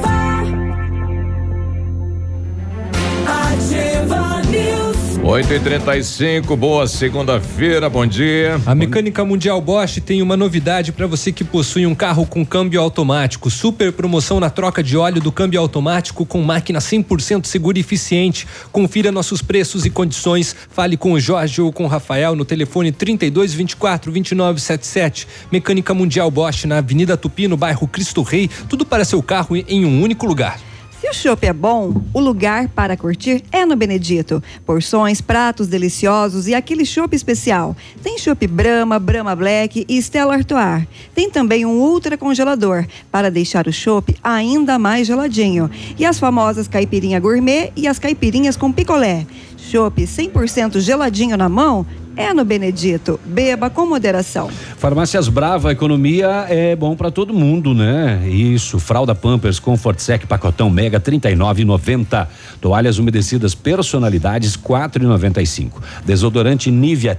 8 5.27 5.53
e 5.53 5.59
35 5.59 6.55
boa 6.55 6.85
segunda-feira, 6.85 7.89
bom 7.89 8.05
dia. 8.05 8.61
A 8.63 8.75
Mecânica 8.75 9.25
Mundial 9.25 9.59
Bosch 9.59 9.99
tem 9.99 10.21
uma 10.21 10.37
novidade 10.37 10.91
para 10.91 11.07
você 11.07 11.31
que 11.31 11.43
possui 11.43 11.87
um 11.87 11.95
carro 11.95 12.27
com 12.27 12.45
câmbio 12.45 12.79
automático. 12.79 13.49
Super 13.49 13.91
promoção 13.91 14.39
na 14.39 14.51
troca 14.51 14.83
de 14.83 14.95
óleo 14.95 15.19
do 15.19 15.31
câmbio 15.31 15.59
automático 15.59 16.27
com 16.27 16.43
máquina 16.43 16.77
100% 16.77 17.47
segura 17.47 17.79
e 17.79 17.81
eficiente. 17.81 18.47
Confira 18.71 19.11
nossos 19.11 19.41
preços 19.41 19.83
e 19.83 19.89
condições. 19.89 20.55
Fale 20.69 20.95
com 20.95 21.13
o 21.13 21.19
Jorge 21.19 21.59
ou 21.59 21.73
com 21.73 21.85
o 21.85 21.87
Rafael 21.87 22.35
no 22.35 22.45
telefone 22.45 22.91
32 22.91 23.51
24 23.51 24.11
29 24.11 24.61
77. 24.61 25.27
Mecânica 25.51 25.91
Mundial 25.95 26.29
Bosch 26.29 26.65
na 26.65 26.77
Avenida 26.77 27.17
Tupi, 27.17 27.47
no 27.47 27.57
bairro 27.57 27.87
Cristo 27.87 28.21
Rei. 28.21 28.47
Tudo 28.69 28.85
para 28.85 29.03
seu 29.03 29.23
carro 29.23 29.55
em 29.55 29.85
um 29.85 30.03
único 30.03 30.27
lugar. 30.27 30.59
Se 31.05 31.09
o 31.11 31.13
chopp 31.13 31.45
é 31.45 31.53
bom, 31.53 32.01
o 32.15 32.19
lugar 32.19 32.67
para 32.69 32.97
curtir 32.97 33.43
é 33.51 33.63
no 33.63 33.75
Benedito. 33.75 34.41
Porções, 34.65 35.21
pratos 35.21 35.67
deliciosos 35.67 36.47
e 36.47 36.55
aquele 36.55 36.83
chopp 36.83 37.15
especial. 37.15 37.77
Tem 38.01 38.17
chopp 38.17 38.47
Brahma, 38.47 38.97
Brahma 38.97 39.35
Black 39.35 39.85
e 39.87 39.97
Stella 39.99 40.33
Artois. 40.33 40.87
Tem 41.13 41.29
também 41.29 41.63
um 41.63 41.77
ultra 41.79 42.17
congelador 42.17 42.87
para 43.11 43.29
deixar 43.29 43.67
o 43.67 43.71
chopp 43.71 44.15
ainda 44.23 44.79
mais 44.79 45.05
geladinho. 45.05 45.69
E 45.95 46.03
as 46.03 46.17
famosas 46.17 46.67
caipirinha 46.67 47.19
gourmet 47.19 47.71
e 47.75 47.87
as 47.87 47.99
caipirinhas 47.99 48.57
com 48.57 48.71
picolé. 48.71 49.27
Chopp 49.57 50.01
100% 50.01 50.79
geladinho 50.79 51.37
na 51.37 51.47
mão 51.47 51.85
é 52.15 52.33
no 52.33 52.45
Benedito. 52.45 53.19
Beba 53.25 53.69
com 53.69 53.85
moderação. 53.85 54.49
Farmácias 54.77 55.27
Brava, 55.27 55.71
economia 55.71 56.45
é 56.49 56.75
bom 56.75 56.95
para 56.95 57.11
todo 57.11 57.33
mundo, 57.33 57.73
né? 57.73 58.27
Isso, 58.27 58.79
fralda 58.79 59.15
Pampers, 59.15 59.59
Comfort 59.59 59.99
Sec, 59.99 60.25
pacotão 60.25 60.69
Mega 60.69 60.99
39,90. 60.99 62.27
Toalhas 62.61 62.97
umedecidas 62.97 63.55
personalidades 63.55 64.55
4,95. 64.57 65.81
Desodorante 66.05 66.71
Nivea 66.71 67.17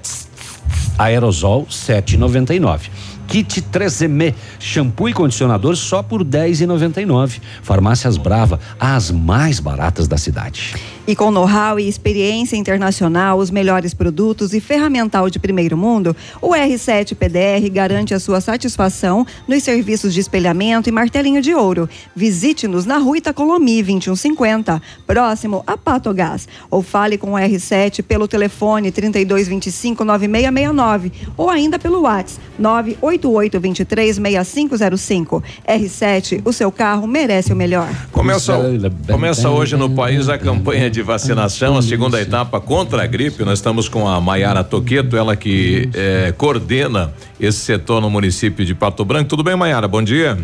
Aerosol 0.99 1.67
7,99. 1.67 2.91
Kit 3.27 3.61
3M, 3.61 4.35
shampoo 4.59 5.09
e 5.09 5.13
condicionador 5.13 5.77
só 5.77 6.03
por 6.03 6.25
10,99. 6.25 7.41
Farmácias 7.63 8.17
Brava, 8.17 8.61
as 8.79 9.11
mais 9.11 9.59
baratas 9.59 10.07
da 10.07 10.17
cidade. 10.17 10.75
E 11.09 11.15
com 11.15 11.31
know-how 11.31 11.79
e 11.79 11.89
experiência 11.89 12.57
internacional, 12.57 13.39
os 13.39 13.49
melhores 13.49 13.95
produtos 13.95 14.53
e 14.53 14.61
ferramental 14.61 15.31
de 15.31 15.39
primeiro 15.39 15.77
mundo, 15.77 16.17
o 16.43 16.49
R7 16.49 17.15
PDR 17.15 17.71
garante 17.71 18.13
a 18.13 18.19
sua 18.19 18.41
satisfação 18.41 19.25
nos 19.47 19.63
serviços 19.63 20.13
de 20.13 20.19
espelhamento 20.19 20.89
e 20.89 20.93
martelinho 20.93 21.41
de 21.41 21.55
ouro. 21.55 21.89
Visite-nos 22.15 22.87
na 22.87 22.99
rua 22.99 23.19
Itacolomi 23.19 23.85
2150, 23.85 24.83
próximo 25.07 25.63
a 25.65 25.77
Patogás. 25.77 26.49
Ou 26.69 26.83
fale 26.83 27.17
com 27.17 27.35
o 27.35 27.37
R7 27.37 28.03
pelo 28.03 28.27
telefone 28.27 28.91
3225 28.91 30.05
9669 30.05 31.13
ou 31.37 31.49
ainda 31.49 31.79
pelo 31.79 32.01
WhatsApp 32.01 32.41
988 32.59 33.61
23 33.61 34.17
6505. 34.17 35.45
R7, 35.69 36.43
o 36.45 36.53
seu 36.53 36.73
carro 36.73 37.07
merece 37.07 37.53
o 37.53 37.57
melhor. 37.57 37.89
Começa, 38.11 38.59
começa 39.07 39.49
hoje 39.49 39.77
no 39.77 39.89
país 39.89 40.29
a 40.29 40.37
campanha 40.37 40.91
de 40.96 40.96
vacinação, 41.03 41.77
a 41.77 41.83
segunda 41.83 42.21
etapa 42.21 42.61
contra 42.61 43.03
a 43.03 43.07
gripe. 43.07 43.45
Nós 43.45 43.59
estamos 43.59 43.89
com 43.89 44.09
a 44.09 44.21
Maiara 44.21 44.65
Toqueto, 44.65 45.17
ela 45.17 45.37
que 45.37 45.89
eh, 45.95 46.35
coordena 46.37 47.13
esse 47.41 47.59
setor 47.59 48.01
no 48.01 48.11
município 48.11 48.65
de 48.65 48.75
Pato 48.75 49.05
Branco. 49.05 49.29
Tudo 49.29 49.43
bem, 49.43 49.57
Maiara? 49.57 49.89
Bom 49.89 50.03
dia. 50.03 50.39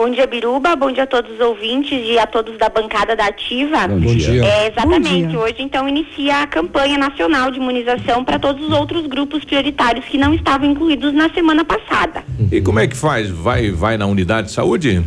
Bom 0.00 0.08
dia, 0.08 0.26
Biruba. 0.26 0.74
Bom 0.76 0.90
dia 0.90 1.02
a 1.02 1.06
todos 1.06 1.30
os 1.32 1.40
ouvintes 1.40 1.92
e 1.92 2.18
a 2.18 2.26
todos 2.26 2.56
da 2.56 2.70
bancada 2.70 3.14
da 3.14 3.26
Ativa. 3.26 3.86
Bom 3.86 4.00
dia. 4.00 4.42
É, 4.42 4.68
exatamente. 4.68 5.24
Bom 5.24 5.28
dia. 5.28 5.40
Hoje, 5.40 5.56
então, 5.58 5.86
inicia 5.86 6.42
a 6.42 6.46
campanha 6.46 6.96
nacional 6.96 7.50
de 7.50 7.58
imunização 7.58 8.24
para 8.24 8.38
todos 8.38 8.66
os 8.66 8.72
outros 8.72 9.06
grupos 9.06 9.44
prioritários 9.44 10.06
que 10.06 10.16
não 10.16 10.32
estavam 10.32 10.70
incluídos 10.70 11.12
na 11.12 11.28
semana 11.28 11.66
passada. 11.66 12.24
E 12.50 12.62
como 12.62 12.78
é 12.78 12.86
que 12.86 12.96
faz? 12.96 13.28
Vai, 13.28 13.70
vai 13.70 13.98
na 13.98 14.06
unidade 14.06 14.46
de 14.46 14.54
saúde? 14.54 15.04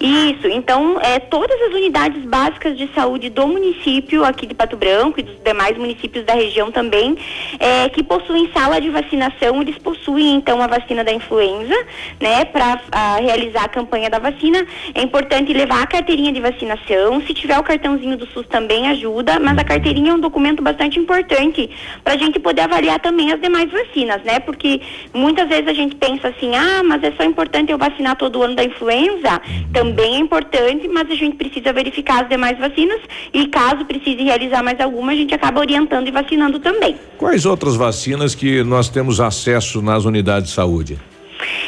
Isso, 0.00 0.46
então, 0.48 1.00
é, 1.00 1.18
todas 1.18 1.60
as 1.62 1.74
unidades 1.74 2.24
básicas 2.24 2.76
de 2.76 2.88
saúde 2.94 3.28
do 3.28 3.46
município 3.46 4.24
aqui 4.24 4.46
de 4.46 4.54
Pato 4.54 4.76
Branco 4.76 5.20
e 5.20 5.22
dos 5.22 5.36
demais 5.44 5.76
municípios 5.76 6.24
da 6.24 6.34
região 6.34 6.70
também, 6.70 7.16
é, 7.58 7.88
que 7.88 8.02
possuem 8.02 8.50
sala 8.52 8.80
de 8.80 8.90
vacinação, 8.90 9.60
eles 9.60 9.76
possuem 9.78 10.34
então 10.34 10.62
a 10.62 10.66
vacina 10.66 11.02
da 11.02 11.12
influenza, 11.12 11.74
né, 12.20 12.44
para 12.44 12.80
realizar 13.20 13.64
a 13.64 13.68
campanha 13.68 14.08
da 14.08 14.18
vacina. 14.18 14.64
É 14.94 15.02
importante 15.02 15.52
levar 15.52 15.82
a 15.82 15.86
carteirinha 15.86 16.32
de 16.32 16.40
vacinação, 16.40 17.20
se 17.26 17.34
tiver 17.34 17.58
o 17.58 17.62
cartãozinho 17.62 18.16
do 18.16 18.26
SUS 18.26 18.46
também 18.46 18.88
ajuda, 18.88 19.38
mas 19.40 19.58
a 19.58 19.64
carteirinha 19.64 20.12
é 20.12 20.14
um 20.14 20.20
documento 20.20 20.62
bastante 20.62 20.98
importante 20.98 21.68
para 22.02 22.14
a 22.14 22.16
gente 22.16 22.38
poder 22.38 22.62
avaliar 22.62 23.00
também 23.00 23.32
as 23.32 23.40
demais 23.40 23.70
vacinas, 23.70 24.22
né, 24.22 24.40
porque 24.40 24.80
muitas 25.12 25.48
vezes 25.48 25.68
a 25.68 25.74
gente 25.74 25.96
pensa 25.96 26.28
assim, 26.28 26.54
ah, 26.54 26.82
mas 26.84 27.02
é 27.02 27.12
só 27.12 27.24
importante 27.24 27.72
eu 27.72 27.78
vacinar 27.78 28.16
todo 28.16 28.42
ano 28.42 28.54
da 28.54 28.64
influenza, 28.64 29.40
também 29.72 30.16
é 30.16 30.18
importante, 30.18 30.86
mas 30.88 31.10
a 31.10 31.14
gente 31.14 31.36
precisa 31.36 31.72
verificar 31.72 32.22
as 32.22 32.28
demais 32.28 32.58
vacinas 32.58 33.00
e 33.32 33.46
caso 33.46 33.84
precise 33.84 34.22
realizar 34.22 34.62
mais 34.62 34.80
alguma, 34.80 35.12
a 35.12 35.16
gente 35.16 35.34
acaba 35.34 35.60
orientando 35.60 36.08
e 36.08 36.10
vacinando 36.10 36.58
também. 36.58 36.96
Quais 37.18 37.46
outras 37.46 37.76
vacinas 37.76 38.34
que 38.34 38.62
nós 38.62 38.88
temos 38.88 39.20
acesso 39.20 39.80
nas 39.82 40.04
unidades 40.04 40.50
de 40.50 40.54
saúde? 40.54 40.98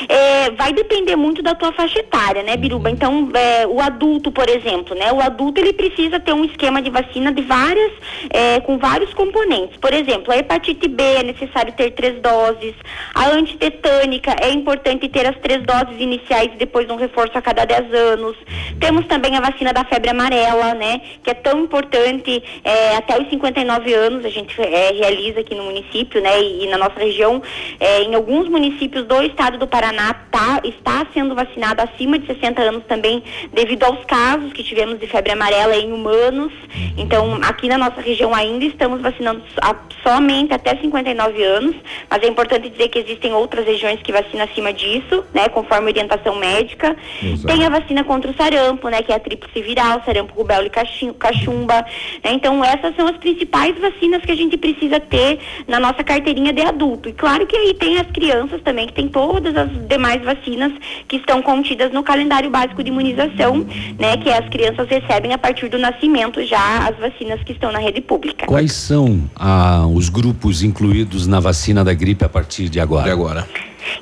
É, 0.08 0.50
vai 0.50 0.72
depender 0.72 1.16
muito 1.16 1.42
da 1.42 1.54
tua 1.54 1.72
faixa 1.72 1.98
etária, 1.98 2.42
né, 2.42 2.56
Biruba? 2.56 2.90
Então, 2.90 3.30
é, 3.34 3.66
o 3.66 3.80
adulto, 3.80 4.30
por 4.30 4.48
exemplo, 4.48 4.94
né? 4.94 5.12
O 5.12 5.20
adulto 5.20 5.60
ele 5.60 5.72
precisa 5.72 6.20
ter 6.20 6.32
um 6.32 6.44
esquema 6.44 6.80
de 6.80 6.90
vacina 6.90 7.32
de 7.32 7.42
várias, 7.42 7.92
é, 8.30 8.60
com 8.60 8.78
vários 8.78 9.12
componentes. 9.14 9.76
Por 9.76 9.92
exemplo, 9.92 10.32
a 10.32 10.36
hepatite 10.36 10.88
B 10.88 11.02
é 11.02 11.22
necessário 11.22 11.72
ter 11.72 11.90
três 11.92 12.20
doses. 12.20 12.74
A 13.14 13.30
antitetânica 13.30 14.34
é 14.40 14.50
importante 14.50 15.08
ter 15.08 15.26
as 15.26 15.36
três 15.38 15.62
doses 15.62 16.00
iniciais 16.00 16.52
e 16.54 16.56
depois 16.56 16.88
um 16.90 16.96
reforço 16.96 17.36
a 17.36 17.42
cada 17.42 17.64
10 17.64 17.92
anos. 17.92 18.36
Temos 18.80 19.06
também 19.06 19.36
a 19.36 19.40
vacina 19.40 19.72
da 19.72 19.84
febre 19.84 20.10
amarela, 20.10 20.74
né? 20.74 21.00
Que 21.22 21.30
é 21.30 21.34
tão 21.34 21.60
importante 21.60 22.42
é, 22.64 22.96
até 22.96 23.20
os 23.20 23.28
59 23.28 23.94
anos. 23.94 24.24
A 24.24 24.30
gente 24.30 24.60
é, 24.60 24.92
realiza 24.92 25.40
aqui 25.40 25.54
no 25.54 25.64
município, 25.64 26.20
né? 26.20 26.40
E, 26.40 26.64
e 26.64 26.66
na 26.68 26.78
nossa 26.78 26.98
região, 26.98 27.42
é, 27.80 28.02
em 28.02 28.14
alguns 28.14 28.48
municípios 28.48 29.04
do 29.06 29.22
estado 29.22 29.55
do 29.56 29.66
Paraná 29.66 30.14
tá, 30.30 30.60
está 30.64 31.06
sendo 31.12 31.34
vacinado 31.34 31.82
acima 31.82 32.18
de 32.18 32.26
60 32.26 32.62
anos 32.62 32.82
também, 32.88 33.22
devido 33.52 33.84
aos 33.84 34.04
casos 34.04 34.52
que 34.52 34.62
tivemos 34.62 34.98
de 34.98 35.06
febre 35.06 35.32
amarela 35.32 35.76
em 35.76 35.92
humanos. 35.92 36.52
Então, 36.96 37.38
aqui 37.42 37.68
na 37.68 37.78
nossa 37.78 38.00
região 38.00 38.34
ainda 38.34 38.64
estamos 38.64 39.00
vacinando 39.00 39.42
a- 39.60 39.76
somente 40.02 40.52
até 40.52 40.76
59 40.76 41.42
anos, 41.42 41.74
mas 42.08 42.22
é 42.22 42.26
importante 42.28 42.68
dizer 42.68 42.88
que 42.88 42.98
existem 42.98 43.32
outras 43.32 43.66
regiões 43.66 44.00
que 44.02 44.12
vacinam 44.12 44.44
acima 44.44 44.72
disso, 44.72 45.24
né, 45.34 45.48
conforme 45.48 45.90
orientação 45.90 46.36
médica. 46.36 46.96
Exato. 47.22 47.46
Tem 47.46 47.64
a 47.66 47.68
vacina 47.68 48.04
contra 48.04 48.30
o 48.30 48.34
sarampo, 48.34 48.88
né, 48.88 49.02
que 49.02 49.10
é 49.12 49.16
a 49.16 49.20
tríplice 49.20 49.60
viral, 49.62 50.02
sarampo, 50.04 50.34
rubéola 50.34 50.66
e 50.66 50.70
cachumba. 51.18 51.84
né? 52.22 52.32
Então, 52.32 52.64
essas 52.64 52.94
são 52.96 53.06
as 53.06 53.16
principais 53.16 53.76
vacinas 53.78 54.22
que 54.22 54.32
a 54.32 54.36
gente 54.36 54.56
precisa 54.56 55.00
ter 55.00 55.38
na 55.66 55.80
nossa 55.80 56.04
carteirinha 56.04 56.52
de 56.52 56.62
adulto. 56.62 57.08
E 57.08 57.12
claro 57.12 57.46
que 57.46 57.56
aí 57.56 57.74
tem 57.74 57.98
as 57.98 58.06
crianças 58.10 58.60
também, 58.62 58.86
que 58.86 58.92
tem 58.92 59.08
todas 59.46 59.56
as 59.56 59.88
demais 59.88 60.22
vacinas 60.22 60.72
que 61.06 61.16
estão 61.16 61.40
contidas 61.40 61.92
no 61.92 62.02
calendário 62.02 62.50
básico 62.50 62.82
de 62.82 62.90
imunização, 62.90 63.66
né, 63.98 64.16
que 64.16 64.30
as 64.30 64.48
crianças 64.48 64.88
recebem 64.88 65.32
a 65.32 65.38
partir 65.38 65.68
do 65.68 65.78
nascimento 65.78 66.44
já 66.44 66.88
as 66.88 66.96
vacinas 66.96 67.42
que 67.42 67.52
estão 67.52 67.70
na 67.70 67.78
rede 67.78 68.00
pública. 68.00 68.46
Quais 68.46 68.72
são 68.72 69.28
ah, 69.34 69.86
os 69.86 70.08
grupos 70.08 70.62
incluídos 70.62 71.26
na 71.26 71.40
vacina 71.40 71.84
da 71.84 71.94
gripe 71.94 72.24
a 72.24 72.28
partir 72.28 72.68
de 72.68 72.80
agora? 72.80 73.04
De 73.04 73.10
agora. 73.10 73.46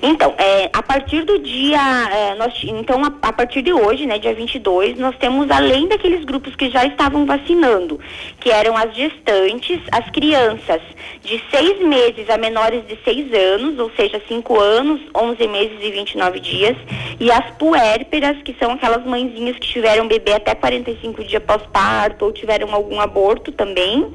Então, 0.03 0.35
é, 0.39 0.71
a 0.73 0.83
partir 0.83 1.25
do 1.25 1.39
dia, 1.39 1.79
é, 2.13 2.35
nós, 2.35 2.55
então 2.65 3.03
a, 3.05 3.29
a 3.29 3.33
partir 3.33 3.63
de 3.63 3.73
hoje, 3.73 4.07
né, 4.07 4.19
dia 4.19 4.35
22, 4.35 4.99
nós 4.99 5.17
temos 5.17 5.51
além 5.51 5.89
daqueles 5.89 6.25
grupos 6.25 6.55
que 6.57 6.71
já 6.71 6.85
estavam 6.85 7.27
vacinando, 7.27 8.01
que 8.41 8.51
eram 8.51 8.77
as 8.77 8.95
gestantes, 8.95 9.81
as 9.91 10.09
crianças 10.11 10.81
de 11.23 11.43
seis 11.51 11.81
meses 11.81 12.29
a 12.29 12.37
menores 12.37 12.87
de 12.87 12.99
seis 13.05 13.33
anos, 13.33 13.79
ou 13.79 13.91
seja, 13.97 14.21
cinco 14.29 14.59
anos, 14.59 15.01
11 15.15 15.49
meses 15.49 15.79
e 15.81 15.91
29 15.91 16.41
dias, 16.41 16.77
e 17.19 17.31
as 17.31 17.51
puérperas, 17.57 18.43
que 18.43 18.55
são 18.59 18.73
aquelas 18.73 19.05
mãezinhas 19.05 19.57
que 19.57 19.69
tiveram 19.69 20.07
bebê 20.07 20.35
até 20.35 20.55
45 20.55 21.25
dias 21.25 21.43
pós-parto 21.43 22.25
ou 22.25 22.33
tiveram 22.33 22.75
algum 22.75 23.01
aborto 23.01 23.53
também. 23.53 24.13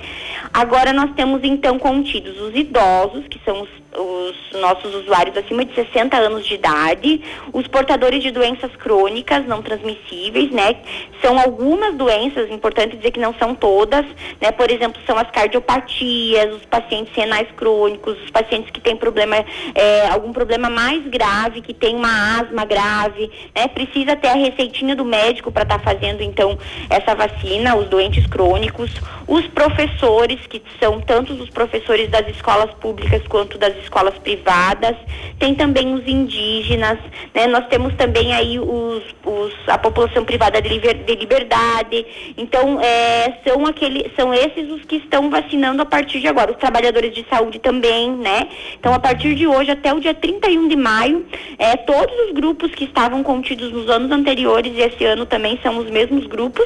Agora 0.53 0.93
nós 0.93 1.11
temos 1.15 1.41
então 1.43 1.79
contidos 1.79 2.39
os 2.41 2.55
idosos, 2.55 3.27
que 3.27 3.39
são 3.43 3.61
os, 3.61 3.69
os 3.95 4.59
nossos 4.59 4.93
usuários 4.93 5.35
acima 5.35 5.65
de 5.65 5.73
60 5.73 6.15
anos 6.15 6.45
de 6.45 6.53
idade, 6.55 7.21
os 7.51 7.67
portadores 7.67 8.21
de 8.21 8.31
doenças 8.31 8.75
crônicas 8.75 9.45
não 9.47 9.61
transmissíveis, 9.61 10.51
né? 10.51 10.75
São 11.21 11.39
algumas 11.39 11.95
doenças, 11.95 12.51
importante 12.51 12.95
dizer 12.97 13.11
que 13.11 13.19
não 13.19 13.33
são 13.33 13.55
todas, 13.55 14.05
né? 14.39 14.51
Por 14.51 14.69
exemplo, 14.69 15.01
são 15.07 15.17
as 15.17 15.29
cardiopatias, 15.31 16.53
os 16.53 16.65
pacientes 16.65 17.13
renais 17.15 17.47
crônicos, 17.55 18.21
os 18.23 18.29
pacientes 18.29 18.69
que 18.69 18.79
têm 18.79 18.95
problema, 18.95 19.43
é, 19.73 20.07
algum 20.09 20.31
problema 20.31 20.69
mais 20.69 21.05
grave, 21.07 21.61
que 21.61 21.73
tem 21.73 21.95
uma 21.95 22.39
asma 22.39 22.65
grave, 22.65 23.31
né? 23.55 23.67
Precisa 23.67 24.15
ter 24.15 24.27
a 24.27 24.35
receitinha 24.35 24.95
do 24.95 25.03
médico 25.03 25.51
para 25.51 25.63
estar 25.63 25.79
fazendo 25.79 26.21
então 26.21 26.57
essa 26.89 27.15
vacina, 27.15 27.75
os 27.75 27.87
doentes 27.87 28.25
crônicos, 28.27 28.91
os 29.27 29.47
professores, 29.47 30.39
que 30.47 30.61
são 30.79 31.01
tanto 31.01 31.33
os 31.33 31.49
professores 31.49 32.09
das 32.09 32.27
escolas 32.27 32.71
públicas 32.75 33.21
quanto 33.27 33.57
das 33.57 33.78
escolas 33.83 34.17
privadas, 34.19 34.95
tem 35.39 35.55
também 35.55 35.93
os 35.93 36.07
indígenas, 36.07 36.97
né? 37.33 37.47
Nós 37.47 37.65
temos 37.67 37.93
também 37.95 38.33
aí 38.33 38.59
os, 38.59 39.03
os- 39.25 39.53
a 39.67 39.77
população 39.77 40.23
privada 40.25 40.61
de, 40.61 40.69
liber- 40.69 41.03
de 41.05 41.15
liberdade. 41.15 42.05
Então, 42.37 42.79
é, 42.81 43.33
são 43.47 43.65
aquele, 43.65 44.11
são 44.15 44.33
esses 44.33 44.69
os 44.71 44.81
que 44.85 44.97
estão 44.97 45.29
vacinando 45.29 45.81
a 45.81 45.85
partir 45.85 46.19
de 46.19 46.27
agora. 46.27 46.51
Os 46.51 46.57
trabalhadores 46.57 47.13
de 47.13 47.25
saúde 47.29 47.59
também, 47.59 48.11
né? 48.11 48.47
Então, 48.79 48.93
a 48.93 48.99
partir 48.99 49.35
de 49.35 49.47
hoje 49.47 49.71
até 49.71 49.93
o 49.93 49.99
dia 49.99 50.13
31 50.13 50.67
de 50.67 50.75
maio, 50.75 51.25
é, 51.57 51.75
todos 51.77 52.13
os 52.27 52.33
grupos 52.33 52.71
que 52.71 52.85
estavam 52.85 53.23
contidos 53.23 53.71
nos 53.71 53.89
anos 53.89 54.11
anteriores 54.11 54.73
e 54.75 54.81
esse 54.81 55.03
ano 55.05 55.25
também 55.25 55.59
são 55.61 55.77
os 55.77 55.89
mesmos 55.89 56.25
grupos, 56.27 56.65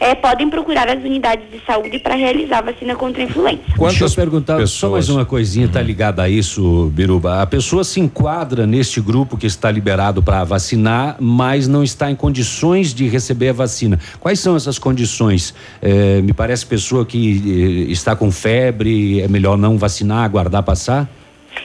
é, 0.00 0.14
podem 0.14 0.48
procurar 0.48 0.88
as 0.88 0.98
unidades 1.02 1.44
de 1.50 1.60
saúde 1.66 1.98
para 1.98 2.14
realizar 2.14 2.58
a 2.58 2.62
vacina 2.62 2.94
contra 2.94 3.22
a 3.22 3.24
influenza. 3.24 3.60
Deixa 3.78 4.04
eu 4.04 4.10
perguntar 4.16 4.66
só 4.66 4.90
mais 4.90 5.08
uma 5.08 5.24
coisinha, 5.24 5.68
tá 5.68 5.80
ligada 5.82 6.22
a 6.22 6.28
isso, 6.28 6.53
Biruba. 6.92 7.42
A 7.42 7.46
pessoa 7.46 7.84
se 7.84 8.00
enquadra 8.00 8.66
neste 8.66 9.00
grupo 9.00 9.36
que 9.36 9.46
está 9.46 9.70
liberado 9.70 10.22
para 10.22 10.44
vacinar, 10.44 11.16
mas 11.20 11.68
não 11.68 11.82
está 11.82 12.10
em 12.10 12.16
condições 12.16 12.92
de 12.92 13.08
receber 13.08 13.50
a 13.50 13.52
vacina. 13.52 13.98
Quais 14.20 14.40
são 14.40 14.56
essas 14.56 14.78
condições? 14.78 15.54
Eh, 15.82 16.20
me 16.22 16.32
parece 16.32 16.66
pessoa 16.66 17.04
que 17.04 17.86
eh, 17.88 17.92
está 17.92 18.14
com 18.16 18.30
febre, 18.30 19.20
é 19.20 19.28
melhor 19.28 19.56
não 19.56 19.78
vacinar, 19.78 20.24
aguardar 20.24 20.62
passar? 20.62 21.08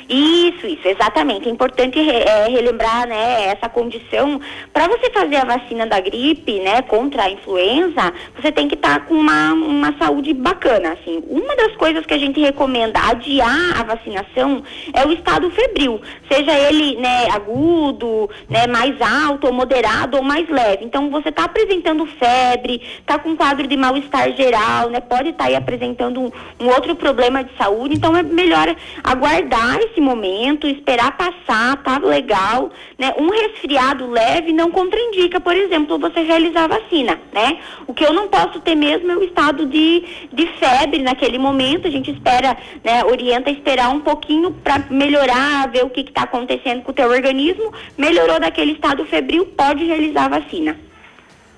Isso, 0.08 0.66
isso, 0.68 0.88
exatamente. 0.88 1.48
É 1.48 1.52
importante 1.52 2.00
é, 2.00 2.48
relembrar, 2.48 3.08
né, 3.08 3.48
essa 3.48 3.68
condição. 3.68 4.40
Para 4.74 4.88
você 4.88 5.10
fazer 5.12 5.38
a 5.38 5.46
vacina 5.46 5.86
da 5.86 6.00
gripe, 6.00 6.60
né, 6.60 6.82
contra 6.84 7.24
a 7.24 7.30
influenza, 7.30 8.14
você 8.36 8.52
tem 8.52 8.68
que 8.68 8.76
estar 8.76 9.06
com 9.06 9.16
uma, 9.16 9.54
uma 9.54 9.96
saúde 9.98 10.34
bacana, 10.34 10.94
assim. 10.94 11.24
Uma 11.28 11.56
das 11.56 11.76
coisas 11.76 12.06
que 12.06 12.14
a 12.14 12.18
gente 12.18 12.40
recomenda 12.40 13.00
adiar 13.10 13.80
a 13.80 13.84
vacinação 13.84 14.64
é 14.94 15.06
o 15.06 15.12
estado 15.12 15.50
febril, 15.52 16.02
seja 16.32 16.58
ele, 16.58 16.96
né, 16.98 17.30
agudo, 17.32 18.30
né, 18.50 18.68
mais 18.68 18.96
alto 19.02 19.48
ou 19.48 19.54
moderado 19.54 20.18
ou 20.18 20.24
mais 20.24 20.48
leve. 20.50 20.86
Então, 20.86 21.10
você 21.10 21.30
está 21.30 21.46
apresentando 21.46 22.06
febre, 22.06 22.82
está 23.00 23.18
com 23.20 23.36
quadro 23.36 23.68
de 23.68 23.78
mal-estar 23.78 24.32
geral, 24.34 24.90
né, 24.90 25.00
pode 25.00 25.30
estar 25.30 25.46
aí 25.46 25.56
apresentando 25.56 26.22
um, 26.22 26.32
um 26.60 26.68
outro 26.70 26.96
problema 26.96 27.44
de 27.44 27.56
saúde, 27.58 27.96
então 27.96 28.16
é 28.16 28.24
melhor 28.24 28.76
aguardar 29.04 29.80
esse 29.92 30.02
momento, 30.02 30.68
esperar 30.68 31.18
passar, 31.18 31.78
tá 31.84 31.98
legal, 31.98 32.72
né? 32.98 33.14
Um 33.18 33.30
resfriado 33.30 34.10
leve 34.10 34.52
não 34.52 34.72
contraindica, 34.72 35.40
por 35.40 35.56
exemplo, 35.56 35.98
você 36.00 36.22
realizar 36.22 36.66
a 36.66 36.80
vacina, 36.80 37.20
né? 37.32 37.60
O 37.88 37.94
que 37.94 38.06
eu 38.06 38.14
não 38.14 38.28
posso 38.28 38.60
ter 38.60 38.76
mesmo 38.76 39.12
é 39.12 39.16
o 39.16 39.24
estado 39.24 39.66
de, 39.66 40.04
de 40.32 40.48
febre 40.60 41.02
naquele 41.02 41.38
momento, 41.38 41.88
a 41.88 41.92
gente 41.92 42.12
espera, 42.12 42.58
né, 42.84 43.04
orienta 43.06 43.50
a 43.50 43.54
esperar 43.54 43.90
um 43.90 44.00
pouquinho 44.00 44.52
para 44.52 44.80
melhorar, 44.90 45.70
ver 45.70 45.84
o 45.84 45.90
que 45.90 46.02
está 46.02 46.24
acontecendo 46.24 46.82
com 46.82 46.92
o 46.92 46.94
teu 46.94 47.10
organismo, 47.10 47.74
melhorou 47.98 48.40
daquele 48.40 48.74
estado 48.74 49.06
febril, 49.06 49.46
pode 49.46 49.86
realizar 49.86 50.26
a 50.26 50.40
vacina. 50.40 50.78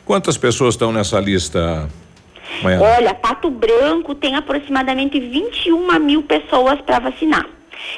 Quantas 0.06 0.38
pessoas 0.38 0.74
estão 0.74 0.92
nessa 0.92 1.20
lista? 1.20 1.90
Olha, 2.64 3.14
Pato 3.14 3.50
Branco 3.50 4.14
tem 4.14 4.36
aproximadamente 4.36 5.20
21 5.20 6.00
mil 6.00 6.24
pessoas 6.24 6.82
para 6.82 7.00
vacinar. 7.00 7.46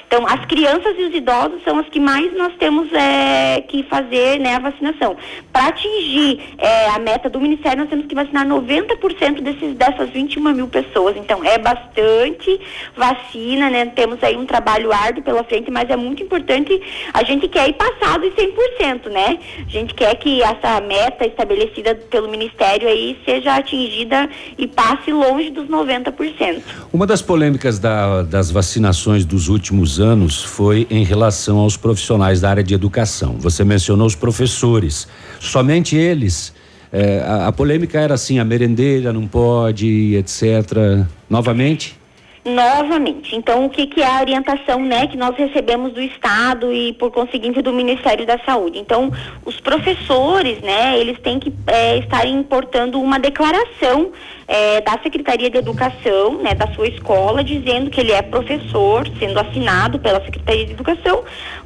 Então, 0.07 0.25
as 0.27 0.45
crianças 0.45 0.95
e 0.97 1.03
os 1.03 1.13
idosos 1.15 1.63
são 1.63 1.79
as 1.79 1.87
que 1.89 1.99
mais 1.99 2.31
nós 2.37 2.53
temos 2.59 2.91
é, 2.93 3.61
que 3.61 3.83
fazer 3.83 4.39
né, 4.39 4.55
a 4.55 4.59
vacinação. 4.59 5.15
Para 5.51 5.67
atingir 5.67 6.39
é, 6.57 6.89
a 6.89 6.99
meta 6.99 7.29
do 7.29 7.39
Ministério, 7.39 7.79
nós 7.79 7.89
temos 7.89 8.05
que 8.05 8.15
vacinar 8.15 8.45
90% 8.47 9.41
desses, 9.41 9.75
dessas 9.75 10.09
21 10.09 10.41
mil 10.53 10.67
pessoas. 10.67 11.15
Então, 11.17 11.43
é 11.43 11.57
bastante 11.57 12.59
vacina, 12.95 13.69
né? 13.69 13.85
Temos 13.87 14.23
aí 14.23 14.35
um 14.37 14.45
trabalho 14.45 14.91
árduo 14.93 15.23
pela 15.23 15.43
frente, 15.43 15.69
mas 15.71 15.89
é 15.89 15.95
muito 15.95 16.21
importante. 16.23 16.81
A 17.13 17.23
gente 17.23 17.47
quer 17.47 17.69
ir 17.69 17.73
passado 17.73 18.21
de 18.29 18.35
100%, 18.35 19.09
né? 19.11 19.39
A 19.65 19.69
gente 19.69 19.93
quer 19.93 20.15
que 20.15 20.41
essa 20.41 20.79
meta 20.81 21.25
estabelecida 21.25 21.95
pelo 21.95 22.29
Ministério 22.29 22.87
aí 22.87 23.17
seja 23.25 23.55
atingida 23.55 24.29
e 24.57 24.67
passe 24.67 25.11
longe 25.11 25.49
dos 25.49 25.67
90%. 25.67 26.61
Uma 26.91 27.05
das 27.07 27.21
polêmicas 27.21 27.79
da- 27.79 28.21
das 28.23 28.51
vacinações 28.51 29.25
dos 29.25 29.49
últimos 29.49 29.72
anos 29.99 30.43
foi 30.43 30.85
em 30.89 31.03
relação 31.03 31.57
aos 31.57 31.75
profissionais 31.75 32.41
da 32.41 32.49
área 32.49 32.63
de 32.63 32.73
educação. 32.73 33.37
Você 33.39 33.63
mencionou 33.63 34.05
os 34.05 34.15
professores. 34.15 35.07
Somente 35.39 35.95
eles. 35.95 36.53
eh, 36.91 37.23
a, 37.25 37.47
a 37.47 37.51
polêmica 37.51 37.99
era 37.99 38.13
assim: 38.13 38.37
a 38.39 38.45
merendeira 38.45 39.11
não 39.11 39.27
pode, 39.27 40.15
etc. 40.15 41.05
Novamente? 41.29 41.97
Novamente. 42.45 43.37
Então, 43.37 43.65
o 43.65 43.69
que, 43.69 43.87
que 43.87 44.01
é 44.01 44.05
a 44.05 44.19
orientação 44.19 44.81
né, 44.81 45.07
que 45.07 45.15
nós 45.15 45.33
recebemos 45.37 45.93
do 45.93 46.01
Estado 46.01 46.73
e, 46.73 46.91
por 46.93 47.09
conseguinte, 47.09 47.61
do 47.61 47.71
Ministério 47.71 48.25
da 48.25 48.37
Saúde? 48.39 48.79
Então, 48.79 49.09
os 49.45 49.61
professores, 49.61 50.59
né, 50.61 50.99
eles 50.99 51.17
têm 51.19 51.39
que 51.39 51.53
é, 51.65 51.99
estar 51.99 52.25
importando 52.25 52.99
uma 52.99 53.17
declaração 53.17 54.11
é, 54.45 54.81
da 54.81 54.99
Secretaria 55.01 55.49
de 55.49 55.57
Educação, 55.57 56.41
né, 56.41 56.53
da 56.53 56.67
sua 56.73 56.87
escola, 56.87 57.45
dizendo 57.45 57.89
que 57.89 58.01
ele 58.01 58.11
é 58.11 58.21
professor, 58.21 59.07
sendo 59.17 59.39
assinado 59.39 59.97
pela 59.99 60.19
Secretaria 60.25 60.65
de 60.65 60.73
Educação. 60.73 61.23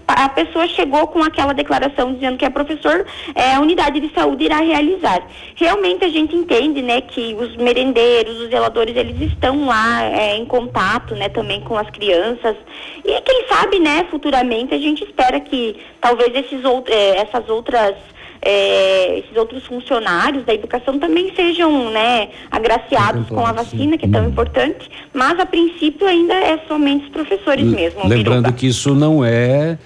A 0.07 0.29
pessoa 0.29 0.67
chegou 0.67 1.05
com 1.07 1.21
aquela 1.21 1.53
declaração 1.53 2.13
dizendo 2.13 2.37
que 2.37 2.45
é 2.45 2.49
professor, 2.49 3.05
é, 3.35 3.55
a 3.55 3.59
unidade 3.59 3.99
de 3.99 4.09
saúde 4.13 4.45
irá 4.45 4.59
realizar. 4.59 5.21
Realmente 5.55 6.05
a 6.05 6.09
gente 6.09 6.33
entende, 6.33 6.81
né, 6.81 7.01
que 7.01 7.35
os 7.37 7.57
merendeiros, 7.57 8.39
os 8.39 8.49
zeladores, 8.49 8.95
eles 8.95 9.19
estão 9.19 9.65
lá 9.65 10.03
é, 10.05 10.37
em 10.37 10.45
contato, 10.45 11.13
né, 11.13 11.27
também 11.27 11.59
com 11.61 11.77
as 11.77 11.89
crianças. 11.89 12.55
E 13.03 13.21
quem 13.21 13.47
sabe, 13.49 13.79
né, 13.79 14.05
futuramente 14.09 14.73
a 14.73 14.79
gente 14.79 15.03
espera 15.03 15.39
que 15.41 15.75
talvez 15.99 16.33
esses 16.33 16.63
out 16.63 16.89
é, 16.91 17.17
essas 17.17 17.49
outras 17.49 17.95
é, 18.41 19.19
esses 19.19 19.35
outros 19.35 19.65
funcionários 19.65 20.45
da 20.45 20.53
educação 20.53 20.97
também 20.99 21.33
sejam 21.35 21.89
né, 21.89 22.29
agraciados 22.49 23.27
com 23.27 23.45
a 23.45 23.51
vacina, 23.51 23.97
que 23.97 24.05
é 24.05 24.09
tão 24.09 24.27
importante, 24.27 24.89
mas 25.13 25.39
a 25.39 25.45
princípio 25.45 26.07
ainda 26.07 26.33
é 26.33 26.59
somente 26.67 27.05
os 27.05 27.09
professores 27.09 27.65
mesmo. 27.65 28.07
Lembrando 28.07 28.43
Biruba. 28.43 28.51
que 28.53 28.67
isso 28.67 28.93
não 28.93 29.23
é, 29.23 29.77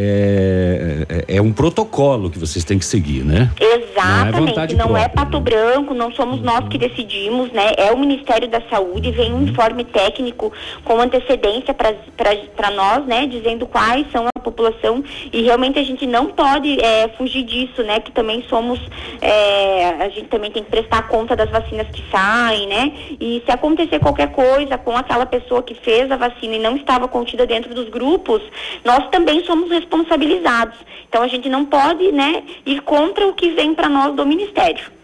é 0.00 1.06
é 1.08 1.36
é 1.38 1.42
um 1.42 1.52
protocolo 1.52 2.30
que 2.30 2.38
vocês 2.38 2.64
têm 2.64 2.78
que 2.78 2.84
seguir, 2.84 3.24
né? 3.24 3.50
Exatamente, 3.60 4.46
vontade 4.46 4.76
não 4.76 4.96
é 4.96 5.08
própria, 5.08 5.24
Pato 5.24 5.40
Branco, 5.40 5.94
não 5.94 6.12
somos 6.12 6.40
nós 6.40 6.68
que 6.68 6.78
decidimos, 6.78 7.50
né? 7.52 7.72
É 7.76 7.92
o 7.92 7.98
Ministério 7.98 8.48
da 8.48 8.60
Saúde, 8.70 9.10
vem 9.10 9.32
um 9.32 9.42
informe 9.42 9.84
técnico 9.84 10.52
com 10.84 11.00
antecedência 11.00 11.74
para 11.74 12.70
nós, 12.70 13.04
né? 13.06 13.26
Dizendo 13.26 13.66
quais 13.66 14.06
são 14.12 14.26
população 14.38 15.02
e 15.32 15.42
realmente 15.42 15.78
a 15.78 15.82
gente 15.82 16.06
não 16.06 16.26
pode 16.26 16.80
é, 16.80 17.08
fugir 17.16 17.42
disso, 17.44 17.82
né? 17.82 18.00
Que 18.00 18.12
também 18.12 18.44
somos, 18.48 18.78
é, 19.20 19.90
a 20.00 20.08
gente 20.08 20.28
também 20.28 20.50
tem 20.50 20.62
que 20.62 20.70
prestar 20.70 21.08
conta 21.08 21.34
das 21.34 21.50
vacinas 21.50 21.86
que 21.88 22.02
saem, 22.10 22.66
né? 22.66 22.92
E 23.20 23.42
se 23.44 23.50
acontecer 23.50 23.98
qualquer 23.98 24.32
coisa 24.32 24.78
com 24.78 24.96
aquela 24.96 25.26
pessoa 25.26 25.62
que 25.62 25.74
fez 25.74 26.10
a 26.10 26.16
vacina 26.16 26.56
e 26.56 26.58
não 26.58 26.76
estava 26.76 27.08
contida 27.08 27.46
dentro 27.46 27.74
dos 27.74 27.88
grupos, 27.88 28.42
nós 28.84 29.08
também 29.10 29.44
somos 29.44 29.70
responsabilizados. 29.70 30.78
Então 31.08 31.22
a 31.22 31.28
gente 31.28 31.48
não 31.48 31.64
pode, 31.64 32.12
né, 32.12 32.42
ir 32.66 32.80
contra 32.82 33.26
o 33.26 33.34
que 33.34 33.50
vem 33.50 33.74
para 33.74 33.88
nós 33.88 34.14
do 34.14 34.26
Ministério. 34.26 34.97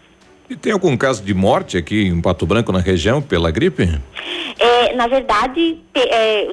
E 0.49 0.55
tem 0.55 0.71
algum 0.73 0.95
caso 0.95 1.23
de 1.23 1.33
morte 1.33 1.75
aqui 1.77 2.03
em 2.07 2.21
Pato 2.21 2.45
Branco, 2.45 2.71
na 2.71 2.79
região, 2.79 3.19
pela 3.21 3.49
gripe? 3.49 3.89
É, 4.57 4.93
na 4.93 5.07
verdade, 5.07 5.79
te- 5.93 5.99
é, 5.99 6.45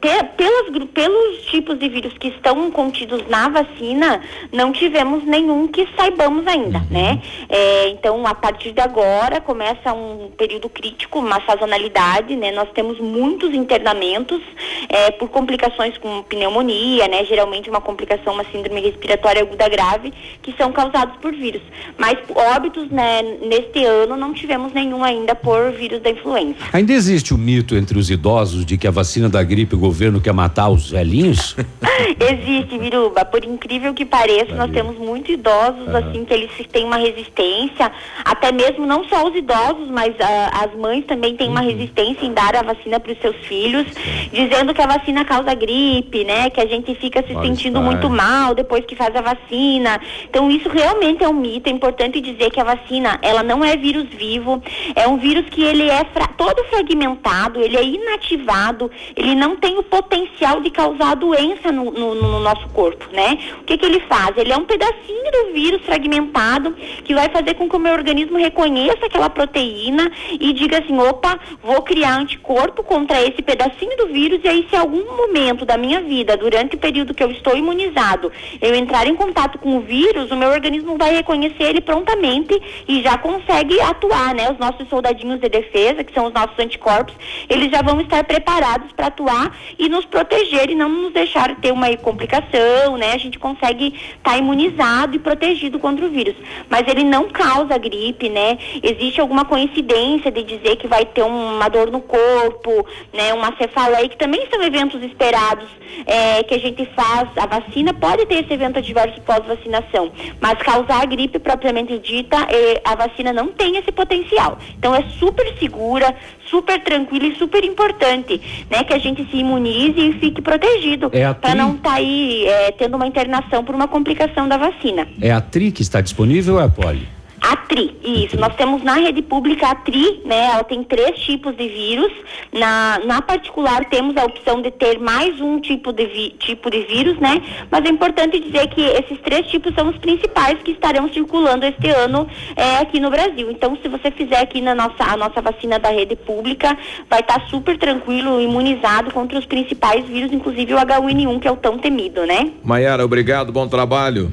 te- 0.00 0.24
pelas 0.36 0.68
gru- 0.70 0.86
pelos 0.86 1.42
tipos 1.46 1.78
de 1.78 1.88
vírus 1.88 2.12
que 2.18 2.28
estão 2.28 2.70
contidos 2.70 3.26
na 3.28 3.48
vacina, 3.48 4.20
não 4.52 4.70
tivemos 4.70 5.24
nenhum 5.24 5.66
que 5.66 5.88
saibamos 5.96 6.46
ainda, 6.46 6.80
né? 6.90 7.20
É, 7.48 7.88
então, 7.88 8.24
a 8.26 8.34
partir 8.34 8.72
de 8.72 8.80
agora, 8.80 9.40
começa 9.40 9.92
um 9.92 10.30
período 10.36 10.68
crítico, 10.68 11.18
uma 11.18 11.40
sazonalidade, 11.44 12.36
né? 12.36 12.52
Nós 12.52 12.68
temos 12.74 13.00
muitos 13.00 13.52
internamentos 13.54 14.40
é, 14.88 15.10
por 15.10 15.28
complicações 15.30 15.96
com 15.98 16.22
pneumonia, 16.22 17.08
né? 17.08 17.24
Geralmente 17.24 17.68
uma 17.68 17.80
complicação, 17.80 18.34
uma 18.34 18.44
síndrome 18.52 18.80
respiratória 18.82 19.42
aguda 19.42 19.68
grave, 19.68 20.12
que 20.42 20.54
são 20.56 20.70
causados 20.70 21.16
por 21.16 21.32
vírus. 21.32 21.62
Mas 21.98 22.18
óbitos, 22.34 22.88
né, 22.90 23.21
neste 23.22 23.84
ano, 23.84 24.16
não 24.16 24.32
tivemos 24.32 24.72
nenhum 24.72 25.02
ainda 25.02 25.34
por 25.34 25.72
vírus 25.72 26.00
da 26.02 26.10
influenza. 26.10 26.56
Ainda 26.72 26.92
existe 26.92 27.32
o 27.32 27.38
mito 27.38 27.76
entre 27.76 27.98
os 27.98 28.10
idosos 28.10 28.64
de 28.64 28.76
que 28.76 28.86
a 28.86 28.90
vacina 28.90 29.28
da 29.28 29.42
gripe 29.42 29.74
o 29.74 29.78
governo 29.78 30.20
quer 30.20 30.32
matar 30.32 30.68
os 30.68 30.90
velhinhos? 30.90 31.56
Existe, 32.20 32.78
Viruba. 32.78 33.24
Por 33.24 33.44
incrível 33.44 33.94
que 33.94 34.04
pareça, 34.04 34.54
nós 34.54 34.70
temos 34.70 34.96
muitos 34.98 35.30
idosos, 35.30 35.88
Aham. 35.88 35.98
assim, 35.98 36.24
que 36.24 36.34
eles 36.34 36.50
têm 36.70 36.84
uma 36.84 36.96
resistência, 36.96 37.90
até 38.24 38.50
mesmo 38.52 38.86
não 38.86 39.04
só 39.04 39.26
os 39.28 39.34
idosos, 39.36 39.88
mas 39.90 40.14
ah, 40.20 40.64
as 40.64 40.74
mães 40.78 41.04
também 41.06 41.36
têm 41.36 41.48
uma 41.48 41.60
resistência 41.60 42.24
em 42.26 42.32
dar 42.32 42.54
a 42.56 42.62
vacina 42.62 42.98
para 43.00 43.12
os 43.12 43.18
seus 43.20 43.36
filhos, 43.46 43.86
dizendo 44.32 44.74
que 44.74 44.82
a 44.82 44.86
vacina 44.86 45.24
causa 45.24 45.54
gripe, 45.54 46.24
né? 46.24 46.50
Que 46.50 46.60
a 46.60 46.66
gente 46.66 46.94
fica 46.94 47.22
se 47.22 47.34
sentindo 47.34 47.80
muito 47.80 48.08
mal 48.10 48.54
depois 48.54 48.84
que 48.84 48.96
faz 48.96 49.14
a 49.14 49.20
vacina. 49.20 50.00
Então, 50.24 50.50
isso 50.50 50.68
realmente 50.68 51.22
é 51.22 51.28
um 51.28 51.32
mito. 51.34 51.68
É 51.68 51.72
importante 51.72 52.20
dizer 52.20 52.50
que 52.50 52.60
a 52.60 52.64
vacina, 52.64 53.18
ela 53.22 53.42
não 53.42 53.64
é 53.64 53.76
vírus 53.76 54.06
vivo, 54.08 54.62
é 54.94 55.06
um 55.06 55.16
vírus 55.18 55.46
que 55.50 55.62
ele 55.62 55.88
é 55.88 56.04
fra- 56.12 56.28
todo 56.36 56.62
fragmentado, 56.64 57.60
ele 57.60 57.76
é 57.76 57.84
inativado, 57.84 58.90
ele 59.14 59.34
não 59.34 59.56
tem 59.56 59.78
o 59.78 59.82
potencial 59.82 60.60
de 60.60 60.70
causar 60.70 61.14
doença 61.16 61.70
no, 61.70 61.91
no- 61.92 62.14
no 62.14 62.40
nosso 62.40 62.68
corpo, 62.70 63.06
né? 63.12 63.38
O 63.60 63.64
que 63.64 63.76
que 63.78 63.86
ele 63.86 64.00
faz? 64.00 64.36
Ele 64.36 64.52
é 64.52 64.56
um 64.56 64.64
pedacinho 64.64 65.30
do 65.32 65.52
vírus 65.52 65.82
fragmentado 65.84 66.72
que 67.04 67.14
vai 67.14 67.28
fazer 67.28 67.54
com 67.54 67.68
que 67.68 67.76
o 67.76 67.78
meu 67.78 67.92
organismo 67.92 68.38
reconheça 68.38 69.06
aquela 69.06 69.28
proteína 69.30 70.10
e 70.40 70.52
diga 70.52 70.78
assim, 70.78 70.98
opa, 70.98 71.38
vou 71.62 71.82
criar 71.82 72.16
anticorpo 72.18 72.82
contra 72.82 73.20
esse 73.22 73.42
pedacinho 73.42 73.96
do 73.96 74.08
vírus 74.08 74.40
e 74.44 74.48
aí 74.48 74.66
se 74.68 74.76
algum 74.76 75.16
momento 75.16 75.64
da 75.64 75.76
minha 75.76 76.00
vida, 76.00 76.36
durante 76.36 76.76
o 76.76 76.78
período 76.78 77.14
que 77.14 77.22
eu 77.22 77.30
estou 77.30 77.56
imunizado, 77.56 78.30
eu 78.60 78.74
entrar 78.74 79.06
em 79.06 79.14
contato 79.14 79.58
com 79.58 79.76
o 79.76 79.80
vírus, 79.80 80.30
o 80.30 80.36
meu 80.36 80.50
organismo 80.50 80.96
vai 80.96 81.14
reconhecer 81.14 81.64
ele 81.64 81.80
prontamente 81.80 82.60
e 82.86 83.02
já 83.02 83.18
consegue 83.18 83.80
atuar, 83.80 84.34
né? 84.34 84.50
Os 84.50 84.58
nossos 84.58 84.88
soldadinhos 84.88 85.40
de 85.40 85.48
defesa, 85.48 86.04
que 86.04 86.12
são 86.12 86.26
os 86.26 86.32
nossos 86.32 86.58
anticorpos, 86.58 87.14
eles 87.48 87.70
já 87.70 87.82
vão 87.82 88.00
estar 88.00 88.22
preparados 88.24 88.92
para 88.92 89.06
atuar 89.08 89.56
e 89.78 89.88
nos 89.88 90.04
proteger 90.04 90.70
e 90.70 90.74
não 90.74 90.88
nos 90.88 91.12
deixar 91.12 91.54
ter 91.56 91.71
uma 91.72 91.94
complicação, 91.96 92.96
né? 92.96 93.12
A 93.12 93.18
gente 93.18 93.38
consegue 93.38 93.94
estar 94.16 94.36
imunizado 94.36 95.16
e 95.16 95.18
protegido 95.18 95.78
contra 95.78 96.04
o 96.04 96.10
vírus. 96.10 96.34
Mas 96.68 96.86
ele 96.88 97.04
não 97.04 97.28
causa 97.28 97.76
gripe, 97.78 98.28
né? 98.28 98.58
Existe 98.82 99.20
alguma 99.20 99.44
coincidência 99.44 100.30
de 100.30 100.42
dizer 100.42 100.76
que 100.76 100.86
vai 100.86 101.04
ter 101.04 101.22
uma 101.22 101.68
dor 101.68 101.90
no 101.90 102.00
corpo, 102.00 102.86
né? 103.12 103.32
Uma 103.34 103.56
cefaleia, 103.56 104.08
que 104.08 104.16
também 104.16 104.46
são 104.50 104.62
eventos 104.62 105.02
esperados 105.02 105.68
é, 106.06 106.42
que 106.42 106.54
a 106.54 106.58
gente 106.58 106.84
faz. 106.94 107.28
A 107.36 107.46
vacina 107.46 107.92
pode 107.94 108.26
ter 108.26 108.44
esse 108.44 108.52
evento 108.52 108.78
adverso 108.78 109.20
pós-vacinação, 109.22 110.12
mas 110.40 110.58
causar 110.58 111.02
a 111.02 111.06
gripe 111.06 111.38
propriamente 111.38 111.98
dita, 111.98 112.36
eh, 112.50 112.80
a 112.84 112.94
vacina 112.94 113.32
não 113.32 113.48
tem 113.48 113.76
esse 113.76 113.92
potencial. 113.92 114.58
Então 114.78 114.94
é 114.94 115.02
super 115.18 115.56
segura, 115.58 116.14
super 116.46 116.80
tranquila 116.82 117.26
e 117.26 117.36
super 117.36 117.64
importante, 117.64 118.40
né? 118.70 118.84
Que 118.84 118.92
a 118.92 118.98
gente 118.98 119.24
se 119.30 119.36
imunize 119.36 120.00
e 120.00 120.12
fique 120.14 120.42
protegido 120.42 121.10
É 121.12 121.24
a 121.24 121.34
não 121.62 121.74
estar 121.76 121.94
aí 121.94 122.46
eh, 122.46 122.72
tendo 122.72 122.96
uma 122.96 123.06
internação 123.06 123.64
por 123.64 123.74
uma 123.74 123.86
complicação 123.86 124.48
da 124.48 124.56
vacina. 124.56 125.06
É 125.20 125.30
a 125.30 125.40
TRI 125.40 125.70
que 125.70 125.82
está 125.82 126.00
disponível 126.00 126.54
ou 126.54 126.60
é 126.60 126.64
a 126.64 126.68
Poli? 126.68 127.08
A 127.44 127.56
TRI, 127.56 127.96
isso. 128.04 128.36
Nós 128.38 128.54
temos 128.54 128.84
na 128.84 128.94
rede 128.94 129.20
pública 129.20 129.66
a 129.68 129.74
TRI, 129.74 130.22
né? 130.24 130.50
Ela 130.52 130.62
tem 130.62 130.84
três 130.84 131.18
tipos 131.18 131.56
de 131.56 131.66
vírus. 131.68 132.12
Na, 132.52 133.00
na 133.04 133.20
particular, 133.20 133.84
temos 133.86 134.16
a 134.16 134.24
opção 134.24 134.62
de 134.62 134.70
ter 134.70 135.00
mais 135.00 135.40
um 135.40 135.58
tipo 135.60 135.92
de, 135.92 136.06
vi- 136.06 136.36
tipo 136.38 136.70
de 136.70 136.82
vírus, 136.82 137.18
né? 137.18 137.42
Mas 137.68 137.84
é 137.84 137.88
importante 137.88 138.38
dizer 138.38 138.68
que 138.68 138.80
esses 138.82 139.18
três 139.22 139.44
tipos 139.48 139.74
são 139.74 139.88
os 139.88 139.98
principais 139.98 140.56
que 140.62 140.70
estarão 140.70 141.12
circulando 141.12 141.66
este 141.66 141.88
ano 141.88 142.28
é, 142.54 142.76
aqui 142.78 143.00
no 143.00 143.10
Brasil. 143.10 143.50
Então, 143.50 143.76
se 143.82 143.88
você 143.88 144.12
fizer 144.12 144.38
aqui 144.38 144.60
na 144.60 144.74
nossa, 144.74 145.02
a 145.02 145.16
nossa 145.16 145.40
vacina 145.42 145.80
da 145.80 145.90
rede 145.90 146.14
pública, 146.14 146.78
vai 147.10 147.20
estar 147.20 147.40
super 147.48 147.76
tranquilo, 147.76 148.40
imunizado 148.40 149.10
contra 149.10 149.36
os 149.36 149.46
principais 149.46 150.04
vírus, 150.06 150.32
inclusive 150.32 150.74
o 150.74 150.78
H1N1, 150.78 151.40
que 151.40 151.48
é 151.48 151.50
o 151.50 151.56
tão 151.56 151.76
temido, 151.76 152.24
né? 152.24 152.52
Maiara, 152.62 153.04
obrigado, 153.04 153.50
bom 153.50 153.66
trabalho. 153.66 154.30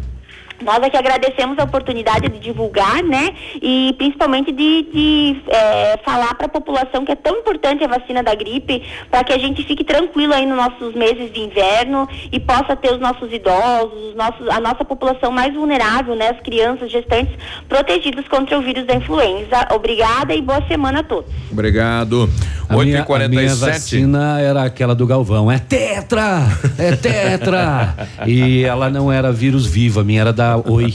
Nós 0.64 0.81
é 0.81 0.90
que 0.90 0.98
agradecemos 0.98 1.57
a 1.57 1.64
oportunidade 1.64 2.30
de 2.30 2.40
divulgar, 2.40 3.03
né? 3.03 3.34
E 3.61 3.94
principalmente 3.98 4.52
de, 4.52 4.84
de, 4.84 5.41
é, 5.48 5.99
falar 6.03 6.34
para 6.36 6.48
a 6.48 6.49
população 6.49 7.06
que 7.06 7.11
é 7.11 7.15
tão 7.15 7.38
importante 7.38 7.84
a 7.84 7.88
vacina 7.88 8.22
da 8.22 8.36
gripe, 8.36 8.84
para 9.10 9.23
que 9.23 9.34
a 9.34 9.38
gente 9.38 9.64
fique 9.64 9.84
tranquilo 9.84 10.34
aí 10.34 10.45
nos 10.45 10.57
nossos 10.57 10.94
meses 10.95 11.31
de 11.31 11.41
inverno 11.41 12.07
e 12.31 12.40
possa 12.40 12.76
ter 12.76 12.94
os 12.94 12.99
nossos 12.99 13.31
idosos, 13.31 14.10
os 14.10 14.15
nossos, 14.15 14.48
a 14.49 14.60
nossa 14.60 14.84
população 14.84 15.31
mais 15.31 15.53
vulnerável, 15.53 16.15
né? 16.15 16.30
As 16.30 16.40
crianças, 16.41 16.91
gestantes, 16.91 17.34
protegidos 17.68 18.27
contra 18.27 18.57
o 18.57 18.61
vírus 18.61 18.86
da 18.86 18.95
influenza. 18.95 19.68
Obrigada 19.72 20.34
e 20.34 20.41
boa 20.41 20.61
semana 20.68 20.99
a 20.99 21.03
todos. 21.03 21.31
Obrigado. 21.52 22.30
A 22.68 22.77
minha, 22.77 23.02
a 23.02 23.27
minha 23.27 23.49
8h47. 23.49 23.56
vacina 23.56 24.40
era 24.40 24.64
aquela 24.64 24.94
do 24.94 25.07
Galvão. 25.07 25.52
É 25.52 25.57
tetra! 25.57 26.44
É 26.77 26.95
tetra! 26.95 27.95
e 28.27 28.64
ela 28.64 28.90
não 28.90 29.11
era 29.11 29.31
vírus 29.31 29.65
vivo, 29.65 29.99
a 29.99 30.03
minha 30.03 30.22
era 30.22 30.31
da 30.31 30.48
Oi. 30.57 30.93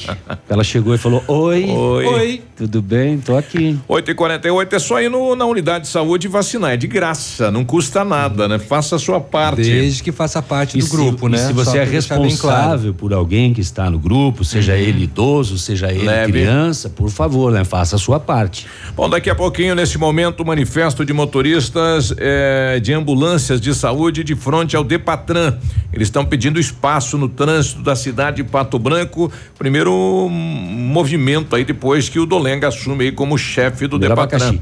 Ela 0.48 0.64
chegou 0.64 0.94
e 0.94 0.98
falou: 0.98 1.22
Oi. 1.28 1.64
Oi. 1.70 2.06
Oi. 2.06 2.42
Tudo 2.56 2.80
bem, 2.80 3.18
tô 3.18 3.36
aqui. 3.36 3.76
8 3.88 4.10
e 4.12 4.14
48 4.14 4.76
é 4.76 4.78
só 4.78 5.00
ir 5.02 5.10
no, 5.10 5.34
na 5.34 5.44
unidade 5.44 5.84
de 5.84 5.90
saúde 5.90 6.26
e 6.28 6.30
vacinar. 6.30 6.72
É 6.72 6.76
de 6.76 6.86
graça, 6.86 7.50
não 7.50 7.64
custa 7.64 8.04
nada, 8.04 8.46
né? 8.46 8.58
Faça 8.60 8.94
a 8.96 8.98
sua 8.98 9.20
parte. 9.20 9.62
Desde 9.62 10.02
que 10.02 10.12
faça 10.12 10.40
parte 10.40 10.76
E 10.78 10.80
do 10.80 10.86
se- 10.86 10.90
grupo, 10.92 11.26
e 11.28 11.32
né? 11.32 11.38
se 11.38 11.46
Só 11.48 11.52
você 11.52 11.78
é 11.78 11.86
deixar 11.86 12.14
bem 12.16 12.24
responsável 12.30 12.94
por 12.94 13.12
alguém 13.12 13.52
que 13.52 13.60
está 13.60 13.90
no 13.90 13.98
grupo, 13.98 14.44
seja 14.44 14.76
ele 14.76 15.02
idoso, 15.04 15.58
seja 15.58 15.90
ele 15.92 16.04
Leve. 16.04 16.30
criança, 16.32 16.88
por 16.88 17.10
favor, 17.10 17.50
né? 17.50 17.64
Faça 17.64 17.96
a 17.96 17.98
sua 17.98 18.20
parte. 18.20 18.66
Bom, 18.96 19.08
daqui 19.10 19.28
a 19.28 19.34
pouquinho, 19.34 19.74
nesse 19.74 19.98
momento, 19.98 20.40
o 20.40 20.46
manifesto 20.46 21.04
de 21.04 21.12
motoristas 21.12 22.14
eh, 22.16 22.78
de 22.80 22.92
ambulâncias 22.92 23.60
de 23.60 23.74
saúde 23.74 24.22
de 24.22 24.36
frente 24.36 24.76
ao 24.76 24.84
Depatran. 24.84 25.58
Eles 25.92 26.06
estão 26.08 26.24
pedindo 26.24 26.58
espaço 26.60 27.18
no 27.18 27.28
trânsito 27.28 27.82
da 27.82 27.94
cidade 27.96 28.36
de 28.38 28.44
Pato 28.44 28.78
Branco. 28.78 29.30
Primeiro 29.58 30.28
movimento 30.30 31.54
aí 31.54 31.64
depois 31.64 32.08
que 32.08 32.18
o 32.18 32.26
Dolenga 32.26 32.68
assume 32.68 33.04
aí 33.04 33.12
como 33.12 33.38
chefe 33.38 33.86
do 33.86 33.98
Depatran. 33.98 34.58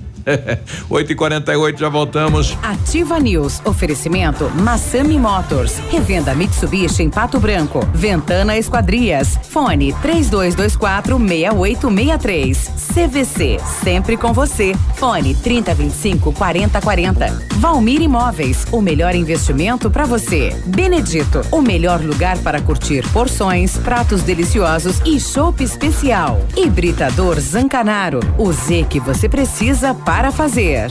8 0.88 1.10
e 1.12 1.14
48 1.14 1.80
já 1.80 1.88
voltamos. 1.88 2.56
Ativa 2.62 3.18
News. 3.18 3.60
Oferecimento 3.64 4.48
Massami 4.50 5.18
Motors. 5.18 5.78
Revenda 5.90 6.34
Mitsubishi 6.34 7.02
em 7.02 7.10
Pato 7.10 7.40
Branco. 7.40 7.80
Ventana 7.92 8.56
Esquadrias. 8.56 9.38
Fone 9.48 9.92
3224 10.00 11.18
6863. 11.18 12.70
CVC. 12.94 13.58
Sempre 13.82 14.16
com 14.16 14.32
você. 14.32 14.74
Fone 14.96 15.34
3025 15.34 16.32
4040. 16.32 17.46
Valmir 17.54 18.02
Imóveis. 18.02 18.66
O 18.70 18.80
melhor 18.80 19.14
investimento 19.14 19.90
para 19.90 20.04
você. 20.04 20.54
Benedito. 20.66 21.40
O 21.50 21.60
melhor 21.60 22.00
lugar 22.00 22.38
para 22.38 22.60
curtir 22.60 23.02
porções, 23.08 23.76
pratos 23.78 24.22
deliciosos 24.22 24.71
e 25.04 25.20
chopp 25.20 25.62
especial. 25.62 26.40
Hibridador 26.56 27.38
Zancanaro. 27.38 28.20
O 28.38 28.50
Z 28.50 28.86
que 28.88 28.98
você 28.98 29.28
precisa 29.28 29.92
para 29.92 30.32
fazer. 30.32 30.90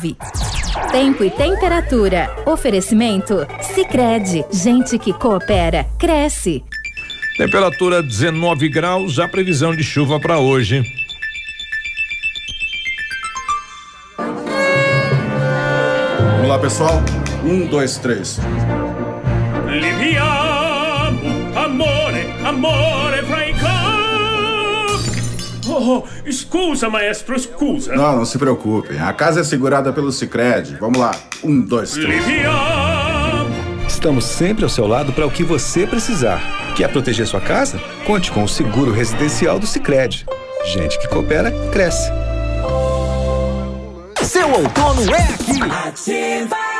Tempo 0.91 1.23
e 1.23 1.29
temperatura. 1.29 2.29
Oferecimento? 2.45 3.45
Sicredi 3.61 4.43
Gente 4.51 4.97
que 4.97 5.13
coopera, 5.13 5.85
cresce. 5.99 6.63
Temperatura 7.37 8.01
19 8.03 8.69
graus, 8.69 9.19
a 9.19 9.27
previsão 9.27 9.75
de 9.75 9.83
chuva 9.83 10.19
para 10.19 10.37
hoje. 10.39 10.83
Vamos 16.35 16.47
lá, 16.47 16.59
pessoal. 16.59 17.01
Um, 17.43 17.67
dois, 17.67 17.97
três. 17.97 18.39
Liviamo, 19.67 20.40
Oh, 25.83 26.03
oh, 26.03 26.31
scusa, 26.31 26.91
maestro, 26.91 27.37
scusa. 27.39 27.95
Não, 27.95 28.17
não 28.17 28.25
se 28.25 28.37
preocupem. 28.37 28.99
A 28.99 29.11
casa 29.13 29.39
é 29.39 29.43
segurada 29.43 29.91
pelo 29.91 30.11
Cicred. 30.11 30.77
Vamos 30.79 30.99
lá. 30.99 31.09
Um, 31.43 31.59
dois, 31.61 31.93
três. 31.93 32.23
Estamos 33.87 34.25
sempre 34.25 34.63
ao 34.63 34.69
seu 34.69 34.85
lado 34.85 35.11
para 35.11 35.25
o 35.25 35.31
que 35.31 35.43
você 35.43 35.87
precisar. 35.87 36.39
Quer 36.75 36.87
proteger 36.89 37.25
sua 37.25 37.41
casa? 37.41 37.79
Conte 38.05 38.31
com 38.31 38.43
o 38.43 38.47
seguro 38.47 38.91
residencial 38.91 39.57
do 39.57 39.65
Sicredi. 39.65 40.23
Gente 40.71 40.99
que 40.99 41.07
coopera 41.07 41.51
cresce. 41.71 42.11
Seu 44.21 44.47
outono 44.51 45.01
é 45.15 45.23
aqui. 45.33 45.61
Ativa. 45.87 46.70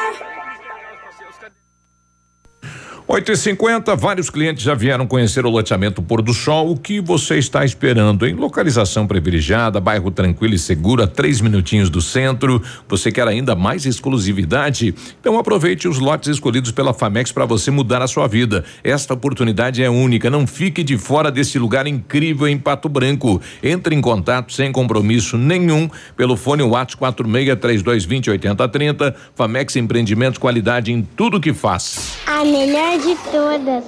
8 3.13 3.29
e 3.29 3.35
50 3.35 3.93
vários 3.97 4.29
clientes 4.29 4.63
já 4.63 4.73
vieram 4.73 5.05
conhecer 5.05 5.45
o 5.45 5.49
loteamento 5.49 6.01
Pôr 6.01 6.21
do 6.21 6.33
Sol. 6.33 6.71
O 6.71 6.77
que 6.77 7.01
você 7.01 7.37
está 7.37 7.65
esperando, 7.65 8.25
em 8.25 8.33
Localização 8.33 9.05
privilegiada, 9.05 9.81
bairro 9.81 10.09
tranquilo 10.09 10.53
e 10.53 10.57
seguro, 10.57 11.03
a 11.03 11.07
três 11.07 11.41
minutinhos 11.41 11.89
do 11.89 12.01
centro. 12.01 12.63
Você 12.87 13.11
quer 13.11 13.27
ainda 13.27 13.53
mais 13.53 13.85
exclusividade? 13.85 14.95
Então 15.19 15.37
aproveite 15.37 15.89
os 15.89 15.99
lotes 15.99 16.29
escolhidos 16.29 16.71
pela 16.71 16.93
Famex 16.93 17.33
para 17.33 17.45
você 17.45 17.69
mudar 17.69 18.01
a 18.01 18.07
sua 18.07 18.27
vida. 18.27 18.63
Esta 18.81 19.13
oportunidade 19.13 19.83
é 19.83 19.89
única. 19.89 20.29
Não 20.29 20.47
fique 20.47 20.81
de 20.81 20.97
fora 20.97 21.29
desse 21.29 21.59
lugar 21.59 21.87
incrível 21.87 22.47
em 22.47 22.57
Pato 22.57 22.87
Branco. 22.87 23.41
Entre 23.61 23.93
em 23.93 23.99
contato 23.99 24.53
sem 24.53 24.71
compromisso 24.71 25.37
nenhum 25.37 25.89
pelo 26.15 26.37
fone 26.37 26.63
WhatsApp 26.63 26.99
463220 26.99 28.29
8030. 28.29 29.15
Famex 29.35 29.75
Empreendimentos, 29.75 30.37
qualidade 30.37 30.93
em 30.93 31.01
tudo 31.01 31.41
que 31.41 31.53
faz. 31.53 32.17
A 32.25 32.45
melhor 32.45 33.00
de 33.01 33.15
todas. 33.31 33.83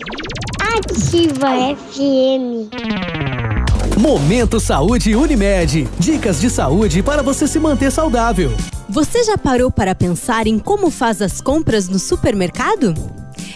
Ativa 0.59 1.49
FM. 1.75 2.69
Momento 3.99 4.59
Saúde 4.59 5.15
Unimed. 5.15 5.87
Dicas 5.99 6.41
de 6.41 6.49
saúde 6.49 7.03
para 7.03 7.21
você 7.21 7.47
se 7.47 7.59
manter 7.59 7.91
saudável. 7.91 8.51
Você 8.89 9.23
já 9.23 9.37
parou 9.37 9.69
para 9.69 9.93
pensar 9.93 10.47
em 10.47 10.57
como 10.57 10.89
faz 10.89 11.21
as 11.21 11.39
compras 11.39 11.87
no 11.87 11.99
supermercado? 11.99 12.95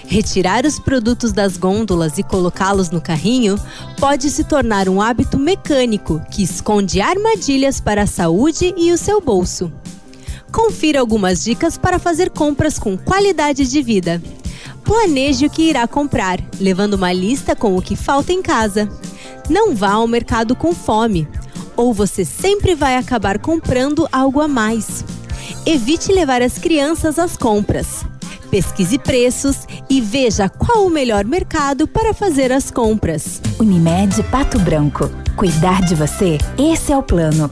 Retirar 0.05 0.63
os 0.63 0.79
produtos 0.79 1.33
das 1.33 1.57
gôndolas 1.57 2.19
e 2.19 2.23
colocá-los 2.23 2.91
no 2.91 3.01
carrinho 3.01 3.59
pode 3.99 4.29
se 4.29 4.43
tornar 4.43 4.87
um 4.87 5.01
hábito 5.01 5.39
mecânico 5.39 6.21
que 6.31 6.43
esconde 6.43 7.01
armadilhas 7.01 7.81
para 7.81 8.03
a 8.03 8.07
saúde 8.07 8.75
e 8.77 8.91
o 8.91 8.97
seu 8.97 9.19
bolso. 9.19 9.71
Confira 10.51 10.99
algumas 10.99 11.43
dicas 11.43 11.77
para 11.77 11.97
fazer 11.97 12.29
compras 12.29 12.77
com 12.77 12.95
qualidade 12.95 13.67
de 13.67 13.81
vida. 13.81 14.21
Planeje 14.87 15.45
o 15.45 15.49
que 15.49 15.63
irá 15.63 15.85
comprar, 15.85 16.39
levando 16.61 16.93
uma 16.93 17.11
lista 17.11 17.53
com 17.53 17.75
o 17.75 17.81
que 17.81 17.93
falta 17.93 18.31
em 18.31 18.41
casa. 18.41 18.87
Não 19.49 19.75
vá 19.75 19.91
ao 19.91 20.07
mercado 20.07 20.55
com 20.55 20.73
fome, 20.73 21.27
ou 21.75 21.93
você 21.93 22.23
sempre 22.23 22.73
vai 22.73 22.95
acabar 22.95 23.37
comprando 23.37 24.07
algo 24.13 24.39
a 24.39 24.47
mais. 24.47 25.03
Evite 25.65 26.13
levar 26.13 26.41
as 26.41 26.57
crianças 26.57 27.19
às 27.19 27.35
compras. 27.35 28.05
Pesquise 28.49 28.97
preços 28.97 29.57
e 29.89 29.99
veja 29.99 30.47
qual 30.47 30.87
o 30.87 30.89
melhor 30.89 31.25
mercado 31.25 31.85
para 31.85 32.13
fazer 32.13 32.53
as 32.53 32.71
compras. 32.71 33.41
Unimed 33.59 34.23
Pato 34.31 34.57
Branco. 34.57 35.11
Cuidar 35.35 35.81
de 35.81 35.95
você, 35.95 36.37
esse 36.57 36.93
é 36.93 36.97
o 36.97 37.03
plano. 37.03 37.51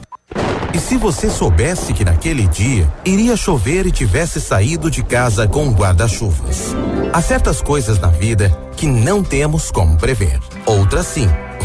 E 0.76 0.78
se 0.78 0.98
você 0.98 1.30
soubesse 1.30 1.94
que 1.94 2.04
naquele 2.04 2.46
dia 2.46 2.86
iria 3.02 3.34
chover 3.34 3.86
e 3.86 3.90
tivesse 3.90 4.38
saído 4.38 4.90
de 4.90 5.02
casa 5.02 5.48
com 5.48 5.64
um 5.64 5.72
guarda-chuvas? 5.72 6.76
Há 7.14 7.22
certas 7.22 7.62
coisas 7.62 7.98
na 7.98 8.08
vida 8.08 8.50
que 8.76 8.86
não 8.86 9.24
temos 9.24 9.70
como 9.70 9.96
prever. 9.96 10.38
Outras 10.66 11.06
sim. 11.06 11.30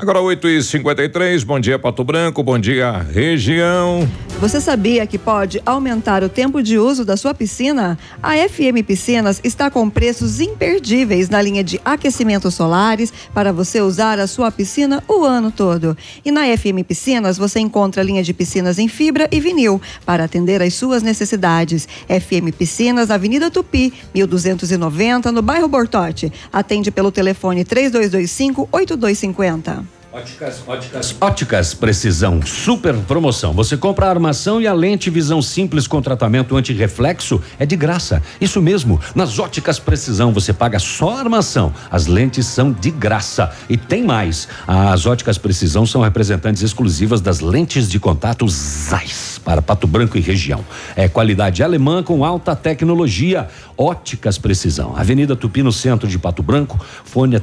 Agora 0.00 0.20
8 0.20 0.46
e 0.46 0.62
53 0.62 1.42
bom 1.42 1.58
dia 1.58 1.76
Pato 1.76 2.04
Branco, 2.04 2.40
bom 2.40 2.56
dia 2.56 3.04
região. 3.12 4.08
Você 4.40 4.60
sabia 4.60 5.04
que 5.04 5.18
pode 5.18 5.60
aumentar 5.66 6.22
o 6.22 6.28
tempo 6.28 6.62
de 6.62 6.78
uso 6.78 7.04
da 7.04 7.16
sua 7.16 7.34
piscina? 7.34 7.98
A 8.22 8.36
FM 8.36 8.86
Piscinas 8.86 9.40
está 9.42 9.68
com 9.68 9.90
preços 9.90 10.38
imperdíveis 10.40 11.28
na 11.28 11.42
linha 11.42 11.64
de 11.64 11.80
aquecimentos 11.84 12.54
solares 12.54 13.12
para 13.34 13.52
você 13.52 13.80
usar 13.80 14.20
a 14.20 14.28
sua 14.28 14.52
piscina 14.52 15.02
o 15.08 15.24
ano 15.24 15.50
todo. 15.50 15.98
E 16.24 16.30
na 16.30 16.42
FM 16.56 16.86
Piscinas 16.86 17.36
você 17.36 17.58
encontra 17.58 18.00
a 18.00 18.04
linha 18.04 18.22
de 18.22 18.32
piscinas 18.32 18.78
em 18.78 18.86
fibra 18.86 19.28
e 19.32 19.40
vinil 19.40 19.82
para 20.06 20.22
atender 20.22 20.62
às 20.62 20.74
suas 20.74 21.02
necessidades. 21.02 21.88
FM 22.06 22.54
Piscinas, 22.56 23.10
Avenida 23.10 23.50
Tupi, 23.50 23.92
1290, 24.14 25.32
no 25.32 25.42
bairro 25.42 25.66
Bortote. 25.66 26.32
Atende 26.52 26.92
pelo 26.92 27.10
telefone 27.10 27.64
3225 27.64 28.68
8250. 28.70 29.87
Óticas, 30.10 30.62
óticas, 30.66 31.16
óticas 31.20 31.74
Precisão, 31.74 32.40
super 32.40 32.94
promoção. 32.94 33.52
Você 33.52 33.76
compra 33.76 34.06
a 34.06 34.08
armação 34.08 34.58
e 34.58 34.66
a 34.66 34.72
lente 34.72 35.10
visão 35.10 35.42
simples 35.42 35.86
com 35.86 36.00
tratamento 36.00 36.56
anti-reflexo 36.56 37.42
é 37.58 37.66
de 37.66 37.76
graça. 37.76 38.22
Isso 38.40 38.62
mesmo, 38.62 38.98
nas 39.14 39.38
Óticas 39.38 39.78
Precisão 39.78 40.32
você 40.32 40.50
paga 40.50 40.78
só 40.78 41.10
a 41.10 41.18
armação. 41.18 41.74
As 41.90 42.06
lentes 42.06 42.46
são 42.46 42.72
de 42.72 42.90
graça. 42.90 43.52
E 43.68 43.76
tem 43.76 44.02
mais. 44.02 44.48
As 44.66 45.04
Óticas 45.04 45.36
Precisão 45.36 45.84
são 45.84 46.00
representantes 46.00 46.62
exclusivas 46.62 47.20
das 47.20 47.40
lentes 47.40 47.86
de 47.86 48.00
contato 48.00 48.48
Zeiss 48.48 49.38
para 49.44 49.60
Pato 49.60 49.86
Branco 49.86 50.16
e 50.16 50.22
região. 50.22 50.64
É 50.96 51.06
qualidade 51.06 51.62
alemã 51.62 52.02
com 52.02 52.24
alta 52.24 52.56
tecnologia. 52.56 53.46
Óticas 53.76 54.38
Precisão. 54.38 54.96
Avenida 54.96 55.36
Tupi 55.36 55.62
no 55.62 55.72
centro 55.72 56.08
de 56.08 56.18
Pato 56.18 56.42
Branco. 56.42 56.80
Fone 57.04 57.36
é 57.36 57.42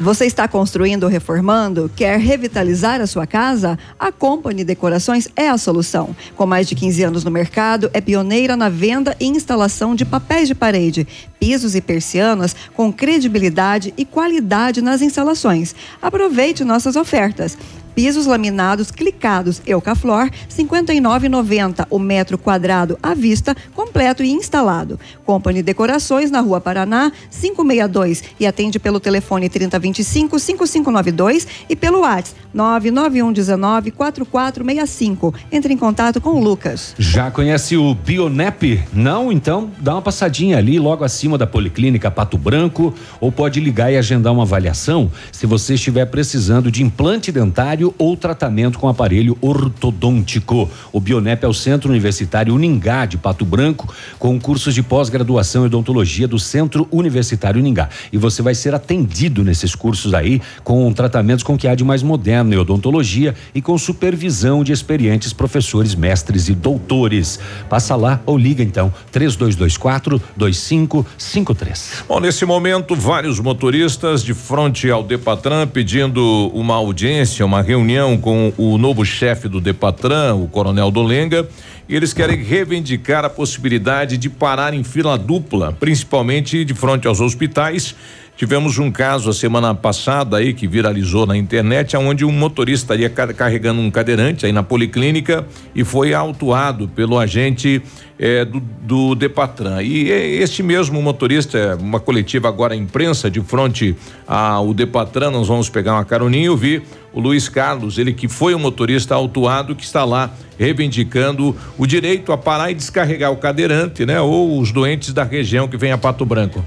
Você 0.00 0.26
está 0.26 0.46
construindo 0.46 1.02
ou 1.02 1.08
reformando? 1.08 1.90
Quer 1.96 2.20
revitalizar 2.20 3.00
a 3.00 3.06
sua 3.06 3.26
casa? 3.26 3.76
A 3.98 4.12
Company 4.12 4.62
Decorações 4.62 5.26
é 5.34 5.48
a 5.48 5.58
solução. 5.58 6.14
Com 6.36 6.46
mais 6.46 6.68
de 6.68 6.76
15 6.76 7.02
anos 7.02 7.24
no 7.24 7.32
mercado, 7.32 7.90
é 7.92 8.00
pioneira 8.00 8.56
na 8.56 8.68
venda 8.68 9.16
e 9.18 9.26
instalação 9.26 9.96
de 9.96 10.04
papéis 10.04 10.46
de 10.46 10.54
parede, 10.54 11.04
pisos 11.40 11.74
e 11.74 11.80
persianas 11.80 12.54
com 12.74 12.92
credibilidade 12.92 13.92
e 13.96 14.04
qualidade 14.04 14.80
nas 14.80 15.02
instalações. 15.02 15.74
Aproveite 16.00 16.62
nossas 16.62 16.94
ofertas 16.94 17.58
pisos 17.98 18.26
laminados 18.26 18.92
clicados 18.92 19.60
Eucaflor, 19.66 20.30
59,90 20.48 21.84
o 21.90 21.98
metro 21.98 22.38
quadrado 22.38 22.96
à 23.02 23.12
vista, 23.12 23.56
completo 23.74 24.22
e 24.22 24.30
instalado. 24.30 25.00
Company 25.26 25.64
Decorações 25.64 26.30
na 26.30 26.40
Rua 26.40 26.60
Paraná, 26.60 27.10
562 27.28 28.22
e 28.38 28.46
atende 28.46 28.78
pelo 28.78 29.00
telefone 29.00 29.48
3025 29.48 30.38
5592 30.38 31.48
e 31.68 31.74
pelo 31.74 32.02
WhatsApp 32.02 32.38
99119 32.54 33.90
4465. 33.90 35.34
Entre 35.50 35.74
em 35.74 35.76
contato 35.76 36.20
com 36.20 36.30
o 36.30 36.40
Lucas. 36.40 36.94
Já 37.00 37.32
conhece 37.32 37.76
o 37.76 37.96
Bionep? 37.96 38.80
Não? 38.92 39.32
Então 39.32 39.72
dá 39.80 39.94
uma 39.94 40.02
passadinha 40.02 40.56
ali 40.56 40.78
logo 40.78 41.02
acima 41.02 41.36
da 41.36 41.48
Policlínica 41.48 42.12
Pato 42.12 42.38
Branco 42.38 42.94
ou 43.20 43.32
pode 43.32 43.58
ligar 43.58 43.92
e 43.92 43.96
agendar 43.96 44.32
uma 44.32 44.44
avaliação 44.44 45.10
se 45.32 45.46
você 45.46 45.74
estiver 45.74 46.06
precisando 46.06 46.70
de 46.70 46.84
implante 46.84 47.32
dentário 47.32 47.87
ou 47.96 48.16
tratamento 48.16 48.78
com 48.78 48.88
aparelho 48.88 49.36
ortodôntico. 49.40 50.68
O 50.92 51.00
Bionep 51.00 51.44
é 51.44 51.48
o 51.48 51.54
Centro 51.54 51.90
Universitário 51.90 52.54
Uningá 52.54 53.06
de 53.06 53.16
Pato 53.16 53.44
Branco, 53.44 53.92
com 54.18 54.38
cursos 54.38 54.74
de 54.74 54.82
pós-graduação 54.82 55.62
em 55.62 55.66
odontologia 55.66 56.28
do 56.28 56.38
Centro 56.38 56.88
Universitário 56.90 57.60
Uningá. 57.60 57.88
E 58.12 58.18
você 58.18 58.42
vai 58.42 58.54
ser 58.54 58.74
atendido 58.74 59.44
nesses 59.44 59.74
cursos 59.74 60.14
aí 60.14 60.40
com 60.64 60.92
tratamentos 60.92 61.42
com 61.42 61.56
que 61.56 61.68
há 61.68 61.74
de 61.74 61.84
mais 61.84 62.02
moderno 62.02 62.54
em 62.54 62.58
odontologia 62.58 63.34
e 63.54 63.62
com 63.62 63.78
supervisão 63.78 64.62
de 64.64 64.72
experientes 64.72 65.32
professores, 65.32 65.94
mestres 65.94 66.48
e 66.48 66.54
doutores. 66.54 67.38
Passa 67.68 67.96
lá 67.96 68.20
ou 68.26 68.36
liga 68.36 68.62
então 68.62 68.92
3224 69.12 70.20
2553. 70.36 72.04
Bom, 72.08 72.20
nesse 72.20 72.44
momento, 72.44 72.94
vários 72.94 73.40
motoristas 73.40 74.22
de 74.22 74.34
frente 74.34 74.90
ao 74.90 75.02
Depatran 75.02 75.66
pedindo 75.66 76.50
uma 76.54 76.74
audiência, 76.74 77.44
uma 77.44 77.62
reunião 77.62 77.77
com 78.20 78.52
o 78.56 78.78
novo 78.78 79.04
chefe 79.04 79.48
do 79.48 79.60
Depatran, 79.60 80.34
o 80.34 80.48
Coronel 80.48 80.90
Dolenga, 80.90 81.48
e 81.88 81.94
eles 81.94 82.12
querem 82.12 82.42
reivindicar 82.42 83.24
a 83.24 83.30
possibilidade 83.30 84.16
de 84.16 84.28
parar 84.28 84.74
em 84.74 84.84
fila 84.84 85.16
dupla, 85.16 85.72
principalmente 85.78 86.64
de 86.64 86.74
frente 86.74 87.06
aos 87.06 87.20
hospitais. 87.20 87.94
Tivemos 88.38 88.78
um 88.78 88.88
caso 88.88 89.30
a 89.30 89.32
semana 89.32 89.74
passada 89.74 90.36
aí 90.36 90.54
que 90.54 90.68
viralizou 90.68 91.26
na 91.26 91.36
internet, 91.36 91.96
onde 91.96 92.24
um 92.24 92.30
motorista 92.30 92.94
estaria 92.94 93.10
carregando 93.10 93.80
um 93.80 93.90
cadeirante 93.90 94.46
aí 94.46 94.52
na 94.52 94.62
policlínica 94.62 95.44
e 95.74 95.82
foi 95.82 96.14
autuado 96.14 96.86
pelo 96.86 97.18
agente 97.18 97.82
eh, 98.16 98.44
do, 98.44 98.60
do 98.60 99.14
Depatran. 99.16 99.82
E 99.82 100.12
eh, 100.12 100.36
este 100.36 100.62
mesmo 100.62 101.02
motorista, 101.02 101.76
uma 101.80 101.98
coletiva 101.98 102.46
agora 102.46 102.76
imprensa 102.76 103.28
de 103.28 103.40
frente 103.40 103.96
ao 104.24 104.72
Depatran, 104.72 105.32
nós 105.32 105.48
vamos 105.48 105.68
pegar 105.68 105.94
uma 105.94 106.04
caroninha 106.04 106.44
e 106.44 106.48
ouvir 106.48 106.84
o 107.12 107.18
Luiz 107.18 107.48
Carlos, 107.48 107.98
ele 107.98 108.12
que 108.12 108.28
foi 108.28 108.54
o 108.54 108.58
motorista 108.60 109.16
autuado 109.16 109.74
que 109.74 109.82
está 109.82 110.04
lá 110.04 110.30
reivindicando 110.56 111.56
o 111.76 111.84
direito 111.88 112.30
a 112.30 112.38
parar 112.38 112.70
e 112.70 112.74
descarregar 112.74 113.32
o 113.32 113.36
cadeirante, 113.36 114.06
né? 114.06 114.20
Ou 114.20 114.60
os 114.60 114.70
doentes 114.70 115.12
da 115.12 115.24
região 115.24 115.66
que 115.66 115.76
vem 115.76 115.90
a 115.90 115.98
Pato 115.98 116.24
Branco. 116.24 116.64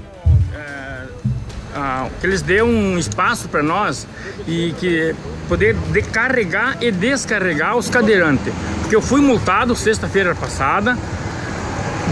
Que 2.20 2.26
eles 2.26 2.42
dêem 2.42 2.62
um 2.62 2.98
espaço 2.98 3.48
para 3.48 3.62
nós 3.62 4.06
e 4.46 4.74
que 4.78 5.14
poder 5.48 5.74
de 5.74 6.02
carregar 6.02 6.76
e 6.80 6.90
descarregar 6.90 7.76
os 7.76 7.88
cadeirantes. 7.88 8.52
Porque 8.80 8.94
eu 8.94 9.02
fui 9.02 9.20
multado 9.20 9.74
sexta-feira 9.74 10.34
passada, 10.34 10.98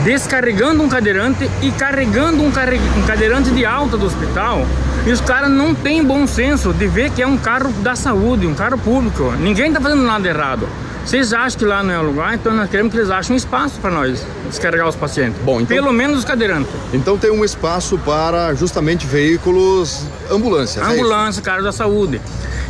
descarregando 0.04 0.82
um 0.82 0.88
cadeirante 0.88 1.50
e 1.62 1.70
carregando 1.72 2.42
um, 2.42 2.50
carre... 2.50 2.80
um 2.96 3.06
cadeirante 3.06 3.50
de 3.50 3.66
alta 3.66 3.96
do 3.96 4.06
hospital. 4.06 4.66
E 5.06 5.10
os 5.10 5.20
caras 5.20 5.50
não 5.50 5.74
têm 5.74 6.04
bom 6.04 6.26
senso 6.26 6.72
de 6.72 6.86
ver 6.86 7.10
que 7.10 7.22
é 7.22 7.26
um 7.26 7.38
carro 7.38 7.72
da 7.82 7.94
saúde, 7.94 8.46
um 8.46 8.54
carro 8.54 8.78
público. 8.78 9.32
Ninguém 9.38 9.68
está 9.68 9.80
fazendo 9.80 10.02
nada 10.02 10.26
errado. 10.28 10.68
Vocês 11.10 11.32
acham 11.32 11.58
que 11.58 11.64
lá 11.64 11.82
não 11.82 11.92
é 11.92 11.98
o 11.98 12.02
lugar, 12.02 12.34
então 12.34 12.54
nós 12.54 12.70
queremos 12.70 12.92
que 12.92 12.98
eles 13.00 13.10
achem 13.10 13.34
um 13.34 13.36
espaço 13.36 13.80
para 13.80 13.90
nós 13.90 14.24
descarregar 14.46 14.86
os 14.88 14.94
pacientes. 14.94 15.42
Bom, 15.42 15.60
então, 15.60 15.76
Pelo 15.76 15.92
menos 15.92 16.20
os 16.20 16.24
cadeirantes. 16.24 16.70
Então 16.92 17.18
tem 17.18 17.32
um 17.32 17.44
espaço 17.44 17.98
para 17.98 18.54
justamente 18.54 19.08
veículos 19.08 20.04
ambulâncias. 20.30 20.86
é 20.86 20.92
Ambulância, 20.92 21.42
carro 21.42 21.64
da 21.64 21.72
saúde. 21.72 22.20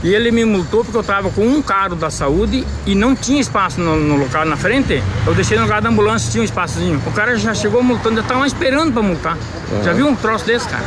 E 0.02 0.14
ele 0.14 0.30
me 0.30 0.46
multou 0.46 0.82
porque 0.82 0.96
eu 0.96 1.02
estava 1.02 1.28
com 1.28 1.46
um 1.46 1.60
carro 1.60 1.94
da 1.94 2.08
saúde 2.08 2.66
e 2.86 2.94
não 2.94 3.14
tinha 3.14 3.42
espaço 3.42 3.78
no, 3.78 3.94
no 3.96 4.16
local 4.16 4.46
na 4.46 4.56
frente. 4.56 5.02
Eu 5.26 5.34
deixei 5.34 5.58
no 5.58 5.64
lugar 5.64 5.82
da 5.82 5.90
ambulância, 5.90 6.30
tinha 6.32 6.40
um 6.40 6.44
espaçozinho. 6.46 6.98
O 7.06 7.12
cara 7.12 7.36
já 7.36 7.52
chegou 7.52 7.82
multando, 7.82 8.16
já 8.16 8.22
estava 8.22 8.46
esperando 8.46 8.90
para 8.90 9.02
multar. 9.02 9.36
Já 9.84 9.92
viu 9.92 10.08
um 10.08 10.16
troço 10.16 10.46
desse, 10.46 10.66
cara? 10.66 10.84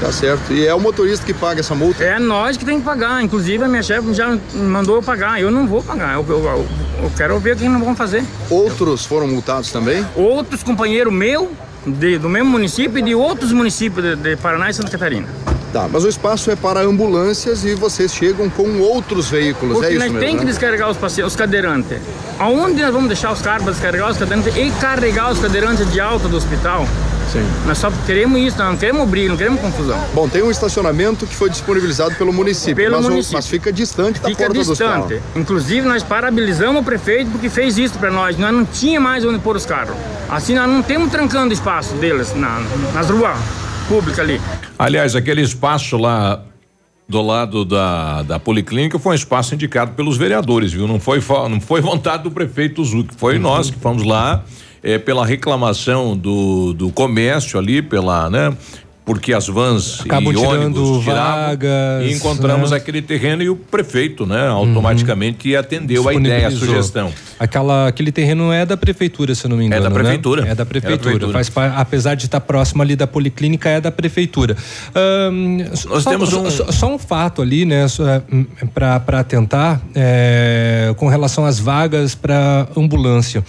Tá 0.00 0.12
certo. 0.12 0.52
E 0.52 0.66
é 0.66 0.74
o 0.74 0.80
motorista 0.80 1.24
que 1.24 1.32
paga 1.32 1.60
essa 1.60 1.74
multa? 1.74 2.02
É 2.04 2.18
nós 2.18 2.56
que 2.56 2.64
tem 2.64 2.78
que 2.78 2.84
pagar. 2.84 3.22
Inclusive, 3.22 3.64
a 3.64 3.68
minha 3.68 3.82
chefe 3.82 4.12
já 4.12 4.36
mandou 4.54 4.96
eu 4.96 5.02
pagar. 5.02 5.40
Eu 5.40 5.50
não 5.50 5.66
vou 5.66 5.82
pagar. 5.82 6.14
Eu, 6.14 6.24
eu- 6.28 6.44
eu- 6.44 6.66
eu 7.04 7.12
quero 7.16 7.38
ver 7.38 7.54
o 7.54 7.56
que 7.58 7.68
não 7.68 7.80
vão 7.80 7.94
fazer. 7.96 8.22
Outros 8.50 9.06
foram 9.06 9.26
multados 9.28 9.70
também? 9.70 10.04
Outros 10.14 10.62
companheiros 10.62 11.12
meu 11.12 11.50
de- 11.86 12.18
do 12.18 12.28
mesmo 12.28 12.50
município 12.50 12.98
e 12.98 13.02
de 13.02 13.14
outros 13.14 13.52
municípios 13.52 14.04
de, 14.04 14.16
de 14.16 14.36
Paraná 14.36 14.68
e 14.68 14.74
Santa 14.74 14.90
Catarina. 14.90 15.26
Tá, 15.72 15.88
mas 15.90 16.04
o 16.04 16.08
espaço 16.08 16.50
é 16.52 16.56
para 16.56 16.80
ambulâncias 16.82 17.64
e 17.64 17.74
vocês 17.74 18.14
chegam 18.14 18.48
com 18.48 18.78
outros 18.78 19.28
veículos, 19.28 19.74
Porque 19.78 19.86
é 19.86 19.90
isso 19.90 19.98
nós 19.98 20.08
mesmo, 20.12 20.20
temos 20.20 20.38
que 20.40 20.44
né? 20.44 20.50
descarregar 20.52 20.88
os, 20.88 20.96
pacientes, 20.96 21.32
os 21.32 21.36
cadeirantes. 21.36 21.98
Aonde 22.38 22.80
nós 22.80 22.92
vamos 22.92 23.08
deixar 23.08 23.32
os 23.32 23.40
carros 23.42 23.64
para 23.64 23.72
descarregar 23.72 24.08
os 24.10 24.16
cadeirantes 24.16 24.54
e 24.56 24.70
carregar 24.80 25.32
os 25.32 25.40
cadeirantes 25.40 25.90
de 25.90 25.98
alta 26.00 26.28
do 26.28 26.36
hospital? 26.36 26.86
Sim. 27.32 27.44
Nós 27.66 27.78
só 27.78 27.90
queremos 28.06 28.38
isso, 28.40 28.58
nós 28.58 28.68
não 28.70 28.76
queremos 28.76 29.08
briga, 29.08 29.28
não 29.30 29.36
queremos 29.36 29.60
confusão. 29.60 29.98
Bom, 30.14 30.28
tem 30.28 30.42
um 30.42 30.50
estacionamento 30.50 31.26
que 31.26 31.34
foi 31.34 31.50
disponibilizado 31.50 32.14
pelo 32.14 32.32
município, 32.32 32.76
Pelo 32.76 32.96
mas, 32.96 33.06
o- 33.06 33.10
município. 33.10 33.36
mas 33.38 33.46
fica 33.46 33.72
distante 33.72 34.20
da 34.20 34.28
Fica 34.28 34.44
porta 34.46 34.54
do 34.62 34.64
distante. 34.70 35.20
Inclusive, 35.34 35.86
nós 35.88 36.02
parabenizamos 36.02 36.80
o 36.82 36.84
prefeito 36.84 37.30
porque 37.30 37.48
fez 37.48 37.76
isso 37.78 37.98
para 37.98 38.10
nós. 38.10 38.36
Nós 38.38 38.52
não 38.54 38.64
tinha 38.64 39.00
mais 39.00 39.24
onde 39.24 39.38
pôr 39.38 39.56
os 39.56 39.66
carros. 39.66 39.96
Assim, 40.28 40.54
nós 40.54 40.68
não 40.68 40.82
temos 40.82 41.10
trancando 41.10 41.52
espaço 41.52 41.94
deles 41.94 42.34
na, 42.34 42.60
nas 42.92 43.08
ruas 43.10 43.36
públicas 43.88 44.18
ali. 44.20 44.40
Aliás, 44.78 45.14
aquele 45.16 45.42
espaço 45.42 45.96
lá 45.96 46.40
do 47.08 47.20
lado 47.20 47.64
da, 47.66 48.22
da 48.22 48.38
Policlínica 48.40 48.98
foi 48.98 49.12
um 49.12 49.14
espaço 49.14 49.54
indicado 49.54 49.92
pelos 49.92 50.16
vereadores, 50.16 50.72
viu? 50.72 50.86
Não 50.88 50.98
foi, 50.98 51.22
não 51.50 51.60
foi 51.60 51.80
vontade 51.82 52.22
do 52.22 52.30
prefeito 52.30 52.82
Zuc, 52.84 53.10
foi 53.16 53.38
nós 53.38 53.70
que 53.70 53.78
fomos 53.78 54.02
lá 54.04 54.42
eh, 54.84 54.98
pela 54.98 55.24
reclamação 55.26 56.16
do, 56.16 56.74
do 56.74 56.90
comércio 56.90 57.58
ali, 57.58 57.80
pela, 57.80 58.28
né? 58.28 58.52
Porque 59.06 59.34
as 59.34 59.46
vans 59.46 60.00
Acabam 60.00 60.32
e 60.32 60.36
tirando 60.36 60.78
ônibus 60.78 61.04
tiravam 61.04 61.44
vagas, 61.48 62.06
e 62.06 62.12
encontramos 62.14 62.70
né? 62.70 62.78
aquele 62.78 63.02
terreno 63.02 63.42
e 63.42 63.50
o 63.50 63.56
prefeito, 63.56 64.24
né? 64.24 64.48
Automaticamente 64.48 65.54
atendeu 65.54 66.08
a 66.08 66.14
ideia, 66.14 66.48
a 66.48 66.50
sugestão. 66.50 67.12
Aquela, 67.38 67.88
aquele 67.88 68.10
terreno 68.10 68.50
é 68.50 68.64
da 68.64 68.78
prefeitura, 68.78 69.34
se 69.34 69.44
eu 69.44 69.50
não 69.50 69.58
me 69.58 69.66
engano. 69.66 69.82
da 69.82 69.90
né? 69.90 69.94
prefeitura. 69.94 70.40
É 70.40 70.44
da 70.46 70.50
É 70.52 70.54
da 70.54 70.64
prefeitura. 70.64 70.98
prefeitura. 71.18 71.44
Faz 71.44 71.76
apesar 71.76 72.14
de 72.14 72.24
estar 72.24 72.40
próximo 72.40 72.80
ali 72.80 72.96
da 72.96 73.06
policlínica, 73.06 73.68
é 73.68 73.78
da 73.78 73.92
prefeitura. 73.92 74.56
Ahn, 74.94 75.58
Nós 75.86 76.02
só, 76.02 76.10
temos 76.10 76.32
um- 76.32 76.50
só, 76.50 76.72
só 76.72 76.94
um 76.94 76.98
fato 76.98 77.42
ali, 77.42 77.66
né, 77.66 77.84
para 78.72 79.20
atentar 79.20 79.82
é, 79.94 80.94
com 80.96 81.08
relação 81.08 81.44
às 81.44 81.58
vagas 81.58 82.14
para 82.14 82.66
ambulância. 82.74 83.44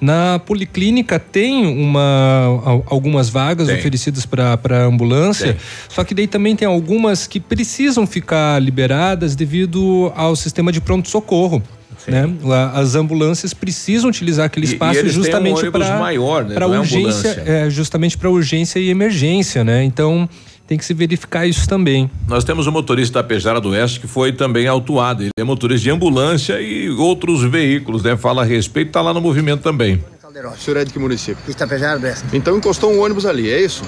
Na 0.00 0.38
policlínica 0.38 1.18
tem 1.18 1.66
uma, 1.66 2.60
al- 2.64 2.84
algumas 2.86 3.28
vagas 3.28 3.66
Tem. 3.68 3.76
oferecidas 3.78 4.24
para 4.24 4.84
ambulância, 4.84 5.56
só 5.88 6.02
que 6.04 6.14
daí 6.14 6.26
também 6.26 6.56
tem 6.56 6.66
algumas 6.66 7.26
que 7.26 7.38
precisam 7.38 8.06
ficar 8.06 8.60
liberadas 8.62 9.36
devido 9.36 10.10
ao 10.16 10.34
sistema 10.34 10.72
de 10.72 10.80
pronto-socorro. 10.80 11.62
Né? 12.08 12.24
As 12.72 12.94
ambulâncias 12.94 13.52
precisam 13.52 14.08
utilizar 14.08 14.46
aquele 14.46 14.64
E- 14.64 14.70
e 14.70 14.72
espaço 14.72 15.00
têm 15.00 15.10
um 15.10 15.12
justamente 15.12 15.58
ônibus 15.60 15.86
para 15.86 15.98
maior, 15.98 16.44
né? 16.46 16.54
para 16.54 16.64
é 16.64 16.78
urgência, 16.78 17.42
é, 17.46 17.68
justamente 17.68 18.16
para 18.16 18.30
urgência 18.30 18.78
e 18.78 18.88
emergência, 18.88 19.62
né? 19.62 19.84
Então 19.84 20.26
tem 20.70 20.78
que 20.78 20.84
se 20.84 20.94
verificar 20.94 21.44
isso 21.48 21.68
também. 21.68 22.08
Nós 22.28 22.44
temos 22.44 22.68
um 22.68 22.70
motorista 22.70 23.20
da 23.20 23.26
Pejara 23.26 23.60
do 23.60 23.70
Oeste 23.70 23.98
que 23.98 24.06
foi 24.06 24.32
também 24.32 24.68
autuado. 24.68 25.24
Ele 25.24 25.30
é 25.36 25.42
motorista 25.42 25.82
de 25.82 25.90
ambulância 25.90 26.60
e 26.60 26.88
outros 26.90 27.42
veículos, 27.42 28.04
né? 28.04 28.16
Fala 28.16 28.42
a 28.42 28.44
respeito, 28.44 28.86
está 28.86 29.02
lá 29.02 29.12
no 29.12 29.20
movimento 29.20 29.62
também. 29.62 30.04
O 30.22 30.56
senhor 30.56 30.76
é 30.76 30.84
de 30.84 30.92
que 30.92 30.98
município? 31.00 31.42
Itapejara 31.48 31.98
do 31.98 32.06
Oeste. 32.06 32.24
Então 32.32 32.56
encostou 32.56 32.92
um 32.92 33.02
ônibus 33.02 33.26
ali, 33.26 33.50
é 33.50 33.60
isso? 33.60 33.82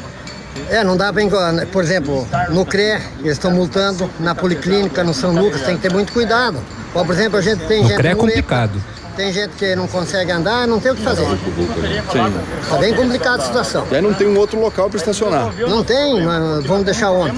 É, 0.68 0.82
não 0.82 0.96
dá 0.96 1.12
bem, 1.12 1.30
por 1.70 1.84
exemplo, 1.84 2.26
no 2.50 2.66
CRE, 2.66 3.00
eles 3.20 3.34
estão 3.34 3.52
multando, 3.52 4.10
na 4.18 4.34
Policlínica, 4.34 5.04
no 5.04 5.14
São 5.14 5.32
Lucas, 5.32 5.62
tem 5.62 5.76
que 5.76 5.82
ter 5.82 5.92
muito 5.92 6.12
cuidado. 6.12 6.58
Por 6.92 7.08
exemplo, 7.10 7.38
a 7.38 7.42
gente 7.42 7.64
tem 7.66 7.80
No 7.80 7.88
gente 7.90 7.98
CRE 7.98 8.08
é 8.08 8.14
muleta, 8.14 8.42
complicado. 8.42 8.82
Tem 9.16 9.32
gente 9.32 9.56
que 9.56 9.74
não 9.76 9.86
consegue 9.86 10.30
andar, 10.32 10.66
não 10.66 10.80
tem 10.80 10.92
o 10.92 10.94
que 10.94 11.02
fazer. 11.02 11.26
Sim. 11.26 12.32
Tá 12.68 12.76
bem 12.78 12.94
complicada 12.94 13.42
a 13.42 13.46
situação. 13.46 13.86
E 13.90 13.96
aí 13.96 14.02
não 14.02 14.12
tem 14.14 14.26
um 14.26 14.38
outro 14.38 14.60
local 14.60 14.88
para 14.88 14.98
estacionar. 14.98 15.52
Não 15.58 15.84
tem, 15.84 16.24
mas 16.24 16.64
vamos 16.64 16.84
deixar 16.84 17.10
onde? 17.10 17.36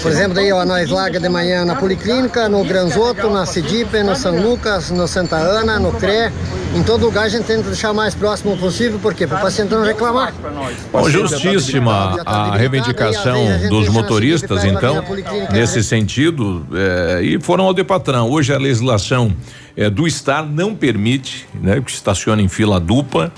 Por 0.00 0.10
exemplo, 0.10 0.34
daí, 0.34 0.50
ó, 0.52 0.64
nós 0.64 0.90
larga 0.90 1.20
de 1.20 1.28
manhã 1.28 1.64
na 1.64 1.76
Policlínica, 1.76 2.48
no 2.48 2.64
Granzoto, 2.64 3.28
na 3.30 3.46
Cidipe, 3.46 4.02
no 4.02 4.16
São 4.16 4.40
Lucas, 4.40 4.90
no 4.90 5.06
Santa 5.06 5.36
Ana, 5.36 5.78
no 5.78 5.92
CRE. 5.92 6.32
Em 6.74 6.82
todo 6.82 7.04
lugar 7.04 7.24
a 7.24 7.28
gente 7.28 7.44
tenta 7.44 7.64
deixar 7.68 7.90
o 7.92 7.94
mais 7.94 8.14
próximo 8.14 8.56
possível, 8.56 8.98
por 8.98 9.12
quê? 9.14 9.26
Para 9.26 9.38
o 9.38 9.40
paciente 9.42 9.70
não 9.70 9.84
reclamar. 9.84 10.32
Bom, 10.90 11.08
justíssima 11.10 12.16
a 12.24 12.56
reivindicação 12.56 13.68
dos 13.68 13.88
motoristas, 13.88 14.64
então, 14.64 15.04
nesse 15.52 15.84
sentido, 15.84 16.66
eh, 16.74 17.20
e 17.22 17.40
foram 17.40 17.64
ao 17.64 17.74
Depatran. 17.74 18.22
Hoje 18.24 18.52
a 18.54 18.58
legislação 18.58 19.32
eh, 19.76 19.90
do 19.90 20.06
Estado 20.06 20.48
não 20.50 20.74
permite 20.74 21.46
né, 21.54 21.80
que 21.84 21.90
estacione 21.90 22.42
em 22.42 22.48
fila 22.48 22.80
dupla. 22.80 23.30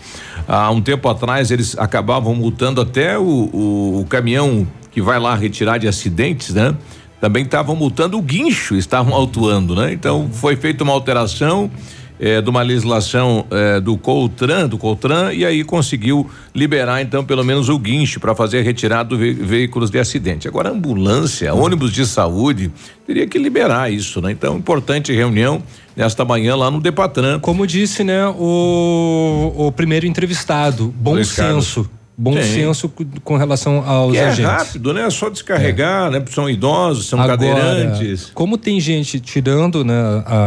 Há 0.46 0.70
um 0.70 0.80
tempo 0.80 1.08
atrás 1.08 1.50
eles 1.50 1.76
acabavam 1.76 2.34
multando 2.34 2.80
até 2.80 3.18
o, 3.18 3.22
o- 3.22 4.00
o 4.02 4.06
caminhão 4.08 4.66
que 4.94 5.02
vai 5.02 5.18
lá 5.18 5.34
retirar 5.34 5.76
de 5.76 5.88
acidentes, 5.88 6.54
né? 6.54 6.74
Também 7.20 7.42
estavam 7.42 7.74
multando 7.74 8.16
o 8.16 8.22
guincho, 8.22 8.76
estavam 8.76 9.12
autuando, 9.14 9.74
né? 9.74 9.92
Então 9.92 10.30
foi 10.32 10.54
feita 10.54 10.84
uma 10.84 10.92
alteração 10.92 11.70
eh, 12.20 12.40
de 12.40 12.48
uma 12.48 12.62
legislação 12.62 13.44
eh, 13.50 13.80
do 13.80 13.98
Coltran, 13.98 14.68
do 14.68 14.78
Coltran, 14.78 15.32
e 15.32 15.44
aí 15.44 15.64
conseguiu 15.64 16.30
liberar 16.54 17.02
então 17.02 17.24
pelo 17.24 17.42
menos 17.42 17.68
o 17.68 17.76
guincho 17.76 18.20
para 18.20 18.36
fazer 18.36 18.60
a 18.60 18.62
retirada 18.62 19.16
de 19.16 19.32
veículos 19.32 19.90
de 19.90 19.98
acidente. 19.98 20.46
Agora 20.46 20.70
ambulância, 20.70 21.52
ônibus 21.52 21.92
de 21.92 22.06
saúde, 22.06 22.70
teria 23.04 23.26
que 23.26 23.36
liberar 23.36 23.92
isso, 23.92 24.20
né? 24.20 24.30
Então 24.30 24.56
importante 24.56 25.12
reunião 25.12 25.60
nesta 25.96 26.24
manhã 26.24 26.54
lá 26.54 26.70
no 26.70 26.80
Depatran. 26.80 27.40
Como 27.40 27.66
disse, 27.66 28.04
né, 28.04 28.28
o, 28.28 29.52
o 29.56 29.72
primeiro 29.72 30.06
entrevistado, 30.06 30.94
bom 30.96 31.14
Luiz 31.14 31.32
Carlos. 31.32 31.80
Bom 32.16 32.34
Sim. 32.34 32.42
senso 32.44 32.92
com- 33.24 33.36
relação 33.36 33.82
aos 33.84 34.12
Que 34.12 34.18
é 34.18 34.26
agentes. 34.26 34.44
rápido, 34.44 34.94
né? 34.94 35.02
É 35.06 35.10
só 35.10 35.28
descarregar, 35.28 36.10
né? 36.12 36.22
São 36.30 36.48
idosos, 36.48 37.06
são 37.08 37.20
Agora, 37.20 37.36
cadeirantes. 37.36 38.30
Como 38.32 38.56
tem 38.56 38.78
gente 38.80 39.18
tirando 39.18 39.84
né, 39.84 39.94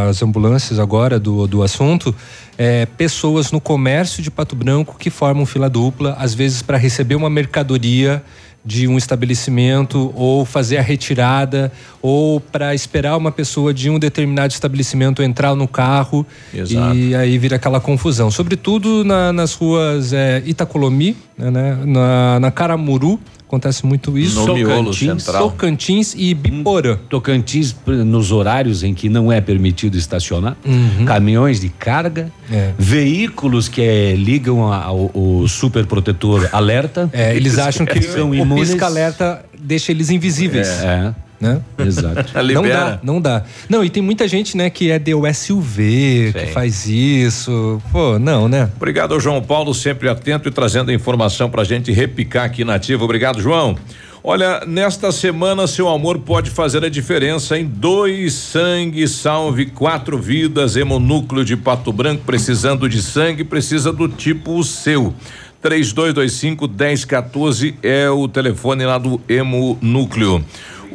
as 0.08 0.22
ambulâncias 0.24 0.80
agora 0.80 1.20
do, 1.20 1.46
do 1.46 1.62
assunto, 1.62 2.16
é, 2.58 2.86
pessoas 2.86 3.52
no 3.52 3.60
comércio 3.60 4.24
de 4.24 4.32
Pato 4.32 4.56
Branco 4.56 4.96
que 4.98 5.10
formam 5.10 5.46
fila 5.46 5.70
dupla, 5.70 6.16
às 6.18 6.34
vezes 6.34 6.62
para 6.62 6.78
receber 6.78 7.16
uma 7.16 7.30
mercadoria 7.30 8.24
de 8.68 8.86
um 8.86 8.98
estabelecimento 8.98 10.12
ou 10.14 10.44
fazer 10.44 10.76
a 10.78 10.82
retirada 10.82 11.72
ou 12.02 12.42
para 12.42 12.76
esperar 12.76 13.16
uma 13.16 13.32
pessoa 13.32 13.74
de 13.74 13.90
um 13.90 13.98
determinado 13.98 14.52
estabelecimento 14.52 15.24
entrar 15.24 15.56
no 15.56 15.70
carro 15.70 16.26
Exato. 16.54 16.98
e 16.98 17.16
aí 17.16 17.38
vira 17.38 17.56
aquela 17.56 17.80
confusão. 17.80 18.30
Sobretudo 18.30 19.06
na- 19.06 19.32
nas 19.32 19.54
ruas 19.54 20.12
é, 20.12 20.44
Itacolomi, 20.46 21.16
né, 21.38 21.78
na, 21.86 22.40
na 22.42 22.52
Caramuru, 22.52 23.18
acontece 23.48 23.86
muito 23.86 24.18
isso. 24.18 24.40
No 24.46 24.46
Tocantins, 24.48 25.24
central. 25.24 25.50
Tocantins 25.50 26.14
e 26.18 26.34
Biporã. 26.34 26.98
Tocantins, 27.10 27.76
nos 27.86 28.32
horários 28.32 28.84
em 28.84 28.94
que 28.94 29.08
não 29.10 29.32
é 29.32 29.40
permitido 29.40 29.98
estacionar, 29.98 30.58
Uhum. 30.66 31.06
caminhões 31.06 31.60
de 31.62 31.70
carga, 31.70 32.30
É. 32.52 32.74
veículos 32.78 33.70
que 33.70 33.82
eh, 33.82 34.16
ligam 34.16 34.72
a- 34.72 34.84
ao, 34.84 35.10
o 35.14 35.48
super 35.48 35.86
protetor 35.86 36.50
alerta. 36.52 37.10
É, 37.14 37.36
eles 37.36 37.58
acham 37.58 37.86
que 37.86 38.02
são 38.02 38.32
o 38.32 38.36
imunes. 38.36 38.70
pisca-alerta 38.72 39.46
deixa 39.58 39.92
eles 39.92 40.10
invisíveis. 40.10 40.68
É. 40.68 41.14
Né? 41.40 41.62
Exato. 41.78 42.34
Não 42.54 42.64
dá, 42.64 43.00
não 43.04 43.22
dá. 43.22 43.44
Não, 43.70 43.84
e 43.84 43.90
tem 43.90 44.02
muita 44.02 44.28
gente, 44.28 44.58
né, 44.58 44.70
que 44.70 44.90
é 44.90 44.98
de 44.98 45.12
SUV, 45.34 46.32
que 46.34 46.46
Sim. 46.48 46.52
faz 46.52 46.88
isso. 46.88 47.82
Pô, 47.92 48.18
não, 48.18 48.48
né? 48.48 48.70
Obrigado 48.76 49.14
ao 49.14 49.20
João 49.20 49.42
Paulo, 49.42 49.74
sempre 49.74 50.10
atento 50.10 50.48
e 50.48 50.52
trazendo 50.52 50.90
a 50.90 50.94
informação 50.94 51.50
pra 51.50 51.64
gente 51.64 51.92
repicar 51.92 52.46
aqui 52.46 52.64
na 52.64 52.76
ativa. 52.76 53.04
Obrigado, 53.04 53.42
João. 53.42 53.78
Olha, 54.24 54.64
nesta 54.68 55.12
semana 55.12 55.68
seu 55.68 55.88
amor 55.88 56.20
pode 56.20 56.50
fazer 56.50 56.84
a 56.84 56.90
diferença 56.90 57.58
em 57.58 57.66
dois 57.66 58.34
sangue, 58.34 59.08
salve 59.08 59.68
quatro 59.68 60.18
vidas, 60.18 60.76
hemonúcleo 60.76 61.46
de 61.46 61.56
Pato 61.56 61.94
Branco, 61.94 62.24
precisando 62.26 62.90
de 62.90 63.02
sangue, 63.02 63.44
precisa 63.44 63.94
do 63.94 64.10
tipo 64.10 64.58
o 64.58 64.64
seu. 64.64 65.14
3225 65.62 66.68
1014 66.68 67.76
é 67.82 68.10
o 68.10 68.28
telefone 68.28 68.86
lá 68.86 68.98
do 68.98 69.20
Hemonúcleo. 69.28 70.44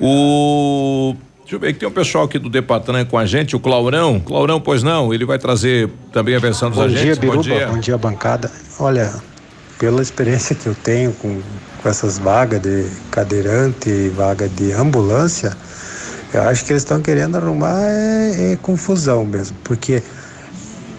O 0.04 1.14
Deixa 1.42 1.56
eu 1.56 1.60
ver 1.60 1.74
que 1.74 1.80
tem 1.80 1.88
um 1.88 1.92
pessoal 1.92 2.24
aqui 2.24 2.38
do 2.38 2.48
Depatran 2.48 3.04
com 3.04 3.18
a 3.18 3.26
gente, 3.26 3.54
o 3.54 3.60
Claurão. 3.60 4.18
Claurão, 4.18 4.58
pois 4.58 4.82
não, 4.82 5.12
ele 5.12 5.26
vai 5.26 5.38
trazer 5.38 5.90
também 6.10 6.34
a 6.34 6.38
versão 6.38 6.70
dos 6.70 6.78
Bom 6.78 6.84
agentes. 6.84 7.02
dia, 7.02 7.16
Biruba. 7.16 7.66
Bom 7.66 7.78
dia. 7.78 7.98
bancada. 7.98 8.50
Olha, 8.80 9.12
pela 9.78 10.00
experiência 10.00 10.56
que 10.56 10.66
eu 10.66 10.74
tenho 10.74 11.12
com, 11.12 11.42
com 11.82 11.88
essas 11.88 12.18
vagas 12.18 12.60
de 12.62 12.86
cadeirante 13.10 13.90
e 13.90 14.08
vaga 14.08 14.48
de 14.48 14.72
ambulância, 14.72 15.54
eu 16.32 16.42
acho 16.44 16.64
que 16.64 16.72
eles 16.72 16.82
estão 16.82 17.02
querendo 17.02 17.36
arrumar 17.36 17.82
é, 17.82 18.52
é 18.52 18.56
confusão 18.56 19.26
mesmo, 19.26 19.56
porque 19.62 20.02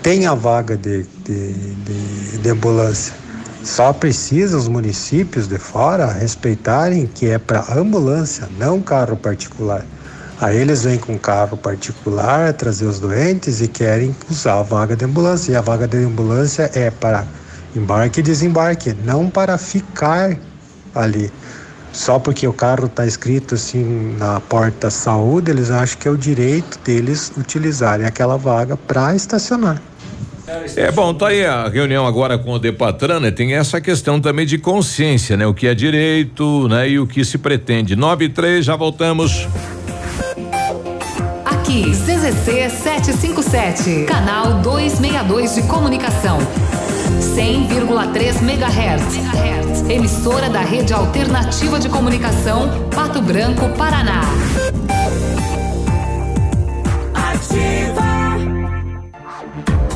tem 0.04 0.28
a 0.28 0.36
vaga 0.36 0.78
de, 0.78 1.04
de, 1.26 1.54
de, 1.54 2.38
de 2.38 2.50
ambulância 2.50 3.23
Só 3.64 3.94
precisa 3.94 4.58
os 4.58 4.68
municípios 4.68 5.48
de 5.48 5.58
fora 5.58 6.12
respeitarem 6.12 7.08
que 7.08 7.30
é 7.30 7.40
para 7.40 7.66
ambulância, 7.74 8.50
não 8.60 8.82
carro 8.82 9.16
particular. 9.16 9.86
Aí 10.42 10.58
eles 10.58 10.84
vêm 10.84 10.98
com 10.98 11.18
carro 11.18 11.56
particular 11.56 12.52
trazer 12.52 12.86
os 12.86 13.00
doentes 13.00 13.62
e 13.62 13.68
querem 13.70 14.14
usar 14.30 14.60
a 14.60 14.64
vaga 14.64 14.98
de 14.98 15.06
ambulância. 15.06 15.54
E 15.54 15.56
a 15.56 15.62
vaga 15.62 15.88
de 15.88 15.98
ambulância 15.98 16.70
é 16.74 16.92
para 16.92 17.26
embarque 17.74 18.20
e 18.20 18.24
desembarque, 18.24 18.94
não 19.06 19.30
para 19.30 19.58
ficar 19.58 20.38
ali. 20.94 21.32
Só 21.94 22.20
porque 22.20 22.46
o 22.46 22.52
carro 22.52 22.88
está 22.88 23.06
escrito 23.06 23.56
assim 23.56 24.18
na 24.18 24.42
porta 24.42 24.90
saúde, 24.90 25.52
eles 25.52 25.72
acham 25.72 25.98
que 25.98 26.08
é 26.08 26.12
o 26.12 26.18
direito 26.18 26.78
deles 26.84 27.32
utilizarem 27.38 28.06
aquela 28.06 28.38
vaga 28.38 28.76
para 28.76 29.16
estacionar. 29.16 29.82
É 30.76 30.92
bom, 30.92 31.14
tá 31.14 31.28
aí 31.28 31.46
a 31.46 31.68
reunião 31.68 32.06
agora 32.06 32.38
com 32.38 32.52
o 32.52 32.60
Depatran, 32.60 33.20
né? 33.20 33.32
Tem 33.32 33.54
essa 33.54 33.80
questão 33.80 34.20
também 34.20 34.46
de 34.46 34.58
consciência, 34.58 35.36
né? 35.38 35.46
O 35.46 35.54
que 35.54 35.68
é 35.68 35.74
direito, 35.74 36.68
né? 36.68 36.90
E 36.90 37.00
o 37.00 37.08
que 37.08 37.24
se 37.24 37.38
pretende. 37.38 37.96
Nove 37.96 38.26
e 38.26 38.30
três, 38.30 38.66
já 38.66 38.76
voltamos. 38.76 39.48
Aqui, 41.46 41.92
CZC 41.92 42.70
757, 42.70 44.06
canal 44.06 44.62
262 44.62 45.56
de 45.56 45.62
comunicação. 45.64 46.38
100,3 47.20 48.42
MHz. 48.42 49.90
Emissora 49.90 50.50
da 50.50 50.62
Rede 50.62 50.94
Alternativa 50.94 51.80
de 51.80 51.90
Comunicação, 51.90 52.88
Pato 52.94 53.22
Branco, 53.22 53.70
Paraná. 53.78 54.22
Ativa. 57.14 58.03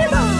Viva! 0.00 0.39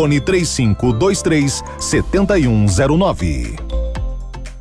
Fone 0.01 0.19
3523 0.19 1.61
7109. 1.77 3.80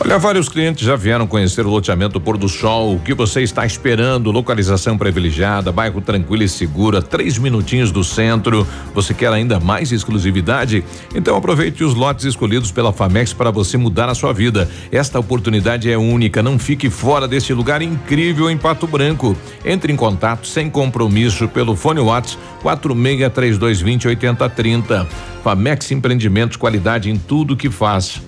Olha, 0.00 0.16
vários 0.16 0.48
clientes 0.48 0.86
já 0.86 0.94
vieram 0.94 1.26
conhecer 1.26 1.66
o 1.66 1.70
loteamento 1.70 2.20
Pôr 2.20 2.38
do 2.38 2.48
Sol. 2.48 2.94
O 2.94 3.00
que 3.00 3.12
você 3.12 3.42
está 3.42 3.66
esperando? 3.66 4.30
Localização 4.30 4.96
privilegiada, 4.96 5.72
bairro 5.72 6.00
tranquilo 6.00 6.44
e 6.44 6.48
seguro, 6.48 7.02
três 7.02 7.36
minutinhos 7.36 7.90
do 7.90 8.04
centro. 8.04 8.64
Você 8.94 9.12
quer 9.12 9.32
ainda 9.32 9.58
mais 9.58 9.90
exclusividade? 9.90 10.84
Então 11.12 11.36
aproveite 11.36 11.82
os 11.82 11.94
lotes 11.94 12.24
escolhidos 12.24 12.70
pela 12.70 12.92
Famex 12.92 13.32
para 13.32 13.50
você 13.50 13.76
mudar 13.76 14.08
a 14.08 14.14
sua 14.14 14.32
vida. 14.32 14.70
Esta 14.92 15.18
oportunidade 15.18 15.90
é 15.90 15.98
única. 15.98 16.44
Não 16.44 16.60
fique 16.60 16.88
fora 16.88 17.26
deste 17.26 17.52
lugar 17.52 17.82
incrível 17.82 18.48
em 18.48 18.56
Pato 18.56 18.86
Branco. 18.86 19.36
Entre 19.64 19.92
em 19.92 19.96
contato 19.96 20.46
sem 20.46 20.70
compromisso 20.70 21.48
pelo 21.48 21.74
fone 21.74 21.98
WhatsApp 21.98 22.40
463220 22.62 24.06
8030. 24.06 25.08
Famex 25.42 25.90
Empreendimentos, 25.90 26.56
qualidade 26.56 27.10
em 27.10 27.18
tudo 27.18 27.56
que 27.56 27.68
faz. 27.68 28.27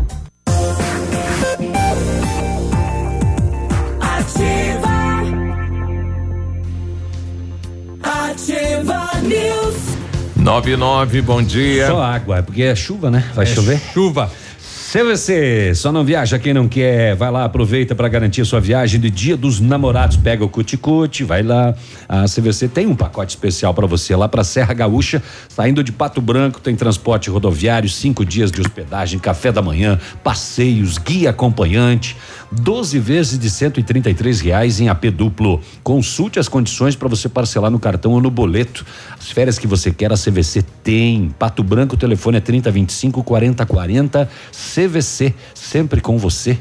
Ativa. 4.41 4.89
Ativa 8.03 9.09
News. 9.21 9.75
99, 10.35 11.21
bom 11.21 11.43
dia. 11.43 11.87
Só 11.87 12.01
água, 12.01 12.39
é 12.39 12.41
porque 12.41 12.63
é 12.63 12.75
chuva, 12.75 13.11
né? 13.11 13.23
Vai 13.35 13.45
chover? 13.45 13.79
Chuva. 13.93 14.31
CVC, 14.91 15.73
só 15.73 15.89
não 15.89 16.03
viaja 16.03 16.37
quem 16.37 16.53
não 16.53 16.67
quer. 16.67 17.15
Vai 17.15 17.31
lá, 17.31 17.45
aproveita 17.45 17.95
para 17.95 18.09
garantir 18.09 18.41
a 18.41 18.45
sua 18.45 18.59
viagem 18.59 18.99
de 18.99 19.09
Dia 19.09 19.37
dos 19.37 19.61
Namorados. 19.61 20.17
Pega 20.17 20.43
o 20.43 20.49
cuticute, 20.49 21.23
vai 21.23 21.41
lá. 21.43 21.73
A 22.09 22.25
CVC 22.25 22.67
tem 22.67 22.87
um 22.87 22.95
pacote 22.95 23.29
especial 23.29 23.73
para 23.73 23.87
você 23.87 24.13
lá 24.17 24.27
para 24.27 24.43
Serra 24.43 24.73
Gaúcha, 24.73 25.23
saindo 25.47 25.81
de 25.81 25.93
Pato 25.93 26.19
Branco, 26.19 26.59
tem 26.59 26.75
transporte 26.75 27.29
rodoviário, 27.29 27.87
cinco 27.87 28.25
dias 28.25 28.51
de 28.51 28.59
hospedagem, 28.59 29.17
café 29.17 29.49
da 29.49 29.61
manhã, 29.61 29.97
passeios, 30.25 30.97
guia 30.97 31.29
acompanhante. 31.29 32.17
12 32.51 32.99
vezes 32.99 33.39
de 33.39 33.49
133 33.49 34.41
reais 34.41 34.79
em 34.79 34.89
AP 34.89 35.05
duplo. 35.05 35.61
Consulte 35.83 36.39
as 36.39 36.47
condições 36.47 36.95
para 36.95 37.07
você 37.07 37.29
parcelar 37.29 37.71
no 37.71 37.79
cartão 37.79 38.11
ou 38.11 38.21
no 38.21 38.29
boleto. 38.29 38.85
As 39.17 39.31
férias 39.31 39.57
que 39.57 39.67
você 39.67 39.91
quer, 39.91 40.11
a 40.11 40.17
CVC 40.17 40.63
tem. 40.83 41.33
Pato 41.39 41.63
Branco, 41.63 41.95
o 41.95 41.97
telefone 41.97 42.37
é 42.37 42.41
3025 42.41 43.23
4040. 43.23 44.29
CVC, 44.51 45.33
sempre 45.53 46.01
com 46.01 46.17
você. 46.17 46.59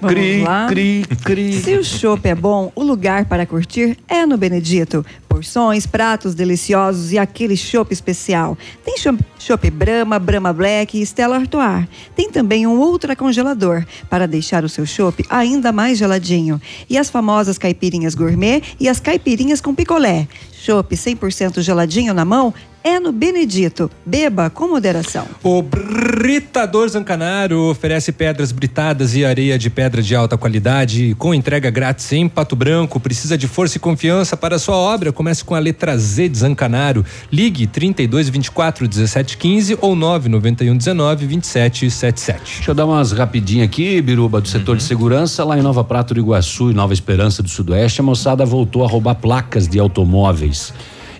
Vamos 0.00 0.14
Cri, 0.14 0.42
lá. 0.42 0.66
cri, 0.68 1.04
cri. 1.24 1.60
Se 1.60 1.74
o 1.76 1.84
chopp 1.84 2.26
é 2.26 2.34
bom, 2.34 2.72
o 2.74 2.82
lugar 2.82 3.26
para 3.26 3.44
curtir 3.44 3.98
é 4.08 4.24
no 4.24 4.36
Benedito. 4.38 5.04
Porções, 5.28 5.86
pratos 5.86 6.34
deliciosos 6.34 7.12
e 7.12 7.18
aquele 7.18 7.56
chopp 7.56 7.92
especial. 7.92 8.56
Tem 8.84 8.96
chopp- 8.98 9.22
chopp 9.38 9.70
Brahma, 9.70 10.18
Brahma 10.18 10.52
Black 10.52 10.98
e 10.98 11.02
Stella 11.02 11.36
Artois. 11.36 11.86
Tem 12.16 12.30
também 12.30 12.66
um 12.66 12.78
ultra 12.78 13.14
congelador 13.14 13.84
para 14.08 14.26
deixar 14.26 14.64
o 14.64 14.68
seu 14.68 14.84
chopp 14.86 15.24
ainda 15.28 15.70
mais 15.72 15.98
geladinho. 15.98 16.60
E 16.88 16.96
as 16.98 17.10
famosas 17.10 17.58
caipirinhas 17.58 18.14
gourmet 18.14 18.62
e 18.80 18.88
as 18.88 19.00
caipirinhas 19.00 19.60
com 19.60 19.74
picolé. 19.74 20.26
Chopp 20.52 20.94
100% 20.94 21.60
geladinho 21.62 22.12
na 22.12 22.24
mão 22.24 22.52
é 22.82 22.98
no 22.98 23.12
Benedito. 23.12 23.90
Beba 24.04 24.50
com 24.50 24.68
moderação. 24.68 25.26
O 25.42 25.62
Britador 25.62 26.88
Zancanaro 26.88 27.70
oferece 27.70 28.12
pedras 28.12 28.52
britadas 28.52 29.14
e 29.14 29.24
areia 29.24 29.58
de 29.58 29.68
pedra 29.70 30.02
de 30.02 30.14
alta 30.14 30.36
qualidade 30.36 31.14
com 31.18 31.34
entrega 31.34 31.70
grátis 31.70 32.10
em 32.12 32.28
Pato 32.28 32.56
Branco. 32.56 32.98
Precisa 33.00 33.36
de 33.36 33.46
força 33.46 33.76
e 33.76 33.80
confiança 33.80 34.36
para 34.36 34.56
a 34.56 34.58
sua 34.58 34.76
obra? 34.76 35.12
Comece 35.12 35.44
com 35.44 35.54
a 35.54 35.58
letra 35.58 35.96
Z 35.96 36.28
de 36.28 36.38
Zancanaro. 36.38 37.04
Ligue 37.30 37.66
32 37.66 38.28
24 38.28 38.88
17 38.88 39.36
15 39.36 39.78
ou 39.80 39.94
991 39.94 40.76
19 40.76 41.26
27 41.26 41.90
77. 41.90 42.40
Deixa 42.56 42.70
eu 42.70 42.74
dar 42.74 42.86
umas 42.86 43.12
rapidinhas 43.12 43.66
aqui, 43.66 44.00
Biruba, 44.00 44.40
do 44.40 44.48
setor 44.48 44.76
de 44.76 44.82
segurança, 44.82 45.44
lá 45.44 45.58
em 45.58 45.62
Nova 45.62 45.84
Prata 45.84 46.14
do 46.14 46.20
Iguaçu 46.20 46.70
e 46.70 46.74
Nova 46.74 46.92
Esperança 46.92 47.42
do 47.42 47.48
Sudoeste, 47.48 48.00
a 48.00 48.04
moçada 48.04 48.44
voltou 48.44 48.84
a 48.84 48.88
roubar 48.88 49.14
placas 49.16 49.68
de 49.68 49.78
automóveis. 49.78 50.72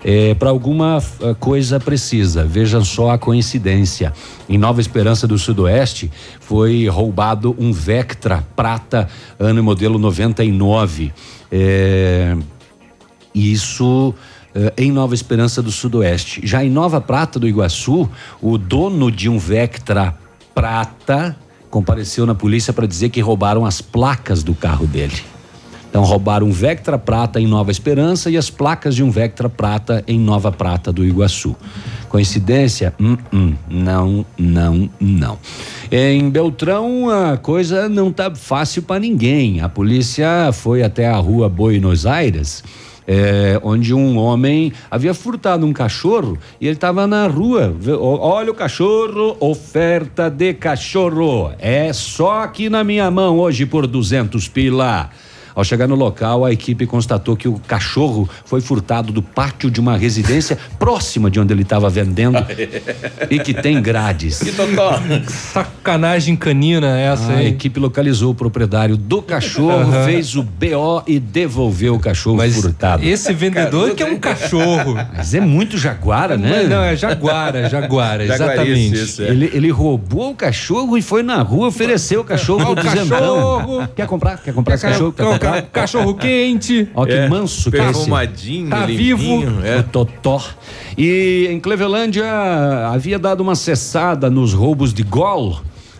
É, 0.03 0.33
para 0.33 0.49
alguma 0.49 1.01
eh, 1.21 1.35
coisa 1.39 1.79
precisa. 1.79 2.43
Vejam 2.43 2.83
só 2.83 3.11
a 3.11 3.17
coincidência. 3.19 4.11
Em 4.49 4.57
Nova 4.57 4.81
Esperança 4.81 5.27
do 5.27 5.37
Sudoeste 5.37 6.11
foi 6.39 6.87
roubado 6.87 7.55
um 7.59 7.71
Vectra 7.71 8.43
prata, 8.55 9.07
ano 9.39 9.59
e 9.59 9.61
modelo 9.61 9.99
99. 9.99 11.13
É, 11.51 12.35
isso 13.33 14.13
eh, 14.55 14.73
em 14.77 14.91
Nova 14.91 15.13
Esperança 15.13 15.61
do 15.61 15.71
Sudoeste. 15.71 16.41
Já 16.45 16.63
em 16.63 16.69
Nova 16.69 16.99
Prata 16.99 17.39
do 17.39 17.47
Iguaçu, 17.47 18.09
o 18.41 18.57
dono 18.57 19.11
de 19.11 19.29
um 19.29 19.37
Vectra 19.37 20.17
prata 20.53 21.37
compareceu 21.69 22.25
na 22.25 22.35
polícia 22.35 22.73
para 22.73 22.85
dizer 22.85 23.09
que 23.09 23.21
roubaram 23.21 23.65
as 23.65 23.81
placas 23.81 24.43
do 24.43 24.53
carro 24.53 24.85
dele. 24.85 25.23
Então 25.91 26.03
roubaram 26.03 26.47
um 26.47 26.51
Vectra 26.51 26.97
prata 26.97 27.37
em 27.37 27.45
Nova 27.45 27.69
Esperança 27.69 28.31
e 28.31 28.37
as 28.37 28.49
placas 28.49 28.95
de 28.95 29.03
um 29.03 29.11
Vectra 29.11 29.49
prata 29.49 30.01
em 30.07 30.17
Nova 30.17 30.49
Prata 30.49 30.89
do 30.89 31.03
Iguaçu. 31.03 31.53
Coincidência? 32.07 32.93
Hum, 32.97 33.17
hum, 33.33 33.53
não, 33.69 34.25
não, 34.37 34.89
não. 34.97 35.37
Em 35.91 36.29
Beltrão 36.29 37.09
a 37.09 37.35
coisa 37.35 37.89
não 37.89 38.09
tá 38.09 38.33
fácil 38.33 38.83
para 38.83 39.01
ninguém. 39.01 39.59
A 39.59 39.67
polícia 39.67 40.51
foi 40.53 40.81
até 40.81 41.09
a 41.09 41.17
rua 41.17 41.49
Buenos 41.49 42.05
Aires. 42.05 42.63
é, 43.05 43.59
onde 43.61 43.93
um 43.93 44.17
homem 44.17 44.71
havia 44.89 45.13
furtado 45.13 45.65
um 45.65 45.73
cachorro 45.73 46.37
e 46.61 46.67
ele 46.67 46.75
estava 46.75 47.05
na 47.05 47.27
rua. 47.27 47.75
Olha 47.99 48.51
o 48.51 48.55
cachorro, 48.55 49.35
oferta 49.41 50.29
de 50.29 50.53
cachorro. 50.53 51.51
É 51.59 51.91
só 51.91 52.43
aqui 52.43 52.69
na 52.69 52.83
minha 52.85 53.11
mão 53.11 53.39
hoje 53.39 53.65
por 53.65 53.85
200 53.87 54.47
pila. 54.47 55.09
Ao 55.55 55.63
chegar 55.63 55.87
no 55.87 55.95
local, 55.95 56.45
a 56.45 56.51
equipe 56.51 56.85
constatou 56.85 57.35
que 57.35 57.47
o 57.47 57.59
cachorro 57.67 58.29
foi 58.45 58.61
furtado 58.61 59.11
do 59.11 59.21
pátio 59.21 59.69
de 59.69 59.79
uma 59.79 59.97
residência 59.97 60.57
próxima 60.79 61.29
de 61.29 61.39
onde 61.39 61.53
ele 61.53 61.63
estava 61.63 61.89
vendendo 61.89 62.37
e 63.29 63.39
que 63.39 63.53
tem 63.53 63.81
grades. 63.81 64.39
Que 64.39 64.51
Sacanagem 65.31 66.35
canina 66.35 66.97
essa, 66.99 67.31
A 67.33 67.41
hein? 67.43 67.49
equipe 67.49 67.79
localizou 67.79 68.31
o 68.31 68.35
proprietário 68.35 68.97
do 68.97 69.21
cachorro, 69.21 69.91
Aham. 69.91 70.05
fez 70.05 70.35
o 70.35 70.43
BO 70.43 71.03
e 71.07 71.19
devolveu 71.19 71.95
o 71.95 71.99
cachorro 71.99 72.39
furtado. 72.51 73.03
Esse 73.05 73.33
vendedor 73.33 73.93
que 73.95 74.03
é 74.03 74.05
um 74.05 74.17
cachorro. 74.19 74.95
Mas 75.15 75.33
é 75.33 75.39
muito 75.41 75.77
jaguara, 75.77 76.37
né? 76.37 76.63
Não, 76.63 76.83
é 76.83 76.95
jaguara, 76.95 77.69
jaguara, 77.69 78.23
exatamente. 78.23 79.21
Ele, 79.21 79.49
ele 79.53 79.69
roubou 79.69 80.31
o 80.31 80.35
cachorro 80.35 80.97
e 80.97 81.01
foi 81.01 81.23
na 81.23 81.41
rua 81.41 81.67
oferecer 81.67 82.17
o 82.17 82.23
cachorro 82.23 82.61
Ó, 82.63 82.65
por 82.67 82.71
o 82.79 82.83
duzentão. 82.83 83.07
cachorro. 83.09 83.87
Quer 83.95 84.07
comprar? 84.07 84.37
Quer 84.41 84.53
comprar 84.53 84.75
esse 84.75 84.85
cachorro? 84.85 85.11
Quer 85.11 85.23
quer- 85.39 85.39
comprar? 85.47 85.61
cachorro 85.63 86.13
quente. 86.15 86.87
Ó, 86.95 87.05
que 87.05 87.11
É, 87.13 87.27
manso 87.29 87.69
que 87.71 87.77
é 87.77 87.81
esse. 87.83 87.93
perfumadinho, 87.93 88.69
Tá 88.69 88.85
limpinho, 88.85 89.17
vivo. 89.17 89.61
é. 89.65 89.79
O 89.79 89.83
Totó. 89.83 90.41
E 90.97 91.47
em 91.49 91.59
Clevelândia 91.59 92.25
havia 92.91 93.17
dado 93.19 93.41
uma 93.41 93.55
cessada 93.55 94.29
nos 94.29 94.53
roubos 94.53 94.93
de 94.93 95.03
gol 95.03 95.59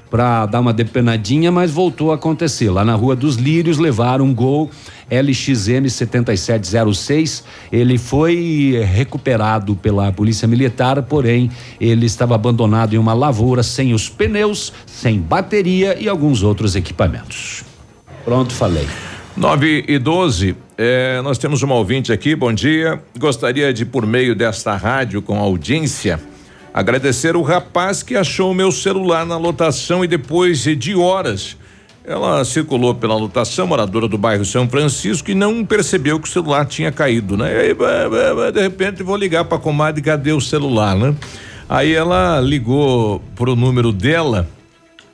para 0.10 0.46
dar 0.46 0.60
uma 0.60 0.74
depenadinha, 0.74 1.52
mas 1.54 1.72
voltou 1.72 2.12
a 2.12 2.16
acontecer. 2.16 2.70
Lá 2.70 2.84
na 2.84 2.94
Rua 2.96 3.16
dos 3.16 3.38
Lírios 3.38 3.78
levaram 3.78 4.26
um 4.26 4.34
gol 4.34 4.70
LXM 5.10 5.88
7706. 5.90 7.44
Ele 7.72 7.98
foi 7.98 8.82
recuperado 8.94 9.74
pela 9.76 10.12
Polícia 10.12 10.48
Militar, 10.50 11.02
porém 11.04 11.50
ele 11.80 12.06
estava 12.06 12.36
abandonado 12.36 12.94
em 12.94 12.98
uma 12.98 13.14
lavoura 13.14 13.64
sem 13.64 13.94
os 13.94 14.10
pneus, 14.10 14.74
sem 14.86 15.18
bateria 15.18 15.98
e 15.98 16.10
alguns 16.10 16.44
outros 16.44 16.76
equipamentos. 16.76 17.64
Pronto, 18.26 18.54
falei. 18.54 18.88
9 19.36 19.86
e 19.88 19.98
12, 19.98 20.56
eh, 20.78 21.22
nós 21.24 21.38
temos 21.38 21.64
uma 21.64 21.76
ouvinte 21.76 22.12
aqui, 22.12 22.36
bom 22.36 22.52
dia. 22.52 23.02
Gostaria 23.18 23.74
de, 23.74 23.86
por 23.86 24.06
meio 24.06 24.36
desta 24.36 24.76
rádio 24.76 25.22
com 25.22 25.40
audiência, 25.40 26.20
agradecer 26.74 27.36
o 27.36 27.42
rapaz 27.42 28.04
que 28.04 28.18
achou 28.18 28.52
o 28.52 28.54
meu 28.54 28.72
celular 28.72 29.26
na 29.26 29.38
lotação 29.38 30.04
e 30.04 30.08
depois 30.08 30.64
de 30.64 30.96
horas. 30.96 31.56
Ela 32.04 32.44
circulou 32.44 32.94
pela 32.94 33.16
lotação, 33.16 33.68
moradora 33.68 34.08
do 34.08 34.18
bairro 34.18 34.44
São 34.44 34.68
Francisco, 34.68 35.32
e 35.32 35.36
não 35.36 35.64
percebeu 35.64 36.20
que 36.20 36.28
o 36.28 36.32
celular 36.32 36.66
tinha 36.66 36.92
caído, 36.92 37.38
né? 37.38 37.52
Aí, 37.58 38.52
de 38.52 38.62
repente, 38.62 39.02
vou 39.02 39.16
ligar 39.16 39.46
pra 39.46 39.58
comadre, 39.58 40.02
cadê 40.02 40.34
o 40.34 40.42
celular, 40.42 40.96
né? 40.96 41.16
Aí 41.70 41.94
ela 41.94 42.42
ligou 42.42 43.22
pro 43.36 43.56
número 43.56 43.94
dela 43.94 44.48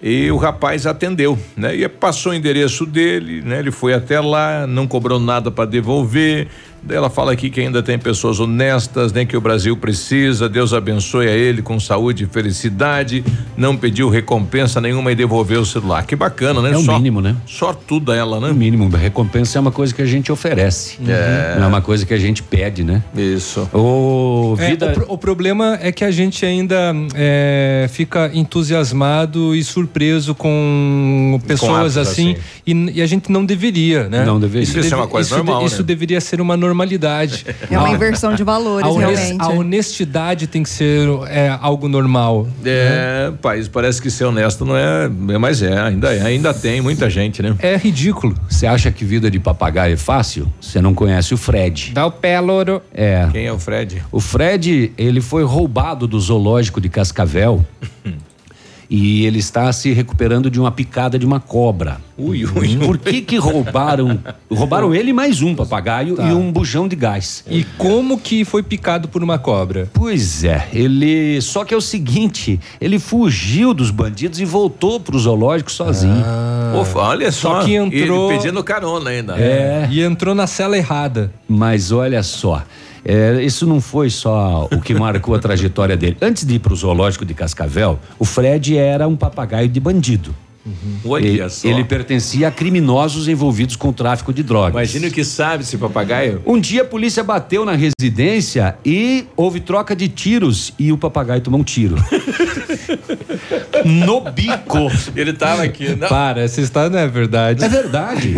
e 0.01 0.29
o 0.29 0.37
rapaz 0.37 0.85
atendeu, 0.85 1.37
né? 1.55 1.75
E 1.75 1.87
passou 1.89 2.31
o 2.31 2.35
endereço 2.35 2.85
dele, 2.85 3.41
né? 3.41 3.59
Ele 3.59 3.71
foi 3.71 3.93
até 3.93 4.19
lá, 4.19 4.67
não 4.67 4.87
cobrou 4.87 5.19
nada 5.19 5.49
para 5.49 5.65
devolver. 5.65 6.47
Ela 6.89 7.09
fala 7.09 7.31
aqui 7.31 7.49
que 7.49 7.59
ainda 7.61 7.81
tem 7.83 7.97
pessoas 7.99 8.39
honestas, 8.39 9.11
né? 9.13 9.25
Que 9.25 9.35
o 9.35 9.41
Brasil 9.41 9.75
precisa. 9.77 10.47
Deus 10.47 10.73
abençoe 10.73 11.27
a 11.27 11.31
ele 11.31 11.61
com 11.61 11.79
saúde 11.79 12.23
e 12.23 12.27
felicidade. 12.27 13.23
Não 13.55 13.75
pediu 13.75 14.09
recompensa 14.09 14.79
nenhuma 14.79 15.11
e 15.11 15.15
devolveu 15.15 15.61
o 15.61 15.65
celular. 15.65 16.05
Que 16.05 16.15
bacana, 16.15 16.61
né? 16.61 16.71
É 16.73 16.77
o 16.77 16.83
mínimo, 16.83 17.21
né? 17.21 17.35
Sortuda 17.45 18.15
ela, 18.15 18.39
né? 18.39 18.49
O 18.51 18.55
mínimo. 18.55 18.87
Recompensa 18.89 19.57
é 19.57 19.61
uma 19.61 19.71
coisa 19.71 19.93
que 19.93 20.01
a 20.01 20.05
gente 20.05 20.31
oferece. 20.31 20.97
É. 21.07 21.55
Não 21.57 21.65
é 21.65 21.67
uma 21.67 21.81
coisa 21.81 22.05
que 22.05 22.13
a 22.13 22.17
gente 22.17 22.41
pede, 22.43 22.83
né? 22.83 23.03
Isso. 23.15 23.67
O 23.73 24.55
É, 24.59 24.69
vida. 24.71 24.87
o, 24.87 24.93
pro- 24.93 25.05
o 25.13 25.17
problema 25.17 25.77
é 25.81 25.91
que 25.91 26.03
a 26.03 26.11
gente 26.11 26.45
ainda 26.45 26.93
é, 27.15 27.87
fica 27.91 28.31
entusiasmado 28.33 29.55
e 29.55 29.63
surpreso 29.63 30.33
com 30.35 31.39
pessoas 31.47 31.97
atos 31.97 32.09
assim, 32.11 32.31
assim. 32.33 32.41
E, 32.65 32.99
e 32.99 33.01
a 33.01 33.05
gente 33.05 33.31
não 33.31 33.45
deveria, 33.45 34.07
né? 34.09 34.23
Não 34.25 34.39
deveria. 34.39 34.63
Isso 34.63 34.93
é 34.93 34.97
uma 34.97 35.07
coisa 35.07 35.27
isso 35.27 35.35
normal, 35.37 35.65
Isso 35.65 35.79
né? 35.79 35.83
deveria 35.83 36.21
ser 36.21 36.39
uma 36.41 36.55
normalidade. 36.55 36.76
É 37.69 37.77
uma 37.77 37.87
A- 37.87 37.91
inversão 37.91 38.33
de 38.35 38.43
valores, 38.43 38.87
a, 38.87 38.97
realmente. 38.99 39.41
a 39.41 39.49
honestidade 39.49 40.47
tem 40.47 40.63
que 40.63 40.69
ser 40.69 41.07
é, 41.27 41.57
algo 41.61 41.87
normal. 41.87 42.47
É, 42.65 43.31
país 43.41 43.67
parece 43.67 44.01
que 44.01 44.09
ser 44.09 44.25
honesto 44.25 44.65
não 44.65 44.75
é, 44.75 45.05
é, 45.05 45.37
mas 45.37 45.61
é, 45.61 45.77
ainda 45.79 46.13
é, 46.13 46.21
ainda 46.21 46.53
tem 46.53 46.81
muita 46.81 47.09
gente, 47.09 47.41
né? 47.41 47.55
É 47.59 47.75
ridículo. 47.77 48.35
Você 48.49 48.65
acha 48.67 48.91
que 48.91 49.03
vida 49.05 49.29
de 49.31 49.39
papagaio 49.39 49.93
é 49.93 49.97
fácil? 49.97 50.51
Você 50.59 50.81
não 50.81 50.93
conhece 50.93 51.33
o 51.33 51.37
Fred. 51.37 51.91
Dá 51.93 52.05
o 52.05 52.11
pé, 52.11 52.39
louro. 52.39 52.81
É. 52.93 53.27
Quem 53.31 53.45
é 53.45 53.51
o 53.51 53.59
Fred? 53.59 54.01
O 54.11 54.19
Fred, 54.19 54.91
ele 54.97 55.21
foi 55.21 55.43
roubado 55.43 56.07
do 56.07 56.19
zoológico 56.19 56.81
de 56.81 56.89
Cascavel. 56.89 57.65
E 58.89 59.25
ele 59.25 59.39
está 59.39 59.71
se 59.73 59.91
recuperando 59.91 60.49
de 60.49 60.59
uma 60.59 60.71
picada 60.71 61.19
de 61.19 61.25
uma 61.25 61.39
cobra. 61.41 61.97
Ui, 62.17 62.45
ui, 62.45 62.77
Por 62.77 62.97
que 62.97 63.21
que 63.21 63.35
roubaram? 63.37 64.17
Roubaram 64.49 64.95
ele 64.95 65.09
e 65.09 65.13
mais 65.13 65.41
um 65.41 65.53
papagaio 65.53 66.15
Tá. 66.15 66.27
e 66.27 66.31
um 66.33 66.51
bujão 66.51 66.87
de 66.87 66.95
gás. 66.95 67.43
E 67.49 67.65
como 67.77 68.17
que 68.17 68.45
foi 68.45 68.63
picado 68.63 69.07
por 69.09 69.21
uma 69.21 69.37
cobra? 69.37 69.89
Pois 69.93 70.43
é, 70.45 70.67
ele. 70.73 71.39
Só 71.41 71.65
que 71.65 71.73
é 71.73 71.77
o 71.77 71.81
seguinte, 71.81 72.59
ele 72.79 72.97
fugiu 72.97 73.73
dos 73.73 73.91
bandidos 73.91 74.39
e 74.39 74.45
voltou 74.45 74.99
pro 75.01 75.19
zoológico 75.19 75.71
sozinho. 75.71 76.23
Pô, 76.73 76.99
olha 76.99 77.31
só, 77.31 77.59
Só 77.59 77.65
que 77.65 77.75
entrou- 77.75 78.31
ele 78.31 78.39
pedindo 78.39 78.63
carona 78.63 79.09
ainda. 79.09 79.35
É. 79.37 79.87
E 79.91 80.01
entrou 80.01 80.33
na 80.33 80.47
cela 80.47 80.77
errada. 80.77 81.29
Mas 81.47 81.91
olha 81.91 82.23
só, 82.23 82.63
é, 83.07 83.41
isso 83.41 83.65
não 83.65 83.79
foi 83.79 84.09
só 84.09 84.67
o 84.69 84.81
que 84.81 84.93
marcou 84.93 85.33
a 85.33 85.39
trajetória 85.39 85.95
dele. 85.95 86.17
Antes 86.21 86.45
de 86.45 86.55
ir 86.55 86.59
pro 86.59 86.75
zoológico 86.75 87.23
de 87.23 87.33
Cascavel, 87.33 87.97
o 88.19 88.25
Fred 88.25 88.77
era 88.77 89.07
um 89.07 89.15
papagaio 89.15 89.69
de 89.69 89.79
bandido. 89.79 90.35
Olha 91.05 91.25
Ele, 91.27 91.49
só. 91.49 91.67
ele 91.67 91.83
pertencia 91.83 92.47
a 92.47 92.51
criminosos 92.51 93.27
envolvidos 93.27 93.75
com 93.75 93.91
tráfico 93.93 94.33
de 94.33 94.43
drogas. 94.43 94.71
Imagina 94.73 95.07
o 95.07 95.11
que 95.11 95.23
sabe 95.23 95.63
esse 95.63 95.77
papagaio. 95.77 96.41
Um 96.45 96.59
dia 96.59 96.81
a 96.81 96.85
polícia 96.85 97.23
bateu 97.23 97.65
na 97.65 97.73
residência 97.73 98.75
e 98.85 99.25
houve 99.35 99.59
troca 99.59 99.95
de 99.95 100.07
tiros 100.07 100.73
e 100.77 100.91
o 100.91 100.97
papagaio 100.97 101.41
tomou 101.41 101.59
um 101.59 101.63
tiro. 101.63 101.95
no 103.85 104.21
bico. 104.31 104.91
Ele 105.15 105.33
tava 105.33 105.63
aqui. 105.63 105.95
Não. 105.95 106.07
Para, 106.07 106.41
essa 106.41 106.61
história 106.61 106.89
não 106.89 106.99
é 106.99 107.07
verdade. 107.07 107.63
É 107.63 107.69
verdade. 107.69 108.33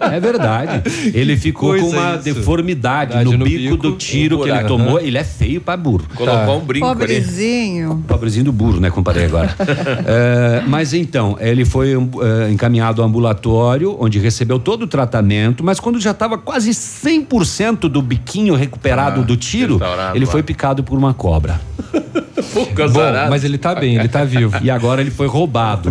É 0.00 0.20
verdade. 0.20 0.82
Ele 1.14 1.36
ficou 1.36 1.70
Coisa 1.70 1.84
com 1.84 1.92
uma 1.92 2.14
isso. 2.14 2.24
deformidade 2.24 3.14
Verdade, 3.14 3.30
no, 3.32 3.38
no 3.38 3.44
bico, 3.44 3.58
bico, 3.72 3.76
do 3.76 3.96
tiro 3.96 4.42
que 4.42 4.48
ele 4.48 4.64
tomou. 4.64 5.00
Ele 5.00 5.18
é 5.18 5.24
feio 5.24 5.60
pra 5.60 5.76
burro. 5.76 6.04
Colocou 6.14 6.58
um 6.58 6.64
brinco 6.64 6.86
ali. 6.86 6.94
Pobrezinho. 6.98 8.04
Pobrezinho 8.06 8.44
do 8.44 8.52
burro, 8.52 8.80
né, 8.80 8.90
compadre, 8.90 9.24
agora. 9.24 9.54
É, 10.06 10.62
mas 10.66 10.92
então, 10.92 11.36
ele 11.40 11.64
foi 11.64 11.73
é, 11.82 12.50
encaminhado 12.50 13.02
ao 13.02 13.08
ambulatório, 13.08 13.96
onde 13.98 14.18
recebeu 14.18 14.58
todo 14.58 14.82
o 14.82 14.86
tratamento, 14.86 15.64
mas 15.64 15.80
quando 15.80 15.98
já 16.00 16.12
estava 16.12 16.38
quase 16.38 16.70
100% 16.70 17.80
do 17.88 18.00
biquinho 18.00 18.54
recuperado 18.54 19.20
Ah, 19.20 19.24
do 19.24 19.36
tiro, 19.36 19.80
ele 20.14 20.24
lá. 20.24 20.30
foi 20.30 20.42
picado 20.42 20.82
por 20.84 20.96
uma 20.96 21.12
cobra. 21.14 21.60
Pouco 22.52 22.74
Bom, 22.74 23.30
mas 23.30 23.42
ele 23.44 23.58
tá 23.58 23.74
bem, 23.74 23.96
ele 23.96 24.08
tá 24.08 24.24
vivo. 24.24 24.56
E 24.62 24.70
agora 24.70 25.00
ele 25.00 25.10
foi 25.10 25.26
roubado. 25.26 25.90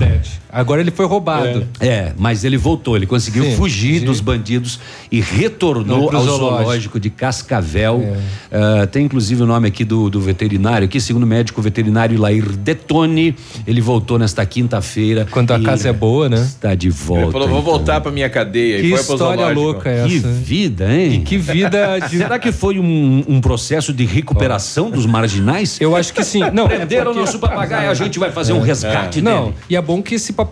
Agora 0.54 0.82
ele 0.82 0.92
foi 0.92 1.06
roubado. 1.06 1.66
É, 1.80 2.12
mas 2.18 2.44
ele 2.44 2.58
voltou, 2.58 2.96
ele 2.96 3.06
conseguiu 3.08 3.44
Sim, 3.44 3.56
fugir 3.56 4.00
sim. 4.00 4.06
dos 4.06 4.20
bandidos 4.20 4.80
e 5.12 5.20
retornou 5.20 6.12
Não, 6.12 6.18
ao 6.18 6.24
zoológico. 6.24 6.38
zoológico 6.58 7.00
de 7.00 7.10
Cascavel. 7.10 8.16
Ah, 8.52 8.86
tem 8.88 9.06
inclusive 9.06 9.42
o 9.44 9.46
nome 9.46 9.68
aqui 9.68 9.84
do, 9.84 10.10
do 10.10 10.22
veterinário, 10.22 10.86
aqui, 10.86 11.02
segundo 11.02 11.24
o 11.24 11.28
médico 11.28 11.62
veterinário 11.62 12.20
Lair 12.20 12.46
Detone, 12.56 13.36
ele 13.66 13.82
voltou 13.82 14.20
nesta 14.20 14.46
quinta-feira. 14.46 15.28
Quando 15.30 15.52
a 15.52 15.60
casa 15.60 15.90
é 15.90 15.94
boa, 15.94 16.30
né? 16.30 16.38
Está 16.42 16.76
de 16.76 16.90
volta. 16.90 17.24
Ele 17.24 17.32
falou, 17.32 17.48
vou 17.48 17.60
então. 17.60 17.72
voltar 17.74 18.02
pra 18.02 18.12
minha 18.12 18.30
cadeia. 18.30 18.80
Que 18.80 18.88
e 18.88 18.94
história 18.94 19.48
louca 19.50 19.90
é 19.90 20.06
Que 20.08 20.18
essa. 20.18 20.28
hein? 20.28 20.42
vida, 20.44 20.94
hein? 20.94 21.22
Que 21.24 21.38
vida 21.38 22.00
de. 22.08 22.18
Será 22.18 22.38
que 22.38 22.52
foi 22.52 22.78
um, 22.80 23.24
um 23.28 23.42
processo 23.42 23.92
de 23.92 24.06
recuperação 24.06 24.92
dos 24.92 25.06
marginais? 25.06 25.80
Eu 25.82 25.96
acho 25.96 26.14
que 26.14 26.24
sim. 26.24 26.42
Não, 26.54 26.66
é 26.66 26.76
Prenderam 26.76 27.12
o 27.12 27.14
porque- 27.14 27.20
nosso 27.22 27.40
papagaio, 27.40 27.90
a 27.90 27.94
gente 27.94 28.20
vai 28.20 28.32
fazer 28.32 28.54
um 28.54 28.62
resgate 28.62 29.22
Não, 29.22 29.46
dele. 29.46 29.56
e 29.70 29.76
é 29.76 29.82
bom 29.82 30.02
que 30.02 30.16
esse 30.16 30.32
papagaio, 30.34 30.43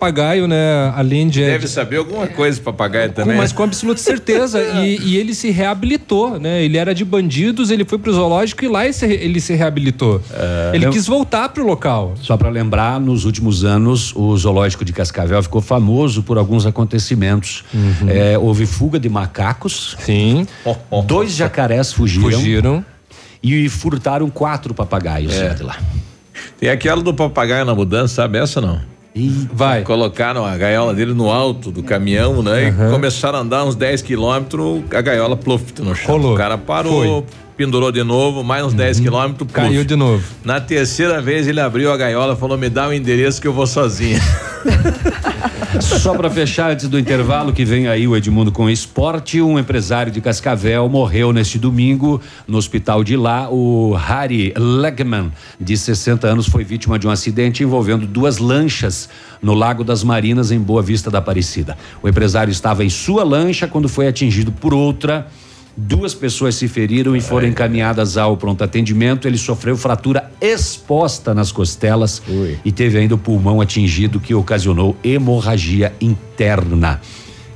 né, 0.48 0.92
além 0.96 1.28
de. 1.28 1.40
Deve 1.40 1.66
saber 1.68 1.96
alguma 1.98 2.26
coisa, 2.26 2.60
papagaio 2.60 3.08
com, 3.10 3.14
também. 3.14 3.36
mas 3.36 3.52
com 3.52 3.62
absoluta 3.62 4.00
certeza. 4.00 4.60
e, 4.84 4.98
e 5.00 5.16
ele 5.16 5.34
se 5.34 5.50
reabilitou, 5.50 6.38
né? 6.38 6.62
Ele 6.64 6.76
era 6.76 6.94
de 6.94 7.04
bandidos, 7.04 7.70
ele 7.70 7.84
foi 7.84 7.98
pro 7.98 8.12
zoológico 8.12 8.64
e 8.64 8.68
lá 8.68 8.84
ele 8.84 8.92
se, 8.92 9.06
ele 9.06 9.40
se 9.40 9.54
reabilitou. 9.54 10.20
ele 10.72 10.86
eu- 10.86 10.90
quis 10.90 11.06
voltar 11.06 11.48
pro 11.50 11.66
local. 11.66 12.14
Só 12.20 12.36
para 12.36 12.48
lembrar, 12.48 13.00
nos 13.00 13.24
últimos 13.24 13.64
anos, 13.64 14.12
o 14.14 14.36
zoológico 14.36 14.84
de 14.84 14.92
Cascavel 14.92 15.42
ficou 15.42 15.60
famoso 15.60 16.22
por 16.22 16.38
alguns 16.38 16.66
acontecimentos. 16.66 17.64
É, 18.08 18.36
houve 18.38 18.66
fuga 18.66 18.98
de 19.00 19.08
macacos, 19.08 19.96
Sim. 20.00 20.46
dois 21.06 21.32
jacarés 21.34 21.92
fugiram, 21.92 22.30
Fugiram. 22.30 22.84
e 23.42 23.68
furtaram 23.68 24.28
quatro 24.30 24.72
papagaios 24.74 25.32
É. 25.34 25.54
de 25.54 25.62
lá. 25.62 25.76
Tem 26.58 26.70
aquela 26.70 27.02
do 27.02 27.12
papagaio 27.12 27.64
na 27.64 27.74
mudança, 27.74 28.14
sabe 28.14 28.38
essa 28.38 28.60
não? 28.60 28.80
Vai. 29.52 29.82
Colocaram 29.82 30.44
a 30.44 30.56
gaiola 30.56 30.94
dele 30.94 31.12
no 31.12 31.30
alto 31.30 31.70
do 31.70 31.82
caminhão, 31.82 32.42
né? 32.42 32.68
E 32.68 32.90
começaram 32.90 33.38
a 33.38 33.42
andar 33.42 33.64
uns 33.64 33.74
10 33.74 34.02
quilômetros, 34.02 34.82
a 34.90 35.00
gaiola 35.00 35.36
pluft 35.36 35.80
no 35.82 35.94
chão. 35.94 36.16
Rolou. 36.16 36.34
O 36.34 36.36
cara 36.36 36.56
parou, 36.56 37.26
pendurou 37.56 37.92
de 37.92 38.02
novo, 38.02 38.42
mais 38.42 38.64
uns 38.64 38.72
10 38.72 39.00
quilômetros, 39.00 39.50
pluf. 39.50 39.68
Caiu 39.68 39.84
de 39.84 39.96
novo. 39.96 40.24
Na 40.44 40.60
terceira 40.60 41.20
vez 41.20 41.46
ele 41.46 41.60
abriu 41.60 41.92
a 41.92 41.96
gaiola 41.96 42.34
e 42.34 42.36
falou: 42.36 42.56
me 42.56 42.70
dá 42.70 42.88
o 42.88 42.92
endereço 42.92 43.40
que 43.40 43.46
eu 43.46 43.52
vou 43.52 43.66
sozinha. 43.66 44.20
Só 45.80 46.14
para 46.14 46.28
fechar 46.28 46.70
antes 46.70 46.86
do 46.86 46.98
intervalo 46.98 47.52
que 47.52 47.64
vem 47.64 47.88
aí 47.88 48.06
o 48.06 48.14
Edmundo 48.14 48.52
com 48.52 48.68
esporte, 48.68 49.40
um 49.40 49.58
empresário 49.58 50.12
de 50.12 50.20
Cascavel 50.20 50.86
morreu 50.88 51.32
neste 51.32 51.58
domingo 51.58 52.20
no 52.46 52.58
hospital 52.58 53.02
de 53.02 53.16
lá. 53.16 53.48
O 53.50 53.94
Harry 53.94 54.52
Legman, 54.56 55.32
de 55.58 55.76
60 55.76 56.26
anos, 56.26 56.46
foi 56.46 56.62
vítima 56.62 56.98
de 56.98 57.06
um 57.06 57.10
acidente 57.10 57.62
envolvendo 57.62 58.06
duas 58.06 58.38
lanchas 58.38 59.08
no 59.40 59.54
Lago 59.54 59.82
das 59.82 60.04
Marinas 60.04 60.50
em 60.50 60.58
Boa 60.58 60.82
Vista 60.82 61.10
da 61.10 61.18
Aparecida. 61.18 61.76
O 62.02 62.08
empresário 62.08 62.50
estava 62.50 62.84
em 62.84 62.90
sua 62.90 63.24
lancha 63.24 63.66
quando 63.66 63.88
foi 63.88 64.06
atingido 64.06 64.52
por 64.52 64.74
outra. 64.74 65.26
Duas 65.74 66.12
pessoas 66.12 66.54
se 66.54 66.68
feriram 66.68 67.16
e 67.16 67.20
foram 67.20 67.48
encaminhadas 67.48 68.18
ao 68.18 68.36
pronto 68.36 68.62
atendimento. 68.62 69.26
Ele 69.26 69.38
sofreu 69.38 69.76
fratura 69.76 70.30
exposta 70.40 71.34
nas 71.34 71.50
costelas 71.50 72.22
e 72.64 72.70
teve 72.70 72.98
ainda 72.98 73.14
o 73.14 73.18
pulmão 73.18 73.60
atingido, 73.60 74.20
que 74.20 74.34
ocasionou 74.34 74.94
hemorragia 75.02 75.92
interna. 76.00 77.00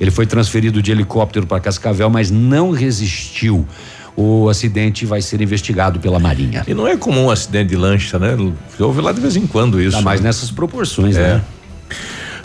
Ele 0.01 0.11
foi 0.11 0.27
transferido 0.27 0.81
de 0.83 0.91
helicóptero 0.91 1.47
para 1.47 1.61
Cascavel, 1.61 2.09
mas 2.09 2.31
não 2.31 2.71
resistiu. 2.71 3.67
O 4.17 4.49
acidente 4.49 5.05
vai 5.05 5.21
ser 5.21 5.43
investigado 5.43 6.01
pela 6.01 6.19
Marinha. 6.19 6.65
E 6.67 6.73
não 6.73 6.89
é 6.89 6.97
comum 6.97 7.27
um 7.27 7.31
acidente 7.31 7.69
de 7.69 7.77
lancha, 7.77 8.19
né? 8.19 8.35
Houve 8.79 9.03
lá 9.03 9.13
de 9.13 9.21
vez 9.21 9.37
em 9.37 9.47
quando 9.47 9.79
isso. 9.79 9.95
Tá 9.99 10.03
mais 10.03 10.23
né? 10.23 10.29
nessas 10.29 10.51
proporções, 10.51 11.17
É. 11.17 11.35
né? 11.35 11.45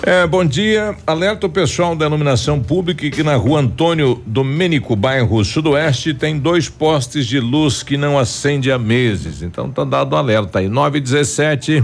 É, 0.03 0.25
bom 0.25 0.43
dia. 0.43 0.95
Alerta 1.05 1.45
o 1.45 1.49
pessoal 1.49 1.95
da 1.95 2.07
iluminação 2.07 2.59
pública 2.59 3.07
que 3.11 3.21
na 3.21 3.35
rua 3.35 3.59
Antônio 3.59 4.19
Domênico, 4.25 4.95
bairro 4.95 5.45
Sudoeste, 5.45 6.11
tem 6.11 6.39
dois 6.39 6.67
postes 6.67 7.27
de 7.27 7.39
luz 7.39 7.83
que 7.83 7.97
não 7.97 8.17
acende 8.17 8.71
há 8.71 8.79
meses. 8.79 9.43
Então 9.43 9.69
tá 9.69 9.83
dado 9.83 10.13
o 10.13 10.15
alerta 10.15 10.57
aí. 10.57 10.67
917. 10.67 11.83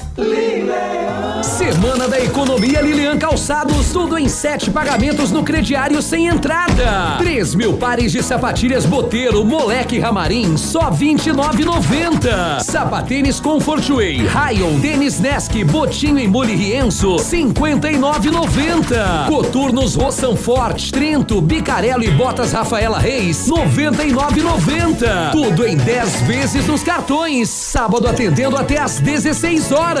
Semana 1.43 2.07
da 2.07 2.19
Economia 2.19 2.81
Lilian 2.81 3.17
Calçados, 3.17 3.91
tudo 3.93 4.17
em 4.17 4.27
sete 4.27 4.69
pagamentos 4.69 5.31
no 5.31 5.41
crediário 5.41 6.01
sem 6.01 6.27
entrada. 6.27 7.15
3 7.17 7.55
mil 7.55 7.77
pares 7.77 8.11
de 8.11 8.21
sapatilhas 8.21 8.85
Boteiro, 8.85 9.43
Moleque 9.45 9.97
Ramarim, 9.99 10.57
só 10.57 10.91
29,90. 10.91 12.61
Sapatênis 12.61 13.39
Comfortway, 13.39 14.25
Rayon, 14.25 14.81
Tênis 14.81 15.19
Nesk, 15.19 15.63
Botinho 15.63 16.19
em 16.19 16.27
Mole 16.27 16.55
Rienzo, 16.55 17.15
59,90. 17.15 19.27
Coturnos 19.27 19.95
Roçan 19.95 20.35
Forte, 20.35 20.91
Trento, 20.91 21.39
Bicarelo 21.39 22.03
e 22.03 22.11
Botas 22.11 22.51
Rafaela 22.51 22.99
Reis, 22.99 23.47
99,90. 23.47 25.31
Tudo 25.31 25.65
em 25.65 25.77
10 25.77 26.21
vezes 26.21 26.67
nos 26.67 26.83
cartões. 26.83 27.49
Sábado 27.49 28.07
atendendo 28.07 28.57
até 28.57 28.79
às 28.79 28.99
16 28.99 29.71
horas. 29.71 30.00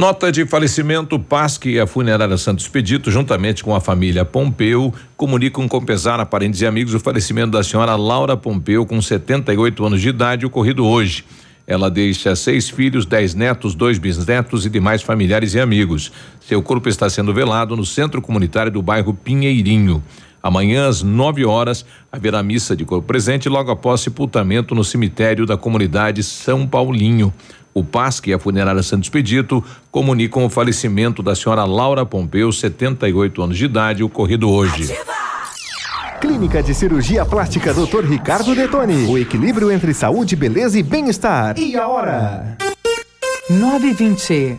Nota 0.00 0.32
de 0.32 0.46
falecimento, 0.46 1.18
PASC 1.18 1.66
e 1.66 1.78
a 1.78 1.86
funerária 1.86 2.38
Santos 2.38 2.66
Pedito, 2.66 3.10
juntamente 3.10 3.62
com 3.62 3.74
a 3.74 3.82
família 3.82 4.24
Pompeu, 4.24 4.94
comunicam 5.14 5.68
com 5.68 5.84
pesar 5.84 6.18
a 6.18 6.24
parentes 6.24 6.62
e 6.62 6.66
amigos 6.66 6.94
o 6.94 6.98
falecimento 6.98 7.50
da 7.50 7.62
senhora 7.62 7.94
Laura 7.96 8.34
Pompeu, 8.34 8.86
com 8.86 9.02
78 9.02 9.84
anos 9.84 10.00
de 10.00 10.08
idade, 10.08 10.46
ocorrido 10.46 10.86
hoje. 10.86 11.22
Ela 11.66 11.90
deixa 11.90 12.34
seis 12.34 12.70
filhos, 12.70 13.04
dez 13.04 13.34
netos, 13.34 13.74
dois 13.74 13.98
bisnetos 13.98 14.64
e 14.64 14.70
demais 14.70 15.02
familiares 15.02 15.52
e 15.52 15.60
amigos. 15.60 16.10
Seu 16.40 16.62
corpo 16.62 16.88
está 16.88 17.10
sendo 17.10 17.34
velado 17.34 17.76
no 17.76 17.84
centro 17.84 18.22
comunitário 18.22 18.72
do 18.72 18.80
bairro 18.80 19.12
Pinheirinho. 19.12 20.02
Amanhã, 20.42 20.88
às 20.88 21.02
9 21.02 21.44
horas, 21.44 21.84
haverá 22.10 22.42
missa 22.42 22.74
de 22.74 22.86
corpo 22.86 23.06
presente 23.06 23.46
logo 23.50 23.70
após 23.70 24.00
sepultamento 24.00 24.74
no 24.74 24.82
cemitério 24.82 25.44
da 25.44 25.58
comunidade 25.58 26.22
São 26.22 26.66
Paulinho. 26.66 27.30
O 27.72 27.84
PASC 27.84 28.26
e 28.26 28.34
a 28.34 28.38
funerária 28.38 28.82
Santos 28.82 29.08
Pedito 29.08 29.64
comunicam 29.90 30.44
o 30.44 30.50
falecimento 30.50 31.22
da 31.22 31.34
senhora 31.34 31.64
Laura 31.64 32.04
Pompeu, 32.04 32.50
78 32.50 33.42
anos 33.42 33.56
de 33.56 33.64
idade, 33.64 34.02
ocorrido 34.02 34.50
hoje. 34.50 34.92
Clínica 36.20 36.62
de 36.62 36.74
Cirurgia 36.74 37.24
Plástica 37.24 37.72
Dr. 37.72 38.04
Ricardo 38.04 38.54
Detoni. 38.54 39.06
O 39.06 39.16
equilíbrio 39.16 39.72
entre 39.72 39.94
saúde, 39.94 40.36
beleza 40.36 40.78
e 40.78 40.82
bem-estar. 40.82 41.58
E 41.58 41.76
a 41.76 41.88
hora? 41.88 42.58
920. 43.48 44.58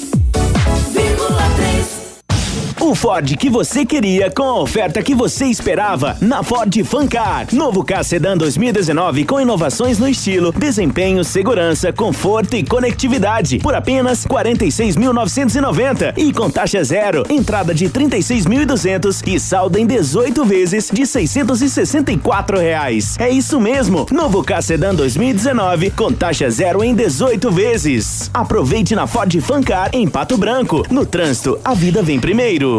O 2.81 2.95
Ford 2.95 3.37
que 3.37 3.47
você 3.47 3.85
queria 3.85 4.31
com 4.31 4.41
a 4.41 4.59
oferta 4.59 5.03
que 5.03 5.13
você 5.13 5.45
esperava 5.45 6.17
na 6.19 6.41
Ford 6.41 6.75
Fancar. 6.83 7.45
Novo 7.53 7.83
K 7.83 8.03
Sedan 8.03 8.35
2019 8.35 9.23
com 9.23 9.39
inovações 9.39 9.99
no 9.99 10.09
estilo, 10.09 10.51
desempenho, 10.51 11.23
segurança, 11.23 11.93
conforto 11.93 12.55
e 12.55 12.63
conectividade 12.63 13.59
por 13.59 13.75
apenas 13.75 14.25
46.990 14.25 16.17
e 16.17 16.33
com 16.33 16.49
taxa 16.49 16.83
zero, 16.83 17.23
entrada 17.29 17.71
de 17.71 17.87
36.200 17.87 19.27
e 19.27 19.39
saldo 19.39 19.77
em 19.77 19.85
18 19.85 20.43
vezes 20.43 20.89
de 20.91 21.05
664 21.05 22.57
reais. 22.57 23.15
É 23.19 23.29
isso 23.29 23.61
mesmo, 23.61 24.07
novo 24.11 24.43
K 24.43 24.59
Sedan 24.59 24.95
2019 24.95 25.91
com 25.91 26.11
taxa 26.11 26.49
zero 26.49 26.83
em 26.83 26.95
18 26.95 27.51
vezes. 27.51 28.31
Aproveite 28.33 28.95
na 28.95 29.05
Ford 29.05 29.39
Fancar 29.39 29.91
em 29.93 30.07
Pato 30.07 30.35
Branco. 30.35 30.83
No 30.89 31.05
trânsito, 31.05 31.59
a 31.63 31.75
vida 31.75 32.01
vem 32.01 32.19
primeiro. 32.19 32.70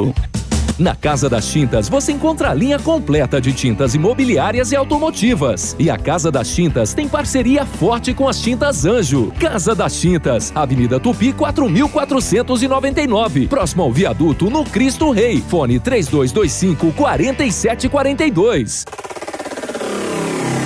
Na 0.78 0.94
Casa 0.97 1.28
das 1.28 1.51
Tintas 1.51 1.89
você 1.89 2.12
encontra 2.12 2.51
a 2.51 2.55
linha 2.55 2.78
completa 2.78 3.40
de 3.40 3.52
tintas 3.52 3.94
imobiliárias 3.94 4.73
e 4.73 4.77
automotivas. 4.77 5.77
E 5.78 5.90
a 5.90 5.98
Casa 5.98 6.31
das 6.31 6.55
Tintas 6.55 6.94
tem 6.94 7.09
parceria 7.09 7.66
forte 7.66 8.14
com 8.14 8.28
as 8.28 8.40
Tintas 8.40 8.85
Anjo. 8.85 9.32
Casa 9.39 9.74
das 9.74 10.01
Tintas, 10.01 10.52
Avenida 10.55 10.98
Tupi 10.98 11.32
4499, 11.32 13.48
próximo 13.48 13.82
ao 13.82 13.93
viaduto 13.93 14.48
no 14.51 14.64
Cristo 14.64 15.10
Rei. 15.10 15.40
Fone 15.40 15.78
3225 15.78 16.93
4742. 16.93 18.85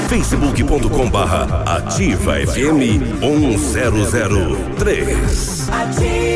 facebook.com 0.08 1.10
barra 1.10 1.64
ativa 1.64 2.34
FM 2.46 3.20
1003. 3.20 5.68
Ativa. 5.68 6.35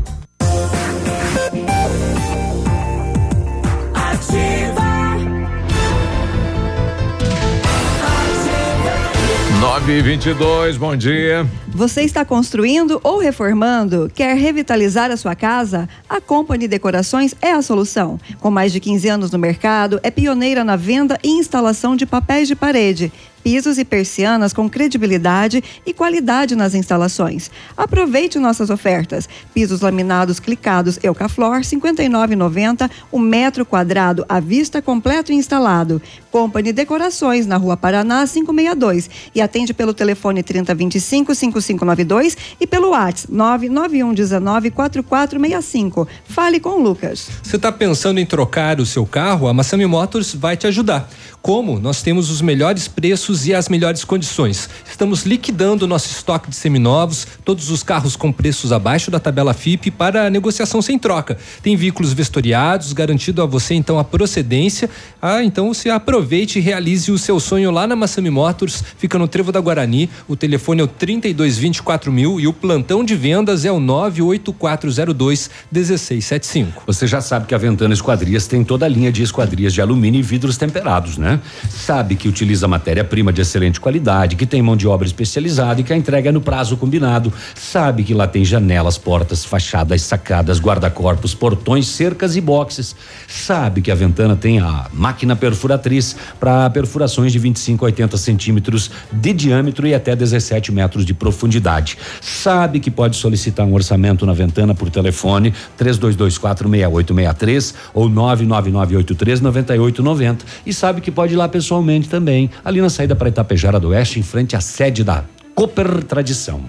Nove 9.59 9.97
e 9.97 10.01
vinte 10.01 10.25
e 10.27 10.33
dois, 10.33 10.75
bom 10.75 10.95
dia. 10.95 11.45
Você 11.67 12.01
está 12.01 12.25
construindo 12.25 12.99
ou 13.03 13.19
reformando? 13.19 14.11
Quer 14.13 14.35
revitalizar 14.35 15.09
a 15.11 15.17
sua 15.17 15.35
casa? 15.35 15.87
A 16.09 16.19
Company 16.19 16.67
Decorações 16.67 17.33
é 17.41 17.51
a 17.51 17.61
solução. 17.61 18.19
Com 18.39 18.51
mais 18.51 18.71
de 18.71 18.79
15 18.79 19.07
anos 19.07 19.31
no 19.31 19.39
mercado, 19.39 19.99
é 20.03 20.11
pioneira 20.11 20.63
na 20.63 20.75
venda 20.75 21.17
e 21.23 21.29
instalação 21.29 21.95
de 21.95 22.05
papéis 22.05 22.47
de 22.47 22.55
parede, 22.55 23.11
pisos 23.43 23.77
e 23.77 23.85
persianas 23.85 24.53
com 24.53 24.69
credibilidade 24.69 25.63
e 25.85 25.93
qualidade 25.93 26.55
nas 26.55 26.73
instalações. 26.73 27.51
Aproveite 27.75 28.39
nossas 28.39 28.69
ofertas. 28.69 29.27
Pisos 29.53 29.81
laminados 29.81 30.39
clicados 30.39 30.99
Eucaflor, 31.03 31.57
R$ 31.57 31.63
59,90, 31.63 32.89
um 33.11 33.19
metro 33.19 33.65
quadrado 33.65 34.25
à 34.27 34.39
vista 34.39 34.81
completo 34.81 35.31
e 35.31 35.35
instalado. 35.35 36.01
Company 36.31 36.71
Decorações, 36.71 37.45
na 37.45 37.57
Rua 37.57 37.75
Paraná, 37.77 38.25
562. 38.25 39.09
E 39.35 39.41
atende 39.41 39.73
pelo 39.73 39.93
telefone 39.93 40.43
3025 40.43 41.35
5592 41.35 42.37
e 42.59 42.67
pelo 42.67 42.89
WhatsApp 42.89 43.31
99119 43.31 44.71
4465. 44.71 46.07
Fale 46.25 46.59
com 46.59 46.69
o 46.69 46.81
Lucas. 46.81 47.29
Você 47.43 47.55
está 47.55 47.71
pensando 47.71 48.19
em 48.19 48.25
trocar 48.25 48.79
o 48.79 48.85
seu 48.85 49.05
carro? 49.05 49.47
A 49.47 49.53
Massami 49.53 49.85
Motors 49.85 50.33
vai 50.33 50.55
te 50.55 50.67
ajudar. 50.67 51.09
Como? 51.41 51.79
Nós 51.79 52.03
temos 52.03 52.29
os 52.29 52.39
melhores 52.39 52.87
preços 52.87 53.47
e 53.47 53.53
as 53.53 53.67
melhores 53.67 54.03
condições. 54.03 54.69
Estamos 54.87 55.23
liquidando 55.23 55.87
nosso 55.87 56.07
estoque 56.11 56.51
de 56.51 56.55
seminovos, 56.55 57.25
todos 57.43 57.71
os 57.71 57.81
carros 57.81 58.15
com 58.15 58.31
preços 58.31 58.71
abaixo 58.71 59.09
da 59.09 59.19
tabela 59.19 59.51
FIP 59.51 59.89
para 59.89 60.29
negociação 60.29 60.83
sem 60.83 60.99
troca. 60.99 61.39
Tem 61.63 61.75
veículos 61.75 62.13
vistoriados, 62.13 62.93
garantido 62.93 63.41
a 63.41 63.47
você 63.47 63.73
então 63.73 63.97
a 63.97 64.03
procedência. 64.03 64.87
Ah, 65.19 65.43
então 65.43 65.73
você 65.73 65.89
aproveite 65.89 66.59
e 66.59 66.61
realize 66.61 67.11
o 67.11 67.17
seu 67.17 67.39
sonho 67.39 67.71
lá 67.71 67.87
na 67.87 67.95
Massami 67.95 68.29
Motors, 68.29 68.83
fica 68.99 69.17
no 69.17 69.27
Trevo 69.27 69.51
da 69.51 69.59
Guarani. 69.59 70.11
O 70.27 70.35
telefone 70.35 70.81
é 70.81 70.83
o 70.83 70.87
3224 70.87 72.11
mil 72.11 72.39
e 72.39 72.47
o 72.47 72.53
plantão 72.53 73.03
de 73.03 73.15
vendas 73.15 73.65
é 73.65 73.71
o 73.71 73.79
98402 73.79 75.49
1675. 75.71 76.83
Você 76.85 77.07
já 77.07 77.19
sabe 77.19 77.47
que 77.47 77.55
a 77.55 77.57
Ventana 77.57 77.95
Esquadrias 77.95 78.45
tem 78.45 78.63
toda 78.63 78.85
a 78.85 78.89
linha 78.89 79.11
de 79.11 79.23
esquadrias 79.23 79.73
de 79.73 79.81
alumínio 79.81 80.19
e 80.19 80.21
vidros 80.21 80.55
temperados, 80.55 81.17
né? 81.17 81.30
Sabe 81.69 82.15
que 82.15 82.27
utiliza 82.27 82.67
matéria-prima 82.67 83.31
de 83.31 83.41
excelente 83.41 83.79
qualidade, 83.79 84.35
que 84.35 84.45
tem 84.45 84.61
mão 84.61 84.75
de 84.75 84.87
obra 84.87 85.07
especializada 85.07 85.81
e 85.81 85.83
que 85.83 85.93
a 85.93 85.97
entrega 85.97 86.29
é 86.29 86.31
no 86.31 86.41
prazo 86.41 86.75
combinado. 86.77 87.31
Sabe 87.55 88.03
que 88.03 88.13
lá 88.13 88.27
tem 88.27 88.43
janelas, 88.43 88.97
portas, 88.97 89.45
fachadas, 89.45 90.01
sacadas, 90.01 90.59
guarda-corpos, 90.59 91.33
portões, 91.33 91.87
cercas 91.87 92.35
e 92.35 92.41
boxes. 92.41 92.95
Sabe 93.27 93.81
que 93.81 93.91
a 93.91 93.95
Ventana 93.95 94.35
tem 94.35 94.59
a 94.59 94.87
máquina 94.91 95.35
perfuratriz 95.35 96.15
para 96.39 96.69
perfurações 96.69 97.31
de 97.31 97.39
25 97.39 97.85
a 97.85 97.87
80 97.87 98.17
centímetros 98.17 98.91
de 99.11 99.33
diâmetro 99.33 99.87
e 99.87 99.93
até 99.93 100.15
17 100.15 100.71
metros 100.71 101.05
de 101.05 101.13
profundidade. 101.13 101.97
Sabe 102.19 102.79
que 102.79 102.89
pode 102.89 103.15
solicitar 103.15 103.65
um 103.65 103.73
orçamento 103.73 104.25
na 104.25 104.33
Ventana 104.33 104.73
por 104.73 104.89
telefone 104.89 105.53
3224 105.77 106.69
6863 106.69 107.73
ou 107.93 108.09
99983 108.09 109.41
9890 109.41 110.45
e 110.65 110.73
sabe 110.73 111.01
que 111.01 111.11
pode 111.11 111.20
ir 111.29 111.35
lá 111.35 111.47
pessoalmente 111.47 112.09
também, 112.09 112.49
ali 112.63 112.81
na 112.81 112.89
saída 112.89 113.15
para 113.15 113.29
Itapejara 113.29 113.79
do 113.79 113.89
Oeste, 113.89 114.19
em 114.19 114.23
frente 114.23 114.55
à 114.55 114.61
sede 114.61 115.03
da 115.03 115.23
Cooper 115.55 116.03
Tradição. 116.03 116.61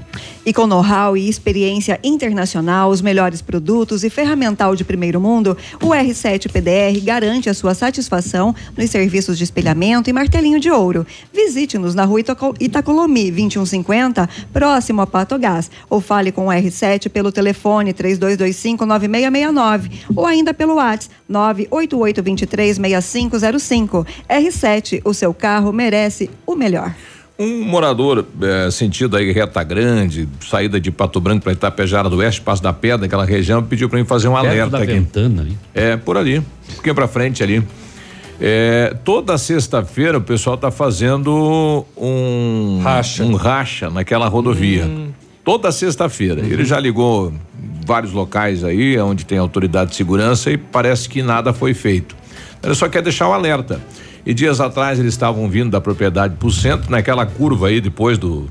E 0.45 0.53
com 0.53 0.67
know-how 0.67 1.17
e 1.17 1.29
experiência 1.29 2.01
internacional, 2.03 2.91
os 2.91 3.01
melhores 3.01 3.41
produtos 3.41 4.03
e 4.03 4.11
ferramental 4.11 4.75
de 4.75 4.83
primeiro 4.85 5.21
mundo, 5.21 5.57
o 5.81 5.91
R7 5.91 6.51
PDR 6.51 6.99
garante 7.03 7.49
a 7.49 7.55
sua 7.55 7.75
satisfação 7.75 8.53
nos 8.77 8.91
serviços 8.91 9.39
de 9.39 9.45
espelhamento 9.45 10.11
e 10.11 10.13
martelinho 10.13 10.59
de 10.59 10.69
ouro. 10.71 11.07
Visite-nos 11.33 11.95
na 11.95 12.05
rua 12.05 12.19
Itaco- 12.21 12.55
Itacolomi 12.59 13.31
2150, 13.31 14.29
próximo 14.53 15.01
a 15.01 15.07
Patogás, 15.07 15.71
ou 15.89 16.01
fale 16.01 16.33
com 16.33 16.49
o 16.49 16.51
R7 16.51 17.09
pelo 17.09 17.31
telefone 17.31 17.95
3225-9669 17.95 19.91
ou 20.17 20.27
ainda 20.27 20.53
pelo 20.53 20.75
WhatsApp 20.75 21.15
988236505. 21.31 24.05
R7, 24.29 25.03
o 25.05 25.15
seu 25.15 25.33
carro 25.33 25.73
merece 25.73 26.29
o 26.45 26.57
melhor. 26.57 26.93
Um 27.39 27.65
morador, 27.65 28.25
eh, 28.41 28.71
sentido 28.71 29.17
aí 29.17 29.33
Reta 29.33 29.63
Grande, 29.65 30.29
saída 30.49 30.81
de 30.81 30.91
Pato 30.91 31.21
Branco 31.21 31.43
para 31.43 31.53
Itapejara 31.53 32.09
do 32.09 32.17
Oeste, 32.19 32.41
Passo 32.41 32.63
da 32.63 32.73
Pedra, 32.73 33.07
aquela 33.07 33.25
região, 33.25 33.63
pediu 33.63 33.89
para 33.89 33.99
mim 33.99 34.05
fazer 34.05 34.29
um 34.29 34.35
Perto 34.35 34.47
alerta 34.47 34.71
da 34.71 34.79
aqui. 34.79 34.93
Ventana 34.93 35.43
ali. 35.43 35.59
É, 35.75 35.97
por 35.97 36.17
ali, 36.17 36.39
um 36.39 36.45
pouquinho 36.75 36.95
para 36.95 37.09
frente 37.09 37.43
ali. 37.43 37.63
É, 38.41 38.97
toda 39.05 39.39
sexta-feira 39.39 40.19
o 40.19 40.21
pessoal 40.21 40.57
tá 40.57 40.71
fazendo 40.71 41.87
um 41.97 42.81
racha, 42.83 43.25
um 43.25 43.35
racha 43.35 43.89
naquela 43.89 44.29
rodovia. 44.29 44.89
Toda 45.45 45.73
sexta-feira. 45.73 46.41
Ele 46.41 46.65
já 46.65 46.79
ligou 46.79 47.33
vários 47.87 48.13
locais 48.13 48.63
aí, 48.63 48.99
onde 48.99 49.25
tem 49.25 49.39
autoridade 49.39 49.91
de 49.91 49.97
segurança 49.97 50.51
e 50.51 50.57
parece 50.57 51.09
que 51.09 51.23
nada 51.23 51.53
foi 51.53 51.75
feito. 51.75 52.17
Ele 52.63 52.75
só 52.75 52.89
quer 52.89 53.03
deixar 53.03 53.29
o 53.29 53.33
alerta. 53.33 53.81
E 54.25 54.33
dias 54.33 54.61
atrás 54.61 54.99
eles 54.99 55.15
estavam 55.15 55.49
vindo 55.49 55.71
da 55.71 55.81
propriedade 55.81 56.37
pro 56.37 56.51
centro, 56.51 56.91
naquela 56.91 57.27
curva 57.27 57.69
aí 57.69 57.81
depois 57.81 58.19
do 58.19 58.49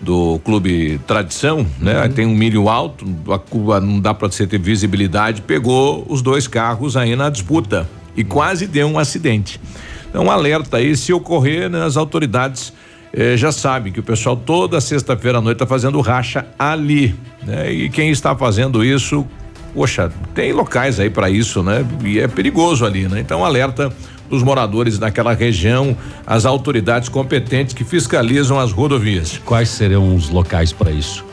do 0.00 0.38
Clube 0.44 1.00
Tradição, 1.06 1.66
né? 1.80 2.08
Tem 2.08 2.26
um 2.26 2.34
milho 2.34 2.68
alto, 2.68 3.06
a 3.32 3.38
curva 3.38 3.80
não 3.80 3.98
dá 3.98 4.12
para 4.12 4.28
você 4.28 4.46
ter 4.46 4.58
visibilidade, 4.58 5.40
pegou 5.40 6.04
os 6.08 6.20
dois 6.20 6.46
carros 6.46 6.96
aí 6.96 7.16
na 7.16 7.30
disputa 7.30 7.88
e 8.16 8.22
quase 8.22 8.66
deu 8.66 8.86
um 8.86 8.98
acidente. 8.98 9.60
Então, 10.08 10.30
alerta 10.30 10.76
aí, 10.76 10.96
se 10.96 11.12
ocorrer, 11.12 11.68
né, 11.68 11.84
as 11.84 11.96
autoridades 11.96 12.72
eh, 13.12 13.36
já 13.36 13.50
sabem 13.50 13.92
que 13.92 13.98
o 13.98 14.02
pessoal 14.02 14.36
toda 14.36 14.80
sexta-feira 14.80 15.38
à 15.38 15.40
noite 15.40 15.56
está 15.56 15.66
fazendo 15.66 16.00
racha 16.00 16.46
ali, 16.58 17.14
né? 17.42 17.72
E 17.72 17.88
quem 17.88 18.10
está 18.10 18.36
fazendo 18.36 18.84
isso, 18.84 19.26
poxa, 19.74 20.12
tem 20.34 20.52
locais 20.52 21.00
aí 21.00 21.10
para 21.10 21.30
isso, 21.30 21.62
né? 21.62 21.84
E 22.04 22.20
é 22.20 22.28
perigoso 22.28 22.84
ali, 22.84 23.08
né? 23.08 23.20
Então, 23.20 23.44
alerta 23.44 23.90
dos 24.34 24.42
moradores 24.42 24.98
daquela 24.98 25.32
região, 25.32 25.96
as 26.26 26.44
autoridades 26.44 27.08
competentes 27.08 27.72
que 27.72 27.84
fiscalizam 27.84 28.58
as 28.58 28.72
rodovias. 28.72 29.40
Quais 29.44 29.68
serão 29.68 30.14
os 30.14 30.28
locais 30.28 30.72
para 30.72 30.90
isso? 30.90 31.24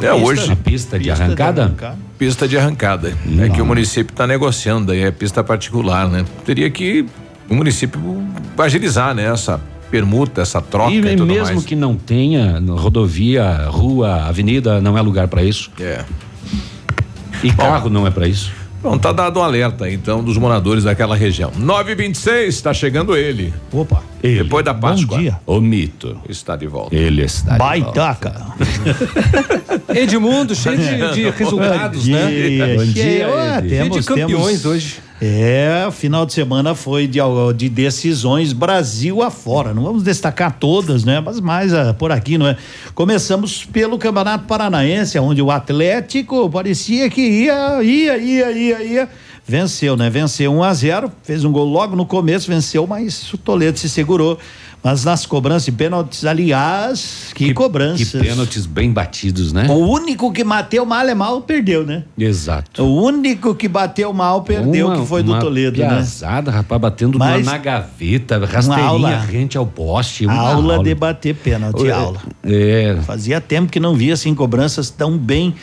É 0.00 0.12
hoje. 0.12 0.50
A 0.50 0.56
pista 0.56 0.98
de 0.98 1.10
arrancada? 1.10 1.72
Pista 2.18 2.48
de 2.48 2.56
arrancada. 2.58 3.12
É 3.38 3.48
que 3.48 3.60
o 3.60 3.66
município 3.66 4.12
está 4.12 4.26
negociando 4.26 4.90
aí, 4.90 5.02
é 5.02 5.10
pista 5.10 5.44
particular, 5.44 6.08
né? 6.08 6.24
Teria 6.44 6.68
que 6.70 7.06
o 7.48 7.54
município 7.54 8.00
agilizar, 8.58 9.14
né? 9.14 9.26
Essa 9.30 9.60
permuta, 9.90 10.42
essa 10.42 10.60
troca 10.60 10.92
e, 10.92 10.98
E 10.98 11.16
tudo 11.16 11.26
mesmo 11.26 11.54
mais. 11.54 11.64
que 11.64 11.76
não 11.76 11.94
tenha 11.94 12.60
rodovia, 12.76 13.66
rua, 13.68 14.24
avenida, 14.24 14.80
não 14.80 14.98
é 14.98 15.02
lugar 15.02 15.28
para 15.28 15.44
isso. 15.44 15.70
É. 15.78 16.04
E 17.42 17.52
carro 17.52 17.90
não 17.90 18.06
é 18.06 18.10
para 18.10 18.26
isso. 18.26 18.50
Bom, 18.84 18.98
tá 18.98 19.12
dado 19.12 19.40
um 19.40 19.42
alerta 19.42 19.90
então 19.90 20.22
dos 20.22 20.36
moradores 20.36 20.84
daquela 20.84 21.16
região. 21.16 21.50
926, 21.56 22.54
está 22.54 22.74
chegando 22.74 23.16
ele. 23.16 23.50
Opa. 23.72 24.02
Depois 24.20 24.62
da 24.62 24.74
Páscoa. 24.74 25.16
Bom 25.16 25.22
dia. 25.22 25.40
O 25.46 25.58
mito. 25.58 26.20
Está 26.28 26.54
de 26.54 26.66
volta. 26.66 26.94
Ele 26.94 27.22
está 27.22 27.56
Baitaca. 27.56 28.34
Edmundo, 29.88 30.54
cheio 30.54 30.76
de, 30.76 31.14
de 31.14 31.30
resultados, 31.36 32.06
né? 32.06 32.26
Bom 32.76 32.84
dia. 32.84 32.92
Cheio 32.92 33.62
de 33.62 33.68
temos, 33.68 34.04
campeões 34.06 34.60
temos- 34.60 34.64
hoje. 34.66 34.96
É, 35.26 35.88
final 35.90 36.26
de 36.26 36.34
semana 36.34 36.74
foi 36.74 37.06
de, 37.06 37.18
de 37.56 37.70
decisões 37.70 38.52
Brasil 38.52 39.22
afora. 39.22 39.72
Não 39.72 39.82
vamos 39.82 40.02
destacar 40.02 40.58
todas, 40.58 41.02
né? 41.02 41.18
Mas 41.18 41.40
mais 41.40 41.72
ah, 41.72 41.94
por 41.94 42.12
aqui, 42.12 42.36
não 42.36 42.46
é? 42.46 42.58
Começamos 42.94 43.64
pelo 43.64 43.96
Campeonato 43.96 44.44
Paranaense, 44.44 45.18
onde 45.18 45.40
o 45.40 45.50
Atlético 45.50 46.50
parecia 46.50 47.08
que 47.08 47.22
ia, 47.22 47.82
ia, 47.82 48.18
ia, 48.18 48.52
ia, 48.52 48.82
ia. 48.82 49.08
Venceu, 49.46 49.96
né? 49.96 50.08
Venceu 50.10 50.52
1 50.52 50.62
a 50.62 50.74
0 50.74 51.12
fez 51.22 51.44
um 51.44 51.52
gol 51.52 51.66
logo 51.66 51.94
no 51.96 52.06
começo, 52.06 52.48
venceu, 52.48 52.86
mas 52.86 53.32
o 53.32 53.38
Toledo 53.38 53.78
se 53.78 53.88
segurou. 53.88 54.38
Mas 54.82 55.02
nas 55.02 55.24
cobranças 55.24 55.64
de 55.64 55.72
pênaltis, 55.72 56.26
aliás, 56.26 57.30
que, 57.34 57.46
Que 57.46 57.54
cobranças. 57.54 58.10
pênaltis 58.20 58.66
bem 58.66 58.92
batidos, 58.92 59.50
né? 59.50 59.66
O 59.70 59.76
único 59.78 60.30
que 60.30 60.44
bateu 60.44 60.84
mal 60.84 61.08
é 61.08 61.14
mal, 61.14 61.40
perdeu, 61.40 61.86
né? 61.86 62.04
Exato. 62.18 62.82
O 62.84 63.02
único 63.02 63.54
que 63.54 63.66
bateu 63.66 64.12
mal, 64.12 64.42
perdeu, 64.42 64.88
Uma- 64.88 65.00
que 65.00 65.06
foi 65.06 65.22
do 65.22 65.38
Toledo, 65.38 65.80
né? 65.80 65.88
piazada, 65.88 66.50
rapaz, 66.50 66.78
batendo 66.82 67.18
Mas- 67.18 67.46
na, 67.46 67.56
gaveta, 67.56 68.38
rasteirinha 68.44 68.86
aula. 68.86 69.16
rente 69.20 69.56
ao 69.56 69.66
poste. 69.66 70.26
uma 70.26 70.34
Aula 70.34 70.78
de 70.84 70.94
bater 70.94 71.34
pênalti, 71.34 71.90
aula. 71.90 72.20
É. 72.42 72.98
Fazia 73.06 73.40
tempo 73.40 73.72
que 73.72 73.80
não 73.80 73.94
via 73.94 74.12
assim 74.12 74.34
cobranças 74.34 74.90
tão 74.90 75.16
bem 75.16 75.54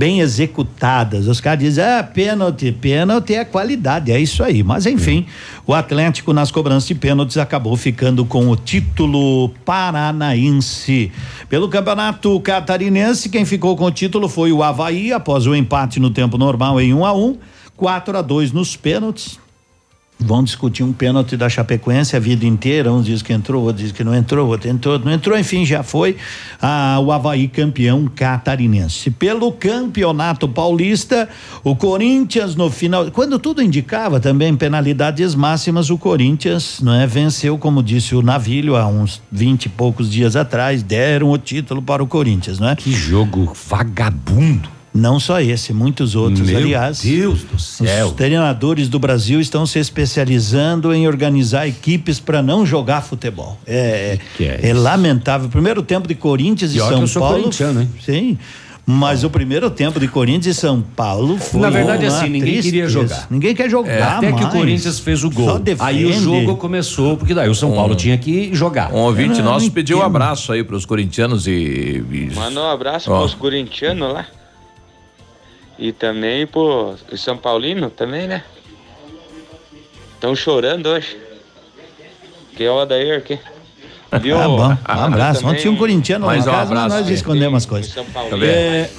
bem 0.00 0.20
executadas. 0.20 1.26
Os 1.26 1.42
caras 1.42 1.58
dizem, 1.58 1.84
ah, 1.84 2.02
pênalti, 2.02 2.72
pênalti 2.72 3.34
é 3.34 3.44
qualidade, 3.44 4.10
é 4.10 4.18
isso 4.18 4.42
aí. 4.42 4.62
Mas 4.62 4.86
enfim, 4.86 5.26
o 5.66 5.74
Atlético 5.74 6.32
nas 6.32 6.50
cobranças 6.50 6.88
de 6.88 6.94
pênaltis 6.94 7.36
acabou 7.36 7.76
ficando 7.76 8.24
com 8.24 8.48
o 8.48 8.56
título 8.56 9.50
paranaense. 9.62 11.12
Pelo 11.50 11.68
campeonato 11.68 12.40
catarinense, 12.40 13.28
quem 13.28 13.44
ficou 13.44 13.76
com 13.76 13.84
o 13.84 13.90
título 13.90 14.26
foi 14.26 14.50
o 14.52 14.62
Havaí, 14.62 15.12
após 15.12 15.46
o 15.46 15.54
empate 15.54 16.00
no 16.00 16.08
tempo 16.08 16.38
normal 16.38 16.80
em 16.80 16.94
1 16.94 17.04
a 17.04 17.12
1 17.12 17.36
4 17.76 18.16
a 18.16 18.22
2 18.22 18.52
nos 18.52 18.76
pênaltis. 18.76 19.38
Vão 20.22 20.44
discutir 20.44 20.82
um 20.82 20.92
pênalti 20.92 21.36
da 21.36 21.48
Chapecoense 21.48 22.14
a 22.14 22.20
vida 22.20 22.44
inteira. 22.44 22.92
Um 22.92 23.00
diz 23.00 23.22
que 23.22 23.32
entrou, 23.32 23.64
outro 23.64 23.82
diz 23.82 23.90
que 23.90 24.04
não 24.04 24.14
entrou, 24.14 24.48
outro 24.48 24.68
entrou, 24.68 24.98
não 24.98 25.10
entrou. 25.10 25.38
Enfim, 25.38 25.64
já 25.64 25.82
foi 25.82 26.16
ah, 26.60 26.98
o 27.00 27.10
Havaí 27.10 27.48
campeão 27.48 28.06
catarinense. 28.14 29.10
Pelo 29.10 29.50
campeonato 29.52 30.46
paulista, 30.46 31.28
o 31.64 31.74
Corinthians 31.74 32.54
no 32.54 32.70
final, 32.70 33.10
quando 33.10 33.38
tudo 33.38 33.62
indicava 33.62 34.20
também 34.20 34.54
penalidades 34.54 35.34
máximas, 35.34 35.88
o 35.88 35.96
Corinthians 35.96 36.80
não 36.82 36.94
é, 36.94 37.06
venceu, 37.06 37.56
como 37.56 37.82
disse 37.82 38.14
o 38.14 38.22
Navilho, 38.22 38.76
há 38.76 38.86
uns 38.86 39.22
20 39.32 39.64
e 39.64 39.68
poucos 39.70 40.10
dias 40.10 40.36
atrás, 40.36 40.82
deram 40.82 41.30
o 41.30 41.38
título 41.38 41.80
para 41.80 42.02
o 42.02 42.06
Corinthians, 42.06 42.58
não 42.58 42.68
é? 42.68 42.76
Que 42.76 42.92
jogo 42.92 43.52
vagabundo. 43.68 44.79
Não 45.00 45.18
só 45.18 45.40
esse, 45.40 45.72
muitos 45.72 46.14
outros. 46.14 46.46
Meu 46.46 46.58
Aliás, 46.58 47.00
Deus 47.00 47.42
do 47.42 47.58
céu. 47.58 48.08
os 48.08 48.12
treinadores 48.12 48.86
do 48.88 48.98
Brasil 48.98 49.40
estão 49.40 49.64
se 49.64 49.78
especializando 49.78 50.92
em 50.92 51.08
organizar 51.08 51.66
equipes 51.66 52.20
para 52.20 52.42
não 52.42 52.66
jogar 52.66 53.00
futebol. 53.00 53.58
É, 53.66 54.18
Que 54.36 54.44
é 54.44 54.60
é 54.62 54.70
isso? 54.72 54.80
lamentável. 54.82 55.46
O 55.48 55.50
primeiro 55.50 55.82
tempo 55.82 56.06
de 56.06 56.14
Corinthians 56.14 56.72
e 56.72 56.74
que 56.74 56.80
São 56.80 57.00
eu 57.00 57.06
sou 57.06 57.22
Paulo. 57.22 57.50
Sim. 58.04 58.36
Mas 58.86 59.22
o 59.24 59.30
primeiro 59.30 59.70
tempo 59.70 60.00
de 60.00 60.08
Corinthians 60.08 60.56
e 60.56 60.60
São 60.60 60.82
Paulo 60.82 61.38
foi. 61.38 61.60
Na 61.60 61.70
verdade, 61.70 62.06
uma 62.06 62.16
assim, 62.18 62.28
ninguém 62.28 62.60
queria 62.60 62.82
tristeza. 62.86 62.88
jogar. 63.14 63.26
Ninguém 63.30 63.54
quer 63.54 63.70
jogar. 63.70 63.90
É, 63.92 64.02
até 64.02 64.26
que 64.32 64.38
o 64.38 64.42
mais. 64.42 64.52
Corinthians 64.52 64.98
fez 64.98 65.22
o 65.22 65.28
Só 65.28 65.34
gol. 65.34 65.60
Aí 65.78 66.04
o 66.04 66.12
jogo 66.12 66.56
começou, 66.56 67.16
porque 67.16 67.32
daí 67.32 67.48
o 67.48 67.54
São 67.54 67.70
Paulo 67.72 67.94
tinha 67.94 68.18
que 68.18 68.52
jogar. 68.52 68.92
Um 68.92 68.98
ouvinte 68.98 69.40
não 69.40 69.52
nosso 69.52 69.70
pediu 69.70 69.98
um 69.98 70.02
abraço 70.02 70.52
aí 70.52 70.64
pros 70.64 70.84
corintianos 70.84 71.46
e. 71.46 71.50
e- 72.10 72.30
Manda 72.34 72.60
um 72.60 72.68
abraço 72.70 73.10
Ó. 73.12 73.18
pros 73.20 73.34
corintianos 73.34 74.12
lá. 74.12 74.26
E 75.80 75.92
também 75.92 76.46
pro 76.46 76.94
São 77.16 77.36
Paulino 77.38 77.88
também, 77.90 78.28
né? 78.28 78.44
Estão 80.14 80.36
chorando 80.36 80.86
hoje. 80.90 81.16
Que 82.54 82.64
é 82.64 82.70
o 82.70 82.74
Odair 82.74 83.16
aqui. 83.16 83.38
Viu? 84.20 84.36
Tá 84.36 84.48
bom, 84.48 84.68
um 84.68 84.76
Ah, 84.84 85.04
abraço. 85.06 85.40
também- 85.40 85.52
Ontem 85.54 85.62
tinha 85.62 85.72
um 85.72 85.76
corintiano 85.76 86.26
lá 86.26 86.34
na 86.34 86.40
um 86.42 86.44
casa, 86.44 86.60
abraço, 86.62 86.88
nós 86.96 87.08
escondemos 87.08 87.56
as 87.58 87.66
coisas. 87.66 87.92
São? 87.92 88.04
É. 88.42 88.90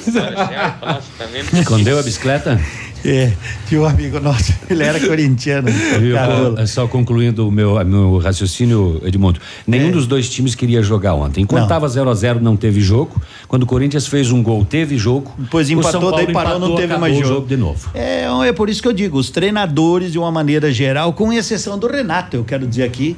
Escondeu 1.60 2.00
a 2.00 2.03
bicicleta? 2.03 2.60
É, 3.03 3.31
tinha 3.67 3.81
um 3.81 3.85
amigo 3.85 4.19
nosso, 4.19 4.53
ele 4.69 4.83
era 4.83 4.99
corintiano. 4.99 5.67
Carola. 6.13 6.61
É 6.61 6.65
Só 6.65 6.88
concluindo 6.88 7.47
o 7.47 7.51
meu, 7.51 7.83
meu 7.85 8.17
raciocínio, 8.17 9.01
Edmundo. 9.05 9.39
Nenhum 9.65 9.89
É. 9.89 9.91
dos 9.91 10.07
dois 10.07 10.30
times 10.30 10.55
queria 10.55 10.81
jogar 10.81 11.13
ontem. 11.15 11.41
Enquanto 11.41 11.59
Não. 11.61 11.65
estava 11.67 11.88
0 11.88 12.09
a 12.09 12.13
0 12.13 12.39
não 12.41 12.55
teve 12.55 12.81
jogo. 12.81 13.21
Quando 13.47 13.63
o 13.63 13.65
Corinthians 13.65 14.07
fez 14.07 14.31
um 14.31 14.41
gol, 14.43 14.63
teve 14.65 14.97
jogo. 14.97 15.33
Depois 15.38 15.69
empatou, 15.69 15.91
São 15.91 16.01
Paulo 16.01 16.15
daí 16.17 16.33
parou, 16.33 16.51
não 16.51 16.57
empatou, 16.59 16.75
teve 16.75 16.93
acabou 16.93 17.01
mais 17.09 17.15
jogo. 17.17 17.27
jogo 17.35 17.47
de 17.47 17.57
novo. 17.57 17.89
É, 17.93 18.25
é 18.47 18.53
por 18.53 18.69
isso 18.69 18.81
que 18.81 18.88
eu 18.88 18.93
digo, 18.93 19.17
os 19.17 19.30
treinadores, 19.30 20.11
de 20.11 20.19
uma 20.19 20.31
maneira 20.31 20.71
geral, 20.71 21.13
com 21.13 21.31
exceção 21.33 21.77
do 21.77 21.88
Renato, 21.88 22.35
eu 22.38 22.43
quero 22.43 22.65
dizer 22.67 22.83
aqui, 22.83 23.15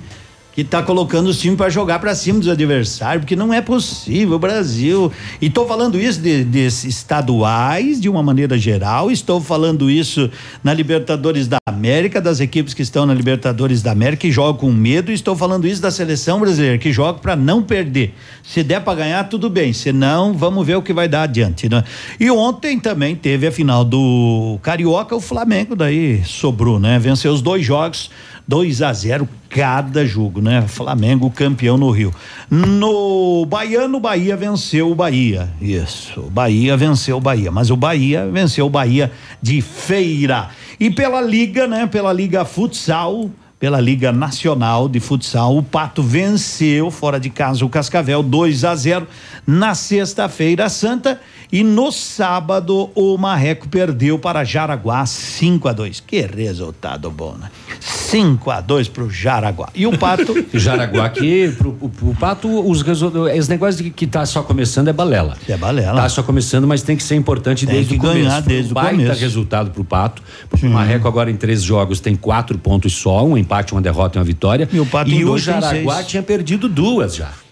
que 0.53 0.63
tá 0.63 0.83
colocando 0.83 1.27
os 1.27 1.39
times 1.39 1.57
para 1.57 1.69
jogar 1.69 1.99
para 1.99 2.13
cima 2.13 2.39
dos 2.39 2.47
adversários, 2.47 3.21
porque 3.21 3.35
não 3.35 3.51
é 3.51 3.59
possível, 3.59 4.37
Brasil. 4.37 5.11
E 5.41 5.49
tô 5.49 5.65
falando 5.65 5.99
isso 5.99 6.21
de, 6.21 6.43
de 6.43 6.65
estaduais, 6.67 7.99
de 7.99 8.07
uma 8.07 8.21
maneira 8.21 8.57
geral, 8.57 9.09
estou 9.09 9.41
falando 9.41 9.89
isso 9.89 10.29
na 10.63 10.73
Libertadores 10.73 11.47
da 11.47 11.57
América, 11.67 12.21
das 12.21 12.39
equipes 12.39 12.73
que 12.73 12.83
estão 12.83 13.05
na 13.05 13.13
Libertadores 13.13 13.81
da 13.81 13.91
América 13.91 14.21
que 14.21 14.31
jogam 14.31 14.53
com 14.53 14.71
medo, 14.71 15.11
e 15.11 15.15
estou 15.15 15.35
falando 15.35 15.67
isso 15.67 15.81
da 15.81 15.89
seleção 15.89 16.39
brasileira, 16.39 16.77
que 16.77 16.91
joga 16.91 17.19
para 17.19 17.35
não 17.35 17.63
perder. 17.63 18.13
Se 18.43 18.61
der 18.63 18.81
para 18.81 18.99
ganhar, 18.99 19.23
tudo 19.23 19.49
bem, 19.49 19.73
se 19.73 19.91
não, 19.91 20.33
vamos 20.33 20.65
ver 20.65 20.75
o 20.75 20.81
que 20.83 20.93
vai 20.93 21.07
dar 21.07 21.23
adiante, 21.23 21.67
né? 21.67 21.83
E 22.19 22.29
ontem 22.29 22.79
também 22.79 23.15
teve 23.15 23.47
a 23.47 23.51
final 23.51 23.83
do 23.83 24.59
Carioca, 24.61 25.15
o 25.15 25.19
Flamengo 25.19 25.75
daí 25.75 26.23
sobrou, 26.23 26.79
né? 26.79 26.99
Venceu 26.99 27.31
os 27.33 27.41
dois 27.41 27.65
jogos, 27.65 28.11
2 28.47 28.81
a 28.81 28.91
0 28.91 29.27
cada 29.49 30.05
jogo, 30.05 30.41
né? 30.41 30.63
Flamengo 30.67 31.29
campeão 31.29 31.77
no 31.77 31.89
Rio. 31.91 32.13
No 32.49 33.45
Baiano, 33.45 33.99
Bahia 33.99 34.35
venceu 34.35 34.91
o 34.91 34.95
Bahia. 34.95 35.49
Isso, 35.61 36.19
o 36.19 36.29
Bahia 36.29 36.75
venceu 36.75 37.17
o 37.17 37.21
Bahia, 37.21 37.51
mas 37.51 37.69
o 37.69 37.77
Bahia 37.77 38.27
venceu 38.29 38.65
o 38.65 38.69
Bahia 38.69 39.11
de 39.41 39.61
feira. 39.61 40.49
E 40.79 40.89
pela 40.89 41.21
liga, 41.21 41.67
né? 41.67 41.87
Pela 41.87 42.11
liga 42.11 42.43
futsal, 42.43 43.29
pela 43.63 43.79
Liga 43.79 44.11
Nacional 44.11 44.89
de 44.89 44.99
Futsal, 44.99 45.57
o 45.57 45.63
Pato 45.63 46.03
venceu 46.03 46.91
fora 46.91 47.17
de 47.17 47.29
casa 47.29 47.63
o 47.63 47.69
Cascavel 47.69 48.21
2 48.21 48.65
a 48.65 48.75
0 48.75 49.07
na 49.47 49.73
sexta-feira 49.73 50.67
santa 50.67 51.17
e 51.53 51.63
no 51.63 51.91
sábado 51.91 52.89
o 52.95 53.15
Marreco 53.15 53.69
perdeu 53.69 54.17
para 54.17 54.43
Jaraguá 54.43 55.05
5 55.05 55.67
a 55.67 55.71
2. 55.71 55.99
Que 55.99 56.21
resultado 56.21 57.11
bom, 57.11 57.35
né? 57.39 57.51
5 57.79 58.49
a 58.49 58.59
2 58.59 58.87
pro 58.87 59.07
Jaraguá. 59.07 59.69
E 59.75 59.85
o 59.85 59.95
Pato 59.95 60.33
O 60.51 60.57
Jaraguá 60.57 61.05
aqui, 61.05 61.53
pro, 61.55 61.73
pro, 61.73 62.15
Pato, 62.15 62.47
os 62.67 62.81
resultados. 62.81 63.29
Esse 63.29 63.51
negócio 63.51 63.83
de 63.83 63.91
que 63.91 64.07
tá 64.07 64.25
só 64.25 64.41
começando 64.41 64.87
é 64.87 64.93
balela. 64.93 65.37
É 65.47 65.55
balela. 65.55 66.01
Tá 66.01 66.09
só 66.09 66.23
começando, 66.23 66.65
mas 66.65 66.81
tem 66.81 66.97
que 66.97 67.03
ser 67.03 67.13
importante 67.13 67.67
Tem 67.67 67.75
desde 67.75 67.91
que 67.91 67.99
o 67.99 68.01
começo. 68.01 68.19
ganhar 68.19 68.41
Foi 68.41 68.51
um 68.51 68.55
desde 68.55 68.71
o 68.71 68.73
baita 68.73 68.91
começo. 68.95 69.21
resultado 69.21 69.69
pro 69.69 69.83
Pato. 69.83 70.23
Porque 70.49 70.65
o 70.65 70.71
Marreco 70.71 71.07
agora 71.07 71.29
em 71.29 71.35
três 71.35 71.61
jogos 71.61 71.99
tem 71.99 72.15
quatro 72.15 72.57
pontos 72.57 72.93
só, 72.93 73.23
um 73.23 73.37
empate, 73.37 73.73
uma 73.73 73.81
derrota 73.81 74.17
e 74.17 74.19
uma 74.19 74.25
vitória. 74.25 74.67
E 74.73 74.79
o 74.79 74.87
Pato 74.87 75.11
em 75.11 75.23
o 75.23 75.37
Jaraguá 75.37 76.01
tinha 76.01 76.23
perdido 76.23 76.67
duas 76.67 77.13
já. 77.13 77.42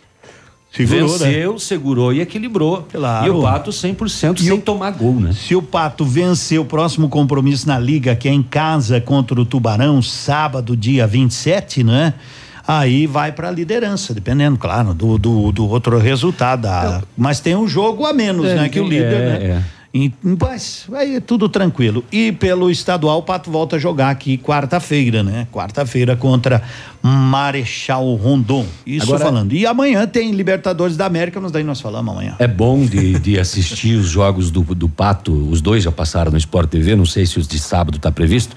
Segurou, 0.72 1.19
né? 1.19 1.25
Venceu, 1.25 1.59
segurou 1.59 2.14
e 2.14 2.22
equilibrou. 2.22 2.88
Claro. 2.90 3.27
E 3.27 3.30
o 3.30 3.41
Pato 3.41 3.72
100% 3.72 4.40
sem 4.40 4.59
tomar 4.61 4.91
gol, 4.91 5.16
né? 5.16 5.33
Se 5.33 5.53
o 5.56 5.61
Pato 5.61 6.06
vencer 6.06 6.59
o 6.59 6.66
próximo 6.66 7.09
compromisso 7.09 7.67
na 7.67 7.77
Liga, 7.77 8.16
que 8.16 8.30
é 8.30 8.32
em 8.32 8.41
casa 8.41 9.01
contra 9.01 9.40
o 9.40 9.45
Tubarão, 9.45 10.01
sábado, 10.01 10.77
dia 10.77 11.06
27, 11.06 11.83
né? 11.83 12.14
Aí 12.66 13.06
vai 13.06 13.32
para 13.33 13.50
a 13.50 13.51
liderança, 13.51 14.14
dependendo, 14.14 14.58
claro, 14.58 14.93
do, 14.93 15.17
do, 15.17 15.51
do 15.51 15.67
outro 15.67 15.98
resultado. 15.98 16.67
Ah, 16.67 17.01
Mas 17.17 17.40
tem 17.41 17.56
um 17.56 17.67
jogo 17.67 18.06
a 18.06 18.14
menos, 18.14 18.45
É, 18.45 18.56
né? 18.56 18.69
Que 18.69 18.80
o 18.80 18.83
tem- 18.88 18.91
líder, 19.00 19.14
é, 19.14 19.25
né? 19.40 19.45
é. 19.45 19.61
E, 19.94 20.10
mas 20.24 20.86
aí 20.94 21.16
é 21.16 21.20
tudo 21.20 21.50
tranquilo. 21.50 22.03
E 22.11 22.32
pelo 22.32 22.72
estadual, 22.72 23.20
o 23.20 23.24
Pato 23.24 23.52
volta 23.52 23.76
a 23.76 23.80
jogar 23.80 24.10
aqui 24.10 24.38
quarta-feira, 24.38 25.22
né? 25.22 25.48
Quarta-feira 25.52 26.16
contra 26.16 26.64
Marechal 27.03 28.16
Rondon. 28.16 28.66
Isso 28.86 29.08
Agora- 29.08 29.26
falando. 29.26 29.52
E 29.52 29.66
amanhã 29.66 30.08
tem 30.08 30.32
Libertadores 30.32 30.95
da 30.95 31.06
América, 31.06 31.42
mas 31.42 31.52
daí 31.52 31.64
nós 31.64 31.82
falamos 31.82 32.14
amanhã. 32.14 32.36
É 32.40 32.48
bom 32.48 32.86
de, 32.86 33.20
de 33.20 33.38
assistir 33.38 33.95
os 33.95 34.08
jogos 34.08 34.50
do, 34.50 34.61
do 34.61 34.88
Pato, 34.88 35.34
os 35.34 35.60
dois 35.60 35.84
já 35.84 35.92
passaram 35.92 36.32
no 36.32 36.38
Sport 36.38 36.70
TV, 36.70 36.95
não 36.95 37.06
sei 37.06 37.26
se 37.26 37.38
os 37.38 37.45
de 37.45 37.60
sábado 37.60 37.98
está 37.98 38.11
previsto. 38.11 38.56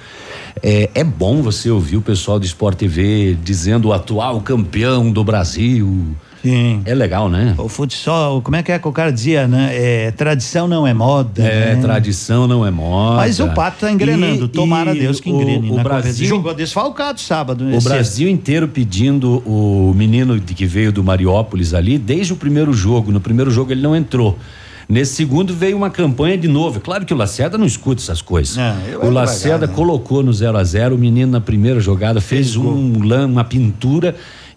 É, 0.63 0.89
é 0.95 1.03
bom 1.03 1.43
você 1.43 1.69
ouvir 1.69 1.97
o 1.97 2.03
pessoal 2.03 2.39
do 2.39 2.47
Sport 2.47 2.79
TV 2.79 3.37
dizendo 3.43 3.89
o 3.89 3.93
atual 3.93 4.41
campeão 4.41 5.11
do 5.11 5.25
Brasil. 5.25 6.15
Sim. 6.45 6.83
É 6.85 6.95
legal, 6.95 7.29
né? 7.29 7.55
O 7.59 7.69
futsal, 7.69 8.41
como 8.43 8.55
é 8.57 8.63
que 8.63 8.71
é 8.71 8.79
que 8.79 8.87
o 8.87 8.93
cara 8.93 9.11
dizia, 9.11 9.49
né? 9.49 9.71
É, 9.73 10.11
tradição 10.11 10.69
não 10.69 10.87
é 10.87 10.93
moda. 10.93 11.43
É, 11.43 11.75
né? 11.75 11.81
tradição 11.83 12.47
não 12.47 12.65
é 12.67 12.71
moda. 12.71 13.17
Mas 13.17 13.41
o 13.41 13.49
Pato 13.49 13.79
tá 13.81 13.91
engrenando. 13.91 14.45
E- 14.45 14.49
Tomara 14.49 14.95
e 14.95 14.99
Deus 15.01 15.21
que 15.21 15.31
o- 15.31 15.35
engrene. 15.41 15.71
o 15.71 15.77
na 15.77 15.83
Brasil- 15.83 16.03
competição. 16.13 16.37
Jogou 16.37 16.55
desfalcado 16.55 17.21
sábado. 17.21 17.65
né? 17.65 17.77
O. 17.79 17.81
Brasil 17.81 18.29
inteiro 18.29 18.69
pedindo 18.69 19.43
o 19.47 19.93
menino 19.97 20.39
de 20.39 20.53
que 20.55 20.67
veio 20.67 20.93
do 20.93 21.03
Mariópolis 21.03 21.73
ali, 21.75 21.97
desde 21.99 22.33
o 22.33 22.37
primeiro 22.37 22.73
jogo. 22.73 23.11
No 23.11 23.21
primeiro 23.21 23.51
jogo 23.51 23.73
ele 23.73 23.81
não 23.83 23.97
entrou. 23.97 24.39
Nesse 24.87 25.15
segundo 25.15 25.55
veio 25.55 25.79
uma 25.79 25.89
campanha 25.89 26.37
de 26.37 26.47
novo. 26.47 26.79
Claro 26.79 27.07
que 27.07 27.15
o 27.15 27.17
Lacerda 27.17 27.57
não 27.57 27.65
escuta 27.65 28.03
essas 28.03 28.21
coisas. 28.21 28.55
Não, 28.57 29.09
o 29.09 29.11
Lacerda 29.11 29.61
devagar, 29.61 29.69
né? 29.69 29.75
colocou 29.75 30.23
no 30.23 30.31
0 30.31 30.59
a 30.59 30.63
0 30.63 30.95
o 30.95 30.99
menino 30.99 31.33
na 31.33 31.41
primeira 31.41 31.81
jogada 31.81 32.21
fez 32.21 32.55
um 32.55 33.03
lan- 33.03 33.27
uma 33.29 33.45
pintura 33.45 34.15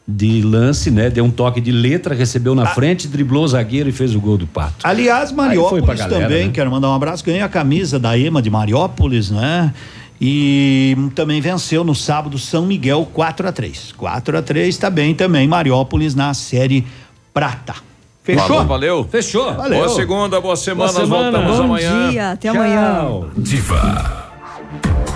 de 0.07 0.41
lance, 0.41 0.89
né? 0.89 1.09
Deu 1.09 1.25
um 1.25 1.29
toque 1.29 1.59
de 1.59 1.71
letra, 1.71 2.15
recebeu 2.15 2.53
Ah. 2.53 2.57
na 2.57 2.65
frente, 2.67 3.07
driblou 3.09 3.43
o 3.43 3.47
zagueiro 3.47 3.89
e 3.89 3.91
fez 3.91 4.15
o 4.15 4.19
gol 4.21 4.37
do 4.37 4.47
Pato. 4.47 4.75
Aliás, 4.85 5.31
Mariópolis 5.33 5.85
galera, 5.99 6.21
também, 6.23 6.45
né? 6.47 6.51
quero 6.53 6.71
mandar 6.71 6.89
um 6.89 6.93
abraço, 6.93 7.25
ganhei 7.25 7.41
a 7.41 7.49
camisa 7.49 7.99
da 7.99 8.17
EMA 8.17 8.41
de 8.41 8.49
Mariópolis, 8.49 9.29
né? 9.29 9.73
E 10.19 10.95
também 11.13 11.39
venceu 11.41 11.83
no 11.83 11.93
sábado 11.93 12.39
São 12.39 12.65
Miguel 12.65 13.07
4 13.13 13.47
a 13.47 13.51
3 13.51 13.93
4 13.95 14.37
a 14.37 14.41
3 14.41 14.75
tá 14.77 14.89
bem 14.89 15.13
também. 15.13 15.47
Mariópolis 15.47 16.15
na 16.15 16.33
série 16.33 16.87
Prata. 17.33 17.75
Fechou? 18.23 18.47
Falou, 18.47 18.65
valeu. 18.65 19.07
Fechou. 19.09 19.53
Valeu. 19.53 19.77
Boa 19.79 19.89
segunda, 19.95 20.41
boa 20.41 20.55
semana. 20.55 20.91
Boa 20.91 20.99
Nós 21.01 21.07
semana. 21.09 21.31
voltamos 21.37 21.57
Bom 21.57 21.63
amanhã. 21.65 22.09
dia, 22.09 22.31
até 22.31 22.51
Tchau. 22.51 22.55
amanhã. 22.61 23.07
Diva. 23.37 24.26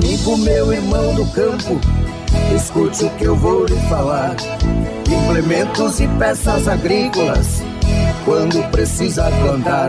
Amigo 0.00 0.38
meu 0.38 0.72
irmão 0.72 1.12
do 1.12 1.26
campo, 1.32 1.80
escute 2.54 3.04
o 3.04 3.10
que 3.16 3.24
eu 3.24 3.34
vou 3.34 3.66
lhe 3.66 3.74
falar. 3.88 4.36
Implementos 5.10 5.98
e 5.98 6.06
peças 6.06 6.68
agrícolas, 6.68 7.60
quando 8.24 8.62
precisa 8.70 9.28
plantar. 9.42 9.88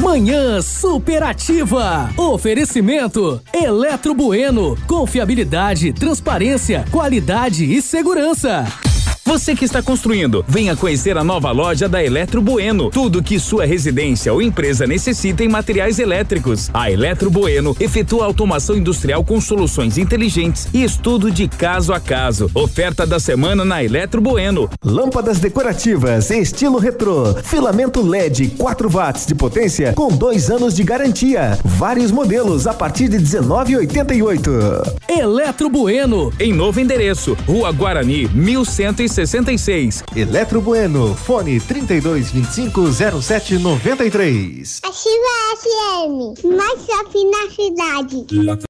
Manhã 0.00 0.62
superativa. 0.62 2.08
Oferecimento 2.16 3.42
Eletro 3.52 4.14
Bueno. 4.14 4.78
Confiabilidade, 4.86 5.92
transparência, 5.92 6.84
qualidade 6.92 7.64
e 7.64 7.82
segurança. 7.82 8.64
Você 9.28 9.54
que 9.54 9.66
está 9.66 9.82
construindo, 9.82 10.42
venha 10.48 10.74
conhecer 10.74 11.18
a 11.18 11.22
nova 11.22 11.50
loja 11.50 11.86
da 11.86 12.02
Eletro 12.02 12.40
Bueno. 12.40 12.88
Tudo 12.88 13.22
que 13.22 13.38
sua 13.38 13.66
residência 13.66 14.32
ou 14.32 14.40
empresa 14.40 14.86
necessita 14.86 15.44
em 15.44 15.48
materiais 15.48 15.98
elétricos. 15.98 16.70
A 16.72 16.90
Eletro 16.90 17.30
Bueno 17.30 17.76
efetua 17.78 18.24
automação 18.24 18.74
industrial 18.74 19.22
com 19.22 19.38
soluções 19.38 19.98
inteligentes 19.98 20.66
e 20.72 20.82
estudo 20.82 21.30
de 21.30 21.46
caso 21.46 21.92
a 21.92 22.00
caso. 22.00 22.50
Oferta 22.54 23.06
da 23.06 23.20
semana 23.20 23.66
na 23.66 23.84
Eletro 23.84 24.22
Bueno. 24.22 24.66
Lâmpadas 24.82 25.38
decorativas, 25.38 26.30
estilo 26.30 26.78
retrô. 26.78 27.34
Filamento 27.34 28.00
LED 28.00 28.54
4 28.56 28.90
watts 28.90 29.26
de 29.26 29.34
potência 29.34 29.92
com 29.92 30.08
dois 30.08 30.50
anos 30.50 30.74
de 30.74 30.82
garantia. 30.82 31.58
Vários 31.62 32.10
modelos 32.10 32.66
a 32.66 32.72
partir 32.72 33.08
de 33.08 33.18
19,88. 33.18 34.96
Eletro 35.06 35.68
Bueno. 35.68 36.32
Em 36.40 36.54
novo 36.54 36.80
endereço, 36.80 37.36
Rua 37.46 37.70
Guarani, 37.72 38.26
1166. 39.26 40.04
Eletro 40.14 40.60
Bueno, 40.60 41.14
fone 41.14 41.58
3225 41.60 42.92
0793. 42.92 44.80
Ativa 44.84 45.28
FM, 45.58 46.34
mais 46.56 46.78
shopping 46.86 47.30
na 47.30 47.50
cidade. 47.50 48.26